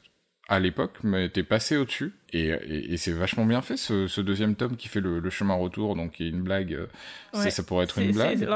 à 0.47 0.59
l'époque 0.59 1.03
m'était 1.03 1.43
passé 1.43 1.77
au-dessus 1.77 2.11
et, 2.33 2.47
et, 2.47 2.93
et 2.93 2.97
c'est 2.97 3.11
vachement 3.11 3.45
bien 3.45 3.61
fait 3.61 3.77
ce, 3.77 4.07
ce 4.07 4.19
deuxième 4.19 4.55
tome 4.55 4.77
qui 4.77 4.87
fait 4.87 4.99
le, 4.99 5.19
le 5.19 5.29
chemin 5.29 5.53
retour 5.53 5.95
donc 5.95 6.13
qui 6.13 6.25
est 6.25 6.29
une 6.29 6.41
blague 6.41 6.73
euh, 6.73 6.87
ça, 7.49 7.61
pourrait 7.61 7.83
être 7.83 7.99
une 7.99 8.13
blague 8.13 8.49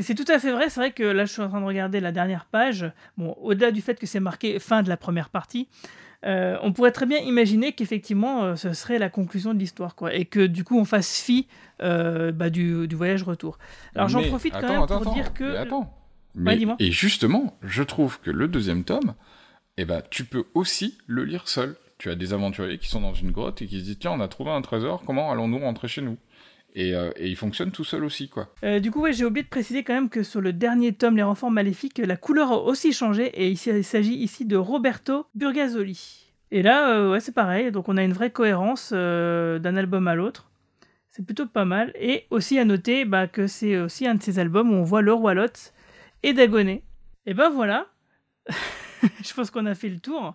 c'est 0.00 0.14
tout 0.14 0.24
à 0.28 0.38
fait 0.38 0.50
vrai, 0.50 0.70
c'est 0.70 0.80
vrai 0.80 0.92
que 0.92 1.02
là 1.02 1.24
je 1.24 1.32
suis 1.32 1.42
en 1.42 1.48
train 1.48 1.60
de 1.60 1.66
regarder 1.66 2.00
la 2.00 2.10
dernière 2.10 2.46
page. 2.46 2.90
Bon, 3.16 3.36
au-delà 3.40 3.70
du 3.70 3.80
fait 3.80 3.98
que 3.98 4.06
c'est 4.06 4.20
marqué 4.20 4.58
fin 4.58 4.82
de 4.82 4.88
la 4.88 4.96
première 4.96 5.28
partie, 5.28 5.68
euh, 6.24 6.56
on 6.62 6.72
pourrait 6.72 6.92
très 6.92 7.06
bien 7.06 7.18
imaginer 7.18 7.72
qu'effectivement 7.72 8.44
euh, 8.44 8.56
ce 8.56 8.72
serait 8.72 8.98
la 8.98 9.10
conclusion 9.10 9.52
de 9.52 9.58
l'histoire, 9.58 9.94
quoi, 9.94 10.14
et 10.14 10.24
que 10.24 10.46
du 10.46 10.64
coup 10.64 10.78
on 10.78 10.84
fasse 10.84 11.20
fi 11.20 11.46
euh, 11.82 12.32
bah, 12.32 12.50
du, 12.50 12.88
du 12.88 12.96
voyage 12.96 13.22
retour. 13.22 13.58
Alors 13.94 14.08
j'en 14.08 14.22
profite 14.22 14.54
quand 14.54 14.68
même 14.68 14.82
attends, 14.82 14.98
pour 14.98 15.02
attends, 15.02 15.14
dire 15.14 15.34
que 15.34 15.44
mais 15.44 15.58
attends. 15.58 16.76
Et 16.78 16.90
justement 16.90 17.58
je 17.62 17.82
trouve 17.82 18.20
que 18.20 18.30
le 18.30 18.48
deuxième 18.48 18.84
tome 18.84 19.14
eh 19.76 19.84
ben 19.84 20.02
tu 20.10 20.24
peux 20.24 20.44
aussi 20.54 20.98
le 21.06 21.24
lire 21.24 21.48
seul 21.48 21.76
tu 21.98 22.10
as 22.10 22.14
des 22.14 22.32
aventuriers 22.32 22.78
qui 22.78 22.88
sont 22.88 23.00
dans 23.00 23.14
une 23.14 23.30
grotte 23.30 23.62
et 23.62 23.66
qui 23.66 23.78
se 23.80 23.84
disent 23.84 23.98
tiens 23.98 24.12
on 24.12 24.20
a 24.20 24.28
trouvé 24.28 24.50
un 24.50 24.62
trésor 24.62 25.02
comment 25.04 25.30
allons-nous 25.30 25.58
rentrer 25.58 25.88
chez 25.88 26.02
nous? 26.02 26.16
Et, 26.74 26.94
euh, 26.94 27.10
et 27.16 27.28
il 27.28 27.36
fonctionne 27.36 27.70
tout 27.70 27.84
seul 27.84 28.04
aussi 28.04 28.28
quoi 28.28 28.52
Euh, 28.64 28.80
du 28.80 28.90
coup, 28.90 29.00
ouais, 29.00 29.12
j'ai 29.12 29.24
oublié 29.24 29.44
de 29.44 29.48
préciser 29.48 29.84
quand 29.84 29.94
même 29.94 30.08
que 30.08 30.22
sur 30.22 30.40
le 30.40 30.52
dernier 30.52 30.92
tome, 30.92 31.16
Les 31.16 31.22
Renforts 31.22 31.50
Maléfiques, 31.50 31.98
la 31.98 32.16
couleur 32.16 32.52
a 32.52 32.58
aussi 32.62 32.92
changé 32.92 33.26
et 33.26 33.48
il 33.48 33.56
s'agit 33.56 34.14
ici 34.14 34.44
de 34.44 34.56
Roberto 34.56 35.26
Burgazoli. 35.34 36.32
Et 36.50 36.62
là, 36.62 36.94
euh, 36.94 37.12
ouais, 37.12 37.20
c'est 37.20 37.32
pareil, 37.34 37.70
donc 37.72 37.88
on 37.88 37.96
a 37.96 38.02
une 38.04 38.12
vraie 38.12 38.30
cohérence 38.30 38.92
d'un 38.92 39.76
album 39.76 40.08
à 40.08 40.14
l'autre. 40.14 40.50
C'est 41.10 41.24
plutôt 41.24 41.46
pas 41.46 41.64
mal. 41.64 41.92
Et 41.98 42.26
aussi 42.30 42.58
à 42.58 42.64
noter 42.64 43.04
bah, 43.04 43.28
que 43.28 43.46
c'est 43.46 43.78
aussi 43.78 44.06
un 44.06 44.16
de 44.16 44.22
ces 44.22 44.40
albums 44.40 44.72
où 44.72 44.74
on 44.74 44.82
voit 44.82 45.02
le 45.02 45.12
roi 45.12 45.34
Lot 45.34 45.72
et 46.24 46.32
Dagonet. 46.32 46.82
Et 47.26 47.34
ben 47.34 47.50
voilà, 47.50 47.86
je 49.22 49.32
pense 49.32 49.50
qu'on 49.50 49.66
a 49.66 49.74
fait 49.74 49.88
le 49.88 50.00
tour. 50.00 50.34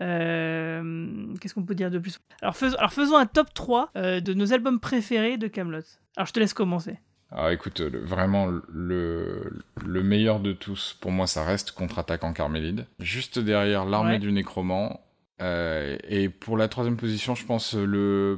Euh, 0.00 1.34
Qu'est-ce 1.40 1.54
qu'on 1.54 1.64
peut 1.64 1.74
dire 1.74 1.90
de 1.90 1.98
plus? 1.98 2.18
Alors, 2.42 2.56
fais- 2.56 2.76
alors 2.76 2.92
faisons 2.92 3.16
un 3.16 3.26
top 3.26 3.52
3 3.54 3.90
euh, 3.96 4.20
de 4.20 4.34
nos 4.34 4.52
albums 4.52 4.80
préférés 4.80 5.36
de 5.38 5.46
Camelot. 5.48 5.82
Alors 6.16 6.26
je 6.26 6.32
te 6.32 6.40
laisse 6.40 6.54
commencer. 6.54 6.98
Alors 7.32 7.50
écoute, 7.50 7.80
le- 7.80 8.00
vraiment 8.00 8.48
le, 8.72 9.52
le 9.86 10.02
meilleur 10.02 10.40
de 10.40 10.52
tous, 10.52 10.96
pour 11.00 11.12
moi, 11.12 11.26
ça 11.26 11.44
reste 11.44 11.72
Contre-attaque 11.72 12.24
en 12.24 12.32
Carmélide. 12.32 12.86
Juste 12.98 13.38
derrière 13.38 13.84
l'armée 13.84 14.12
Ouais. 14.14 14.18
du 14.18 14.32
nécromant. 14.32 15.00
Euh, 15.40 15.96
et 16.08 16.28
pour 16.28 16.56
la 16.56 16.68
troisième 16.68 16.96
position, 16.96 17.34
je 17.34 17.46
pense 17.46 17.74
le, 17.74 18.36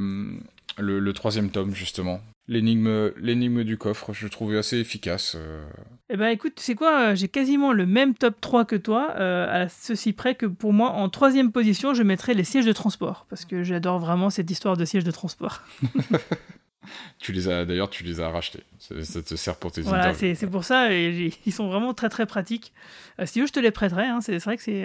le, 0.78 1.00
le 1.00 1.12
troisième 1.12 1.50
tome, 1.50 1.74
justement. 1.74 2.20
L'énigme, 2.49 3.12
l'énigme 3.18 3.62
du 3.62 3.78
coffre, 3.78 4.12
je 4.12 4.24
le 4.24 4.30
trouvais 4.30 4.59
assez 4.59 4.76
efficace. 4.78 5.36
euh. 5.38 5.64
Eh 6.11 6.16
ben 6.16 6.26
écoute, 6.28 6.55
c'est 6.57 6.74
quoi 6.74 7.11
euh, 7.11 7.14
J'ai 7.14 7.28
quasiment 7.28 7.72
le 7.72 7.86
même 7.86 8.14
top 8.14 8.40
3 8.40 8.64
que 8.64 8.74
toi, 8.76 9.14
euh, 9.18 9.64
à 9.64 9.68
ceci 9.68 10.12
près 10.12 10.34
que 10.34 10.47
pour 10.47 10.72
moi, 10.72 10.90
en 10.90 11.09
troisième 11.09 11.53
position, 11.53 11.95
je 11.95 12.03
mettrais 12.03 12.34
les 12.34 12.45
sièges 12.45 12.66
de 12.66 12.72
transport, 12.72 13.26
parce 13.30 13.45
que 13.45 13.62
j'adore 13.62 14.01
vraiment 14.01 14.28
cette 14.28 14.51
histoire 14.51 14.76
de 14.76 14.84
sièges 14.84 15.05
de 15.05 15.11
transport. 15.12 15.62
Tu 17.18 17.30
les 17.30 17.49
as, 17.49 17.64
d'ailleurs, 17.64 17.90
tu 17.90 18.03
les 18.03 18.20
as 18.20 18.28
rachetés. 18.28 18.64
Ça, 18.80 19.01
ça 19.05 19.22
te 19.22 19.36
sert 19.36 19.57
pour 19.57 19.70
tes 19.70 19.82
Voilà, 19.82 20.09
interviews. 20.09 20.18
c'est 20.20 20.34
c'est 20.34 20.47
pour 20.49 20.64
ça, 20.64 20.93
et 20.93 21.30
ils 21.47 21.53
sont 21.53 21.68
vraiment 21.68 21.95
très 21.95 22.09
très 22.09 22.26
pratiques. 22.26 22.72
Euh, 23.20 23.26
si 23.26 23.34
tu 23.34 23.40
veux, 23.40 23.47
je 23.47 23.53
te 23.53 23.61
les 23.61 23.70
prêterai, 23.70 24.07
hein, 24.07 24.20
c'est 24.20 24.36
vrai 24.38 24.57
que 24.57 24.62
c'est, 24.64 24.84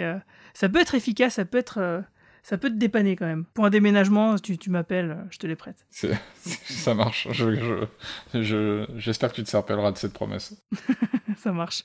ça 0.54 0.68
peut 0.68 0.80
être 0.80 0.94
efficace, 0.94 1.34
ça 1.34 1.44
peut 1.44 1.58
être... 1.58 2.02
ça 2.42 2.58
peut 2.58 2.70
te 2.70 2.74
dépanner 2.76 3.16
quand 3.16 3.26
même. 3.26 3.44
Pour 3.54 3.64
un 3.64 3.70
déménagement, 3.70 4.36
tu, 4.36 4.56
tu 4.58 4.70
m'appelles, 4.70 5.10
euh, 5.10 5.24
je 5.30 5.38
te 5.38 5.46
les 5.46 5.56
prête. 5.56 5.86
Ça 6.42 6.94
marche. 6.94 7.28
Je, 7.32 7.54
je, 8.34 8.42
je- 8.42 8.86
j'espère 8.96 9.30
que 9.30 9.36
tu 9.36 9.44
te 9.44 9.56
rappelleras 9.56 9.92
de 9.92 9.98
cette 9.98 10.12
promesse. 10.12 10.62
ça 11.36 11.52
marche. 11.52 11.84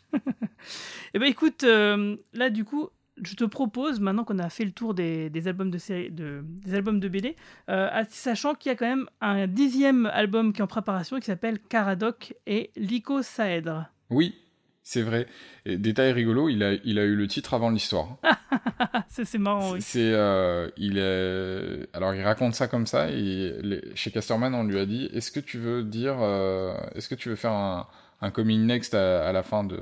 Eh 1.13 1.19
ben 1.19 1.25
écoute, 1.27 1.63
euh, 1.63 2.15
là 2.33 2.49
du 2.49 2.63
coup, 2.65 2.89
je 3.21 3.35
te 3.35 3.43
propose, 3.43 3.99
maintenant 3.99 4.23
qu'on 4.23 4.39
a 4.39 4.49
fait 4.49 4.65
le 4.65 4.71
tour 4.71 4.93
des, 4.95 5.29
des 5.29 5.47
albums 5.47 5.69
de 5.69 5.77
série, 5.77 6.09
de, 6.09 6.41
des 6.43 6.73
albums 6.73 6.99
de 6.99 7.07
BD, 7.07 7.35
euh, 7.69 7.89
sachant 8.09 8.55
qu'il 8.55 8.71
y 8.71 8.73
a 8.73 8.75
quand 8.75 8.87
même 8.87 9.05
un 9.21 9.45
dixième 9.45 10.07
album 10.07 10.51
qui 10.53 10.61
est 10.61 10.63
en 10.63 10.67
préparation 10.67 11.19
qui 11.19 11.25
s'appelle 11.27 11.59
Caradoc 11.59 12.33
et 12.47 12.71
Lycosaèdre. 12.75 13.85
Oui, 14.09 14.35
c'est 14.83 15.01
vrai. 15.01 15.27
Et 15.65 15.77
détail 15.77 16.11
rigolo, 16.11 16.49
il 16.49 16.61
a, 16.63 16.73
il 16.83 16.99
a 16.99 17.03
eu 17.03 17.15
le 17.15 17.27
titre 17.27 17.53
avant 17.53 17.69
l'histoire. 17.69 18.17
c'est 19.07 19.37
marrant, 19.37 19.71
oui. 19.71 19.81
C'est, 19.81 20.11
euh, 20.13 20.69
il 20.77 20.97
est, 20.97 21.87
alors 21.95 22.13
il 22.13 22.21
raconte 22.23 22.53
ça 22.55 22.67
comme 22.67 22.85
ça 22.85 23.09
et 23.09 23.55
les- 23.61 23.81
chez 23.95 24.11
Casterman 24.11 24.53
on 24.53 24.63
lui 24.63 24.79
a 24.79 24.85
dit, 24.85 25.09
est-ce 25.13 25.31
que 25.31 25.39
tu 25.39 25.57
veux 25.57 25.83
dire, 25.83 26.17
euh, 26.21 26.73
est-ce 26.95 27.07
que 27.07 27.15
tu 27.15 27.29
veux 27.29 27.35
faire 27.35 27.51
un, 27.51 27.87
un 28.21 28.31
coming 28.31 28.65
next 28.65 28.93
à, 28.93 29.27
à 29.27 29.31
la 29.31 29.43
fin 29.43 29.63
de 29.63 29.79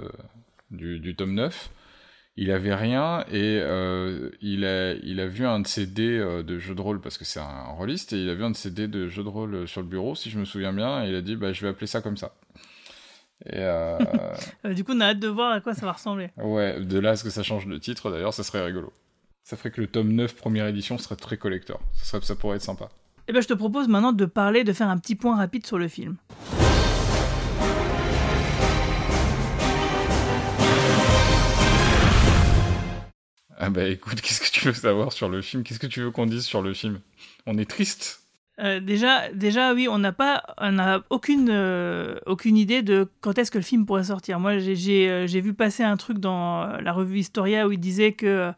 du, 0.69 0.99
du 0.99 1.15
tome 1.15 1.33
9 1.33 1.69
Il 2.37 2.51
avait 2.51 2.75
rien 2.75 3.25
et 3.31 3.59
euh, 3.61 4.29
il 4.41 4.63
a 4.65 4.93
il 4.93 5.19
a 5.19 5.27
vu 5.27 5.45
un 5.45 5.59
de 5.59 5.67
ses 5.67 5.85
dés 5.87 6.17
euh, 6.17 6.43
de 6.43 6.59
jeu 6.59 6.75
de 6.75 6.81
rôle 6.81 7.01
parce 7.01 7.17
que 7.17 7.25
c'est 7.25 7.39
un 7.41 7.63
rôliste 7.77 8.13
et 8.13 8.21
il 8.23 8.29
a 8.29 8.35
vu 8.35 8.43
un 8.43 8.51
de 8.51 8.55
ses 8.55 8.71
dés 8.71 8.87
de 8.87 9.07
jeu 9.09 9.23
de 9.23 9.29
rôle 9.29 9.67
sur 9.67 9.81
le 9.81 9.87
bureau 9.87 10.15
si 10.15 10.29
je 10.29 10.39
me 10.39 10.45
souviens 10.45 10.71
bien 10.73 11.03
et 11.03 11.09
il 11.09 11.15
a 11.15 11.21
dit 11.21 11.35
bah 11.35 11.51
je 11.53 11.61
vais 11.61 11.69
appeler 11.69 11.87
ça 11.87 12.01
comme 12.01 12.17
ça. 12.17 12.33
Et 13.45 13.57
euh, 13.57 13.97
Euh, 14.65 14.73
du 14.73 14.83
coup, 14.83 14.93
on 14.95 14.99
a 14.99 15.07
hâte 15.07 15.19
de 15.19 15.27
voir 15.27 15.51
à 15.51 15.61
quoi 15.61 15.73
ça 15.73 15.85
va 15.85 15.93
ressembler. 15.93 16.29
Ouais, 16.37 16.79
de 16.79 16.99
là 16.99 17.11
à 17.11 17.15
ce 17.15 17.23
que 17.23 17.29
ça 17.29 17.43
change 17.43 17.65
de 17.65 17.77
titre, 17.77 18.11
d'ailleurs, 18.11 18.33
ça 18.33 18.43
serait 18.43 18.63
rigolo. 18.63 18.93
Ça 19.43 19.57
ferait 19.57 19.71
que 19.71 19.81
le 19.81 19.87
tome 19.87 20.13
9 20.13 20.35
première 20.35 20.67
édition 20.67 20.97
serait 20.97 21.15
très 21.15 21.37
collector. 21.37 21.79
Ça, 21.93 22.05
serait, 22.05 22.21
ça 22.21 22.35
pourrait 22.35 22.57
être 22.57 22.63
sympa. 22.63 22.89
Eh 23.27 23.33
ben, 23.33 23.41
je 23.41 23.47
te 23.47 23.53
propose 23.53 23.87
maintenant 23.87 24.13
de 24.13 24.25
parler, 24.25 24.63
de 24.63 24.73
faire 24.73 24.89
un 24.89 24.97
petit 24.97 25.15
point 25.15 25.35
rapide 25.35 25.65
sur 25.65 25.77
le 25.79 25.87
film. 25.87 26.17
Ah 33.57 33.69
bah 33.69 33.87
écoute, 33.87 34.21
qu'est-ce 34.21 34.41
que 34.41 34.49
tu 34.51 34.65
veux 34.67 34.73
savoir 34.73 35.11
sur 35.13 35.29
le 35.29 35.41
film? 35.41 35.63
Qu'est-ce 35.63 35.79
que 35.79 35.87
tu 35.87 36.01
veux 36.01 36.11
qu'on 36.11 36.25
dise 36.25 36.45
sur 36.45 36.61
le 36.61 36.73
film? 36.73 36.99
On 37.45 37.57
est 37.57 37.69
triste? 37.69 38.20
Euh, 38.61 38.79
déjà, 38.79 39.29
déjà, 39.33 39.73
oui, 39.73 39.87
on 39.89 39.97
n'a 39.97 40.11
pas, 40.11 40.43
on 40.59 40.73
n'a 40.73 41.01
aucune, 41.09 41.49
euh, 41.49 42.15
aucune 42.27 42.57
idée 42.57 42.83
de 42.83 43.07
quand 43.21 43.37
est-ce 43.39 43.49
que 43.49 43.57
le 43.57 43.63
film 43.63 43.85
pourrait 43.85 44.05
sortir. 44.05 44.39
Moi, 44.39 44.51
euh, 44.53 45.27
j'ai 45.27 45.41
vu 45.41 45.53
passer 45.53 45.83
un 45.83 45.97
truc 45.97 46.19
dans 46.19 46.67
la 46.67 46.93
revue 46.93 47.19
Historia 47.19 47.67
où 47.67 47.71
il 47.71 47.79
disait 47.79 48.13
que 48.13 48.51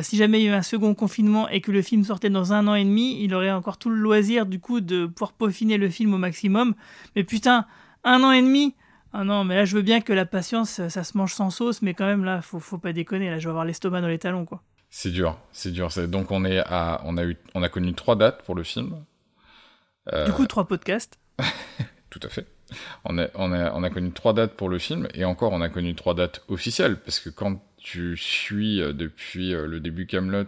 si 0.00 0.16
jamais 0.16 0.40
il 0.40 0.44
y 0.44 0.48
a 0.48 0.52
eu 0.52 0.54
un 0.54 0.62
second 0.62 0.94
confinement 0.94 1.48
et 1.50 1.60
que 1.60 1.70
le 1.70 1.82
film 1.82 2.02
sortait 2.04 2.30
dans 2.30 2.54
un 2.54 2.66
an 2.66 2.74
et 2.74 2.84
demi, 2.84 3.22
il 3.22 3.34
aurait 3.34 3.50
encore 3.50 3.76
tout 3.76 3.90
le 3.90 3.96
loisir 3.96 4.46
du 4.46 4.58
coup 4.58 4.80
de 4.80 5.04
pouvoir 5.04 5.32
peaufiner 5.32 5.76
le 5.76 5.90
film 5.90 6.14
au 6.14 6.18
maximum. 6.18 6.74
Mais 7.14 7.24
putain, 7.24 7.66
un 8.02 8.22
an 8.22 8.32
et 8.32 8.40
demi 8.40 8.74
Ah 9.12 9.24
non, 9.24 9.44
mais 9.44 9.56
là 9.56 9.64
je 9.66 9.76
veux 9.76 9.82
bien 9.82 10.00
que 10.00 10.14
la 10.14 10.24
patience, 10.24 10.88
ça, 10.88 11.04
se 11.04 11.18
mange 11.18 11.34
sans 11.34 11.50
sauce, 11.50 11.82
mais 11.82 11.92
quand 11.92 12.06
même 12.06 12.24
là, 12.24 12.40
faut, 12.40 12.58
faut 12.58 12.78
pas 12.78 12.94
déconner. 12.94 13.28
Là, 13.28 13.38
je 13.38 13.44
vais 13.44 13.50
avoir 13.50 13.66
l'estomac 13.66 14.00
dans 14.00 14.08
les 14.08 14.18
talons, 14.18 14.46
quoi. 14.46 14.62
C'est 14.88 15.10
dur, 15.10 15.38
c'est 15.52 15.72
dur. 15.72 15.88
Donc 16.08 16.30
on 16.30 16.44
est 16.44 16.58
à, 16.58 17.02
on 17.04 17.18
a 17.18 17.24
eu, 17.24 17.36
on 17.54 17.62
a 17.62 17.68
connu 17.68 17.92
trois 17.92 18.16
dates 18.16 18.42
pour 18.44 18.54
le 18.54 18.62
film. 18.62 18.94
Euh, 20.12 20.26
Du 20.26 20.32
coup, 20.32 20.46
trois 20.46 20.66
podcasts. 20.66 21.18
Tout 22.10 22.20
à 22.22 22.28
fait. 22.28 22.46
On 23.04 23.18
a, 23.18 23.28
on, 23.34 23.52
a, 23.52 23.72
on 23.72 23.82
a 23.82 23.90
connu 23.90 24.12
trois 24.12 24.32
dates 24.32 24.54
pour 24.54 24.68
le 24.68 24.78
film, 24.78 25.08
et 25.14 25.24
encore, 25.24 25.52
on 25.52 25.60
a 25.60 25.68
connu 25.68 25.94
trois 25.94 26.14
dates 26.14 26.42
officielles, 26.48 26.98
parce 27.00 27.20
que 27.20 27.30
quand 27.30 27.62
tu 27.78 28.16
suis 28.16 28.80
euh, 28.80 28.92
depuis 28.92 29.54
euh, 29.54 29.66
le 29.66 29.80
début 29.80 30.06
Camelot, 30.06 30.44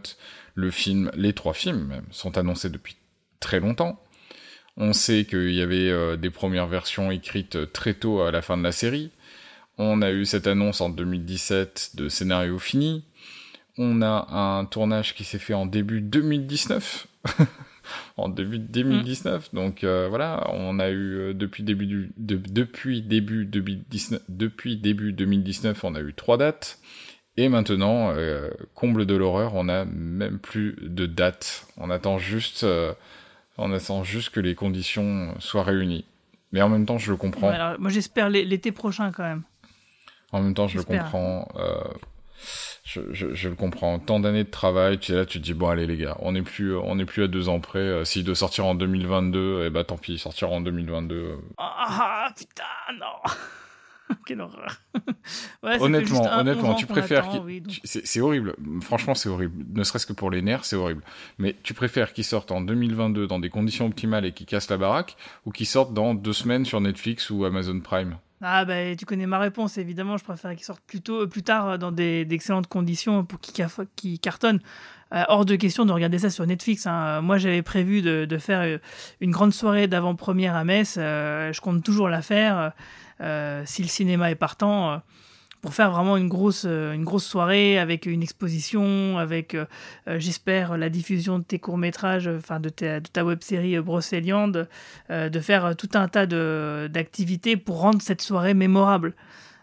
le 0.54 0.70
film, 0.70 1.10
les 1.14 1.32
trois 1.32 1.54
films 1.54 1.86
même, 1.86 2.06
sont 2.10 2.38
annoncés 2.38 2.70
depuis 2.70 2.96
très 3.40 3.60
longtemps. 3.60 4.00
On 4.76 4.92
sait 4.92 5.24
qu'il 5.24 5.52
y 5.52 5.60
avait 5.60 6.16
des 6.16 6.30
premières 6.30 6.66
versions 6.66 7.12
écrites 7.12 7.72
très 7.72 7.94
tôt 7.94 8.22
à 8.22 8.32
la 8.32 8.42
fin 8.42 8.56
de 8.56 8.62
la 8.64 8.72
série. 8.72 9.12
On 9.78 10.02
a 10.02 10.10
eu 10.10 10.24
cette 10.24 10.48
annonce 10.48 10.80
en 10.80 10.88
2017 10.88 11.92
de 11.94 12.08
scénario 12.08 12.58
fini. 12.58 13.04
On 13.78 14.02
a 14.02 14.26
un 14.32 14.64
tournage 14.64 15.14
qui 15.14 15.22
s'est 15.22 15.38
fait 15.38 15.54
en 15.54 15.66
début 15.66 16.00
2019. 16.00 17.06
en 18.16 18.28
début 18.28 18.58
2019. 18.58 19.54
Donc 19.54 19.82
euh, 19.84 20.06
voilà, 20.08 20.48
on 20.52 20.78
a 20.78 20.90
eu 20.90 21.14
euh, 21.16 21.34
depuis 21.34 21.62
début 21.62 21.86
du, 21.86 22.12
de- 22.16 22.36
depuis 22.36 23.02
début 23.02 23.44
2019, 23.46 24.22
depuis 24.28 24.76
début 24.76 25.12
2019, 25.12 25.82
on 25.84 25.94
a 25.94 26.00
eu 26.00 26.14
trois 26.14 26.36
dates. 26.38 26.78
Et 27.36 27.48
maintenant, 27.48 28.12
euh, 28.12 28.48
comble 28.74 29.06
de 29.06 29.14
l'horreur, 29.16 29.54
on 29.56 29.68
a 29.68 29.84
même 29.84 30.38
plus 30.38 30.76
de 30.80 31.06
date. 31.06 31.66
On 31.76 31.90
attend 31.90 32.18
juste, 32.18 32.62
euh, 32.62 32.92
on 33.58 33.72
attend 33.72 34.04
juste 34.04 34.30
que 34.30 34.38
les 34.38 34.54
conditions 34.54 35.34
soient 35.40 35.64
réunies. 35.64 36.04
Mais 36.52 36.62
en 36.62 36.68
même 36.68 36.86
temps, 36.86 36.98
je 36.98 37.10
le 37.10 37.16
comprends. 37.16 37.48
Ouais, 37.48 37.54
alors, 37.56 37.80
moi, 37.80 37.90
j'espère 37.90 38.30
l'é- 38.30 38.44
l'été 38.44 38.70
prochain 38.70 39.10
quand 39.10 39.24
même. 39.24 39.42
En 40.30 40.40
même 40.42 40.54
temps, 40.54 40.68
je 40.68 40.76
le 40.78 40.84
comprends. 40.84 41.48
euh, 41.56 41.82
je, 42.94 43.00
je, 43.12 43.34
je 43.34 43.48
le 43.48 43.54
comprends. 43.54 43.98
Tant 43.98 44.20
d'années 44.20 44.44
de 44.44 44.50
travail, 44.50 44.98
tu 44.98 45.12
es 45.12 45.16
là, 45.16 45.26
tu 45.26 45.38
te 45.40 45.44
dis 45.44 45.54
bon 45.54 45.68
allez 45.68 45.86
les 45.86 45.96
gars, 45.96 46.16
on 46.20 46.32
n'est 46.32 46.42
plus, 46.42 46.76
on 46.76 46.94
n'est 46.94 47.04
plus 47.04 47.24
à 47.24 47.28
deux 47.28 47.48
ans 47.48 47.60
près. 47.60 47.78
Euh, 47.80 48.04
S'il 48.04 48.24
doit 48.24 48.34
sortir 48.34 48.66
en 48.66 48.74
2022, 48.74 49.64
eh 49.66 49.70
ben 49.70 49.84
tant 49.84 49.96
pis, 49.98 50.12
il 50.14 50.18
sortira 50.18 50.50
en 50.50 50.60
2022. 50.60 51.14
euh. 51.16 51.36
Ah 51.58 52.28
putain, 52.36 52.62
non 52.98 53.32
Quelle 54.26 54.42
horreur 54.42 54.80
Ouais, 55.62 55.80
honnêtement, 55.80 56.16
juste 56.22 56.26
un- 56.30 56.34
11 56.34 56.40
honnêtement, 56.40 56.74
tu 56.74 56.86
préfères 56.86 57.28
qu'il- 57.30 57.40
oui, 57.40 57.62
c'est 57.84 58.20
horrible. 58.20 58.54
Franchement, 58.82 59.14
c'est 59.14 59.28
horrible. 59.30 59.64
Ne 59.74 59.82
serait-ce 59.82 60.06
que 60.06 60.12
pour 60.12 60.30
les 60.30 60.42
nerfs, 60.42 60.64
c'est 60.66 60.76
horrible. 60.76 61.02
Mais 61.38 61.56
tu 61.62 61.72
préfères 61.74 62.12
qu'il 62.12 62.24
sorte 62.24 62.52
en 62.52 62.60
2022 62.60 63.26
dans 63.26 63.38
des 63.38 63.48
conditions 63.48 63.86
optimales 63.86 64.26
et 64.26 64.32
qu'il 64.32 64.46
casse 64.46 64.68
la 64.68 64.76
baraque, 64.76 65.16
ou 65.46 65.50
qu'il 65.52 65.66
sorte 65.66 65.94
dans 65.94 66.14
deux 66.14 66.34
semaines 66.34 66.64
sur 66.66 66.80
Netflix 66.82 67.30
ou 67.30 67.44
Amazon 67.46 67.80
Prime? 67.80 68.18
Ah 68.46 68.66
bah 68.66 68.94
tu 68.94 69.06
connais 69.06 69.26
ma 69.26 69.38
réponse, 69.38 69.78
évidemment, 69.78 70.18
je 70.18 70.24
préfère 70.24 70.54
qu'il 70.54 70.64
sorte 70.64 70.82
plus 70.86 71.00
tôt, 71.00 71.22
euh, 71.22 71.26
plus 71.26 71.42
tard 71.42 71.66
euh, 71.70 71.76
dans 71.78 71.90
d'excellentes 71.92 72.66
conditions 72.66 73.24
pour 73.24 73.40
qu'il 73.40 73.54
caf- 73.54 73.86
qu'il 73.96 74.20
cartonne. 74.20 74.60
Euh, 75.14 75.22
hors 75.28 75.46
de 75.46 75.56
question 75.56 75.86
de 75.86 75.92
regarder 75.92 76.18
ça 76.18 76.28
sur 76.28 76.46
Netflix. 76.46 76.86
hein. 76.86 77.22
Moi, 77.22 77.38
j'avais 77.38 77.62
prévu 77.62 78.02
de, 78.02 78.38
faire 78.38 78.60
euh, 78.60 78.78
une 79.22 79.30
grande 79.30 79.54
soirée 79.54 79.86
d'avant-première 79.86 80.56
à 80.56 80.64
Metz. 80.64 80.96
je 80.96 81.60
compte 81.62 81.82
toujours 81.82 82.08
la 82.10 82.20
faire 82.20 82.72
si 83.64 83.82
le 83.82 83.88
cinéma 83.88 84.30
est 84.30 84.34
partant. 84.34 85.00
Pour 85.64 85.72
faire 85.72 85.90
vraiment 85.90 86.18
une 86.18 86.28
grosse, 86.28 86.66
euh, 86.66 86.92
une 86.92 87.04
grosse 87.04 87.24
soirée 87.24 87.78
avec 87.78 88.04
une 88.04 88.22
exposition, 88.22 89.16
avec, 89.16 89.54
euh, 89.54 89.64
euh, 90.08 90.18
j'espère, 90.18 90.76
la 90.76 90.90
diffusion 90.90 91.38
de 91.38 91.42
tes 91.42 91.58
courts-métrages, 91.58 92.28
enfin 92.28 92.60
de 92.60 92.68
ta, 92.68 93.00
ta 93.00 93.24
web-série 93.24 93.80
Brocéliande, 93.80 94.68
de 95.08 95.40
faire 95.40 95.74
tout 95.74 95.88
un 95.94 96.06
tas 96.06 96.26
d'activités 96.26 97.56
pour 97.56 97.80
rendre 97.80 98.02
cette 98.02 98.20
soirée 98.20 98.52
mémorable. 98.52 99.14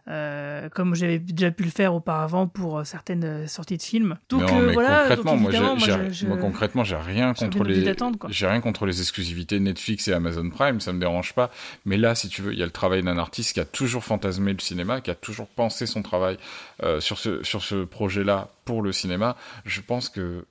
Euh, 0.07 0.67
comme 0.69 0.95
j'avais 0.95 1.19
déjà 1.19 1.51
pu 1.51 1.63
le 1.63 1.69
faire 1.69 1.93
auparavant 1.93 2.47
pour 2.47 2.79
euh, 2.79 2.83
certaines 2.83 3.23
euh, 3.23 3.47
sorties 3.47 3.77
de 3.77 3.83
films. 3.83 4.17
Donc 4.29 4.41
non, 4.41 4.59
euh, 4.59 4.67
mais 4.67 4.73
voilà, 4.73 4.99
concrètement, 5.01 5.31
donc, 5.33 5.41
moi, 5.41 5.51
je- 5.51 6.25
concrètement, 6.41 6.83
j'ai 6.83 6.95
rien 6.95 7.33
contre 7.35 7.63
les, 7.63 7.93
j'ai 8.29 8.47
rien 8.47 8.61
contre 8.61 8.85
les 8.87 8.99
exclusivités 8.99 9.59
Netflix 9.59 10.07
et 10.07 10.13
Amazon 10.13 10.49
Prime, 10.49 10.79
ça 10.79 10.91
me 10.91 10.99
dérange 10.99 11.33
pas. 11.33 11.51
Mais 11.85 11.97
là, 11.97 12.15
si 12.15 12.29
tu 12.29 12.41
veux, 12.41 12.51
il 12.51 12.57
y 12.59 12.63
a 12.63 12.65
le 12.65 12.71
travail 12.71 13.03
d'un 13.03 13.19
artiste 13.19 13.53
qui 13.53 13.59
a 13.59 13.65
toujours 13.65 14.03
fantasmé 14.03 14.53
le 14.53 14.59
cinéma, 14.59 15.01
qui 15.01 15.11
a 15.11 15.15
toujours 15.15 15.47
pensé 15.47 15.85
son 15.85 16.01
travail 16.01 16.37
euh, 16.83 16.99
sur 16.99 17.19
ce 17.19 17.43
sur 17.43 17.63
ce 17.63 17.83
projet-là 17.83 18.49
pour 18.65 18.81
le 18.81 18.91
cinéma. 18.91 19.35
Je 19.65 19.81
pense 19.81 20.09
que 20.09 20.45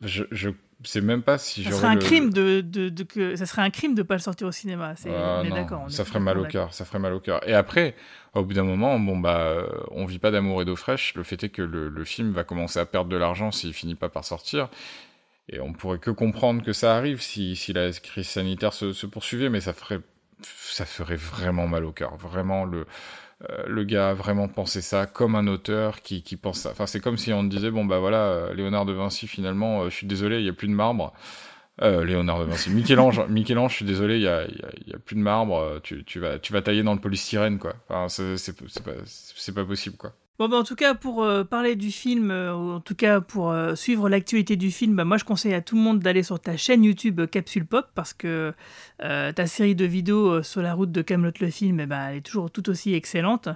je 0.00 0.24
je 0.30 0.50
sais 0.90 1.00
même 1.00 1.22
pas 1.22 1.38
si 1.38 1.64
ça 1.64 1.70
j'aurais 1.70 1.82
serait 1.82 1.92
un 1.92 1.96
le- 1.96 1.98
crime 1.98 2.30
de, 2.32 2.60
de, 2.60 2.88
de 2.88 3.02
que 3.04 3.36
ça 3.36 3.46
serait 3.46 3.62
un 3.62 3.70
crime 3.70 3.94
de 3.94 4.02
pas 4.02 4.14
le 4.14 4.20
sortir 4.20 4.46
au 4.48 4.52
cinéma. 4.52 4.94
C'est, 4.96 5.10
Ah, 5.10 5.42
d'accord. 5.52 5.90
Ça 5.90 6.04
ferait 6.04 6.20
mal 6.20 6.38
au 6.38 6.44
cœur, 6.46 6.72
ça 6.72 6.84
ferait 6.84 7.00
mal 7.00 7.12
au 7.12 7.20
cœur. 7.20 7.46
Et 7.48 7.54
après, 7.54 7.96
au 8.34 8.44
bout 8.44 8.54
d'un 8.54 8.62
moment, 8.62 8.98
bon 9.00 9.18
bah, 9.18 9.38
euh, 9.40 9.66
on 9.90 10.04
vit 10.06 10.20
pas 10.20 10.30
d'amour 10.30 10.62
et 10.62 10.64
d'eau 10.64 10.76
fraîche. 10.76 11.14
Le 11.16 11.24
fait 11.24 11.42
est 11.42 11.48
que 11.48 11.62
le, 11.62 11.88
le 11.88 12.04
film 12.04 12.30
va 12.32 12.44
commencer 12.44 12.78
à 12.78 12.86
perdre 12.86 13.10
de 13.10 13.16
l'argent 13.16 13.50
s'il 13.50 13.72
finit 13.74 13.96
pas 13.96 14.08
par 14.08 14.24
sortir. 14.24 14.68
Et 15.48 15.60
on 15.60 15.72
pourrait 15.72 15.98
que 15.98 16.10
comprendre 16.10 16.62
que 16.64 16.72
ça 16.72 16.96
arrive 16.96 17.22
si, 17.22 17.56
si 17.56 17.72
la 17.72 17.90
crise 17.92 18.28
sanitaire 18.28 18.72
se, 18.74 18.92
se 18.92 19.06
poursuivait, 19.06 19.50
mais 19.50 19.60
ça 19.60 19.72
ferait, 19.72 20.00
ça 20.42 20.86
ferait 20.86 21.16
vraiment 21.16 21.68
mal 21.68 21.84
au 21.84 21.92
cœur. 21.92 22.16
Vraiment, 22.16 22.64
le, 22.64 22.86
euh, 23.50 23.64
le 23.66 23.84
gars 23.84 24.10
a 24.10 24.14
vraiment 24.14 24.48
pensé 24.48 24.80
ça 24.82 25.06
comme 25.06 25.34
un 25.34 25.46
auteur 25.46 26.00
qui, 26.02 26.22
qui 26.22 26.36
pense 26.36 26.60
ça. 26.60 26.70
Enfin, 26.70 26.86
c'est 26.86 27.00
comme 27.00 27.16
si 27.16 27.32
on 27.32 27.44
disait, 27.44 27.70
bon 27.70 27.84
bah 27.84 27.98
voilà, 27.98 28.24
euh, 28.26 28.54
Léonard 28.54 28.86
de 28.86 28.92
Vinci, 28.92 29.26
finalement, 29.26 29.82
euh, 29.82 29.90
je 29.90 29.96
suis 29.96 30.06
désolé, 30.06 30.38
il 30.40 30.44
y 30.46 30.48
a 30.48 30.52
plus 30.52 30.68
de 30.68 30.72
marbre. 30.74 31.12
Euh, 31.80 32.04
Léonard 32.04 32.40
de 32.40 32.44
Vinci. 32.44 32.70
Michel-Ange, 32.70 33.22
Michel-Ange, 33.28 33.70
je 33.72 33.76
suis 33.76 33.84
désolé, 33.86 34.16
il 34.16 34.22
y 34.22 34.28
a, 34.28 34.44
il 34.46 34.56
y, 34.56 34.62
a, 34.64 34.92
y 34.92 34.94
a 34.94 34.98
plus 34.98 35.16
de 35.16 35.20
marbre, 35.22 35.80
tu, 35.82 36.04
tu, 36.04 36.20
vas, 36.20 36.38
tu 36.38 36.52
vas 36.52 36.62
tailler 36.62 36.82
dans 36.82 36.94
le 36.94 37.00
polystyrène, 37.00 37.58
quoi. 37.58 37.74
Enfin, 37.88 38.08
c'est 38.08 38.36
c'est- 38.36 38.54
c'est 38.68 38.84
pas, 38.84 38.92
c'est 39.06 39.54
pas 39.54 39.64
possible, 39.64 39.96
quoi. 39.96 40.12
Bon, 40.38 40.48
bah, 40.48 40.56
en 40.56 40.64
tout 40.64 40.74
cas, 40.74 40.94
pour 40.94 41.22
euh, 41.22 41.44
parler 41.44 41.76
du 41.76 41.90
film, 41.92 42.30
euh, 42.30 42.54
ou 42.54 42.72
en 42.72 42.80
tout 42.80 42.94
cas 42.94 43.20
pour 43.20 43.50
euh, 43.50 43.74
suivre 43.74 44.08
l'actualité 44.08 44.56
du 44.56 44.70
film, 44.70 44.96
bah, 44.96 45.04
moi 45.04 45.18
je 45.18 45.24
conseille 45.24 45.52
à 45.52 45.60
tout 45.60 45.76
le 45.76 45.82
monde 45.82 46.00
d'aller 46.00 46.22
sur 46.22 46.40
ta 46.40 46.56
chaîne 46.56 46.82
YouTube 46.82 47.20
euh, 47.20 47.26
Capsule 47.26 47.66
Pop 47.66 47.86
parce 47.94 48.14
que 48.14 48.54
ta 48.98 49.46
série 49.46 49.74
de 49.74 49.84
vidéos 49.84 50.42
sur 50.42 50.62
la 50.62 50.74
route 50.74 50.90
de 50.90 51.02
Camelot 51.02 51.32
le 51.40 51.50
film, 51.50 51.80
eh 51.80 51.86
ben, 51.86 52.08
elle 52.08 52.16
est 52.18 52.20
toujours 52.22 52.50
tout 52.50 52.70
aussi 52.70 52.94
excellente. 52.94 53.48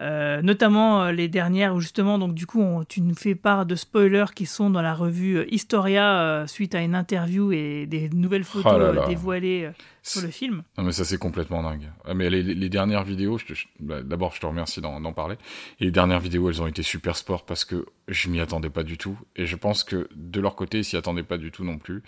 Euh, 0.00 0.40
notamment 0.40 1.02
euh, 1.04 1.12
les 1.12 1.28
dernières 1.28 1.74
où 1.74 1.80
justement, 1.80 2.18
donc 2.18 2.34
du 2.34 2.46
coup, 2.46 2.62
on- 2.62 2.84
tu 2.84 3.02
nous 3.02 3.14
fais 3.14 3.34
part 3.34 3.66
de 3.66 3.74
spoilers 3.74 4.32
qui 4.34 4.46
sont 4.46 4.70
dans 4.70 4.80
la 4.80 4.94
revue 4.94 5.36
euh, 5.38 5.54
Historia 5.54 6.20
euh, 6.22 6.46
suite 6.46 6.74
à 6.74 6.80
une 6.80 6.94
interview 6.94 7.52
et 7.52 7.84
des 7.86 8.08
nouvelles 8.08 8.44
photos 8.44 8.72
Oh 8.76 8.78
là 8.78 8.92
là. 8.92 9.02
euh, 9.02 9.06
dévoilées 9.06 9.64
euh, 9.66 9.72
sur 10.02 10.22
le 10.22 10.28
film. 10.28 10.62
Non, 10.78 10.84
mais 10.84 10.92
ça, 10.92 11.04
c'est 11.04 11.18
complètement 11.18 11.62
dingue. 11.62 11.90
Ah, 12.06 12.14
mais 12.14 12.30
les, 12.30 12.42
les 12.42 12.68
dernières 12.70 13.04
vidéos, 13.04 13.38
bah, 13.78 14.02
d'abord, 14.02 14.32
je 14.34 14.40
te 14.40 14.46
remercie 14.46 14.80
d'en 14.80 15.00
d'en 15.02 15.12
parler. 15.12 15.36
Et 15.80 15.84
les 15.84 15.90
dernières 15.90 16.20
vidéos, 16.20 16.48
elles 16.48 16.62
ont 16.62 16.66
été 16.66 16.82
super 16.82 17.14
sport 17.16 17.44
parce 17.44 17.66
que 17.66 17.84
je 18.08 18.30
m'y 18.30 18.40
attendais 18.40 18.70
pas 18.70 18.82
du 18.84 18.96
tout. 18.96 19.18
Et 19.36 19.44
je 19.44 19.56
pense 19.56 19.84
que 19.84 20.08
de 20.16 20.40
leur 20.40 20.56
côté, 20.56 20.78
ils 20.78 20.84
s'y 20.84 20.96
attendaient 20.96 21.22
pas 21.22 21.36
du 21.36 21.50
tout 21.50 21.64
non 21.64 21.76
plus. 21.76 22.02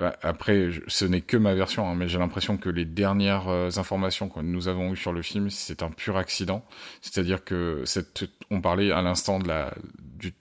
Après, 0.00 0.70
ce 0.86 1.04
n'est 1.04 1.22
que 1.22 1.36
ma 1.36 1.54
version, 1.54 1.88
hein, 1.88 1.96
mais 1.96 2.08
j'ai 2.08 2.18
l'impression 2.18 2.56
que 2.56 2.68
les 2.68 2.84
dernières 2.84 3.48
euh, 3.48 3.68
informations 3.76 4.28
que 4.28 4.38
nous 4.38 4.68
avons 4.68 4.92
eues 4.92 4.96
sur 4.96 5.12
le 5.12 5.22
film, 5.22 5.50
c'est 5.50 5.82
un 5.82 5.90
pur 5.90 6.16
accident. 6.16 6.64
C'est-à-dire 7.00 7.42
que 7.42 7.82
cette, 7.84 8.24
on 8.50 8.60
parlait 8.60 8.92
à 8.92 9.02
l'instant 9.02 9.40
de 9.40 9.48
la, 9.48 9.74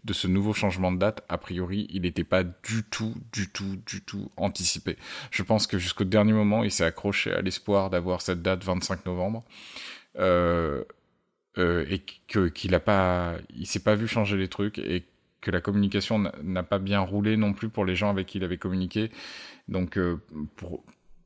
de 0.03 0.13
ce 0.13 0.27
nouveau 0.27 0.53
changement 0.53 0.91
de 0.91 0.99
date, 0.99 1.23
a 1.27 1.39
priori, 1.39 1.87
il 1.89 2.03
n'était 2.03 2.23
pas 2.23 2.43
du 2.43 2.83
tout, 2.89 3.15
du 3.33 3.49
tout, 3.49 3.77
du 3.87 4.01
tout 4.01 4.31
anticipé. 4.37 4.95
Je 5.31 5.41
pense 5.41 5.65
que 5.65 5.79
jusqu'au 5.79 6.03
dernier 6.03 6.33
moment, 6.33 6.63
il 6.63 6.71
s'est 6.71 6.85
accroché 6.85 7.33
à 7.33 7.41
l'espoir 7.41 7.89
d'avoir 7.89 8.21
cette 8.21 8.43
date 8.43 8.63
25 8.63 9.07
novembre. 9.07 9.43
Euh, 10.19 10.83
euh, 11.57 11.85
et 11.89 12.03
que 12.27 12.49
qu'il 12.49 12.75
a 12.75 12.79
pas, 12.79 13.35
il 13.55 13.65
s'est 13.65 13.79
pas 13.79 13.95
vu 13.95 14.07
changer 14.07 14.37
les 14.37 14.47
trucs 14.47 14.77
et 14.77 15.03
que 15.41 15.51
la 15.51 15.61
communication 15.61 16.19
n'a- 16.43 16.63
pas 16.63 16.79
bien 16.79 16.99
roulé 16.99 17.37
non 17.37 17.53
plus 17.53 17.69
pour 17.69 17.85
les 17.85 17.95
gens 17.95 18.09
avec 18.09 18.27
qui 18.27 18.37
il 18.37 18.43
avait 18.43 18.57
communiqué. 18.57 19.11
Donc 19.67 19.97
euh, 19.97 20.21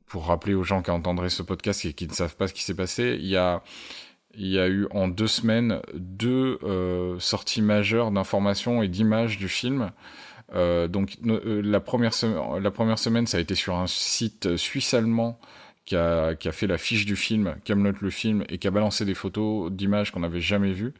pour 0.06 0.26
rappeler 0.26 0.54
aux 0.54 0.64
gens 0.64 0.82
qui 0.82 0.90
entendraient 0.90 1.30
ce 1.30 1.42
podcast 1.42 1.84
et 1.84 1.92
qui 1.94 2.06
ne 2.06 2.12
savent 2.12 2.36
pas 2.36 2.46
ce 2.48 2.52
qui 2.54 2.62
s'est 2.62 2.74
passé, 2.76 3.16
il 3.18 3.26
y 3.26 3.36
a 3.36 3.62
eu 4.68 4.86
en 4.90 5.08
deux 5.08 5.26
semaines 5.26 5.80
deux 5.94 6.58
euh, 6.62 7.18
sorties 7.18 7.62
majeures 7.62 8.10
d'informations 8.10 8.82
et 8.82 8.88
d'images 8.88 9.38
du 9.38 9.48
film. 9.48 9.90
Euh, 10.54 10.86
donc 10.86 11.16
la 11.24 11.80
première 11.80 12.12
semaine, 12.12 13.26
ça 13.26 13.38
a 13.38 13.40
été 13.40 13.54
sur 13.54 13.76
un 13.76 13.86
site 13.86 14.56
suisse-allemand 14.56 15.40
qui 15.86 15.96
a, 15.96 16.34
qui 16.34 16.46
a 16.46 16.52
fait 16.52 16.66
la 16.66 16.76
fiche 16.78 17.06
du 17.06 17.16
film, 17.16 17.56
Camelot 17.64 17.94
le 18.02 18.10
film, 18.10 18.44
et 18.50 18.58
qui 18.58 18.68
a 18.68 18.70
balancé 18.70 19.04
des 19.06 19.14
photos 19.14 19.72
d'images 19.72 20.10
qu'on 20.12 20.20
n'avait 20.20 20.40
jamais 20.40 20.72
vues. 20.72 20.92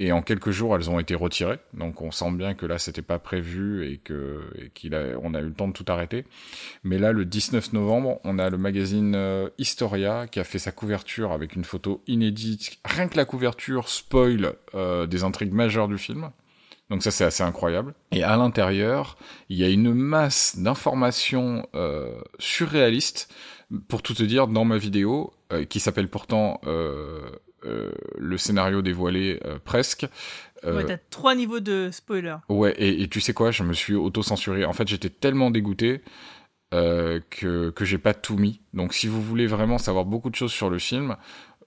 Et 0.00 0.10
en 0.10 0.22
quelques 0.22 0.50
jours, 0.50 0.74
elles 0.74 0.90
ont 0.90 0.98
été 0.98 1.14
retirées. 1.14 1.58
Donc 1.72 2.02
on 2.02 2.10
sent 2.10 2.32
bien 2.32 2.54
que 2.54 2.66
là, 2.66 2.78
c'était 2.78 3.02
pas 3.02 3.18
prévu 3.20 3.88
et 3.88 3.98
que 3.98 4.40
et 4.58 4.70
qu'il 4.70 4.94
a, 4.94 5.16
on 5.22 5.34
a 5.34 5.40
eu 5.40 5.46
le 5.46 5.54
temps 5.54 5.68
de 5.68 5.72
tout 5.72 5.84
arrêter. 5.86 6.24
Mais 6.82 6.98
là, 6.98 7.12
le 7.12 7.24
19 7.24 7.72
novembre, 7.72 8.20
on 8.24 8.38
a 8.38 8.50
le 8.50 8.58
magazine 8.58 9.14
euh, 9.14 9.48
Historia 9.58 10.26
qui 10.26 10.40
a 10.40 10.44
fait 10.44 10.58
sa 10.58 10.72
couverture 10.72 11.30
avec 11.30 11.54
une 11.54 11.64
photo 11.64 12.02
inédite. 12.08 12.78
Rien 12.84 13.06
que 13.06 13.16
la 13.16 13.24
couverture 13.24 13.88
spoil 13.88 14.54
euh, 14.74 15.06
des 15.06 15.22
intrigues 15.22 15.52
majeures 15.52 15.88
du 15.88 15.98
film. 15.98 16.30
Donc 16.90 17.02
ça, 17.02 17.10
c'est 17.10 17.24
assez 17.24 17.42
incroyable. 17.42 17.94
Et 18.12 18.22
à 18.22 18.36
l'intérieur, 18.36 19.16
il 19.48 19.56
y 19.56 19.64
a 19.64 19.68
une 19.68 19.94
masse 19.94 20.58
d'informations 20.58 21.66
euh, 21.74 22.20
surréalistes. 22.38 23.32
Pour 23.88 24.02
tout 24.02 24.14
te 24.14 24.22
dire, 24.22 24.46
dans 24.46 24.64
ma 24.64 24.76
vidéo, 24.76 25.32
euh, 25.52 25.64
qui 25.64 25.80
s'appelle 25.80 26.08
pourtant 26.08 26.60
euh, 26.66 27.30
le 28.18 28.36
scénario 28.38 28.82
dévoilé 28.82 29.40
euh, 29.44 29.58
presque. 29.64 30.06
euh, 30.64 30.76
Ouais, 30.76 30.84
t'as 30.86 30.98
trois 31.10 31.34
niveaux 31.34 31.60
de 31.60 31.90
spoiler. 31.92 32.36
Ouais, 32.48 32.72
et, 32.78 33.02
et 33.02 33.08
tu 33.08 33.20
sais 33.20 33.32
quoi, 33.32 33.50
je 33.50 33.62
me 33.62 33.72
suis 33.72 33.94
auto-censuré. 33.94 34.64
En 34.64 34.72
fait, 34.72 34.88
j'étais 34.88 35.10
tellement 35.10 35.50
dégoûté 35.50 36.02
euh, 36.72 37.20
que, 37.30 37.70
que 37.70 37.84
j'ai 37.84 37.98
pas 37.98 38.14
tout 38.14 38.36
mis. 38.36 38.60
Donc, 38.72 38.94
si 38.94 39.06
vous 39.06 39.22
voulez 39.22 39.46
vraiment 39.46 39.78
savoir 39.78 40.04
beaucoup 40.04 40.30
de 40.30 40.34
choses 40.36 40.52
sur 40.52 40.70
le 40.70 40.78
film 40.78 41.16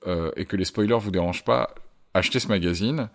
euh, 0.06 0.32
et 0.36 0.45
que 0.45 0.56
les 0.58 0.66
spoilers 0.66 0.98
vous 1.00 1.12
dérangent 1.12 1.45
pas, 1.45 1.74
achetez 2.14 2.39
ce 2.39 2.48
magazine. 2.48 3.10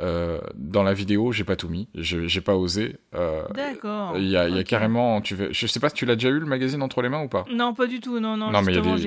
Euh, 0.00 0.40
dans 0.54 0.82
la 0.82 0.94
vidéo, 0.94 1.32
j'ai 1.32 1.44
pas 1.44 1.56
tout 1.56 1.68
mis. 1.68 1.88
J'ai 1.94 2.40
pas 2.40 2.56
osé. 2.56 2.96
Euh, 3.14 3.42
D'accord. 3.54 4.16
Il 4.16 4.26
y 4.28 4.36
a, 4.36 4.48
y 4.48 4.64
carrément. 4.64 5.20
Tu 5.20 5.34
veux, 5.34 5.52
je 5.52 5.66
sais 5.66 5.80
pas 5.80 5.90
si 5.90 5.94
tu 5.94 6.06
l'as 6.06 6.14
déjà 6.16 6.30
eu 6.30 6.38
le 6.38 6.46
magazine 6.46 6.82
entre 6.82 7.02
les 7.02 7.08
mains 7.10 7.22
ou 7.22 7.28
pas? 7.28 7.44
Non, 7.52 7.74
pas 7.74 7.86
du 7.86 8.00
tout. 8.00 8.18
Non, 8.18 8.36
non. 8.36 8.50
Non, 8.50 8.62
justement, 8.62 8.96
des- 8.96 9.02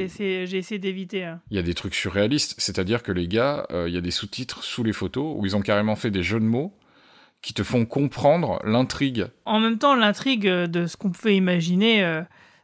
j'ai 0.45 0.57
essayé, 0.57 0.79
d'éviter. 0.79 1.25
euh. 1.25 1.35
Il 1.49 1.55
y 1.57 1.59
a 1.59 1.63
des 1.63 1.73
trucs 1.73 1.95
surréalistes, 1.95 2.55
c'est-à-dire 2.59 3.01
que 3.01 3.11
les 3.11 3.27
gars, 3.27 3.65
euh, 3.71 3.89
il 3.89 3.95
y 3.95 3.97
a 3.97 4.01
des 4.01 4.11
sous-titres 4.11 4.63
sous 4.63 4.83
les 4.83 4.93
photos 4.93 5.35
où 5.37 5.45
ils 5.45 5.55
ont 5.55 5.61
carrément 5.61 5.95
fait 5.95 6.11
des 6.11 6.23
jeux 6.23 6.39
de 6.39 6.45
mots 6.45 6.73
qui 7.41 7.53
te 7.53 7.63
font 7.63 7.85
comprendre 7.85 8.59
l'intrigue. 8.63 9.27
En 9.45 9.59
même 9.59 9.77
temps, 9.77 9.95
l'intrigue 9.95 10.47
euh, 10.47 10.67
de 10.67 10.85
ce 10.87 10.97
qu'on 10.97 11.09
pouvait 11.11 11.35
imaginer, 11.35 12.03
euh, 12.03 12.21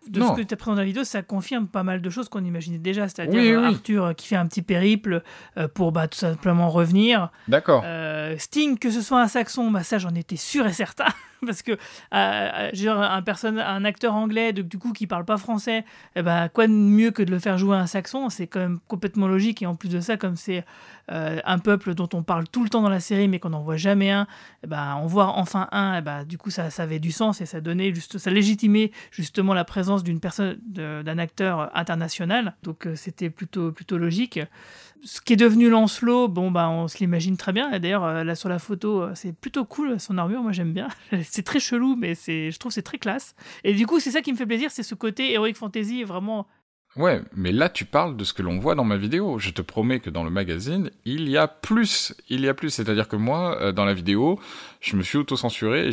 de 0.10 0.20
Non. 0.20 0.36
ce 0.36 0.42
que 0.42 0.46
tu 0.46 0.54
as 0.54 0.58
présenté 0.58 0.76
dans 0.78 0.82
la 0.82 0.86
vidéo, 0.86 1.04
ça 1.04 1.22
confirme 1.22 1.68
pas 1.68 1.84
mal 1.84 2.02
de 2.02 2.10
choses 2.10 2.28
qu'on 2.30 2.44
imaginait 2.44 2.78
déjà. 2.80 3.08
C'est-à-dire 3.08 3.42
Oui, 3.42 3.56
oui. 3.56 3.66
Arthur 3.76 4.06
euh, 4.06 4.14
qui 4.14 4.28
fait 4.28 4.36
un 4.36 4.48
petit 4.48 4.62
périple 4.62 5.22
euh, 5.58 5.68
pour 5.68 5.92
bah, 5.92 6.08
tout 6.08 6.18
simplement 6.18 6.70
revenir. 6.70 7.30
D'accord. 7.48 7.84
Euh, 7.86 8.36
Sting, 8.38 8.78
que 8.80 8.90
ce 8.90 9.02
soit 9.02 9.22
un 9.22 9.28
saxon, 9.28 9.70
bah, 9.72 9.84
ça 9.84 10.00
j'en 10.00 10.14
étais 10.16 10.38
sûr 10.38 10.66
et 10.66 10.74
certain. 10.74 11.06
Parce 11.46 11.62
que 11.64 11.72
euh, 12.14 12.70
genre, 12.74 13.02
un, 13.02 13.22
personne, 13.22 13.58
un 13.60 13.84
acteur 13.86 14.14
anglais, 14.14 14.54
de- 14.54 14.62
du 14.62 14.78
coup, 14.78 14.94
qui 14.94 15.08
parle 15.08 15.26
pas 15.26 15.38
français, 15.38 15.84
eh 16.16 16.22
ben, 16.22 16.50
quoi 16.50 16.68
de 16.68 16.72
mieux 16.74 17.12
que 17.12 17.24
de 17.24 17.32
le 17.32 17.40
faire 17.40 17.58
jouer 17.58 17.76
un 17.78 17.88
saxon? 17.88 18.30
C'est 18.30 18.48
quand 18.48 18.60
même 18.60 18.80
complètement 18.88 19.28
logique. 19.28 19.62
Et 19.62 19.66
en 19.66 19.76
plus 19.76 19.90
de 19.90 20.00
ça, 20.00 20.18
comme 20.18 20.36
c'est 20.36 20.64
euh, 21.12 21.40
un 21.44 21.58
peuple 21.60 21.96
dont 21.96 22.10
on 22.14 22.22
parle 22.24 22.48
tout 22.48 22.64
le 22.64 22.70
temps 22.70 22.82
dans 22.82 22.90
la 22.90 23.00
série, 23.00 23.28
mais 23.28 23.40
qu'on 23.40 23.50
n'en 23.50 23.62
voit 23.64 23.78
jamais 23.78 24.12
un, 24.12 24.28
eh 24.64 24.68
ben, 24.68 24.94
en 24.94 25.08
voir 25.08 25.38
enfin 25.38 25.68
un, 25.72 25.98
eh 25.98 26.02
ben, 26.02 26.24
du 26.26 26.38
coup, 26.38 26.52
ça, 26.52 26.70
ça 26.70 26.84
avait 26.84 27.00
du 27.00 27.12
sens 27.12 27.42
et 27.42 27.46
ça 27.48 27.60
donnait 27.60 27.94
juste, 27.94 28.18
ça 28.20 28.30
légitimait 28.30 28.92
justement 29.12 29.54
la 29.54 29.64
présence 29.66 30.04
d'une 30.04 30.20
personne, 30.20 30.58
d'un 30.66 31.18
acteur 31.18 31.72
international. 31.76 32.56
Donc, 32.64 32.86
euh, 32.86 32.96
c'était 32.96 33.30
plutôt, 33.32 33.72
plutôt 33.72 33.98
logique. 33.98 34.40
Ce 35.04 35.20
qui 35.20 35.34
est 35.34 35.38
devenu 35.38 35.68
Lancelot, 35.70 36.28
bon, 36.28 36.52
bah, 36.52 36.70
on 36.70 36.88
se 36.88 37.00
l'imagine 37.00 37.36
très 37.36 37.52
bien. 37.52 37.80
D'ailleurs, 37.80 38.04
euh, 38.04 38.24
là, 38.24 38.36
sur 38.36 38.50
la 38.50 38.60
photo, 38.60 39.02
euh, 39.02 39.12
c'est 39.16 39.34
plutôt 39.34 39.66
cool, 39.66 40.00
son 40.00 40.18
armure, 40.20 40.44
moi 40.44 40.52
j'aime 40.52 40.74
bien. 40.74 40.90
c'est 41.32 41.44
très 41.44 41.60
chelou, 41.60 41.96
mais 41.96 42.14
c'est, 42.14 42.52
je 42.52 42.60
trouve 42.60 42.72
c'est 42.72 42.82
très 42.82 42.98
classe. 42.98 43.36
Et 43.64 43.74
du 43.74 43.88
coup, 43.88 44.00
c'est 44.00 44.12
ça 44.12 44.22
qui 44.22 44.32
me 44.32 44.38
fait 44.38 44.46
plaisir, 44.46 44.70
c'est 44.70 44.84
ce 44.84 44.96
côté 44.96 45.34
Heroic 45.34 45.54
Fantasy, 45.54 46.04
vraiment. 46.04 46.46
Ouais, 46.98 47.22
mais 47.34 47.54
là 47.54 47.70
tu 47.70 47.86
parles 47.86 48.18
de 48.18 48.26
ce 48.26 48.34
que 48.34 48.42
l'on 48.42 48.60
voit 48.60 48.76
dans 48.76 48.84
ma 48.84 48.98
vidéo. 48.98 49.40
Je 49.40 49.52
te 49.52 49.62
promets 49.62 50.02
que 50.02 50.10
dans 50.10 50.26
le 50.26 50.30
magazine, 50.30 50.92
il 51.06 51.30
y 51.30 51.38
a 51.38 51.48
plus. 51.48 52.14
Il 52.28 52.42
y 52.42 52.50
a 52.50 52.54
plus. 52.54 52.70
C'est-à-dire 52.70 53.08
que 53.08 53.16
moi, 53.16 53.58
euh, 53.62 53.72
dans 53.72 53.86
la 53.86 53.94
vidéo, 53.94 54.40
je 54.82 54.98
me 54.98 55.04
suis 55.04 55.18
auto-censuré 55.18 55.88
et 55.88 55.92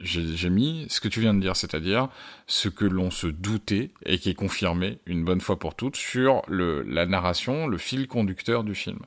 j'ai 0.00 0.50
mis 0.50 0.86
ce 0.88 1.00
que 1.00 1.06
tu 1.06 1.20
viens 1.20 1.32
de 1.32 1.40
dire, 1.40 1.54
c'est-à-dire 1.54 2.08
ce 2.48 2.68
que 2.68 2.84
l'on 2.84 3.12
se 3.12 3.28
doutait 3.28 3.92
et 4.04 4.18
qui 4.18 4.30
est 4.30 4.34
confirmé 4.34 4.98
une 5.06 5.24
bonne 5.24 5.40
fois 5.40 5.60
pour 5.60 5.76
toutes 5.76 5.94
sur 5.94 6.42
la 6.48 7.06
narration, 7.06 7.68
le 7.68 7.78
fil 7.78 8.08
conducteur 8.08 8.64
du 8.64 8.74
film. 8.74 8.98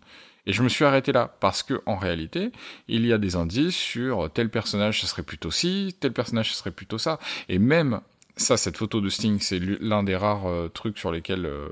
Et 0.48 0.54
je 0.54 0.62
me 0.64 0.70
suis 0.70 0.86
arrêté 0.86 1.12
là 1.12 1.36
parce 1.40 1.64
que 1.64 1.82
en 1.86 1.96
réalité, 1.96 2.52
il 2.88 3.06
y 3.06 3.14
a 3.14 3.18
des 3.18 3.36
indices 3.36 3.76
sur 3.76 4.30
tel 4.32 4.50
personnage 4.50 5.02
ce 5.02 5.08
serait 5.08 5.24
plutôt 5.24 5.52
ci, 5.52 5.96
tel 6.00 6.14
personnage 6.14 6.52
ce 6.52 6.58
serait 6.58 6.72
plutôt 6.72 6.98
ça, 6.98 7.20
et 7.50 7.60
même 7.60 8.02
ça, 8.38 8.58
cette 8.58 8.76
photo 8.76 9.00
de 9.00 9.08
Sting, 9.08 9.40
c'est 9.40 9.60
l'un 9.60 10.04
des 10.04 10.16
rares 10.16 10.48
euh, 10.48 10.68
trucs 10.68 10.98
sur 10.98 11.10
lesquels 11.10 11.46
euh, 11.46 11.70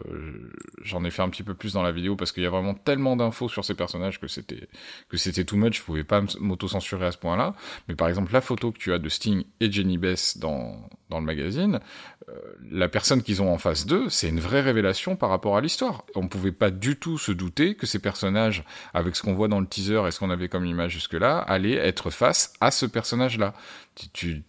j'en 0.82 1.04
ai 1.04 1.12
fait 1.12 1.22
un 1.22 1.30
petit 1.30 1.44
peu 1.44 1.54
plus 1.54 1.74
dans 1.74 1.84
la 1.84 1.92
vidéo 1.92 2.16
parce 2.16 2.32
qu'il 2.32 2.42
y 2.42 2.46
a 2.46 2.50
vraiment 2.50 2.74
tellement 2.74 3.18
d'infos 3.18 3.50
sur 3.50 3.66
ces 3.66 3.74
personnages 3.74 4.20
que 4.20 4.28
c'était 4.30 4.70
que 5.10 5.18
c'était 5.18 5.44
too 5.44 5.58
much. 5.58 5.80
Je 5.80 5.84
pouvais 5.84 6.06
pas 6.06 6.22
m'auto-censurer 6.40 7.06
à 7.06 7.12
ce 7.12 7.18
point-là. 7.18 7.54
Mais 7.90 7.96
par 7.96 8.08
exemple, 8.08 8.32
la 8.32 8.40
photo 8.40 8.72
que 8.72 8.78
tu 8.78 8.94
as 8.94 9.00
de 9.00 9.10
Sting 9.10 9.44
et 9.60 9.70
Jenny 9.70 9.98
Bess 9.98 10.38
dans 10.38 10.88
dans 11.10 11.20
le 11.20 11.26
magazine, 11.26 11.82
euh, 12.30 12.34
la 12.72 12.88
personne 12.88 13.22
qu'ils 13.22 13.42
ont 13.42 13.54
en 13.54 13.58
face 13.58 13.86
d'eux, 13.86 14.10
c'est 14.10 14.30
une 14.30 14.40
vraie 14.40 14.62
révélation 14.62 15.18
par 15.18 15.30
rapport 15.30 15.58
à 15.58 15.62
l'histoire. 15.62 16.06
On 16.16 16.30
pouvait 16.30 16.54
pas 16.54 16.72
du 16.72 16.96
tout 16.96 17.18
se 17.18 17.34
douter 17.34 17.76
que 17.76 17.86
ces 17.86 18.00
personnages, 18.00 18.64
avec 18.94 19.18
ce 19.18 19.22
qu'on 19.22 19.34
voit 19.34 19.50
dans 19.50 19.60
le 19.60 19.68
teaser 19.68 20.02
et 20.08 20.12
ce 20.12 20.20
qu'on 20.20 20.30
avait 20.30 20.48
comme 20.48 20.66
image 20.66 20.94
jusque-là, 20.94 21.40
allaient 21.40 21.76
être 21.76 22.10
face 22.10 22.54
à 22.62 22.72
ce 22.72 22.86
personnage-là. 22.86 23.54
Tu, 23.96 24.10
tu 24.10 24.44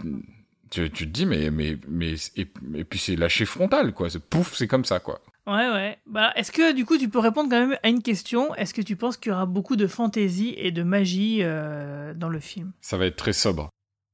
tu, 0.74 0.90
tu 0.90 1.06
te 1.06 1.10
dis 1.12 1.26
mais 1.26 1.50
mais 1.50 1.78
mais 1.88 2.14
et, 2.36 2.46
et 2.74 2.84
puis 2.84 2.98
c'est 2.98 3.16
lâché 3.16 3.44
frontal 3.44 3.92
quoi 3.94 4.08
pouf 4.30 4.54
c'est 4.54 4.66
comme 4.68 4.84
ça 4.84 5.00
quoi 5.00 5.20
Ouais, 5.46 5.68
ouais. 5.70 5.98
Bah, 6.06 6.32
est-ce 6.36 6.50
que 6.50 6.72
du 6.72 6.86
coup 6.86 6.96
tu 6.96 7.10
peux 7.10 7.18
répondre 7.18 7.50
quand 7.50 7.60
même 7.60 7.76
à 7.82 7.90
une 7.90 8.00
question? 8.00 8.54
Est-ce 8.54 8.72
que 8.72 8.80
tu 8.80 8.96
penses 8.96 9.18
qu'il 9.18 9.30
y 9.30 9.34
aura 9.34 9.44
beaucoup 9.44 9.76
de 9.76 9.86
fantaisie 9.86 10.54
et 10.56 10.70
de 10.70 10.82
magie 10.82 11.40
euh, 11.42 12.14
dans 12.14 12.30
le 12.30 12.40
film? 12.40 12.72
Ça 12.80 12.96
va 12.96 13.04
être 13.04 13.16
très 13.16 13.34
sobre 13.34 13.68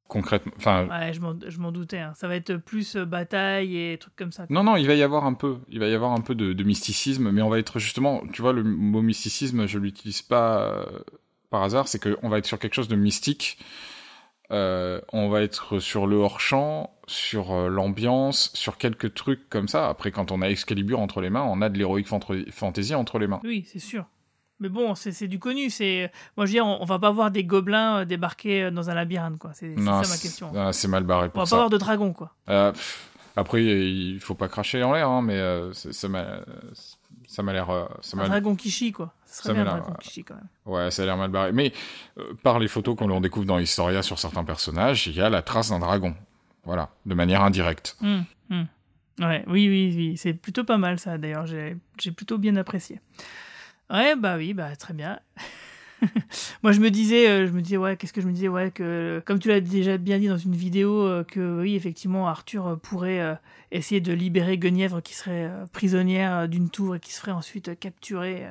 concrètement 0.08 0.52
enfin 0.56 0.88
Ouais, 0.88 1.12
je 1.12 1.20
m'en, 1.60 1.70
doutais. 1.70 1.98
hein. 2.00 2.12
Ça 2.16 2.26
va 2.26 2.34
être 2.34 2.56
plus 2.56 2.96
euh, 2.96 3.04
bataille 3.04 3.76
et 3.78 3.96
trucs 3.96 4.16
comme 4.16 4.32
ça. 4.32 4.44
non 4.50 4.64
non 4.64 4.74
il 4.76 4.88
va 4.88 4.94
y 4.94 5.04
avoir 5.04 5.24
un 5.24 5.34
peu 5.34 5.58
il 5.68 5.78
va 5.78 5.86
y 5.86 5.94
avoir 5.94 6.10
un 6.12 6.20
peu 6.20 6.34
de, 6.34 6.52
de 6.52 6.64
mysticisme 6.64 7.30
mais 7.30 7.42
on 7.42 7.48
va 7.48 7.60
être 7.60 7.78
justement 7.78 8.22
tu 8.32 8.42
vois 8.42 8.52
le 8.52 8.64
mot 8.64 9.00
mysticisme 9.00 9.68
je 9.68 9.78
l'utilise 9.78 10.22
pas 10.22 10.62
euh, 10.64 10.84
par 11.48 11.62
hasard 11.62 11.86
c'est 11.86 12.00
que 12.00 12.18
on 12.24 12.28
va 12.28 12.38
être 12.38 12.46
sur 12.46 12.58
quelque 12.58 12.74
chose 12.74 12.88
de 12.88 12.96
mystique 12.96 13.56
euh, 14.52 15.00
on 15.12 15.28
va 15.28 15.42
être 15.42 15.78
sur 15.78 16.06
le 16.06 16.16
hors-champ, 16.16 16.90
sur 17.06 17.52
euh, 17.52 17.68
l'ambiance, 17.68 18.50
sur 18.54 18.78
quelques 18.78 19.14
trucs 19.14 19.48
comme 19.48 19.68
ça. 19.68 19.88
Après, 19.88 20.10
quand 20.10 20.32
on 20.32 20.42
a 20.42 20.48
Excalibur 20.48 21.00
entre 21.00 21.20
les 21.20 21.30
mains, 21.30 21.42
on 21.42 21.62
a 21.62 21.68
de 21.68 21.78
l'héroïque 21.78 22.08
fantasy 22.08 22.94
entre 22.94 23.18
les 23.18 23.26
mains. 23.26 23.40
Oui, 23.44 23.66
c'est 23.70 23.78
sûr. 23.78 24.06
Mais 24.58 24.68
bon, 24.68 24.94
c'est, 24.94 25.28
du 25.28 25.38
connu. 25.38 25.70
C'est 25.70 26.10
moi, 26.36 26.46
je 26.46 26.50
veux 26.50 26.54
dire, 26.54 26.66
on, 26.66 26.82
on 26.82 26.84
va 26.84 26.98
pas 26.98 27.10
voir 27.10 27.30
des 27.30 27.44
gobelins 27.44 28.00
euh, 28.00 28.04
débarquer 28.04 28.70
dans 28.70 28.90
un 28.90 28.94
labyrinthe, 28.94 29.38
quoi. 29.38 29.52
C'est, 29.54 29.74
ça 29.76 29.82
ma 29.82 30.02
question. 30.02 30.52
ah, 30.56 30.72
c'est 30.72 30.88
mal 30.88 31.04
barré 31.04 31.30
on 31.34 31.38
va 31.38 31.46
pas 31.46 31.56
voir 31.56 31.70
de 31.70 31.78
dragon, 31.78 32.12
quoi. 32.12 32.34
Euh, 32.48 32.72
pff, 32.72 33.08
après, 33.36 33.64
il 33.64 34.20
faut 34.20 34.34
pas 34.34 34.48
cracher 34.48 34.82
en 34.82 34.92
l'air, 34.92 35.08
hein, 35.08 35.22
mais 35.22 35.40
ça 35.72 36.08
m'a, 36.08 37.52
l'air, 37.52 37.70
Un 37.70 38.28
dragon 38.28 38.56
qui 38.56 38.70
chie, 38.70 38.92
quoi. 38.92 39.14
Ça 39.30 39.44
serait 39.44 39.54
bien 39.54 39.62
un 39.62 39.64
m'a 39.66 39.74
l'air, 39.74 39.82
dragon 39.84 39.96
euh, 39.96 40.22
quand 40.26 40.34
même. 40.34 40.48
ouais, 40.66 40.90
ça 40.90 41.02
a 41.02 41.06
l'air 41.06 41.16
mal 41.16 41.30
barré. 41.30 41.52
Mais 41.52 41.72
euh, 42.18 42.34
par 42.42 42.58
les 42.58 42.66
photos 42.66 42.96
qu'on 42.96 43.20
découvre 43.20 43.46
dans 43.46 43.60
Historia 43.60 44.02
sur 44.02 44.18
certains 44.18 44.42
personnages, 44.42 45.06
il 45.06 45.14
y 45.14 45.20
a 45.20 45.30
la 45.30 45.40
trace 45.40 45.70
d'un 45.70 45.78
dragon. 45.78 46.16
Voilà, 46.64 46.90
de 47.06 47.14
manière 47.14 47.42
indirecte. 47.42 47.96
Hum, 48.02 48.24
hum. 48.50 48.66
Ouais, 49.20 49.44
oui, 49.46 49.68
oui, 49.68 49.94
oui. 49.96 50.16
C'est 50.16 50.34
plutôt 50.34 50.64
pas 50.64 50.78
mal, 50.78 50.98
ça, 50.98 51.16
d'ailleurs. 51.16 51.46
J'ai, 51.46 51.76
plutôt 52.10 52.38
bien 52.38 52.56
apprécié. 52.56 53.00
Ouais, 53.88 54.16
bah 54.16 54.36
oui, 54.36 54.52
bah 54.52 54.74
très 54.74 54.94
bien. 54.94 55.20
Moi, 56.64 56.72
je 56.72 56.80
me 56.80 56.90
disais, 56.90 57.28
euh, 57.28 57.46
je 57.46 57.52
me 57.52 57.62
disais, 57.62 57.76
ouais, 57.76 57.96
qu'est-ce 57.96 58.12
que 58.12 58.20
je 58.20 58.26
me 58.26 58.32
disais, 58.32 58.48
ouais, 58.48 58.72
que 58.72 59.22
comme 59.26 59.38
tu 59.38 59.46
l'as 59.46 59.60
déjà 59.60 59.96
bien 59.96 60.18
dit 60.18 60.26
dans 60.26 60.38
une 60.38 60.56
vidéo, 60.56 61.08
que 61.28 61.60
oui, 61.60 61.76
effectivement, 61.76 62.26
Arthur 62.26 62.80
pourrait 62.82 63.38
essayer 63.70 64.00
de 64.00 64.12
libérer 64.12 64.58
Guenièvre 64.58 65.00
qui 65.00 65.14
serait 65.14 65.48
prisonnière 65.72 66.48
d'une 66.48 66.68
tour 66.68 66.96
et 66.96 67.00
qui 67.00 67.12
se 67.12 67.20
ferait 67.20 67.32
ensuite 67.32 67.78
capturer. 67.78 68.48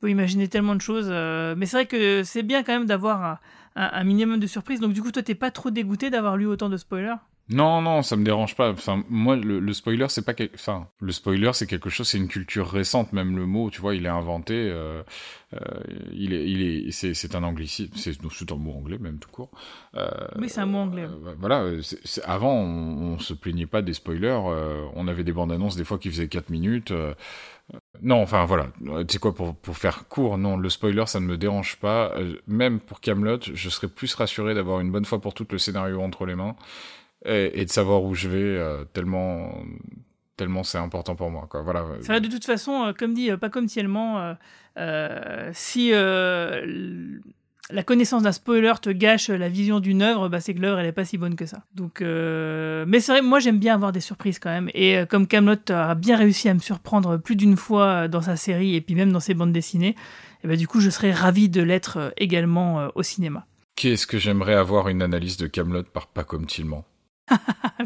Peut 0.00 0.10
imaginer 0.10 0.48
tellement 0.48 0.74
de 0.74 0.80
choses. 0.80 1.08
euh, 1.10 1.54
mais 1.56 1.66
c'est 1.66 1.76
vrai 1.78 1.86
que 1.86 2.22
c'est 2.24 2.42
bien 2.42 2.62
quand 2.62 2.72
même 2.72 2.86
d'avoir 2.86 3.22
un, 3.24 3.38
un- 3.76 3.90
un 3.92 4.04
minimum 4.04 4.38
de 4.40 4.46
surprises. 4.46 4.80
Donc 4.80 4.92
du 4.92 5.02
coup, 5.02 5.12
toi, 5.12 5.22
t'es 5.22 5.34
pas 5.34 5.50
trop 5.50 5.70
dégoûté 5.70 6.10
d'avoir 6.10 6.36
lu 6.36 6.46
autant 6.46 6.68
de 6.68 6.76
spoilers? 6.76 7.16
Non, 7.48 7.80
non, 7.80 8.02
ça 8.02 8.16
me 8.16 8.24
dérange 8.24 8.56
pas. 8.56 8.70
Enfin, 8.72 9.04
moi, 9.08 9.36
le, 9.36 9.60
le 9.60 9.72
spoiler, 9.72 10.06
c'est 10.08 10.24
pas, 10.24 10.34
quel- 10.34 10.50
enfin, 10.54 10.88
le 10.98 11.12
spoiler, 11.12 11.52
c'est 11.52 11.68
quelque 11.68 11.90
chose, 11.90 12.08
c'est 12.08 12.18
une 12.18 12.26
culture 12.26 12.68
récente, 12.68 13.12
même 13.12 13.36
le 13.36 13.46
mot, 13.46 13.70
tu 13.70 13.80
vois, 13.80 13.94
il 13.94 14.04
est 14.04 14.08
inventé. 14.08 14.54
euh, 14.54 15.04
euh, 15.54 15.58
il 16.12 16.34
est, 16.34 16.44
il 16.50 16.62
est, 16.88 16.90
c'est, 16.90 17.14
c'est 17.14 17.36
un 17.36 17.44
anglicisme, 17.44 17.92
c'est, 17.94 18.14
c'est 18.14 18.50
un 18.52 18.56
mot 18.56 18.72
anglais 18.72 18.98
même 18.98 19.20
tout 19.20 19.30
court. 19.30 19.52
Euh, 19.94 20.08
Oui, 20.40 20.48
c'est 20.48 20.60
un 20.60 20.66
mot 20.66 20.78
anglais. 20.78 21.04
euh, 21.04 21.34
voilà, 21.38 21.64
avant, 22.24 22.52
on, 22.52 23.14
on 23.14 23.18
se 23.20 23.32
plaignait 23.32 23.66
pas 23.66 23.80
des 23.80 23.92
spoilers. 23.92 24.40
on 24.96 25.06
avait 25.06 25.22
des 25.22 25.32
bandes 25.32 25.52
annonces 25.52 25.76
des 25.76 25.84
fois 25.84 26.00
qui 26.00 26.10
faisaient 26.10 26.26
4 26.28 26.50
minutes. 26.50 26.92
Non, 28.02 28.22
enfin 28.22 28.44
voilà. 28.44 28.68
Euh, 28.86 29.04
Tu 29.04 29.14
sais 29.14 29.18
quoi, 29.18 29.34
pour, 29.34 29.54
pour 29.54 29.76
faire 29.76 30.08
court, 30.08 30.38
non, 30.38 30.56
le 30.56 30.68
spoiler, 30.68 31.04
ça 31.06 31.20
ne 31.20 31.26
me 31.26 31.36
dérange 31.36 31.76
pas. 31.76 32.12
Euh, 32.16 32.34
même 32.46 32.80
pour 32.80 33.00
Camelot, 33.00 33.38
je 33.52 33.68
serais 33.68 33.88
plus 33.88 34.14
rassuré 34.14 34.54
d'avoir 34.54 34.80
une 34.80 34.90
bonne 34.90 35.04
fois 35.04 35.20
pour 35.20 35.34
toutes 35.34 35.52
le 35.52 35.58
scénario 35.58 36.00
entre 36.00 36.26
les 36.26 36.34
mains 36.34 36.54
et, 37.24 37.64
de 37.64 37.70
savoir 37.70 38.02
où 38.04 38.14
je 38.14 38.28
vais 38.28 38.38
euh, 38.38 38.84
tellement 38.84 39.52
tellement 40.36 40.62
c'est 40.64 40.76
important 40.78 41.16
pour 41.16 41.30
moi 41.30 41.46
quoi 41.50 41.62
voilà 41.62 41.84
C'est 42.02 42.08
vrai, 42.08 42.20
de 42.20 42.28
toute 42.28 42.44
façon, 42.44 42.92
comme 42.98 43.14
dit, 43.14 43.30
pas 43.40 43.48
comme 43.48 43.68
si 43.68 43.80
l- 46.62 47.20
la 47.70 47.82
connaissance 47.82 48.22
d'un 48.22 48.32
spoiler 48.32 48.72
te 48.80 48.90
gâche 48.90 49.28
la 49.28 49.48
vision 49.48 49.80
d'une 49.80 50.02
œuvre, 50.02 50.28
bah, 50.28 50.40
c'est 50.40 50.54
que 50.54 50.60
l'œuvre 50.60 50.78
elle 50.78 50.86
est 50.86 50.92
pas 50.92 51.04
si 51.04 51.18
bonne 51.18 51.34
que 51.34 51.46
ça. 51.46 51.64
Donc, 51.74 52.00
euh, 52.00 52.84
mais 52.86 53.00
c'est 53.00 53.12
vrai, 53.12 53.22
moi 53.22 53.40
j'aime 53.40 53.58
bien 53.58 53.74
avoir 53.74 53.90
des 53.92 54.00
surprises 54.00 54.38
quand 54.38 54.50
même. 54.50 54.70
Et 54.74 54.98
euh, 54.98 55.06
comme 55.06 55.26
Camelot 55.26 55.56
a 55.70 55.94
bien 55.96 56.16
réussi 56.16 56.48
à 56.48 56.54
me 56.54 56.60
surprendre 56.60 57.16
plus 57.16 57.34
d'une 57.36 57.56
fois 57.56 57.86
euh, 58.04 58.08
dans 58.08 58.22
sa 58.22 58.36
série 58.36 58.74
et 58.76 58.80
puis 58.80 58.94
même 58.94 59.10
dans 59.12 59.20
ses 59.20 59.34
bandes 59.34 59.52
dessinées, 59.52 59.96
et 60.44 60.48
bah, 60.48 60.56
du 60.56 60.68
coup 60.68 60.80
je 60.80 60.90
serais 60.90 61.10
ravi 61.12 61.48
de 61.48 61.62
l'être 61.62 62.12
également 62.16 62.80
euh, 62.80 62.88
au 62.94 63.02
cinéma. 63.02 63.46
qu'est-ce 63.74 64.06
que 64.06 64.18
j'aimerais 64.18 64.54
avoir 64.54 64.88
une 64.88 65.02
analyse 65.02 65.36
de 65.36 65.46
Camelot 65.48 65.82
par 65.82 66.06
pas 66.06 66.22
comme 66.24 66.46
Tillman? 66.46 66.84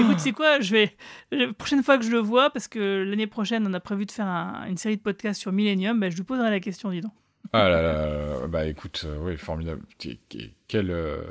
Écoute, 0.00 0.18
c'est 0.18 0.32
quoi? 0.32 0.60
Je 0.60 0.72
vais 0.72 0.96
la 1.30 1.52
prochaine 1.52 1.82
fois 1.82 1.98
que 1.98 2.04
je 2.04 2.10
le 2.10 2.18
vois, 2.18 2.48
parce 2.50 2.66
que 2.68 3.04
l'année 3.06 3.26
prochaine 3.26 3.66
on 3.66 3.74
a 3.74 3.80
prévu 3.80 4.06
de 4.06 4.12
faire 4.12 4.26
un- 4.26 4.64
une 4.68 4.78
série 4.78 4.96
de 4.96 5.02
podcasts 5.02 5.40
sur 5.40 5.52
Millennium, 5.52 6.00
bah, 6.00 6.08
je 6.10 6.16
lui 6.16 6.22
poserai 6.24 6.50
la 6.50 6.60
question, 6.60 6.90
dis 6.90 7.02
donc. 7.02 7.12
Ah 7.52 7.68
là 7.68 7.82
là 7.82 8.46
bah 8.48 8.66
écoute 8.66 9.04
euh, 9.06 9.18
oui 9.20 9.36
formidable. 9.36 9.82
Qu- 9.98 10.18
qu- 10.28 10.52
quel 10.68 10.90
euh, 10.90 11.22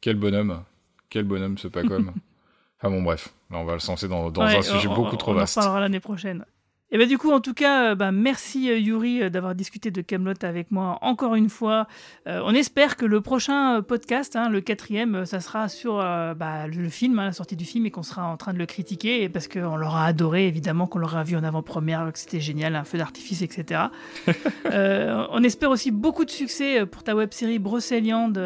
quel 0.00 0.16
bonhomme. 0.16 0.62
Quel 1.10 1.24
bonhomme 1.24 1.56
ce 1.58 1.68
pas 1.68 1.82
comme 1.84 2.12
enfin 2.80 2.90
bon 2.90 3.02
bref 3.02 3.32
là 3.50 3.58
on 3.58 3.64
va 3.64 3.72
le 3.74 3.78
censer 3.80 4.08
dans, 4.08 4.30
dans 4.30 4.44
Ouais, 4.44 4.56
un 4.56 4.62
sujet 4.62 4.88
on- 4.88 4.94
beaucoup 4.94 5.14
on- 5.14 5.18
trop 5.18 5.32
on 5.32 5.36
en 5.36 5.38
vaste. 5.38 5.56
reparlera 5.56 5.80
l'année 5.80 6.00
prochaine. 6.00 6.44
Et 6.90 6.96
bah 6.96 7.04
du 7.04 7.18
coup, 7.18 7.32
en 7.32 7.40
tout 7.40 7.52
cas, 7.52 7.94
bah, 7.94 8.12
merci 8.12 8.70
euh, 8.70 8.78
Yuri 8.78 9.22
euh, 9.22 9.28
d'avoir 9.28 9.54
discuté 9.54 9.90
de 9.90 10.00
Camelot 10.00 10.32
avec 10.42 10.70
moi 10.70 10.98
encore 11.02 11.34
une 11.34 11.50
fois. 11.50 11.86
Euh, 12.26 12.40
on 12.44 12.54
espère 12.54 12.96
que 12.96 13.04
le 13.04 13.20
prochain 13.20 13.82
podcast, 13.82 14.36
hein, 14.36 14.48
le 14.48 14.62
quatrième, 14.62 15.26
ça 15.26 15.40
sera 15.40 15.68
sur 15.68 16.00
euh, 16.00 16.32
bah, 16.32 16.66
le, 16.66 16.88
film, 16.88 17.18
hein, 17.18 17.26
la 17.26 17.32
sortie 17.32 17.56
du 17.56 17.66
film, 17.66 17.84
et 17.84 17.90
qu'on 17.90 18.02
sera 18.02 18.24
en 18.24 18.38
train 18.38 18.54
de 18.54 18.58
le 18.58 18.64
critiquer, 18.64 19.22
et 19.22 19.28
parce 19.28 19.48
qu'on 19.48 19.76
l'aura 19.76 20.06
adoré, 20.06 20.46
évidemment, 20.46 20.86
qu'on 20.86 20.98
l'aura 20.98 21.24
vu 21.24 21.36
en 21.36 21.44
avant-première, 21.44 22.10
que 22.10 22.18
c'était 22.18 22.40
génial, 22.40 22.74
un 22.74 22.84
feu 22.84 22.96
d'artifice, 22.96 23.42
etc. 23.42 23.82
Euh, 24.66 25.26
on 25.30 25.42
espère 25.42 25.70
aussi 25.70 25.90
beaucoup 25.90 26.24
de 26.24 26.30
succès 26.30 26.84
pour 26.84 27.02
ta 27.02 27.14
web-série 27.14 27.58
Brocéliande. 27.58 28.38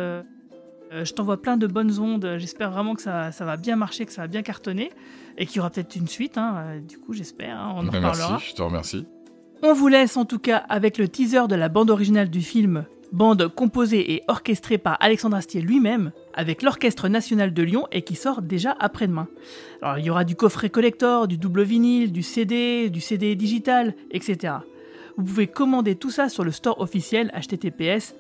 Euh, 0.93 1.05
je 1.05 1.13
t'envoie 1.15 1.41
plein 1.41 1.57
de 1.57 1.67
bonnes 1.67 1.99
ondes. 1.99 2.37
J'espère 2.39 2.71
vraiment 2.71 2.95
que 2.95 3.03
ça, 3.03 3.33
ça 3.33 3.45
va 3.45 3.57
bien 3.57 3.77
marcher, 3.77 4.05
que 4.07 4.13
ça 4.13 4.23
va 4.23 4.29
bien 4.29 4.43
cartonner 4.43 4.91
et 5.39 5.47
qu'il 5.47 5.57
y 5.57 5.61
aura 5.61 5.71
peut-être 5.71 5.97
une 5.97 6.09
suite. 6.09 6.39
hein. 6.39 6.55
Euh, 6.59 6.81
Du 6.81 6.99
coup, 6.99 7.13
j'espère. 7.13 7.57
hein, 7.59 7.73
on 7.77 7.81
en 7.81 7.85
Bah, 7.85 8.01
merci 8.01 8.23
reparlera. 8.23 8.39
je 8.47 8.53
te 8.55 8.63
remercie 8.63 9.07
On 9.63 9.73
vous 9.75 9.89
laisse 9.89 10.17
en 10.17 10.25
tout 10.25 10.39
cas 10.39 10.59
avec 10.69 10.99
le 10.99 11.09
teaser 11.09 11.47
de 11.49 11.55
la 11.55 11.69
bande 11.69 11.91
originale 11.91 12.29
du 12.31 12.41
film, 12.43 12.85
bande 13.13 13.49
composée 13.49 14.15
et 14.15 14.23
orchestrée 14.29 14.79
par 14.79 14.97
Alexandre 15.01 15.37
Astier 15.37 15.61
lui-même, 15.61 16.13
avec 16.35 16.63
l'Orchestre 16.63 17.09
National 17.09 17.53
de 17.55 17.63
Lyon 17.63 17.87
et 17.93 18.03
qui 18.03 18.15
sort 18.15 18.41
déjà 18.43 18.75
après-demain. 18.81 19.29
Alors 19.83 19.99
il 19.99 20.05
y 20.07 20.11
aura 20.11 20.25
du 20.25 20.35
coffret 20.35 20.71
collector, 20.71 21.29
du 21.29 21.37
double 21.39 21.63
vinyle, 21.63 22.11
du 22.13 22.23
CD, 22.23 22.89
du 22.91 23.01
CD 23.01 23.35
digital, 23.37 23.95
etc. 24.11 24.55
Vous 25.19 25.25
pouvez 25.25 25.47
commander 25.47 25.95
tout 25.95 26.11
ça 26.11 26.31
sur 26.31 26.43
le 26.43 26.51
store 26.53 26.81
officiel 26.81 27.31
https 27.39 28.15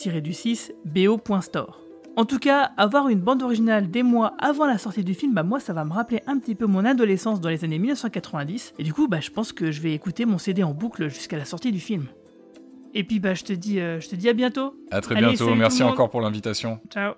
camelot-du6 0.00 0.72
bo.store. 0.84 1.80
En 2.16 2.24
tout 2.24 2.38
cas, 2.38 2.72
avoir 2.76 3.08
une 3.08 3.20
bande 3.20 3.42
originale 3.42 3.90
des 3.90 4.02
mois 4.02 4.34
avant 4.38 4.66
la 4.66 4.78
sortie 4.78 5.04
du 5.04 5.14
film, 5.14 5.32
bah 5.32 5.42
moi 5.42 5.60
ça 5.60 5.72
va 5.72 5.84
me 5.84 5.92
rappeler 5.92 6.20
un 6.26 6.38
petit 6.38 6.54
peu 6.54 6.66
mon 6.66 6.84
adolescence 6.84 7.40
dans 7.40 7.48
les 7.48 7.64
années 7.64 7.78
1990. 7.78 8.74
Et 8.78 8.82
du 8.82 8.92
coup, 8.92 9.06
bah 9.08 9.20
je 9.20 9.30
pense 9.30 9.52
que 9.52 9.70
je 9.70 9.80
vais 9.80 9.94
écouter 9.94 10.26
mon 10.26 10.38
CD 10.38 10.62
en 10.62 10.74
boucle 10.74 11.08
jusqu'à 11.08 11.38
la 11.38 11.44
sortie 11.44 11.72
du 11.72 11.80
film. 11.80 12.06
Et 12.94 13.04
puis 13.04 13.20
bah 13.20 13.34
je 13.34 13.44
te 13.44 13.52
dis, 13.52 13.78
euh, 13.78 14.00
je 14.00 14.08
te 14.08 14.16
dis 14.16 14.28
à 14.28 14.32
bientôt. 14.32 14.74
à 14.90 15.00
très 15.00 15.16
Allez, 15.16 15.28
bientôt 15.28 15.54
merci 15.54 15.82
encore 15.82 16.10
pour 16.10 16.20
l'invitation 16.20 16.80
Ciao. 16.90 17.14